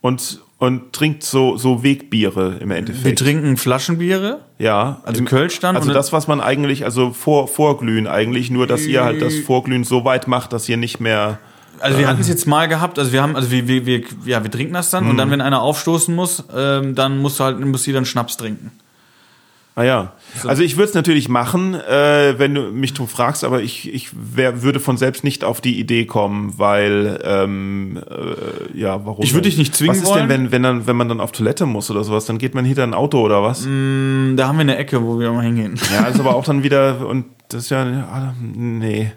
Und, 0.00 0.40
und 0.58 0.92
trinkt 0.92 1.24
so, 1.24 1.56
so 1.56 1.82
Wegbiere 1.82 2.58
im 2.60 2.70
Endeffekt. 2.70 3.04
Wir 3.04 3.16
trinken 3.16 3.56
Flaschenbiere. 3.56 4.42
Ja. 4.58 5.00
Also 5.02 5.24
Kölsch 5.24 5.58
dann. 5.58 5.76
Also 5.76 5.92
das, 5.92 6.12
was 6.12 6.28
man 6.28 6.40
eigentlich, 6.40 6.84
also 6.84 7.10
vor, 7.10 7.48
vorglühen 7.48 8.06
eigentlich, 8.06 8.52
nur 8.52 8.68
dass 8.68 8.86
ihr 8.86 9.02
halt 9.02 9.20
das 9.20 9.34
Vorglühen 9.34 9.82
so 9.82 10.04
weit 10.04 10.28
macht, 10.28 10.52
dass 10.52 10.68
ihr 10.68 10.76
nicht 10.76 11.00
mehr 11.00 11.40
also 11.80 11.98
wir 11.98 12.08
hatten 12.08 12.20
es 12.20 12.28
jetzt 12.28 12.46
mal 12.46 12.68
gehabt, 12.68 12.98
also 12.98 13.12
wir 13.12 13.22
haben, 13.22 13.36
also 13.36 13.50
wir, 13.50 13.68
wir, 13.68 13.86
wir, 13.86 14.02
ja, 14.24 14.42
wir 14.42 14.50
trinken 14.50 14.74
das 14.74 14.90
dann 14.90 15.04
mhm. 15.04 15.10
und 15.10 15.16
dann, 15.16 15.30
wenn 15.30 15.40
einer 15.40 15.62
aufstoßen 15.62 16.14
muss, 16.14 16.44
ähm, 16.54 16.94
dann 16.94 17.18
musst 17.18 17.40
du 17.40 17.44
halt, 17.44 17.60
musst 17.60 17.86
du 17.86 17.92
dann 17.92 18.04
Schnaps 18.04 18.36
trinken. 18.36 18.72
Ah 19.78 19.82
ja. 19.82 20.12
So. 20.42 20.48
Also 20.48 20.62
ich 20.62 20.78
würde 20.78 20.88
es 20.88 20.94
natürlich 20.94 21.28
machen, 21.28 21.74
äh, 21.74 22.38
wenn 22.38 22.54
du 22.54 22.62
mich 22.72 22.94
drum 22.94 23.08
fragst, 23.08 23.44
aber 23.44 23.60
ich, 23.60 23.92
ich 23.92 24.08
wär, 24.14 24.62
würde 24.62 24.80
von 24.80 24.96
selbst 24.96 25.22
nicht 25.22 25.44
auf 25.44 25.60
die 25.60 25.78
Idee 25.78 26.06
kommen, 26.06 26.54
weil 26.56 27.20
ähm, 27.22 28.00
äh, 28.08 28.78
ja, 28.78 29.04
warum? 29.04 29.22
Ich 29.22 29.34
würde 29.34 29.50
dich 29.50 29.58
nicht 29.58 29.76
zwingen. 29.76 29.96
Was 29.96 30.02
ist 30.02 30.08
wollen? 30.08 30.30
denn, 30.30 30.44
wenn, 30.44 30.52
wenn, 30.52 30.62
dann, 30.62 30.86
wenn 30.86 30.96
man 30.96 31.10
dann 31.10 31.20
auf 31.20 31.32
Toilette 31.32 31.66
muss 31.66 31.90
oder 31.90 32.04
sowas, 32.04 32.24
dann 32.24 32.38
geht 32.38 32.54
man 32.54 32.64
hinter 32.64 32.84
ein 32.84 32.94
Auto 32.94 33.20
oder 33.20 33.42
was? 33.42 33.66
Mm, 33.66 34.36
da 34.36 34.48
haben 34.48 34.56
wir 34.56 34.62
eine 34.62 34.78
Ecke, 34.78 35.02
wo 35.02 35.20
wir 35.20 35.30
mal 35.30 35.44
hingehen. 35.44 35.78
Ja, 35.92 36.06
ist 36.06 36.18
aber 36.18 36.34
auch 36.36 36.44
dann 36.44 36.62
wieder, 36.62 37.06
und 37.06 37.26
das 37.50 37.64
ist 37.64 37.70
ja, 37.70 37.82
ah, 37.82 38.34
nee. 38.40 39.12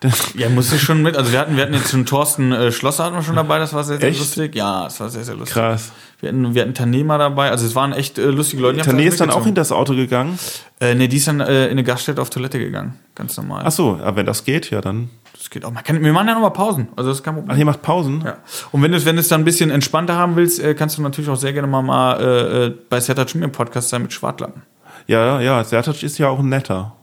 ja, 0.34 0.48
musste 0.48 0.78
schon 0.78 1.02
mit. 1.02 1.16
Also 1.16 1.32
wir 1.32 1.40
hatten, 1.40 1.56
wir 1.56 1.64
hatten 1.64 1.74
jetzt 1.74 1.90
schon 1.90 2.06
Thorsten 2.06 2.52
äh, 2.52 2.70
Schlosser 2.70 3.04
hatten 3.04 3.16
wir 3.16 3.22
schon 3.22 3.34
dabei, 3.34 3.58
das 3.58 3.74
war 3.74 3.82
sehr, 3.82 3.98
sehr 3.98 4.10
echt? 4.10 4.20
lustig. 4.20 4.54
Ja, 4.54 4.84
das 4.84 5.00
war 5.00 5.08
sehr, 5.08 5.24
sehr 5.24 5.34
lustig. 5.34 5.54
Krass. 5.54 5.90
Wir 6.20 6.28
hatten, 6.28 6.54
wir 6.54 6.62
hatten 6.62 6.74
Tanema 6.74 7.18
dabei, 7.18 7.50
also 7.50 7.66
es 7.66 7.74
waren 7.74 7.92
echt 7.92 8.18
äh, 8.18 8.26
lustige 8.26 8.62
Leute. 8.62 8.80
Tane 8.80 9.04
ist 9.04 9.20
dann 9.20 9.30
auch 9.30 9.44
hinter 9.44 9.60
das 9.60 9.72
Auto 9.72 9.94
gegangen? 9.94 10.38
Äh, 10.80 10.94
nee, 10.94 11.08
die 11.08 11.16
ist 11.16 11.26
dann 11.26 11.40
äh, 11.40 11.66
in 11.66 11.72
eine 11.72 11.84
Gaststätte 11.84 12.22
auf 12.22 12.30
Toilette 12.30 12.60
gegangen. 12.60 12.94
Ganz 13.16 13.36
normal. 13.36 13.62
Ach 13.64 13.72
so, 13.72 13.98
aber 14.00 14.16
wenn 14.16 14.26
das 14.26 14.44
geht, 14.44 14.70
ja 14.70 14.80
dann. 14.80 15.10
Das 15.36 15.50
geht 15.50 15.64
auch. 15.64 15.72
Man 15.72 15.82
kann, 15.82 16.02
wir 16.02 16.12
machen 16.12 16.28
ja 16.28 16.34
nochmal 16.34 16.52
Pausen. 16.52 16.88
Also 16.94 17.10
das 17.10 17.22
kann 17.22 17.34
man. 17.34 17.44
Ach, 17.48 17.56
ihr 17.56 17.64
macht 17.64 17.82
Pausen? 17.82 18.22
Ja. 18.24 18.36
Und 18.70 18.82
wenn 18.82 18.92
du 18.92 18.98
es 18.98 19.04
wenn 19.04 19.16
dann 19.16 19.40
ein 19.40 19.44
bisschen 19.44 19.70
entspannter 19.70 20.14
haben 20.14 20.36
willst, 20.36 20.60
äh, 20.60 20.74
kannst 20.74 20.96
du 20.96 21.02
natürlich 21.02 21.28
auch 21.30 21.36
sehr 21.36 21.52
gerne 21.52 21.66
mal, 21.66 21.82
mal 21.82 22.20
äh, 22.20 22.66
äh 22.66 22.74
bei 22.88 23.00
Sertac 23.00 23.34
im 23.34 23.50
Podcast 23.50 23.88
sein 23.88 24.02
mit 24.02 24.12
Schwartlappen. 24.12 24.62
Ja, 25.08 25.40
ja, 25.40 25.64
Sertac 25.64 26.02
ist 26.02 26.18
ja 26.18 26.28
auch 26.28 26.38
ein 26.38 26.48
netter. 26.48 26.97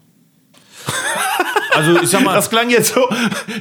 Also 1.76 2.00
ich 2.02 2.10
sag 2.10 2.24
mal. 2.24 2.34
Das 2.34 2.50
klang 2.50 2.70
jetzt 2.70 2.94
so, 2.94 3.08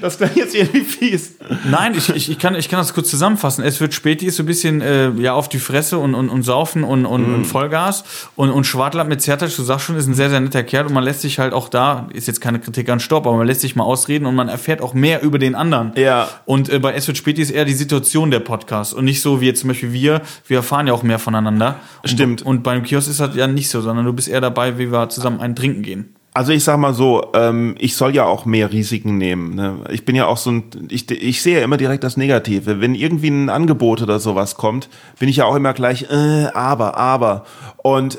das 0.00 0.18
klang 0.18 0.30
jetzt 0.34 0.54
irgendwie 0.54 0.80
fies. 0.80 1.34
Nein, 1.64 1.94
ich, 1.96 2.08
ich, 2.10 2.30
ich, 2.30 2.38
kann, 2.38 2.54
ich 2.54 2.68
kann 2.68 2.78
das 2.78 2.94
kurz 2.94 3.10
zusammenfassen. 3.10 3.64
Es 3.64 3.80
wird 3.80 3.94
Späti 3.94 4.26
ist 4.26 4.36
so 4.36 4.42
ein 4.42 4.46
bisschen 4.46 4.80
äh, 4.80 5.10
ja, 5.10 5.34
auf 5.34 5.48
die 5.48 5.58
Fresse 5.58 5.98
und, 5.98 6.14
und, 6.14 6.28
und 6.28 6.42
saufen 6.42 6.84
und, 6.84 7.06
und, 7.06 7.30
mm. 7.30 7.34
und 7.34 7.44
Vollgas. 7.44 8.04
Und, 8.36 8.50
und 8.50 8.64
Schwartlapp 8.64 9.08
mit 9.08 9.22
Zertasch, 9.22 9.56
du 9.56 9.62
sagst 9.62 9.86
schon, 9.86 9.96
ist 9.96 10.06
ein 10.06 10.14
sehr, 10.14 10.30
sehr 10.30 10.40
netter 10.40 10.62
Kerl 10.62 10.86
und 10.86 10.92
man 10.92 11.04
lässt 11.04 11.20
sich 11.20 11.38
halt 11.38 11.52
auch 11.52 11.68
da, 11.68 12.08
ist 12.12 12.26
jetzt 12.26 12.40
keine 12.40 12.60
Kritik 12.60 12.88
an 12.88 13.00
Stopp, 13.00 13.26
aber 13.26 13.36
man 13.36 13.46
lässt 13.46 13.60
sich 13.60 13.76
mal 13.76 13.84
ausreden 13.84 14.26
und 14.26 14.34
man 14.34 14.48
erfährt 14.48 14.80
auch 14.80 14.94
mehr 14.94 15.22
über 15.22 15.38
den 15.38 15.54
anderen. 15.54 15.92
Ja. 15.96 16.28
Und 16.44 16.68
äh, 16.68 16.78
bei 16.78 16.94
Es 16.94 17.06
wird 17.06 17.16
Späti 17.16 17.42
ist 17.42 17.50
eher 17.50 17.64
die 17.64 17.74
Situation 17.74 18.30
der 18.30 18.40
Podcast 18.40 18.94
und 18.94 19.04
nicht 19.04 19.20
so 19.20 19.40
wie 19.40 19.46
jetzt 19.46 19.60
zum 19.60 19.68
Beispiel 19.68 19.92
wir, 19.92 20.22
wir 20.46 20.58
erfahren 20.58 20.86
ja 20.86 20.92
auch 20.92 21.02
mehr 21.02 21.18
voneinander. 21.18 21.76
Stimmt. 22.04 22.42
Und, 22.42 22.58
und 22.58 22.62
beim 22.62 22.82
Kiosk 22.82 23.08
ist 23.08 23.20
das 23.20 23.34
ja 23.36 23.46
nicht 23.46 23.68
so, 23.68 23.80
sondern 23.80 24.04
du 24.04 24.12
bist 24.12 24.28
eher 24.28 24.40
dabei, 24.40 24.78
wie 24.78 24.90
wir 24.92 25.08
zusammen 25.08 25.40
einen 25.40 25.56
trinken 25.56 25.82
gehen. 25.82 26.14
Also 26.36 26.50
ich 26.50 26.64
sag 26.64 26.78
mal 26.78 26.94
so, 26.94 27.30
ähm, 27.32 27.76
ich 27.78 27.94
soll 27.94 28.12
ja 28.12 28.24
auch 28.24 28.44
mehr 28.44 28.72
Risiken 28.72 29.18
nehmen. 29.18 29.54
Ne? 29.54 29.76
Ich 29.90 30.04
bin 30.04 30.16
ja 30.16 30.26
auch 30.26 30.36
so 30.36 30.50
ein, 30.50 30.64
ich, 30.90 31.08
ich 31.08 31.40
sehe 31.40 31.58
ja 31.58 31.64
immer 31.64 31.76
direkt 31.76 32.02
das 32.02 32.16
Negative. 32.16 32.80
Wenn 32.80 32.96
irgendwie 32.96 33.28
ein 33.28 33.48
Angebot 33.48 34.02
oder 34.02 34.18
sowas 34.18 34.56
kommt, 34.56 34.88
bin 35.20 35.28
ich 35.28 35.36
ja 35.36 35.44
auch 35.44 35.54
immer 35.54 35.72
gleich, 35.74 36.10
äh, 36.10 36.46
aber, 36.52 36.96
aber. 36.96 37.44
Und 37.84 38.18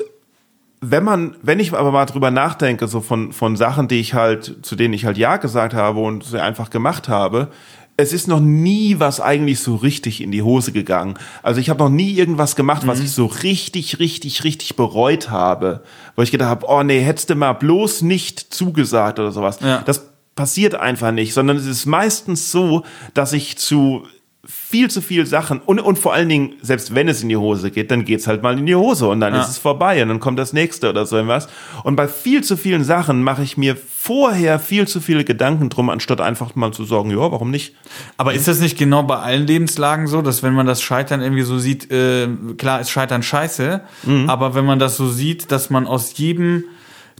wenn 0.90 1.04
man, 1.04 1.36
wenn 1.42 1.60
ich 1.60 1.72
aber 1.72 1.90
mal 1.90 2.06
drüber 2.06 2.30
nachdenke, 2.30 2.86
so 2.86 3.00
von, 3.00 3.32
von 3.32 3.56
Sachen, 3.56 3.88
die 3.88 4.00
ich 4.00 4.14
halt, 4.14 4.58
zu 4.62 4.76
denen 4.76 4.94
ich 4.94 5.04
halt 5.04 5.18
Ja 5.18 5.36
gesagt 5.36 5.74
habe 5.74 6.00
und 6.00 6.24
sie 6.24 6.40
einfach 6.40 6.70
gemacht 6.70 7.08
habe, 7.08 7.48
es 7.96 8.12
ist 8.12 8.28
noch 8.28 8.40
nie 8.40 9.00
was 9.00 9.20
eigentlich 9.20 9.60
so 9.60 9.74
richtig 9.74 10.22
in 10.22 10.30
die 10.30 10.42
Hose 10.42 10.70
gegangen. 10.72 11.14
Also 11.42 11.60
ich 11.60 11.70
habe 11.70 11.82
noch 11.82 11.88
nie 11.88 12.12
irgendwas 12.12 12.54
gemacht, 12.54 12.84
mhm. 12.84 12.88
was 12.88 13.00
ich 13.00 13.10
so 13.10 13.26
richtig, 13.26 13.98
richtig, 13.98 14.44
richtig 14.44 14.76
bereut 14.76 15.30
habe. 15.30 15.82
Wo 16.14 16.22
ich 16.22 16.30
gedacht 16.30 16.50
habe, 16.50 16.66
oh 16.68 16.82
nee, 16.82 17.00
hättest 17.00 17.30
du 17.30 17.34
mal 17.34 17.54
bloß 17.54 18.02
nicht 18.02 18.38
zugesagt 18.52 19.18
oder 19.18 19.32
sowas. 19.32 19.60
Ja. 19.60 19.82
Das 19.86 20.10
passiert 20.34 20.74
einfach 20.74 21.12
nicht, 21.12 21.32
sondern 21.32 21.56
es 21.56 21.66
ist 21.66 21.86
meistens 21.86 22.52
so, 22.52 22.84
dass 23.14 23.32
ich 23.32 23.56
zu 23.56 24.06
viel 24.48 24.90
zu 24.90 25.00
viel 25.00 25.26
Sachen 25.26 25.60
und, 25.60 25.80
und 25.80 25.98
vor 25.98 26.14
allen 26.14 26.28
Dingen, 26.28 26.54
selbst 26.62 26.94
wenn 26.94 27.08
es 27.08 27.22
in 27.22 27.28
die 27.28 27.36
Hose 27.36 27.70
geht, 27.70 27.90
dann 27.90 28.04
geht's 28.04 28.26
halt 28.26 28.42
mal 28.42 28.58
in 28.58 28.66
die 28.66 28.76
Hose 28.76 29.08
und 29.08 29.20
dann 29.20 29.34
ja. 29.34 29.40
ist 29.40 29.48
es 29.48 29.58
vorbei 29.58 30.02
und 30.02 30.08
dann 30.08 30.20
kommt 30.20 30.38
das 30.38 30.52
nächste 30.52 30.88
oder 30.88 31.06
so 31.06 31.16
irgendwas. 31.16 31.48
Und 31.82 31.96
bei 31.96 32.06
viel 32.08 32.44
zu 32.44 32.56
vielen 32.56 32.84
Sachen 32.84 33.22
mache 33.22 33.42
ich 33.42 33.56
mir 33.56 33.76
vorher 33.76 34.58
viel 34.60 34.86
zu 34.86 35.00
viele 35.00 35.24
Gedanken 35.24 35.68
drum, 35.68 35.90
anstatt 35.90 36.20
einfach 36.20 36.54
mal 36.54 36.72
zu 36.72 36.84
sagen, 36.84 37.10
ja, 37.10 37.18
warum 37.18 37.50
nicht? 37.50 37.74
Aber 38.16 38.34
ist 38.34 38.46
das 38.46 38.60
nicht 38.60 38.78
genau 38.78 39.02
bei 39.02 39.16
allen 39.16 39.46
Lebenslagen 39.46 40.06
so, 40.06 40.22
dass 40.22 40.42
wenn 40.42 40.54
man 40.54 40.66
das 40.66 40.80
Scheitern 40.80 41.20
irgendwie 41.20 41.42
so 41.42 41.58
sieht, 41.58 41.90
äh, 41.90 42.28
klar 42.56 42.80
ist 42.80 42.90
Scheitern 42.90 43.22
scheiße, 43.22 43.80
mhm. 44.04 44.30
aber 44.30 44.54
wenn 44.54 44.64
man 44.64 44.78
das 44.78 44.96
so 44.96 45.08
sieht, 45.08 45.50
dass 45.50 45.70
man 45.70 45.86
aus 45.86 46.16
jedem 46.18 46.64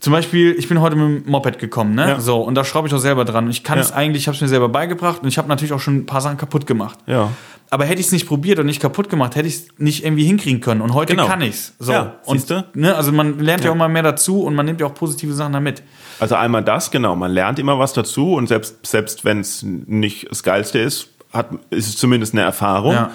zum 0.01 0.13
Beispiel, 0.13 0.55
ich 0.59 0.69
bin 0.69 0.81
heute 0.81 0.95
mit 0.95 1.25
dem 1.25 1.31
Moped 1.31 1.59
gekommen, 1.59 1.95
ne? 1.95 2.09
Ja. 2.09 2.21
So, 2.21 2.41
und 2.41 2.55
da 2.55 2.65
schraube 2.65 2.87
ich 2.87 2.95
auch 2.95 2.99
selber 2.99 3.25
dran. 3.25 3.47
Und 3.47 3.51
ich 3.51 3.65
kann 3.65 3.79
ja. 3.79 3.85
es 3.85 3.93
eigentlich, 3.93 4.25
ich 4.25 4.29
habe 4.29 4.35
es 4.35 4.43
mir 4.43 4.49
selber 4.49 4.69
beigebracht 4.69 5.23
und 5.23 5.29
ich 5.29 5.39
habe 5.39 5.49
natürlich 5.49 5.73
auch 5.73 5.81
schon 5.81 5.97
ein 5.97 6.07
paar 6.07 6.21
Sachen 6.21 6.37
kaputt 6.37 6.67
gemacht. 6.67 6.99
Ja. 7.07 7.31
Aber 7.71 7.85
hätte 7.85 8.01
ich 8.01 8.07
es 8.07 8.13
nicht 8.13 8.29
probiert 8.29 8.59
und 8.59 8.67
nicht 8.67 8.81
kaputt 8.81 9.09
gemacht, 9.09 9.35
hätte 9.35 9.49
ich 9.49 9.55
es 9.55 9.69
nicht 9.79 10.05
irgendwie 10.05 10.25
hinkriegen 10.25 10.61
können. 10.61 10.83
Und 10.83 10.95
heute 10.95 11.15
genau. 11.15 11.27
kann 11.27 11.41
ich 11.41 11.55
es. 11.55 11.75
So. 11.79 11.93
Ja, 11.93 12.17
und, 12.25 12.47
ne, 12.75 12.95
also 12.95 13.11
man 13.11 13.39
lernt 13.41 13.65
ja. 13.65 13.71
ja 13.71 13.73
auch 13.73 13.77
mal 13.77 13.89
mehr 13.89 14.03
dazu 14.03 14.43
und 14.43 14.55
man 14.55 14.67
nimmt 14.67 14.81
ja 14.81 14.87
auch 14.87 14.95
positive 14.95 15.33
Sachen 15.33 15.55
damit. 15.55 15.83
Also 16.21 16.37
einmal 16.37 16.63
das, 16.63 16.91
genau. 16.91 17.17
Man 17.17 17.33
lernt 17.33 17.59
immer 17.59 17.79
was 17.79 17.93
dazu 17.93 18.35
und 18.35 18.47
selbst, 18.49 18.87
selbst 18.87 19.25
wenn 19.25 19.41
es 19.41 19.63
nicht 19.63 20.31
das 20.31 20.43
Geilste 20.43 20.79
ist, 20.79 21.09
hat, 21.33 21.49
ist 21.71 21.89
es 21.89 21.97
zumindest 21.97 22.35
eine 22.35 22.43
Erfahrung. 22.43 22.93
Ja. 22.93 23.11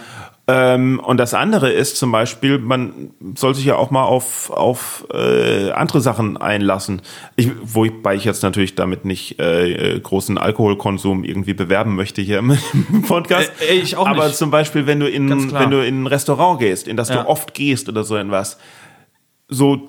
Ähm, 0.47 0.99
und 0.99 1.17
das 1.17 1.33
andere 1.33 1.71
ist 1.71 1.97
zum 1.97 2.11
Beispiel, 2.11 2.57
man 2.57 3.11
soll 3.35 3.53
sich 3.53 3.65
ja 3.65 3.75
auch 3.75 3.91
mal 3.91 4.03
auf, 4.03 4.49
auf 4.49 5.05
äh, 5.13 5.69
andere 5.71 6.01
Sachen 6.01 6.37
einlassen. 6.37 7.03
Ich, 7.35 7.51
wobei 7.61 8.15
ich 8.15 8.25
jetzt 8.25 8.41
natürlich 8.41 8.73
damit 8.75 9.05
nicht 9.05 9.39
äh, 9.39 9.99
großen 9.99 10.37
Alkoholkonsum 10.39 11.23
irgendwie 11.23 11.53
bewerben 11.53 11.95
möchte 11.95 12.21
hier 12.21 12.39
im 12.39 12.57
Podcast. 13.07 13.51
Äh, 13.61 13.75
ich 13.75 13.95
auch 13.97 14.07
Aber 14.07 14.33
zum 14.33 14.49
Beispiel, 14.49 14.87
wenn 14.87 14.99
du 14.99 15.07
in, 15.07 15.53
wenn 15.53 15.69
du 15.69 15.85
in 15.85 16.03
ein 16.03 16.07
Restaurant 16.07 16.59
gehst, 16.59 16.87
in 16.87 16.97
das 16.97 17.09
ja. 17.09 17.21
du 17.21 17.29
oft 17.29 17.53
gehst 17.53 17.87
oder 17.87 18.03
so 18.03 18.17
etwas, 18.17 18.57
so 19.47 19.87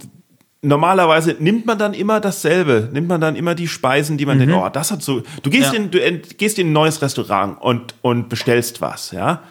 normalerweise 0.60 1.34
nimmt 1.38 1.64
man 1.64 1.78
dann 1.78 1.94
immer 1.94 2.20
dasselbe, 2.20 2.90
nimmt 2.92 3.08
man 3.08 3.22
dann 3.22 3.36
immer 3.36 3.54
die 3.54 3.68
Speisen, 3.68 4.18
die 4.18 4.26
man 4.26 4.36
mhm. 4.36 4.40
denkt, 4.40 4.54
oh, 4.54 4.68
das 4.70 4.90
hat 4.90 5.02
so. 5.02 5.22
Du 5.42 5.48
gehst 5.48 5.72
ja. 5.72 5.78
in, 5.78 5.90
du 5.90 5.98
gehst 6.36 6.58
in 6.58 6.68
ein 6.68 6.72
neues 6.72 7.00
Restaurant 7.00 7.60
und 7.60 7.94
und 8.02 8.28
bestellst 8.28 8.82
was, 8.82 9.12
ja 9.12 9.42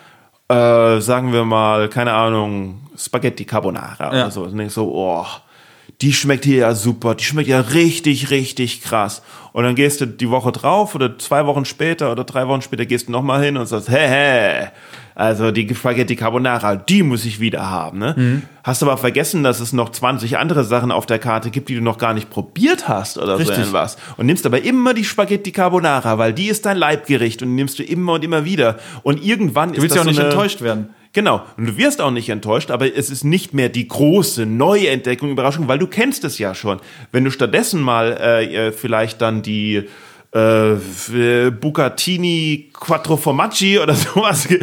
äh, 0.51 1.01
sagen 1.01 1.31
wir 1.31 1.45
mal, 1.45 1.89
keine 1.89 2.13
Ahnung, 2.13 2.81
Spaghetti 2.97 3.45
Carbonara 3.45 3.95
ja. 3.99 4.09
oder 4.09 4.31
so. 4.31 4.43
Und 4.43 4.57
denkst 4.57 4.73
so, 4.73 4.91
oh, 4.93 5.25
die 6.01 6.13
schmeckt 6.13 6.45
hier 6.45 6.57
ja 6.57 6.73
super, 6.73 7.15
die 7.15 7.23
schmeckt 7.23 7.47
ja 7.47 7.59
richtig, 7.59 8.31
richtig 8.31 8.81
krass. 8.81 9.21
Und 9.53 9.63
dann 9.63 9.75
gehst 9.75 10.01
du 10.01 10.07
die 10.07 10.29
Woche 10.29 10.51
drauf 10.51 10.95
oder 10.95 11.17
zwei 11.19 11.45
Wochen 11.45 11.65
später 11.65 12.11
oder 12.11 12.23
drei 12.23 12.47
Wochen 12.47 12.61
später 12.61 12.85
gehst 12.85 13.07
du 13.07 13.11
nochmal 13.11 13.43
hin 13.43 13.57
und 13.57 13.67
sagst, 13.67 13.89
hä, 13.89 14.07
hä, 14.07 14.67
also 15.13 15.51
die 15.51 15.73
Spaghetti 15.75 16.15
Carbonara, 16.15 16.75
die 16.75 17.03
muss 17.03 17.25
ich 17.25 17.39
wieder 17.39 17.69
haben. 17.69 17.99
Ne? 17.99 18.15
Mhm. 18.17 18.41
Hast 18.63 18.81
aber 18.81 18.97
vergessen, 18.97 19.43
dass 19.43 19.59
es 19.59 19.73
noch 19.73 19.89
20 19.89 20.37
andere 20.37 20.63
Sachen 20.63 20.91
auf 20.91 21.05
der 21.05 21.19
Karte 21.19 21.51
gibt, 21.51 21.69
die 21.69 21.75
du 21.75 21.81
noch 21.81 21.97
gar 21.97 22.13
nicht 22.13 22.29
probiert 22.29 22.87
hast 22.87 23.17
oder 23.17 23.37
Richtig. 23.37 23.57
so 23.57 23.61
etwas. 23.61 23.97
Und 24.17 24.25
nimmst 24.25 24.45
aber 24.45 24.63
immer 24.63 24.93
die 24.93 25.03
Spaghetti 25.03 25.51
Carbonara, 25.51 26.17
weil 26.17 26.33
die 26.33 26.47
ist 26.47 26.65
dein 26.65 26.77
Leibgericht 26.77 27.43
und 27.43 27.55
nimmst 27.55 27.77
du 27.77 27.83
immer 27.83 28.13
und 28.13 28.23
immer 28.23 28.45
wieder. 28.45 28.77
Und 29.03 29.23
irgendwann 29.23 29.69
du 29.69 29.75
ist 29.75 29.81
willst 29.81 29.95
das 29.95 29.97
ja 29.97 30.01
auch 30.01 30.07
nicht 30.07 30.19
eine, 30.19 30.29
enttäuscht 30.29 30.61
werden. 30.61 30.89
Genau. 31.13 31.41
Und 31.57 31.65
du 31.67 31.77
wirst 31.77 31.99
auch 32.01 32.11
nicht 32.11 32.29
enttäuscht, 32.29 32.71
aber 32.71 32.95
es 32.95 33.09
ist 33.09 33.23
nicht 33.23 33.53
mehr 33.53 33.69
die 33.69 33.87
große 33.87 34.45
Neuentdeckung, 34.45 35.31
Überraschung, 35.31 35.67
weil 35.67 35.79
du 35.79 35.87
kennst 35.87 36.23
es 36.23 36.37
ja 36.37 36.55
schon. 36.55 36.79
Wenn 37.11 37.25
du 37.25 37.31
stattdessen 37.31 37.81
mal 37.81 38.17
äh, 38.19 38.67
äh 38.67 38.71
vielleicht 38.71 39.21
dann 39.21 39.41
die 39.41 39.87
äh, 40.31 41.51
Bucatini 41.51 42.69
Quattro 42.73 43.17
Formaggi 43.17 43.79
oder 43.79 43.93
sowas 43.95 44.47
ge 44.47 44.59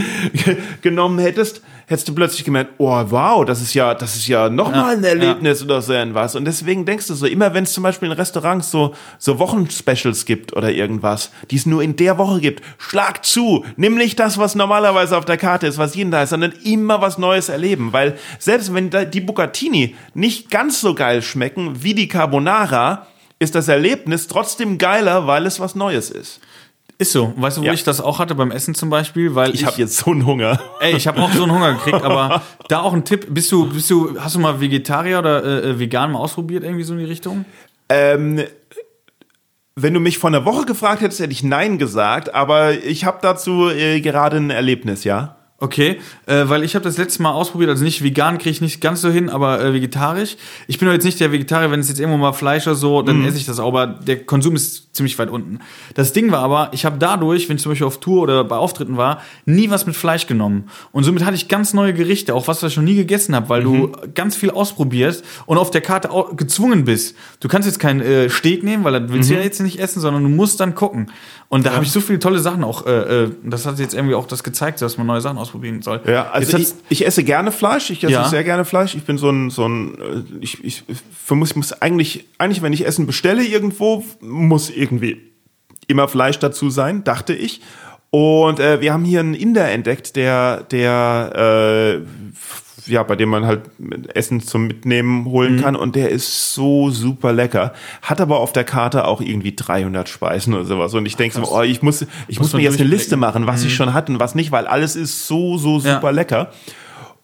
genommen 0.80 1.18
hättest, 1.18 1.62
hättest 1.88 2.06
du 2.06 2.14
plötzlich 2.14 2.44
gemerkt, 2.44 2.74
oh 2.76 3.02
wow, 3.08 3.44
das 3.46 3.62
ist 3.62 3.72
ja, 3.72 3.94
das 3.94 4.14
ist 4.14 4.28
ja 4.28 4.50
nochmal 4.50 4.92
ja, 4.92 4.98
ein 4.98 5.04
Erlebnis 5.04 5.60
ja. 5.60 5.64
oder 5.64 5.80
so 5.80 5.94
irgendwas. 5.94 6.36
Und 6.36 6.44
deswegen 6.44 6.84
denkst 6.84 7.06
du 7.06 7.14
so, 7.14 7.26
immer 7.26 7.54
wenn 7.54 7.64
es 7.64 7.72
zum 7.72 7.82
Beispiel 7.82 8.10
in 8.10 8.12
Restaurants 8.12 8.70
so, 8.70 8.94
so 9.18 9.38
Wochenspecials 9.38 10.26
gibt 10.26 10.54
oder 10.54 10.70
irgendwas, 10.70 11.30
die 11.50 11.56
es 11.56 11.64
nur 11.64 11.82
in 11.82 11.96
der 11.96 12.18
Woche 12.18 12.40
gibt, 12.40 12.62
schlag 12.76 13.24
zu, 13.24 13.64
nimm 13.76 13.96
nicht 13.96 14.20
das, 14.20 14.36
was 14.36 14.54
normalerweise 14.54 15.16
auf 15.16 15.24
der 15.24 15.38
Karte 15.38 15.66
ist, 15.66 15.78
was 15.78 15.94
jeden 15.94 16.10
da 16.10 16.22
ist, 16.22 16.30
sondern 16.30 16.52
immer 16.62 17.00
was 17.00 17.16
Neues 17.16 17.48
erleben. 17.48 17.94
Weil 17.94 18.18
selbst 18.38 18.74
wenn 18.74 18.90
die 19.10 19.20
Bucatini 19.22 19.96
nicht 20.12 20.50
ganz 20.50 20.82
so 20.82 20.94
geil 20.94 21.22
schmecken 21.22 21.82
wie 21.82 21.94
die 21.94 22.08
Carbonara, 22.08 23.06
ist 23.38 23.54
das 23.54 23.68
Erlebnis 23.68 24.28
trotzdem 24.28 24.76
geiler, 24.76 25.26
weil 25.26 25.46
es 25.46 25.58
was 25.58 25.74
Neues 25.74 26.10
ist. 26.10 26.40
Ist 27.00 27.12
so. 27.12 27.32
Weißt 27.36 27.56
du, 27.56 27.62
wo 27.62 27.66
ja. 27.66 27.72
ich 27.72 27.84
das 27.84 28.00
auch 28.00 28.18
hatte 28.18 28.34
beim 28.34 28.50
Essen 28.50 28.74
zum 28.74 28.90
Beispiel? 28.90 29.36
Weil 29.36 29.50
ich, 29.50 29.60
ich 29.60 29.66
habe 29.66 29.76
jetzt 29.78 29.96
so 29.96 30.10
einen 30.10 30.26
Hunger. 30.26 30.60
Ey, 30.80 30.96
ich 30.96 31.06
habe 31.06 31.22
auch 31.22 31.32
so 31.32 31.44
einen 31.44 31.52
Hunger 31.52 31.74
gekriegt, 31.74 32.02
aber 32.02 32.42
da 32.68 32.80
auch 32.80 32.92
ein 32.92 33.04
Tipp. 33.04 33.28
Bist 33.30 33.52
du, 33.52 33.68
bist 33.72 33.88
du, 33.88 34.20
hast 34.20 34.34
du 34.34 34.40
mal 34.40 34.60
Vegetarier 34.60 35.20
oder 35.20 35.44
äh, 35.44 35.70
äh, 35.70 35.78
vegan 35.78 36.10
mal 36.10 36.18
ausprobiert, 36.18 36.64
irgendwie 36.64 36.82
so 36.82 36.94
in 36.94 36.98
die 36.98 37.04
Richtung? 37.04 37.44
Ähm, 37.88 38.42
wenn 39.76 39.94
du 39.94 40.00
mich 40.00 40.18
vor 40.18 40.28
einer 40.28 40.44
Woche 40.44 40.66
gefragt 40.66 41.00
hättest, 41.00 41.20
hätte 41.20 41.32
ich 41.32 41.44
Nein 41.44 41.78
gesagt, 41.78 42.34
aber 42.34 42.72
ich 42.72 43.04
habe 43.04 43.18
dazu 43.22 43.70
äh, 43.70 44.00
gerade 44.00 44.38
ein 44.38 44.50
Erlebnis, 44.50 45.04
ja. 45.04 45.37
Okay, 45.60 45.98
äh, 46.26 46.44
weil 46.44 46.62
ich 46.62 46.76
habe 46.76 46.84
das 46.84 46.98
letzte 46.98 47.20
Mal 47.20 47.32
ausprobiert, 47.32 47.68
also 47.68 47.82
nicht 47.82 48.04
vegan 48.04 48.38
kriege 48.38 48.50
ich 48.50 48.60
nicht 48.60 48.80
ganz 48.80 49.00
so 49.00 49.10
hin, 49.10 49.28
aber 49.28 49.60
äh, 49.60 49.74
vegetarisch. 49.74 50.36
Ich 50.68 50.78
bin 50.78 50.86
doch 50.86 50.92
jetzt 50.92 51.02
nicht 51.02 51.18
der 51.18 51.32
Vegetarier, 51.32 51.72
wenn 51.72 51.80
es 51.80 51.88
jetzt 51.88 51.98
irgendwo 51.98 52.16
mal 52.16 52.32
Fleisch 52.32 52.68
oder 52.68 52.76
so, 52.76 53.02
dann 53.02 53.22
mm. 53.22 53.24
esse 53.26 53.38
ich 53.38 53.44
das 53.44 53.58
auch, 53.58 53.66
aber 53.66 53.88
der 53.88 54.24
Konsum 54.24 54.54
ist 54.54 54.94
ziemlich 54.94 55.18
weit 55.18 55.30
unten. 55.30 55.58
Das 55.94 56.12
Ding 56.12 56.30
war 56.30 56.40
aber, 56.40 56.70
ich 56.72 56.84
habe 56.84 56.98
dadurch, 56.98 57.48
wenn 57.48 57.56
ich 57.56 57.62
zum 57.62 57.72
Beispiel 57.72 57.88
auf 57.88 57.98
Tour 57.98 58.22
oder 58.22 58.44
bei 58.44 58.54
Auftritten 58.54 58.96
war, 58.96 59.20
nie 59.46 59.68
was 59.68 59.84
mit 59.84 59.96
Fleisch 59.96 60.28
genommen. 60.28 60.68
Und 60.92 61.02
somit 61.02 61.24
hatte 61.24 61.34
ich 61.34 61.48
ganz 61.48 61.74
neue 61.74 61.92
Gerichte, 61.92 62.36
auch 62.36 62.46
was, 62.46 62.62
was 62.62 62.70
ich 62.70 62.76
noch 62.76 62.84
nie 62.84 62.94
gegessen 62.94 63.34
habe, 63.34 63.48
weil 63.48 63.64
mhm. 63.64 63.92
du 63.92 63.92
ganz 64.14 64.36
viel 64.36 64.50
ausprobierst 64.50 65.24
und 65.46 65.58
auf 65.58 65.72
der 65.72 65.80
Karte 65.80 66.12
auch 66.12 66.36
gezwungen 66.36 66.84
bist. 66.84 67.16
Du 67.40 67.48
kannst 67.48 67.66
jetzt 67.66 67.80
kein 67.80 68.00
äh, 68.00 68.30
Steak 68.30 68.62
nehmen, 68.62 68.84
weil 68.84 68.92
das 68.92 69.10
willst 69.12 69.28
mhm. 69.28 69.34
du 69.34 69.38
ja 69.40 69.44
jetzt 69.44 69.60
nicht 69.60 69.80
essen, 69.80 70.00
sondern 70.00 70.22
du 70.22 70.28
musst 70.28 70.60
dann 70.60 70.76
gucken. 70.76 71.10
Und 71.50 71.64
da 71.64 71.70
ja. 71.70 71.76
habe 71.76 71.84
ich 71.84 71.92
so 71.92 72.00
viele 72.00 72.18
tolle 72.18 72.40
Sachen 72.40 72.62
auch, 72.62 72.86
äh, 72.86 73.24
äh, 73.24 73.30
das 73.42 73.64
hat 73.64 73.78
jetzt 73.78 73.94
irgendwie 73.94 74.14
auch 74.14 74.26
das 74.26 74.42
gezeigt, 74.42 74.82
dass 74.82 74.98
man 74.98 75.06
neue 75.06 75.22
Sachen 75.22 75.38
ausprobieren 75.38 75.80
soll. 75.80 76.02
Ja, 76.06 76.30
also 76.30 76.58
ich, 76.58 76.74
ich, 76.90 77.06
esse 77.06 77.24
gerne 77.24 77.52
Fleisch, 77.52 77.88
ich 77.88 78.04
esse 78.04 78.12
ja. 78.12 78.28
sehr 78.28 78.44
gerne 78.44 78.66
Fleisch. 78.66 78.94
Ich 78.94 79.04
bin 79.04 79.16
so 79.16 79.30
ein, 79.30 79.48
so 79.48 79.66
ein 79.66 79.94
äh, 79.94 80.22
ich, 80.40 80.62
ich, 80.62 80.84
für 81.24 81.36
muss, 81.36 81.50
ich 81.50 81.56
muss 81.56 81.72
eigentlich, 81.72 82.26
eigentlich, 82.36 82.60
wenn 82.60 82.74
ich 82.74 82.84
Essen 82.84 83.06
bestelle 83.06 83.42
irgendwo, 83.42 84.04
muss 84.20 84.68
irgendwie 84.68 85.22
immer 85.86 86.06
Fleisch 86.06 86.38
dazu 86.38 86.68
sein, 86.68 87.02
dachte 87.02 87.34
ich. 87.34 87.62
Und 88.10 88.60
äh, 88.60 88.82
wir 88.82 88.92
haben 88.92 89.04
hier 89.04 89.20
einen 89.20 89.34
Inder 89.34 89.70
entdeckt, 89.70 90.16
der, 90.16 90.64
der, 90.64 92.02
äh, 92.04 92.06
ja, 92.86 93.02
bei 93.02 93.16
dem 93.16 93.28
man 93.28 93.46
halt 93.46 93.62
Essen 94.14 94.40
zum 94.40 94.66
Mitnehmen 94.66 95.26
holen 95.26 95.56
mhm. 95.56 95.60
kann 95.60 95.76
und 95.76 95.96
der 95.96 96.10
ist 96.10 96.54
so 96.54 96.90
super 96.90 97.32
lecker. 97.32 97.72
Hat 98.02 98.20
aber 98.20 98.40
auf 98.40 98.52
der 98.52 98.64
Karte 98.64 99.06
auch 99.06 99.20
irgendwie 99.20 99.54
300 99.54 100.08
Speisen 100.08 100.54
oder 100.54 100.64
sowas. 100.64 100.94
Und 100.94 101.06
ich 101.06 101.16
denke 101.16 101.36
so, 101.36 101.50
oh, 101.50 101.62
ich 101.62 101.82
muss, 101.82 102.02
ich 102.28 102.38
muss, 102.38 102.52
muss 102.52 102.54
mir 102.54 102.62
jetzt 102.62 102.80
eine 102.80 102.88
Liste 102.88 103.16
machen, 103.16 103.46
was 103.46 103.62
mhm. 103.62 103.68
ich 103.68 103.74
schon 103.74 103.94
hatte 103.94 104.12
und 104.12 104.20
was 104.20 104.34
nicht, 104.34 104.52
weil 104.52 104.66
alles 104.66 104.96
ist 104.96 105.26
so, 105.26 105.58
so 105.58 105.78
super 105.78 106.02
ja. 106.02 106.10
lecker. 106.10 106.50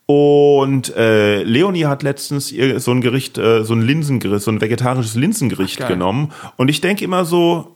Und 0.06 0.94
äh, 0.96 1.42
Leonie 1.44 1.86
hat 1.86 2.02
letztens 2.02 2.52
ihr 2.52 2.78
so 2.78 2.90
ein 2.90 3.00
Gericht, 3.00 3.38
äh, 3.38 3.64
so 3.64 3.74
ein 3.74 3.80
Linsengericht, 3.80 4.44
so 4.44 4.50
ein 4.50 4.60
vegetarisches 4.60 5.14
Linsengericht 5.14 5.80
Ach, 5.82 5.88
genommen. 5.88 6.32
Und 6.56 6.68
ich 6.68 6.82
denke 6.82 7.04
immer 7.04 7.24
so, 7.24 7.73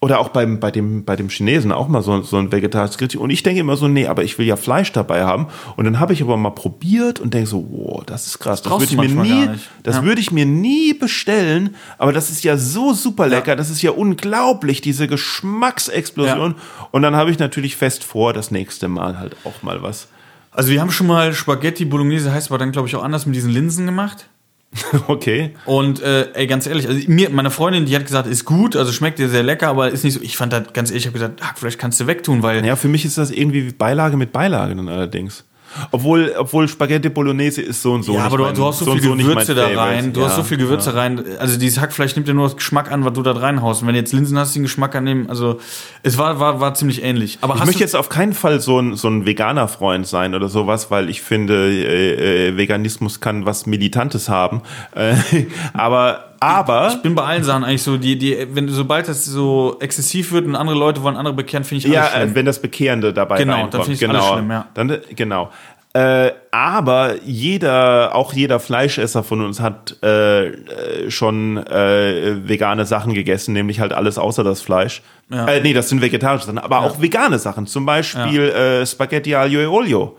oder 0.00 0.20
auch 0.20 0.28
beim, 0.28 0.60
bei, 0.60 0.70
dem, 0.70 1.04
bei 1.04 1.16
dem 1.16 1.28
Chinesen 1.28 1.72
auch 1.72 1.88
mal 1.88 2.02
so, 2.02 2.22
so 2.22 2.36
ein 2.36 2.52
vegetarisches 2.52 2.98
Gericht. 2.98 3.16
Und 3.16 3.30
ich 3.30 3.42
denke 3.42 3.60
immer 3.60 3.76
so, 3.76 3.88
nee, 3.88 4.06
aber 4.06 4.22
ich 4.22 4.38
will 4.38 4.46
ja 4.46 4.54
Fleisch 4.54 4.92
dabei 4.92 5.24
haben. 5.24 5.48
Und 5.76 5.86
dann 5.86 5.98
habe 5.98 6.12
ich 6.12 6.22
aber 6.22 6.36
mal 6.36 6.50
probiert 6.50 7.18
und 7.18 7.34
denke 7.34 7.48
so, 7.48 7.66
wow, 7.68 8.04
das 8.06 8.28
ist 8.28 8.38
krass. 8.38 8.62
Das, 8.62 8.70
das 8.70 8.80
würde 8.80 9.04
ich 9.04 9.14
mir 9.14 9.22
nie, 9.22 9.50
das 9.82 9.96
ja. 9.96 10.04
würde 10.04 10.20
ich 10.20 10.30
mir 10.30 10.46
nie 10.46 10.94
bestellen. 10.94 11.74
Aber 11.98 12.12
das 12.12 12.30
ist 12.30 12.44
ja 12.44 12.56
so 12.56 12.92
super 12.92 13.26
lecker. 13.26 13.52
Ja. 13.52 13.56
Das 13.56 13.70
ist 13.70 13.82
ja 13.82 13.90
unglaublich, 13.90 14.80
diese 14.80 15.08
Geschmacksexplosion. 15.08 16.52
Ja. 16.52 16.88
Und 16.92 17.02
dann 17.02 17.16
habe 17.16 17.32
ich 17.32 17.40
natürlich 17.40 17.76
fest 17.76 18.04
vor, 18.04 18.32
das 18.32 18.52
nächste 18.52 18.86
Mal 18.86 19.18
halt 19.18 19.34
auch 19.42 19.64
mal 19.64 19.82
was. 19.82 20.06
Also 20.52 20.70
wir 20.70 20.80
haben 20.80 20.92
schon 20.92 21.08
mal 21.08 21.34
Spaghetti 21.34 21.84
Bolognese 21.84 22.32
heißt 22.32 22.50
aber 22.50 22.58
dann 22.58 22.72
glaube 22.72 22.88
ich 22.88 22.96
auch 22.96 23.02
anders 23.02 23.26
mit 23.26 23.34
diesen 23.34 23.50
Linsen 23.50 23.86
gemacht. 23.86 24.28
Okay. 25.08 25.54
Und 25.64 26.02
äh, 26.02 26.32
ey, 26.32 26.46
ganz 26.46 26.66
ehrlich, 26.66 26.88
also 26.88 27.00
mir, 27.08 27.30
meine 27.30 27.50
Freundin, 27.50 27.86
die 27.86 27.94
hat 27.96 28.04
gesagt, 28.04 28.28
ist 28.28 28.44
gut, 28.44 28.76
also 28.76 28.92
schmeckt 28.92 29.18
dir 29.18 29.28
sehr 29.28 29.42
lecker, 29.42 29.68
aber 29.68 29.90
ist 29.90 30.04
nicht 30.04 30.14
so. 30.14 30.20
Ich 30.20 30.36
fand 30.36 30.52
das 30.52 30.72
ganz 30.72 30.90
ehrlich, 30.90 31.04
ich 31.04 31.06
habe 31.06 31.18
gesagt, 31.18 31.42
Hackfleisch 31.42 31.78
kannst 31.78 32.00
du 32.00 32.06
wegtun, 32.06 32.42
weil. 32.42 32.64
Ja, 32.64 32.76
für 32.76 32.88
mich 32.88 33.04
ist 33.04 33.18
das 33.18 33.30
irgendwie 33.30 33.72
Beilage 33.72 34.16
mit 34.16 34.32
Beilage 34.32 34.74
dann 34.74 34.88
allerdings. 34.88 35.44
Obwohl, 35.90 36.34
obwohl 36.38 36.68
Spaghetti 36.68 37.08
Bolognese 37.08 37.62
ist 37.62 37.82
so 37.82 37.92
und 37.92 38.02
so. 38.02 38.14
Ja, 38.14 38.24
aber 38.24 38.36
du, 38.36 38.52
du, 38.52 38.66
hast 38.66 38.80
so, 38.80 38.84
so 38.86 38.92
viel 38.92 39.02
so 39.02 39.14
Gewürze 39.14 39.54
da 39.54 39.66
rein. 39.66 40.12
Du 40.12 40.20
ja, 40.20 40.26
hast 40.26 40.36
so 40.36 40.42
viel 40.42 40.58
Gewürze 40.58 40.90
ja. 40.90 40.96
rein. 40.96 41.22
Also 41.38 41.58
dieses 41.58 41.80
Hackfleisch 41.80 42.14
nimmt 42.16 42.28
ja 42.28 42.34
nur 42.34 42.46
das 42.46 42.56
Geschmack 42.56 42.90
an, 42.90 43.04
was 43.04 43.12
du 43.12 43.22
da 43.22 43.32
reinhaust. 43.32 43.82
Und 43.82 43.88
wenn 43.88 43.94
jetzt 43.94 44.12
Linsen 44.12 44.38
hast, 44.38 44.54
den 44.54 44.62
Geschmack 44.62 44.94
annehmen. 44.94 45.28
Also 45.28 45.58
es 46.02 46.18
war, 46.18 46.40
war, 46.40 46.60
war 46.60 46.74
ziemlich 46.74 47.02
ähnlich. 47.02 47.38
Aber 47.40 47.56
ich 47.56 47.64
möchte 47.64 47.80
jetzt 47.80 47.96
auf 47.96 48.08
keinen 48.08 48.32
Fall 48.32 48.60
so 48.60 48.78
ein, 48.80 48.96
so 48.96 49.08
ein 49.08 49.26
veganer 49.26 49.68
Freund 49.68 50.06
sein 50.06 50.34
oder 50.34 50.48
sowas, 50.48 50.90
weil 50.90 51.10
ich 51.10 51.22
finde, 51.22 51.70
äh, 51.70 52.48
äh, 52.48 52.56
Veganismus 52.56 53.20
kann 53.20 53.46
was 53.46 53.66
Militantes 53.66 54.28
haben. 54.28 54.62
Äh, 54.94 55.14
aber 55.72 56.27
aber 56.40 56.88
ich 56.88 57.02
bin 57.02 57.14
bei 57.14 57.24
allen 57.24 57.42
Sachen 57.42 57.64
eigentlich 57.64 57.82
so, 57.82 57.96
die, 57.96 58.16
die, 58.16 58.46
wenn 58.52 58.68
sobald 58.68 59.08
das 59.08 59.24
so 59.24 59.76
exzessiv 59.80 60.32
wird 60.32 60.46
und 60.46 60.56
andere 60.56 60.76
Leute 60.76 61.02
wollen 61.02 61.16
andere 61.16 61.34
bekehren, 61.34 61.64
finde 61.64 61.86
ich 61.86 61.96
alles 61.96 62.10
ja, 62.12 62.16
schlimm. 62.16 62.34
wenn 62.34 62.46
das 62.46 62.60
Bekehrende 62.60 63.12
dabei 63.12 63.38
genau, 63.38 63.54
reinkommt. 63.54 63.74
Dann 63.74 63.82
finde 63.82 63.94
ich 63.94 64.00
genau, 64.00 64.14
alles 64.14 64.28
schlimm, 64.32 64.50
ja. 64.50 64.66
Dann, 64.74 64.98
genau. 65.14 65.50
Äh, 65.94 66.32
aber 66.50 67.14
jeder, 67.24 68.14
auch 68.14 68.32
jeder 68.32 68.60
Fleischesser 68.60 69.24
von 69.24 69.44
uns 69.44 69.60
hat 69.60 69.96
äh, 70.02 70.48
äh, 70.48 71.10
schon 71.10 71.56
äh, 71.56 72.46
vegane 72.46 72.84
Sachen 72.84 73.14
gegessen, 73.14 73.54
nämlich 73.54 73.80
halt 73.80 73.92
alles 73.92 74.18
außer 74.18 74.44
das 74.44 74.60
Fleisch. 74.60 75.02
Ja. 75.30 75.46
Äh, 75.46 75.60
nee, 75.62 75.72
das 75.72 75.88
sind 75.88 76.02
vegetarische 76.02 76.46
Sachen, 76.46 76.58
aber 76.58 76.76
ja. 76.76 76.82
auch 76.82 77.00
vegane 77.00 77.38
Sachen, 77.38 77.66
zum 77.66 77.86
Beispiel 77.86 78.48
ja. 78.48 78.80
äh, 78.80 78.86
Spaghetti 78.86 79.34
aglio 79.34 79.60
e 79.60 79.66
olio. 79.66 80.16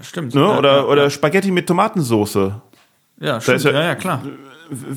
Stimmt. 0.00 0.34
Ne? 0.34 0.58
Oder, 0.58 0.88
oder 0.88 1.10
Spaghetti 1.10 1.50
mit 1.50 1.66
Tomatensauce. 1.66 2.52
Ja, 3.20 3.40
stimmt. 3.40 3.64
ja, 3.64 3.82
ja, 3.82 3.94
klar 3.94 4.22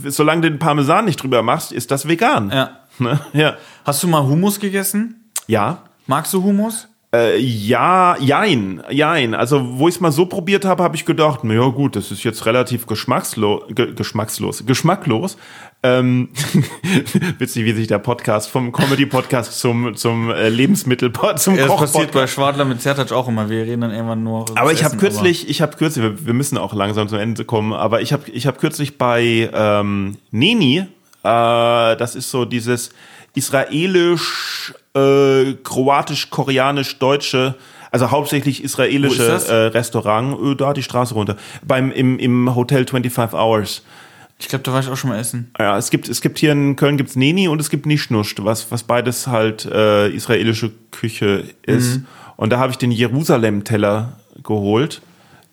solange 0.07 0.41
du 0.41 0.49
den 0.51 0.59
Parmesan 0.59 1.05
nicht 1.05 1.21
drüber 1.21 1.41
machst, 1.41 1.71
ist 1.71 1.91
das 1.91 2.07
vegan. 2.07 2.49
Ja. 2.51 2.79
Ne? 2.97 3.19
ja. 3.33 3.57
Hast 3.83 4.01
du 4.03 4.07
mal 4.07 4.23
Hummus 4.23 4.57
gegessen? 4.57 5.29
Ja. 5.47 5.79
Magst 6.07 6.33
du 6.33 6.41
Hummus? 6.41 6.87
Äh, 7.15 7.39
ja, 7.39 8.17
jein, 8.19 8.83
jein. 8.89 9.33
Also, 9.33 9.79
wo 9.79 9.87
ich 9.87 9.95
es 9.95 10.01
mal 10.01 10.11
so 10.11 10.25
probiert 10.25 10.65
habe, 10.65 10.83
habe 10.83 10.95
ich 10.95 11.05
gedacht, 11.05 11.41
na 11.43 11.53
ja 11.53 11.67
gut, 11.67 11.95
das 11.95 12.11
ist 12.11 12.23
jetzt 12.23 12.45
relativ 12.45 12.87
geschmackslos, 12.87 13.63
ge 13.69 13.93
geschmackslos, 13.93 14.65
geschmacklos. 14.65 15.37
Ähm, 15.83 16.29
witzig, 17.37 17.63
wie 17.63 17.71
sich 17.73 17.87
der 17.87 17.99
Podcast 17.99 18.49
vom 18.49 18.71
Comedy-Podcast 18.71 19.57
zum, 19.59 19.95
zum 19.95 20.29
äh, 20.31 20.49
Lebensmittel 20.49 21.13
zum 21.37 21.55
ja, 21.55 21.67
Das 21.67 21.77
passiert 21.77 22.11
bei 22.11 22.27
Schwadler 22.27 22.65
mit 22.65 22.81
Zertac 22.81 23.11
auch 23.13 23.29
immer. 23.29 23.49
Wir 23.49 23.63
reden 23.63 23.81
dann 23.81 23.91
irgendwann 23.91 24.23
nur. 24.23 24.45
Aber 24.55 24.73
ich 24.73 24.83
habe 24.83 24.97
kürzlich, 24.97 25.47
ich 25.47 25.61
habe 25.61 25.77
kürzlich, 25.77 26.03
wir, 26.03 26.25
wir, 26.25 26.33
müssen 26.33 26.57
auch 26.57 26.73
langsam 26.73 27.07
zum 27.07 27.19
Ende 27.19 27.45
kommen, 27.45 27.71
aber 27.71 28.01
ich 28.01 28.11
habe 28.11 28.29
ich 28.29 28.45
hab 28.45 28.59
kürzlich 28.59 28.97
bei 28.97 29.49
ähm, 29.53 30.17
Neni, 30.31 30.79
äh, 30.79 30.85
das 31.23 32.15
ist 32.15 32.29
so 32.29 32.43
dieses 32.43 32.89
israelisch, 33.35 34.73
äh, 34.95 35.53
kroatisch, 35.63 36.29
koreanisch, 36.29 36.97
deutsche 36.99 37.55
also 37.95 38.11
hauptsächlich 38.11 38.61
israelische 38.61 39.23
äh, 39.23 39.67
Restaurant, 39.67 40.37
äh, 40.43 40.55
da 40.57 40.73
die 40.73 40.83
Straße 40.83 41.13
runter, 41.13 41.37
beim 41.65 41.91
im, 41.91 42.19
im 42.19 42.53
Hotel 42.53 42.85
25 42.85 43.39
Hours. 43.39 43.83
Ich 44.37 44.49
glaube, 44.49 44.63
da 44.63 44.73
war 44.73 44.81
ich 44.81 44.89
auch 44.89 44.97
schon 44.97 45.11
mal 45.11 45.19
essen. 45.19 45.49
Ja, 45.57 45.77
es 45.77 45.89
gibt, 45.91 46.09
es 46.09 46.19
gibt 46.19 46.39
hier 46.39 46.51
in 46.51 46.75
Köln 46.75 46.97
gibt's 46.97 47.15
Neni 47.15 47.47
und 47.47 47.61
es 47.61 47.69
gibt 47.69 47.85
Nischnuscht, 47.85 48.39
was, 48.43 48.69
was 48.69 48.83
beides 48.83 49.27
halt 49.27 49.65
äh, 49.65 50.09
israelische 50.09 50.71
Küche 50.91 51.45
ist. 51.61 51.99
Mhm. 51.99 52.07
Und 52.35 52.49
da 52.49 52.59
habe 52.59 52.71
ich 52.71 52.77
den 52.77 52.91
Jerusalem-Teller 52.91 54.19
geholt, 54.43 55.01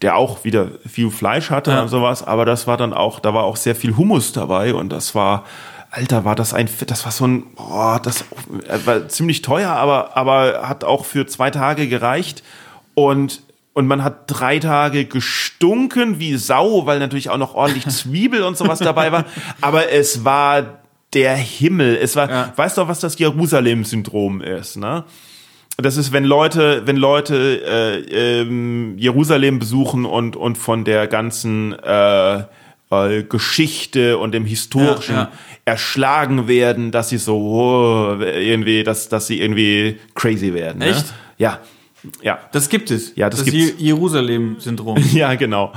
der 0.03 0.17
auch 0.17 0.43
wieder 0.43 0.73
viel 0.85 1.13
Fleisch 1.13 1.51
hatte 1.51 1.71
ja. 1.71 1.83
und 1.83 1.89
sowas, 1.89 2.27
aber 2.27 2.45
das 2.45 2.67
war 2.67 2.77
dann 2.77 2.93
auch, 2.93 3.21
da 3.21 3.33
war 3.35 3.45
auch 3.45 3.55
sehr 3.55 3.77
viel 3.77 3.97
Hummus 3.97 4.33
dabei 4.33 4.75
und 4.75 4.89
das 4.89 5.15
war, 5.15 5.45
Alter, 5.95 6.25
war 6.25 6.35
das 6.35 6.55
ein, 6.55 6.71
das 6.87 7.05
war 7.05 7.13
so 7.13 7.27
ein, 7.27 7.55
boah, 7.55 8.01
das 8.03 8.25
war 8.87 9.09
ziemlich 9.09 9.43
teuer, 9.43 9.71
aber, 9.71 10.17
aber 10.17 10.67
hat 10.67 10.85
auch 10.85 11.05
für 11.05 11.27
zwei 11.27 11.51
Tage 11.51 11.87
gereicht 11.87 12.43
und 12.95 13.43
und 13.75 13.87
man 13.87 14.05
hat 14.05 14.25
drei 14.27 14.59
Tage 14.59 15.07
gestunken 15.07 16.19
wie 16.19 16.37
Sau, 16.37 16.85
weil 16.85 16.99
natürlich 16.99 17.31
auch 17.31 17.39
noch 17.39 17.55
ordentlich 17.55 17.87
Zwiebel 17.89 18.43
und 18.43 18.57
sowas 18.57 18.81
dabei 18.81 19.13
war. 19.13 19.25
Aber 19.63 19.91
es 19.91 20.27
war 20.27 20.81
der 21.15 21.35
Himmel. 21.37 21.97
Es 21.97 22.15
war, 22.15 22.29
ja. 22.29 22.53
weißt 22.55 22.77
du, 22.77 22.89
was 22.89 23.01
das 23.01 23.19
Jerusalem-Syndrom 23.19 24.43
ist, 24.43 24.77
ne? 24.77 25.05
Das 25.79 25.97
ist, 25.97 26.13
wenn 26.13 26.25
Leute, 26.25 26.83
wenn 26.85 26.97
Leute 26.97 27.63
äh, 27.65 28.41
ähm, 28.43 28.99
Jerusalem 28.99 29.59
besuchen 29.59 30.05
und 30.05 30.37
und 30.37 30.59
von 30.59 30.85
der 30.85 31.07
ganzen 31.07 31.73
äh, 31.73 32.45
äh, 32.93 33.23
Geschichte 33.25 34.19
und 34.19 34.33
dem 34.33 34.45
historischen 34.45 35.15
ja, 35.15 35.23
ja. 35.23 35.33
erschlagen 35.65 36.49
werden, 36.49 36.91
dass 36.91 37.09
sie 37.09 37.19
so 37.19 37.37
oh, 37.39 38.21
irgendwie, 38.21 38.85
dass 38.85 39.09
dass 39.09 39.27
sie 39.27 39.41
irgendwie 39.41 39.99
crazy 40.15 40.55
werden. 40.55 40.79
Ne? 40.79 40.91
Echt? 40.91 41.07
Ne? 41.07 41.13
Ja. 41.39 41.61
Ja. 42.23 42.39
Das 42.53 42.69
gibt 42.69 42.91
es. 42.91 43.15
Ja, 43.17 43.31
das, 43.31 43.45
das 43.45 43.51
gibt's. 43.51 43.81
Jerusalem-Syndrom. 43.81 44.99
ja, 45.13 45.35
genau. 45.35 45.73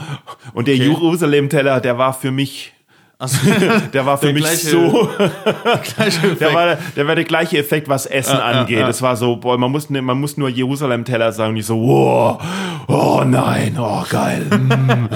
Und 0.53 0.67
der 0.67 0.75
okay. 0.75 0.85
Jerusalem-Teller, 0.85 1.79
der 1.81 1.97
war 1.97 2.13
für 2.13 2.31
mich 2.31 2.73
also, 3.17 3.37
der 3.93 4.05
war 4.05 4.17
für 4.17 4.25
der 4.27 4.33
mich 4.33 4.43
gleiche, 4.43 4.69
so. 4.69 5.09
der, 6.39 6.53
war, 6.53 6.77
der 6.95 7.07
war 7.07 7.15
der 7.15 7.23
gleiche 7.23 7.57
Effekt, 7.57 7.87
was 7.87 8.05
Essen 8.05 8.37
ja, 8.37 8.43
angeht. 8.43 8.79
Ja, 8.79 8.89
Es 8.89 9.01
war 9.01 9.15
so, 9.15 9.37
boah, 9.37 9.57
man 9.57 9.71
muss, 9.71 9.89
man 9.89 10.19
muss 10.19 10.35
nur 10.37 10.49
Jerusalem-Teller 10.49 11.31
sagen, 11.31 11.53
nicht 11.53 11.65
so, 11.65 11.77
wow, 11.77 12.41
oh 12.87 13.23
nein, 13.25 13.77
oh 13.79 14.03
geil. 14.09 14.45
Mm. 14.49 15.09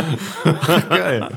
geil. 0.90 1.30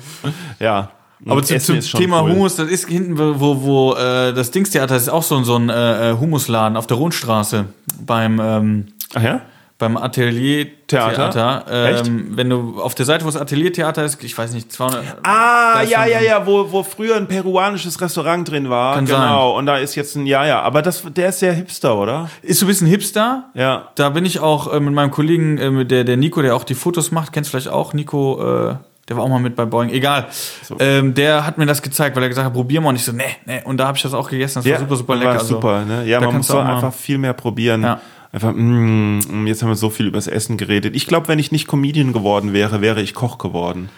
Ja. 0.60 0.90
Aber 1.26 1.42
zu, 1.42 1.58
zum 1.58 1.80
Thema 1.80 2.22
cool. 2.22 2.32
Hummus, 2.32 2.56
das 2.56 2.68
ist 2.68 2.88
hinten, 2.88 3.16
wo, 3.18 3.62
wo 3.62 3.94
äh, 3.94 4.32
das 4.32 4.50
Dingstheater 4.50 4.96
ist 4.96 5.08
auch 5.08 5.22
so, 5.22 5.42
so 5.44 5.56
ein 5.56 5.68
äh, 5.68 6.10
äh 6.10 6.16
Hummusladen 6.18 6.76
auf 6.76 6.86
der 6.86 6.96
Rundstraße 6.96 7.66
beim 8.04 8.40
ähm, 8.40 8.86
Ach 9.14 9.22
ja? 9.22 9.40
Beim 9.82 9.96
Atelier-Theater. 9.96 11.64
Ähm, 11.68 12.36
wenn 12.36 12.48
du 12.48 12.80
auf 12.80 12.94
der 12.94 13.04
Seite, 13.04 13.24
wo 13.24 13.28
das 13.28 13.36
Atelier-Theater 13.36 14.04
ist, 14.04 14.22
ich 14.22 14.38
weiß 14.38 14.52
nicht, 14.52 14.70
200. 14.70 15.18
Ah, 15.24 15.82
ja, 15.82 16.06
ja, 16.06 16.20
ja, 16.20 16.46
wo, 16.46 16.70
wo 16.70 16.84
früher 16.84 17.16
ein 17.16 17.26
peruanisches 17.26 18.00
Restaurant 18.00 18.48
drin 18.48 18.70
war. 18.70 18.94
Kann 18.94 19.06
genau. 19.06 19.50
Sein. 19.50 19.58
Und 19.58 19.66
da 19.66 19.78
ist 19.78 19.96
jetzt 19.96 20.14
ein, 20.14 20.26
ja, 20.26 20.46
ja. 20.46 20.62
Aber 20.62 20.82
das, 20.82 21.02
der 21.02 21.30
ist 21.30 21.40
sehr 21.40 21.52
hipster, 21.52 21.98
oder? 21.98 22.30
Ist 22.42 22.60
so 22.60 22.66
ein 22.66 22.68
bisschen 22.68 22.86
hipster. 22.86 23.50
Ja. 23.54 23.88
Da 23.96 24.10
bin 24.10 24.24
ich 24.24 24.38
auch 24.38 24.72
äh, 24.72 24.78
mit 24.78 24.94
meinem 24.94 25.10
Kollegen, 25.10 25.58
äh, 25.58 25.84
der, 25.84 26.04
der 26.04 26.16
Nico, 26.16 26.42
der 26.42 26.54
auch 26.54 26.64
die 26.64 26.74
Fotos 26.74 27.10
macht, 27.10 27.32
kennst 27.32 27.48
du 27.48 27.58
vielleicht 27.58 27.74
auch, 27.74 27.92
Nico, 27.92 28.68
äh, 28.70 28.76
der 29.08 29.16
war 29.16 29.24
auch 29.24 29.28
mal 29.28 29.40
mit 29.40 29.56
bei 29.56 29.64
Boeing. 29.64 29.90
Egal. 29.90 30.28
So. 30.62 30.76
Ähm, 30.78 31.12
der 31.14 31.44
hat 31.44 31.58
mir 31.58 31.66
das 31.66 31.82
gezeigt, 31.82 32.14
weil 32.14 32.22
er 32.22 32.28
gesagt 32.28 32.46
hat, 32.46 32.54
probier 32.54 32.80
mal. 32.80 32.90
Und 32.90 32.96
ich 32.96 33.04
so, 33.04 33.10
nee, 33.10 33.24
nee. 33.46 33.60
Und 33.64 33.78
da 33.78 33.88
habe 33.88 33.96
ich 33.96 34.02
das 34.04 34.14
auch 34.14 34.30
gegessen. 34.30 34.60
Das 34.60 34.64
ja, 34.64 34.74
war 34.74 34.78
super, 34.78 34.96
super 34.96 35.16
lecker. 35.16 35.30
War 35.30 35.38
also, 35.40 35.54
super, 35.54 35.84
ne? 35.84 36.06
Ja, 36.06 36.20
man 36.20 36.36
muss 36.36 36.46
so 36.46 36.58
einfach 36.58 36.94
viel 36.94 37.18
mehr 37.18 37.32
probieren. 37.32 37.82
Ja 37.82 38.00
einfach, 38.32 38.52
mm, 38.54 39.46
jetzt 39.46 39.62
haben 39.62 39.68
wir 39.68 39.76
so 39.76 39.90
viel 39.90 40.06
übers 40.06 40.26
Essen 40.26 40.56
geredet. 40.56 40.96
Ich 40.96 41.06
glaube, 41.06 41.28
wenn 41.28 41.38
ich 41.38 41.52
nicht 41.52 41.68
Comedian 41.68 42.12
geworden 42.12 42.52
wäre, 42.52 42.80
wäre 42.80 43.02
ich 43.02 43.14
Koch 43.14 43.38
geworden. 43.38 43.90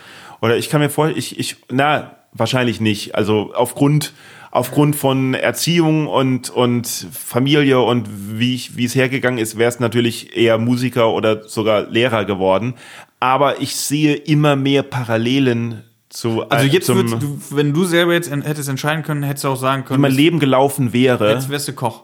Oder 0.43 0.57
ich 0.57 0.68
kann 0.68 0.80
mir 0.80 0.91
vorstellen, 0.91 1.18
ich, 1.18 1.39
ich, 1.39 1.57
na, 1.70 2.16
wahrscheinlich 2.32 2.80
nicht. 2.80 3.14
Also 3.14 3.53
aufgrund, 3.55 4.12
aufgrund 4.51 4.97
von 4.97 5.35
Erziehung 5.35 6.09
und, 6.09 6.51
und 6.51 6.87
Familie 6.87 7.80
und 7.80 8.09
wie 8.39 8.55
ich, 8.55 8.76
wie 8.76 8.85
es 8.85 8.95
hergegangen 8.95 9.39
ist, 9.39 9.57
wäre 9.57 9.68
es 9.68 9.80
natürlich 9.80 10.37
eher 10.37 10.59
Musiker 10.59 11.12
oder 11.12 11.49
sogar 11.49 11.89
Lehrer 11.89 12.24
geworden. 12.24 12.74
Aber 13.20 13.62
ich 13.62 13.76
sehe 13.76 14.16
immer 14.16 14.57
mehr 14.57 14.82
Parallelen 14.82 15.85
zu, 16.11 16.43
also 16.49 16.66
jetzt 16.66 16.87
zum, 16.87 17.18
du, 17.18 17.41
wenn 17.51 17.72
du 17.72 17.85
selber 17.85 18.12
jetzt 18.12 18.30
hättest 18.30 18.68
entscheiden 18.68 19.03
können, 19.03 19.22
hättest 19.22 19.45
du 19.45 19.49
auch 19.49 19.57
sagen 19.57 19.85
können, 19.85 19.99
wie 19.99 20.03
mein 20.03 20.12
Leben 20.12 20.39
gelaufen 20.39 20.93
wäre. 20.93 21.32
Jetzt 21.32 21.49
wärst 21.49 21.68
du 21.68 21.72
Koch. 21.72 22.03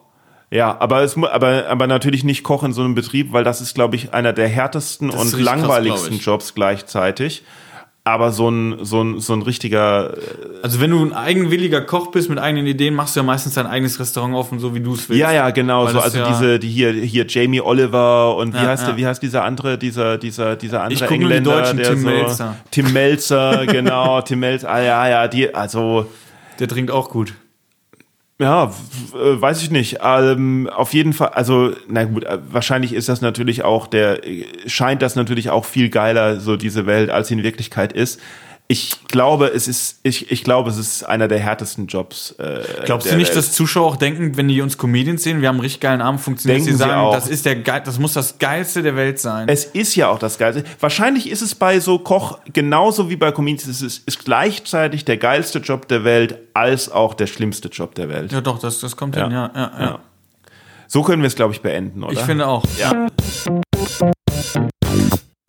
Ja, 0.51 0.77
aber 0.81 1.03
es 1.03 1.17
aber 1.17 1.69
aber 1.69 1.87
natürlich 1.87 2.25
nicht 2.25 2.43
Koch 2.43 2.65
in 2.65 2.73
so 2.73 2.83
einem 2.83 2.95
Betrieb, 2.95 3.33
weil 3.33 3.45
das 3.45 3.61
ist 3.61 3.75
glaube 3.75 3.97
ich 3.97 4.13
einer 4.13 4.33
der 4.33 4.49
härtesten 4.49 5.11
und 5.11 5.39
langweiligsten 5.39 6.17
krass, 6.17 6.25
Jobs 6.25 6.55
gleichzeitig 6.55 7.45
aber 8.05 8.33
so 8.33 8.49
ein, 8.49 8.85
so 8.85 9.03
ein, 9.03 9.21
so 9.21 9.35
ein 9.35 9.43
richtiger. 9.43 10.15
Äh, 10.17 10.21
also 10.63 10.81
wenn 10.81 10.91
du 10.91 11.05
ein 11.05 11.13
eigenwilliger 11.13 11.83
Koch 11.83 12.11
bist 12.11 12.31
mit 12.31 12.39
eigenen 12.39 12.67
Ideen, 12.67 12.95
machst 12.95 13.15
du 13.15 13.21
ja 13.21 13.25
meistens 13.25 13.55
dein 13.55 13.67
eigenes 13.67 14.01
Restaurant 14.01 14.35
offen, 14.35 14.59
so 14.59 14.75
wie 14.75 14.81
du 14.81 14.95
es 14.95 15.09
willst. 15.09 15.21
Ja, 15.21 15.33
ja, 15.33 15.51
genau. 15.51 15.87
So, 15.87 16.01
also 16.01 16.19
ja 16.19 16.29
diese, 16.29 16.59
die 16.59 16.69
hier, 16.69 16.93
hier 16.93 17.27
Jamie 17.29 17.61
Oliver 17.61 18.37
und 18.37 18.55
wie 18.55 18.59
ja, 18.59 18.69
heißt 18.69 18.83
ja. 18.83 18.89
der, 18.91 18.97
wie 18.97 19.07
heißt 19.07 19.23
dieser 19.23 19.45
andere, 19.45 19.77
dieser, 19.77 20.17
dieser, 20.17 20.57
dieser 20.57 20.83
andere 20.83 21.05
ich 21.05 21.11
Engländer, 21.11 21.51
die 21.51 21.61
Deutschen, 21.61 21.77
der 21.77 21.91
Tim 21.91 22.01
so, 22.01 22.09
Melzer. 22.09 22.57
Tim 22.71 22.93
Melzer, 22.93 23.67
genau, 23.67 24.21
Tim 24.23 24.41
Melzer, 24.41 24.71
ah 24.71 24.81
ja, 24.81 25.09
ja, 25.09 25.29
die, 25.29 25.55
also. 25.55 26.07
Der 26.59 26.69
trinkt 26.69 26.91
auch 26.91 27.11
gut. 27.11 27.35
Ja, 28.41 28.73
äh, 29.13 29.41
weiß 29.41 29.63
ich 29.63 29.71
nicht. 29.71 29.99
Ähm, 30.03 30.67
auf 30.75 30.95
jeden 30.95 31.13
Fall, 31.13 31.29
also, 31.29 31.73
na 31.89 32.05
gut, 32.05 32.25
äh, 32.25 32.39
wahrscheinlich 32.51 32.95
ist 32.95 33.11
das 33.11 33.21
natürlich 33.21 33.65
auch 33.65 33.87
der, 33.87 34.27
äh, 34.27 34.47
scheint 34.67 35.03
das 35.03 35.15
natürlich 35.15 35.51
auch 35.51 35.67
viel 35.67 35.91
geiler, 35.91 36.41
so 36.41 36.57
diese 36.57 36.87
Welt, 36.87 37.11
als 37.11 37.29
sie 37.29 37.35
in 37.35 37.43
Wirklichkeit 37.43 37.93
ist 37.93 38.19
ich 38.71 39.09
glaube, 39.09 39.49
es 39.49 39.67
ist, 39.67 39.99
ich, 40.05 40.31
ich 40.31 40.45
glaube, 40.45 40.71
es 40.71 40.77
ist 40.77 41.03
einer 41.03 41.27
der 41.27 41.41
härtesten 41.41 41.89
Jobs. 41.89 42.37
Äh, 42.39 42.61
Glaubst 42.85 43.11
du 43.11 43.17
nicht, 43.17 43.27
Welt. 43.31 43.37
dass 43.37 43.51
Zuschauer 43.51 43.85
auch 43.85 43.97
denken, 43.97 44.37
wenn 44.37 44.47
die 44.47 44.61
uns 44.61 44.79
Comedians 44.79 45.25
sehen, 45.25 45.41
wir 45.41 45.49
haben 45.49 45.57
einen 45.57 45.63
richtig 45.63 45.81
geilen 45.81 46.01
Abend, 46.01 46.21
funktioniert, 46.21 46.63
sie 46.63 46.75
sagen, 46.75 46.93
auch. 46.93 47.13
das 47.13 47.27
ist 47.27 47.45
der 47.45 47.57
Ge 47.57 47.81
das 47.85 47.99
muss 47.99 48.13
das 48.13 48.39
geilste 48.39 48.85
der 48.85 48.95
Welt 48.95 49.19
sein. 49.19 49.49
Es 49.49 49.65
ist 49.65 49.97
ja 49.97 50.09
auch 50.09 50.21
das 50.21 50.39
geilste. 50.39 50.63
Wahrscheinlich 50.79 51.29
ist 51.29 51.43
es 51.43 51.57
bei 51.57 51.81
so 51.81 51.99
Koch 51.99 52.39
genauso 52.53 53.11
wie 53.11 53.17
bei 53.17 53.33
Comedians, 53.33 53.67
es 53.67 53.83
ist, 53.83 54.07
ist 54.07 54.25
gleichzeitig 54.25 55.05
der 55.05 55.17
geilste 55.17 55.59
Job 55.59 55.89
der 55.89 56.05
Welt 56.05 56.39
als 56.55 56.93
auch 56.93 57.15
der 57.15 57.27
schlimmste 57.27 57.71
Job 57.71 57.97
der 57.97 58.09
Welt. 58.09 58.31
Ja, 58.31 58.41
doch, 58.41 58.61
das, 58.61 58.79
das 58.79 58.97
kommt 58.97 59.17
ja. 59.17 59.25
hin, 59.25 59.33
ja, 59.33 59.51
ja, 59.53 59.73
ja. 59.81 59.99
So 60.87 61.03
können 61.03 61.23
wir 61.23 61.27
es, 61.27 61.35
glaube 61.35 61.55
ich, 61.55 61.61
beenden, 61.61 62.05
oder? 62.05 62.13
Ich 62.13 62.21
finde 62.21 62.47
auch. 62.47 62.65
Ja. 62.79 63.09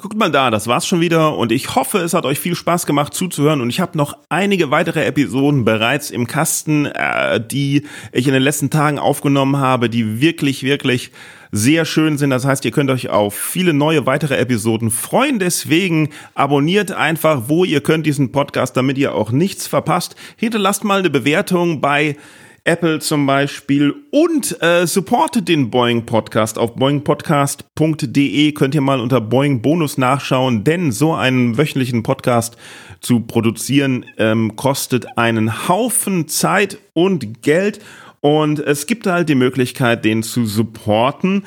Guckt 0.02 0.18
mal 0.18 0.32
da, 0.32 0.50
das 0.50 0.66
war's 0.66 0.88
schon 0.88 1.00
wieder 1.00 1.38
und 1.38 1.52
ich 1.52 1.76
hoffe, 1.76 2.00
es 2.00 2.16
hat 2.16 2.26
euch 2.26 2.40
viel 2.40 2.56
Spaß 2.56 2.88
gemacht 2.88 3.14
zuzuhören 3.14 3.62
und 3.62 3.70
ich 3.70 3.80
habe 3.80 3.96
noch 3.96 4.18
einige 4.30 4.72
weitere 4.72 5.06
Episoden 5.06 5.64
bereits 5.64 6.10
im 6.10 6.26
Kasten, 6.26 6.88
äh, 6.88 7.40
die 7.40 7.84
ich 8.12 8.26
in 8.26 8.34
den 8.34 8.42
letzten 8.42 8.72
Tagen 8.72 8.98
aufgenommen 8.98 9.58
habe, 9.58 9.92
die 9.92 10.20
wirklich, 10.20 10.64
wirklich 10.64 11.12
sehr 11.52 11.86
schön 11.86 12.18
sind. 12.18 12.32
Das 12.32 12.46
heißt, 12.46 12.66
ihr 12.66 12.72
könnt 12.72 12.90
euch 12.90 13.10
auf 13.10 13.36
viele 13.36 13.74
neue 13.74 14.08
weitere 14.08 14.38
Episoden 14.38 14.90
freuen. 14.90 15.38
Deswegen 15.38 16.10
abonniert 16.34 16.92
einfach, 16.92 17.44
wo 17.46 17.64
ihr 17.64 17.82
könnt 17.82 18.08
diesen 18.08 18.32
Podcast, 18.32 18.76
damit 18.76 18.98
ihr 18.98 19.14
auch 19.14 19.30
nichts 19.30 19.68
verpasst. 19.68 20.16
Hinterlasst 20.36 20.84
mal 20.84 20.98
eine 20.98 21.12
Bewertung 21.12 21.80
bei 21.80 22.18
Apple 22.64 23.00
zum 23.00 23.26
Beispiel 23.26 23.94
und 24.12 24.62
äh, 24.62 24.86
supportet 24.86 25.48
den 25.48 25.72
Boeing 25.72 26.06
Podcast 26.06 26.60
auf 26.60 26.76
boeingpodcast.de. 26.76 28.52
Könnt 28.52 28.76
ihr 28.76 28.82
mal 28.82 29.00
unter 29.00 29.20
Boeing 29.20 29.62
Bonus 29.62 29.98
nachschauen, 29.98 30.64
denn 30.64 30.92
so 30.92 31.14
einen 31.14 31.58
wöchentlichen 31.58 32.04
Podcast 32.04 32.58
zu 33.00 33.22
produzieren 33.22 34.06
ähm, 34.18 34.56
kostet 34.56 35.18
einen 35.18 35.68
Haufen 35.68 36.28
Zeit 36.28 36.78
und 36.94 37.42
Geld. 37.42 37.80
Und 38.20 38.60
es 38.60 38.86
gibt 38.86 39.08
halt 39.08 39.30
die 39.30 39.36
Möglichkeit, 39.36 40.06
den 40.06 40.22
zu 40.22 40.46
supporten 40.46 41.44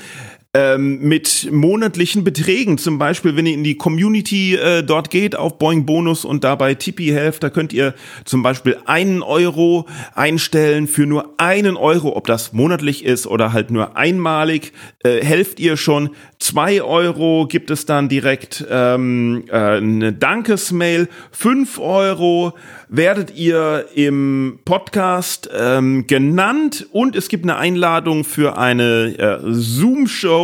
ähm, 0.55 1.01
mit 1.01 1.49
monatlichen 1.51 2.23
Beträgen. 2.23 2.79
Zum 2.79 2.97
Beispiel, 2.97 3.35
wenn 3.35 3.45
ihr 3.45 3.55
in 3.55 3.65
die 3.65 3.77
Community 3.77 4.55
äh, 4.55 4.85
dort 4.85 5.11
geht 5.11 5.35
auf 5.35 5.59
Boeing 5.59 5.85
Bonus 5.85 6.25
und 6.25 6.45
dabei 6.45 6.75
Tipi 6.75 7.09
helft, 7.09 7.43
da 7.43 7.51
könnt 7.51 7.73
ihr 7.73 7.95
zum 8.25 8.45
Beispiel 8.45 8.77
einen 8.87 9.23
Euro 9.23 9.87
einstellen 10.15 10.87
für 10.87 11.07
nur 11.07 11.35
einen 11.39 11.77
Euro, 11.77 12.17
ob 12.17 12.29
das 12.29 12.53
monatlich 12.53 13.05
ist 13.05 13.27
oder 13.27 13.53
halt 13.53 13.73
nur 13.73 13.97
einmalig, 13.97 14.73
äh, 15.03 15.25
helft 15.25 15.59
ihr 15.59 15.77
schon. 15.77 16.11
Zwei 16.39 16.83
Euro 16.83 17.47
gibt 17.49 17.71
es 17.71 17.85
dann 17.87 18.09
direkt 18.09 18.65
ähm, 18.71 19.45
äh, 19.49 19.57
eine 19.57 20.13
Dankesmail. 20.13 21.09
Fünf 21.33 21.79
Euro 21.81 22.53
werdet 22.89 23.35
ihr 23.37 23.87
im 23.95 24.61
Podcast 24.65 25.51
ähm, 25.53 26.07
genannt 26.07 26.87
und 26.93 27.17
es 27.17 27.29
gibt 27.29 27.45
eine 27.45 27.57
Einladung 27.57 28.23
für 28.23 28.57
eine 28.57 29.17
äh, 29.19 29.39
Zoom-Show. 29.43 30.44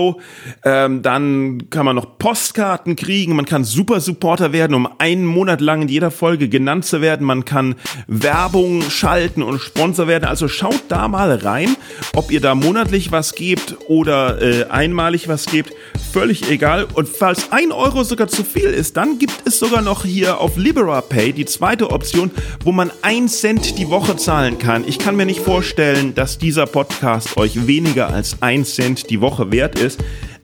Ähm, 0.65 1.03
dann 1.03 1.71
kann 1.71 1.87
man 1.87 1.97
noch 1.97 2.19
Postkarten 2.19 2.97
kriegen, 2.97 3.37
man 3.37 3.45
kann 3.45 3.65
Super 3.65 4.01
Supporter 4.01 4.53
werden, 4.53 4.75
um 4.75 4.89
einen 4.99 5.25
Monat 5.25 5.61
lang 5.61 5.83
in 5.83 5.89
jeder 5.89 6.11
Folge 6.11 6.49
genannt 6.49 6.85
zu 6.85 7.01
werden. 7.01 7.27
Man 7.27 7.45
kann 7.45 7.75
Werbung 8.07 8.83
schalten 8.83 9.43
und 9.43 9.61
Sponsor 9.61 10.07
werden. 10.07 10.25
Also 10.25 10.49
schaut 10.49 10.83
da 10.89 11.09
mal 11.09 11.35
rein, 11.35 11.77
ob 12.15 12.31
ihr 12.31 12.41
da 12.41 12.55
monatlich 12.55 13.13
was 13.13 13.35
gebt 13.35 13.77
oder 13.89 14.41
äh, 14.41 14.65
einmalig 14.71 15.29
was 15.29 15.47
gebt. 15.47 15.73
Völlig 16.13 16.49
egal. 16.51 16.87
Und 16.95 17.09
falls 17.09 17.53
ein 17.53 17.73
Euro 17.73 18.05
sogar 18.05 18.29
zu 18.29 18.45
viel 18.45 18.71
ist, 18.71 18.97
dann 18.97 19.19
gibt 19.19 19.43
es 19.45 19.59
sogar 19.59 19.83
noch 19.83 20.05
hier 20.05 20.39
auf 20.39 20.57
LiberaPay 20.57 21.33
die 21.33 21.45
zweite 21.45 21.91
Option, 21.91 22.31
wo 22.65 22.73
man 22.73 22.91
ein 23.03 23.29
Cent 23.29 23.79
die 23.79 23.89
Woche 23.89 24.17
zahlen 24.17 24.59
kann. 24.59 24.85
Ich 24.87 24.99
kann 24.99 25.17
mir 25.17 25.27
nicht 25.27 25.41
vorstellen, 25.41 26.15
dass 26.15 26.39
dieser 26.39 26.67
Podcast 26.67 27.37
euch 27.37 27.67
weniger 27.67 28.13
als 28.13 28.43
ein 28.43 28.65
Cent 28.65 29.11
die 29.11 29.21
Woche 29.21 29.51
wert 29.51 29.79
ist. 29.79 29.90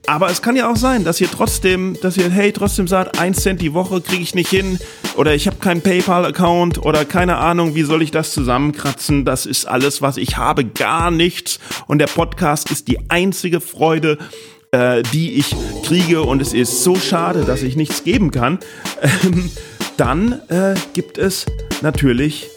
Aber 0.05 0.29
es 0.29 0.41
kann 0.41 0.55
ja 0.55 0.71
auch 0.71 0.77
sein, 0.77 1.03
dass 1.03 1.19
ihr 1.19 1.29
trotzdem, 1.29 1.97
dass 2.01 2.15
ihr, 2.15 2.29
hey, 2.29 2.53
trotzdem 2.53 2.87
sagt, 2.87 3.19
ein 3.19 3.33
Cent 3.33 3.61
die 3.61 3.73
Woche 3.73 3.99
kriege 3.99 4.23
ich 4.23 4.35
nicht 4.35 4.49
hin 4.49 4.79
oder 5.17 5.35
ich 5.35 5.47
habe 5.47 5.57
keinen 5.57 5.81
PayPal-Account 5.81 6.83
oder 6.85 7.03
keine 7.03 7.37
Ahnung, 7.37 7.75
wie 7.75 7.83
soll 7.83 8.01
ich 8.01 8.11
das 8.11 8.31
zusammenkratzen? 8.31 9.25
Das 9.25 9.45
ist 9.45 9.65
alles, 9.65 10.01
was 10.01 10.15
ich 10.15 10.37
habe, 10.37 10.63
gar 10.63 11.11
nichts. 11.11 11.59
Und 11.87 11.99
der 11.99 12.07
Podcast 12.07 12.71
ist 12.71 12.87
die 12.87 12.99
einzige 13.09 13.59
Freude, 13.59 14.17
äh, 14.71 15.03
die 15.11 15.33
ich 15.33 15.55
kriege 15.83 16.21
und 16.21 16.41
es 16.41 16.53
ist 16.53 16.83
so 16.83 16.95
schade, 16.95 17.43
dass 17.43 17.61
ich 17.61 17.75
nichts 17.75 18.03
geben 18.03 18.31
kann. 18.31 18.59
Ähm, 19.01 19.51
dann 19.97 20.39
äh, 20.49 20.75
gibt 20.93 21.17
es 21.17 21.45
natürlich 21.81 22.47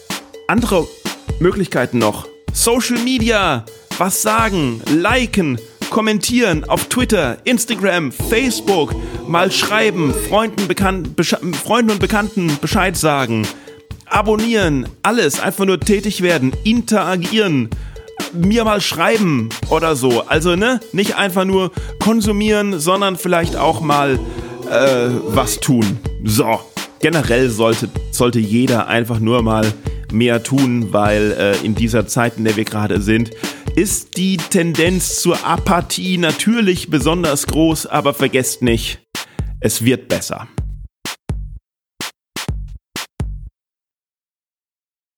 andere 0.47 0.87
Möglichkeiten 1.39 1.97
noch. 1.97 2.27
Social 2.53 2.99
Media, 2.99 3.65
was 3.97 4.21
sagen, 4.21 4.81
liken, 4.87 5.59
kommentieren 5.91 6.63
auf 6.63 6.85
Twitter, 6.85 7.37
Instagram, 7.43 8.11
Facebook, 8.11 8.95
mal 9.27 9.51
schreiben, 9.51 10.11
Freunden, 10.27 10.67
Freunden 11.53 11.91
und 11.91 11.99
Bekannten 11.99 12.57
Bescheid 12.59 12.97
sagen, 12.97 13.47
abonnieren, 14.07 14.87
alles, 15.03 15.39
einfach 15.39 15.65
nur 15.65 15.79
tätig 15.79 16.23
werden, 16.23 16.53
interagieren, 16.63 17.69
mir 18.33 18.63
mal 18.63 18.81
schreiben 18.81 19.49
oder 19.69 19.95
so. 19.95 20.21
Also, 20.27 20.55
ne, 20.55 20.79
nicht 20.93 21.17
einfach 21.17 21.45
nur 21.45 21.71
konsumieren, 21.99 22.79
sondern 22.79 23.17
vielleicht 23.17 23.55
auch 23.55 23.81
mal 23.81 24.17
äh, 24.71 25.09
was 25.27 25.59
tun. 25.59 25.99
So 26.23 26.59
generell 26.99 27.49
sollte, 27.49 27.89
sollte 28.11 28.39
jeder 28.39 28.87
einfach 28.87 29.19
nur 29.19 29.41
mal 29.43 29.71
mehr 30.11 30.43
tun, 30.43 30.93
weil 30.93 31.35
äh, 31.37 31.65
in 31.65 31.75
dieser 31.75 32.07
Zeit, 32.07 32.37
in 32.37 32.45
der 32.45 32.55
wir 32.55 32.65
gerade 32.65 33.01
sind, 33.01 33.31
ist 33.75 34.17
die 34.17 34.37
Tendenz 34.37 35.21
zur 35.21 35.45
Apathie 35.45 36.17
natürlich 36.17 36.89
besonders 36.89 37.47
groß, 37.47 37.85
aber 37.85 38.13
vergesst 38.13 38.61
nicht, 38.61 38.99
es 39.59 39.83
wird 39.83 40.07
besser. 40.07 40.47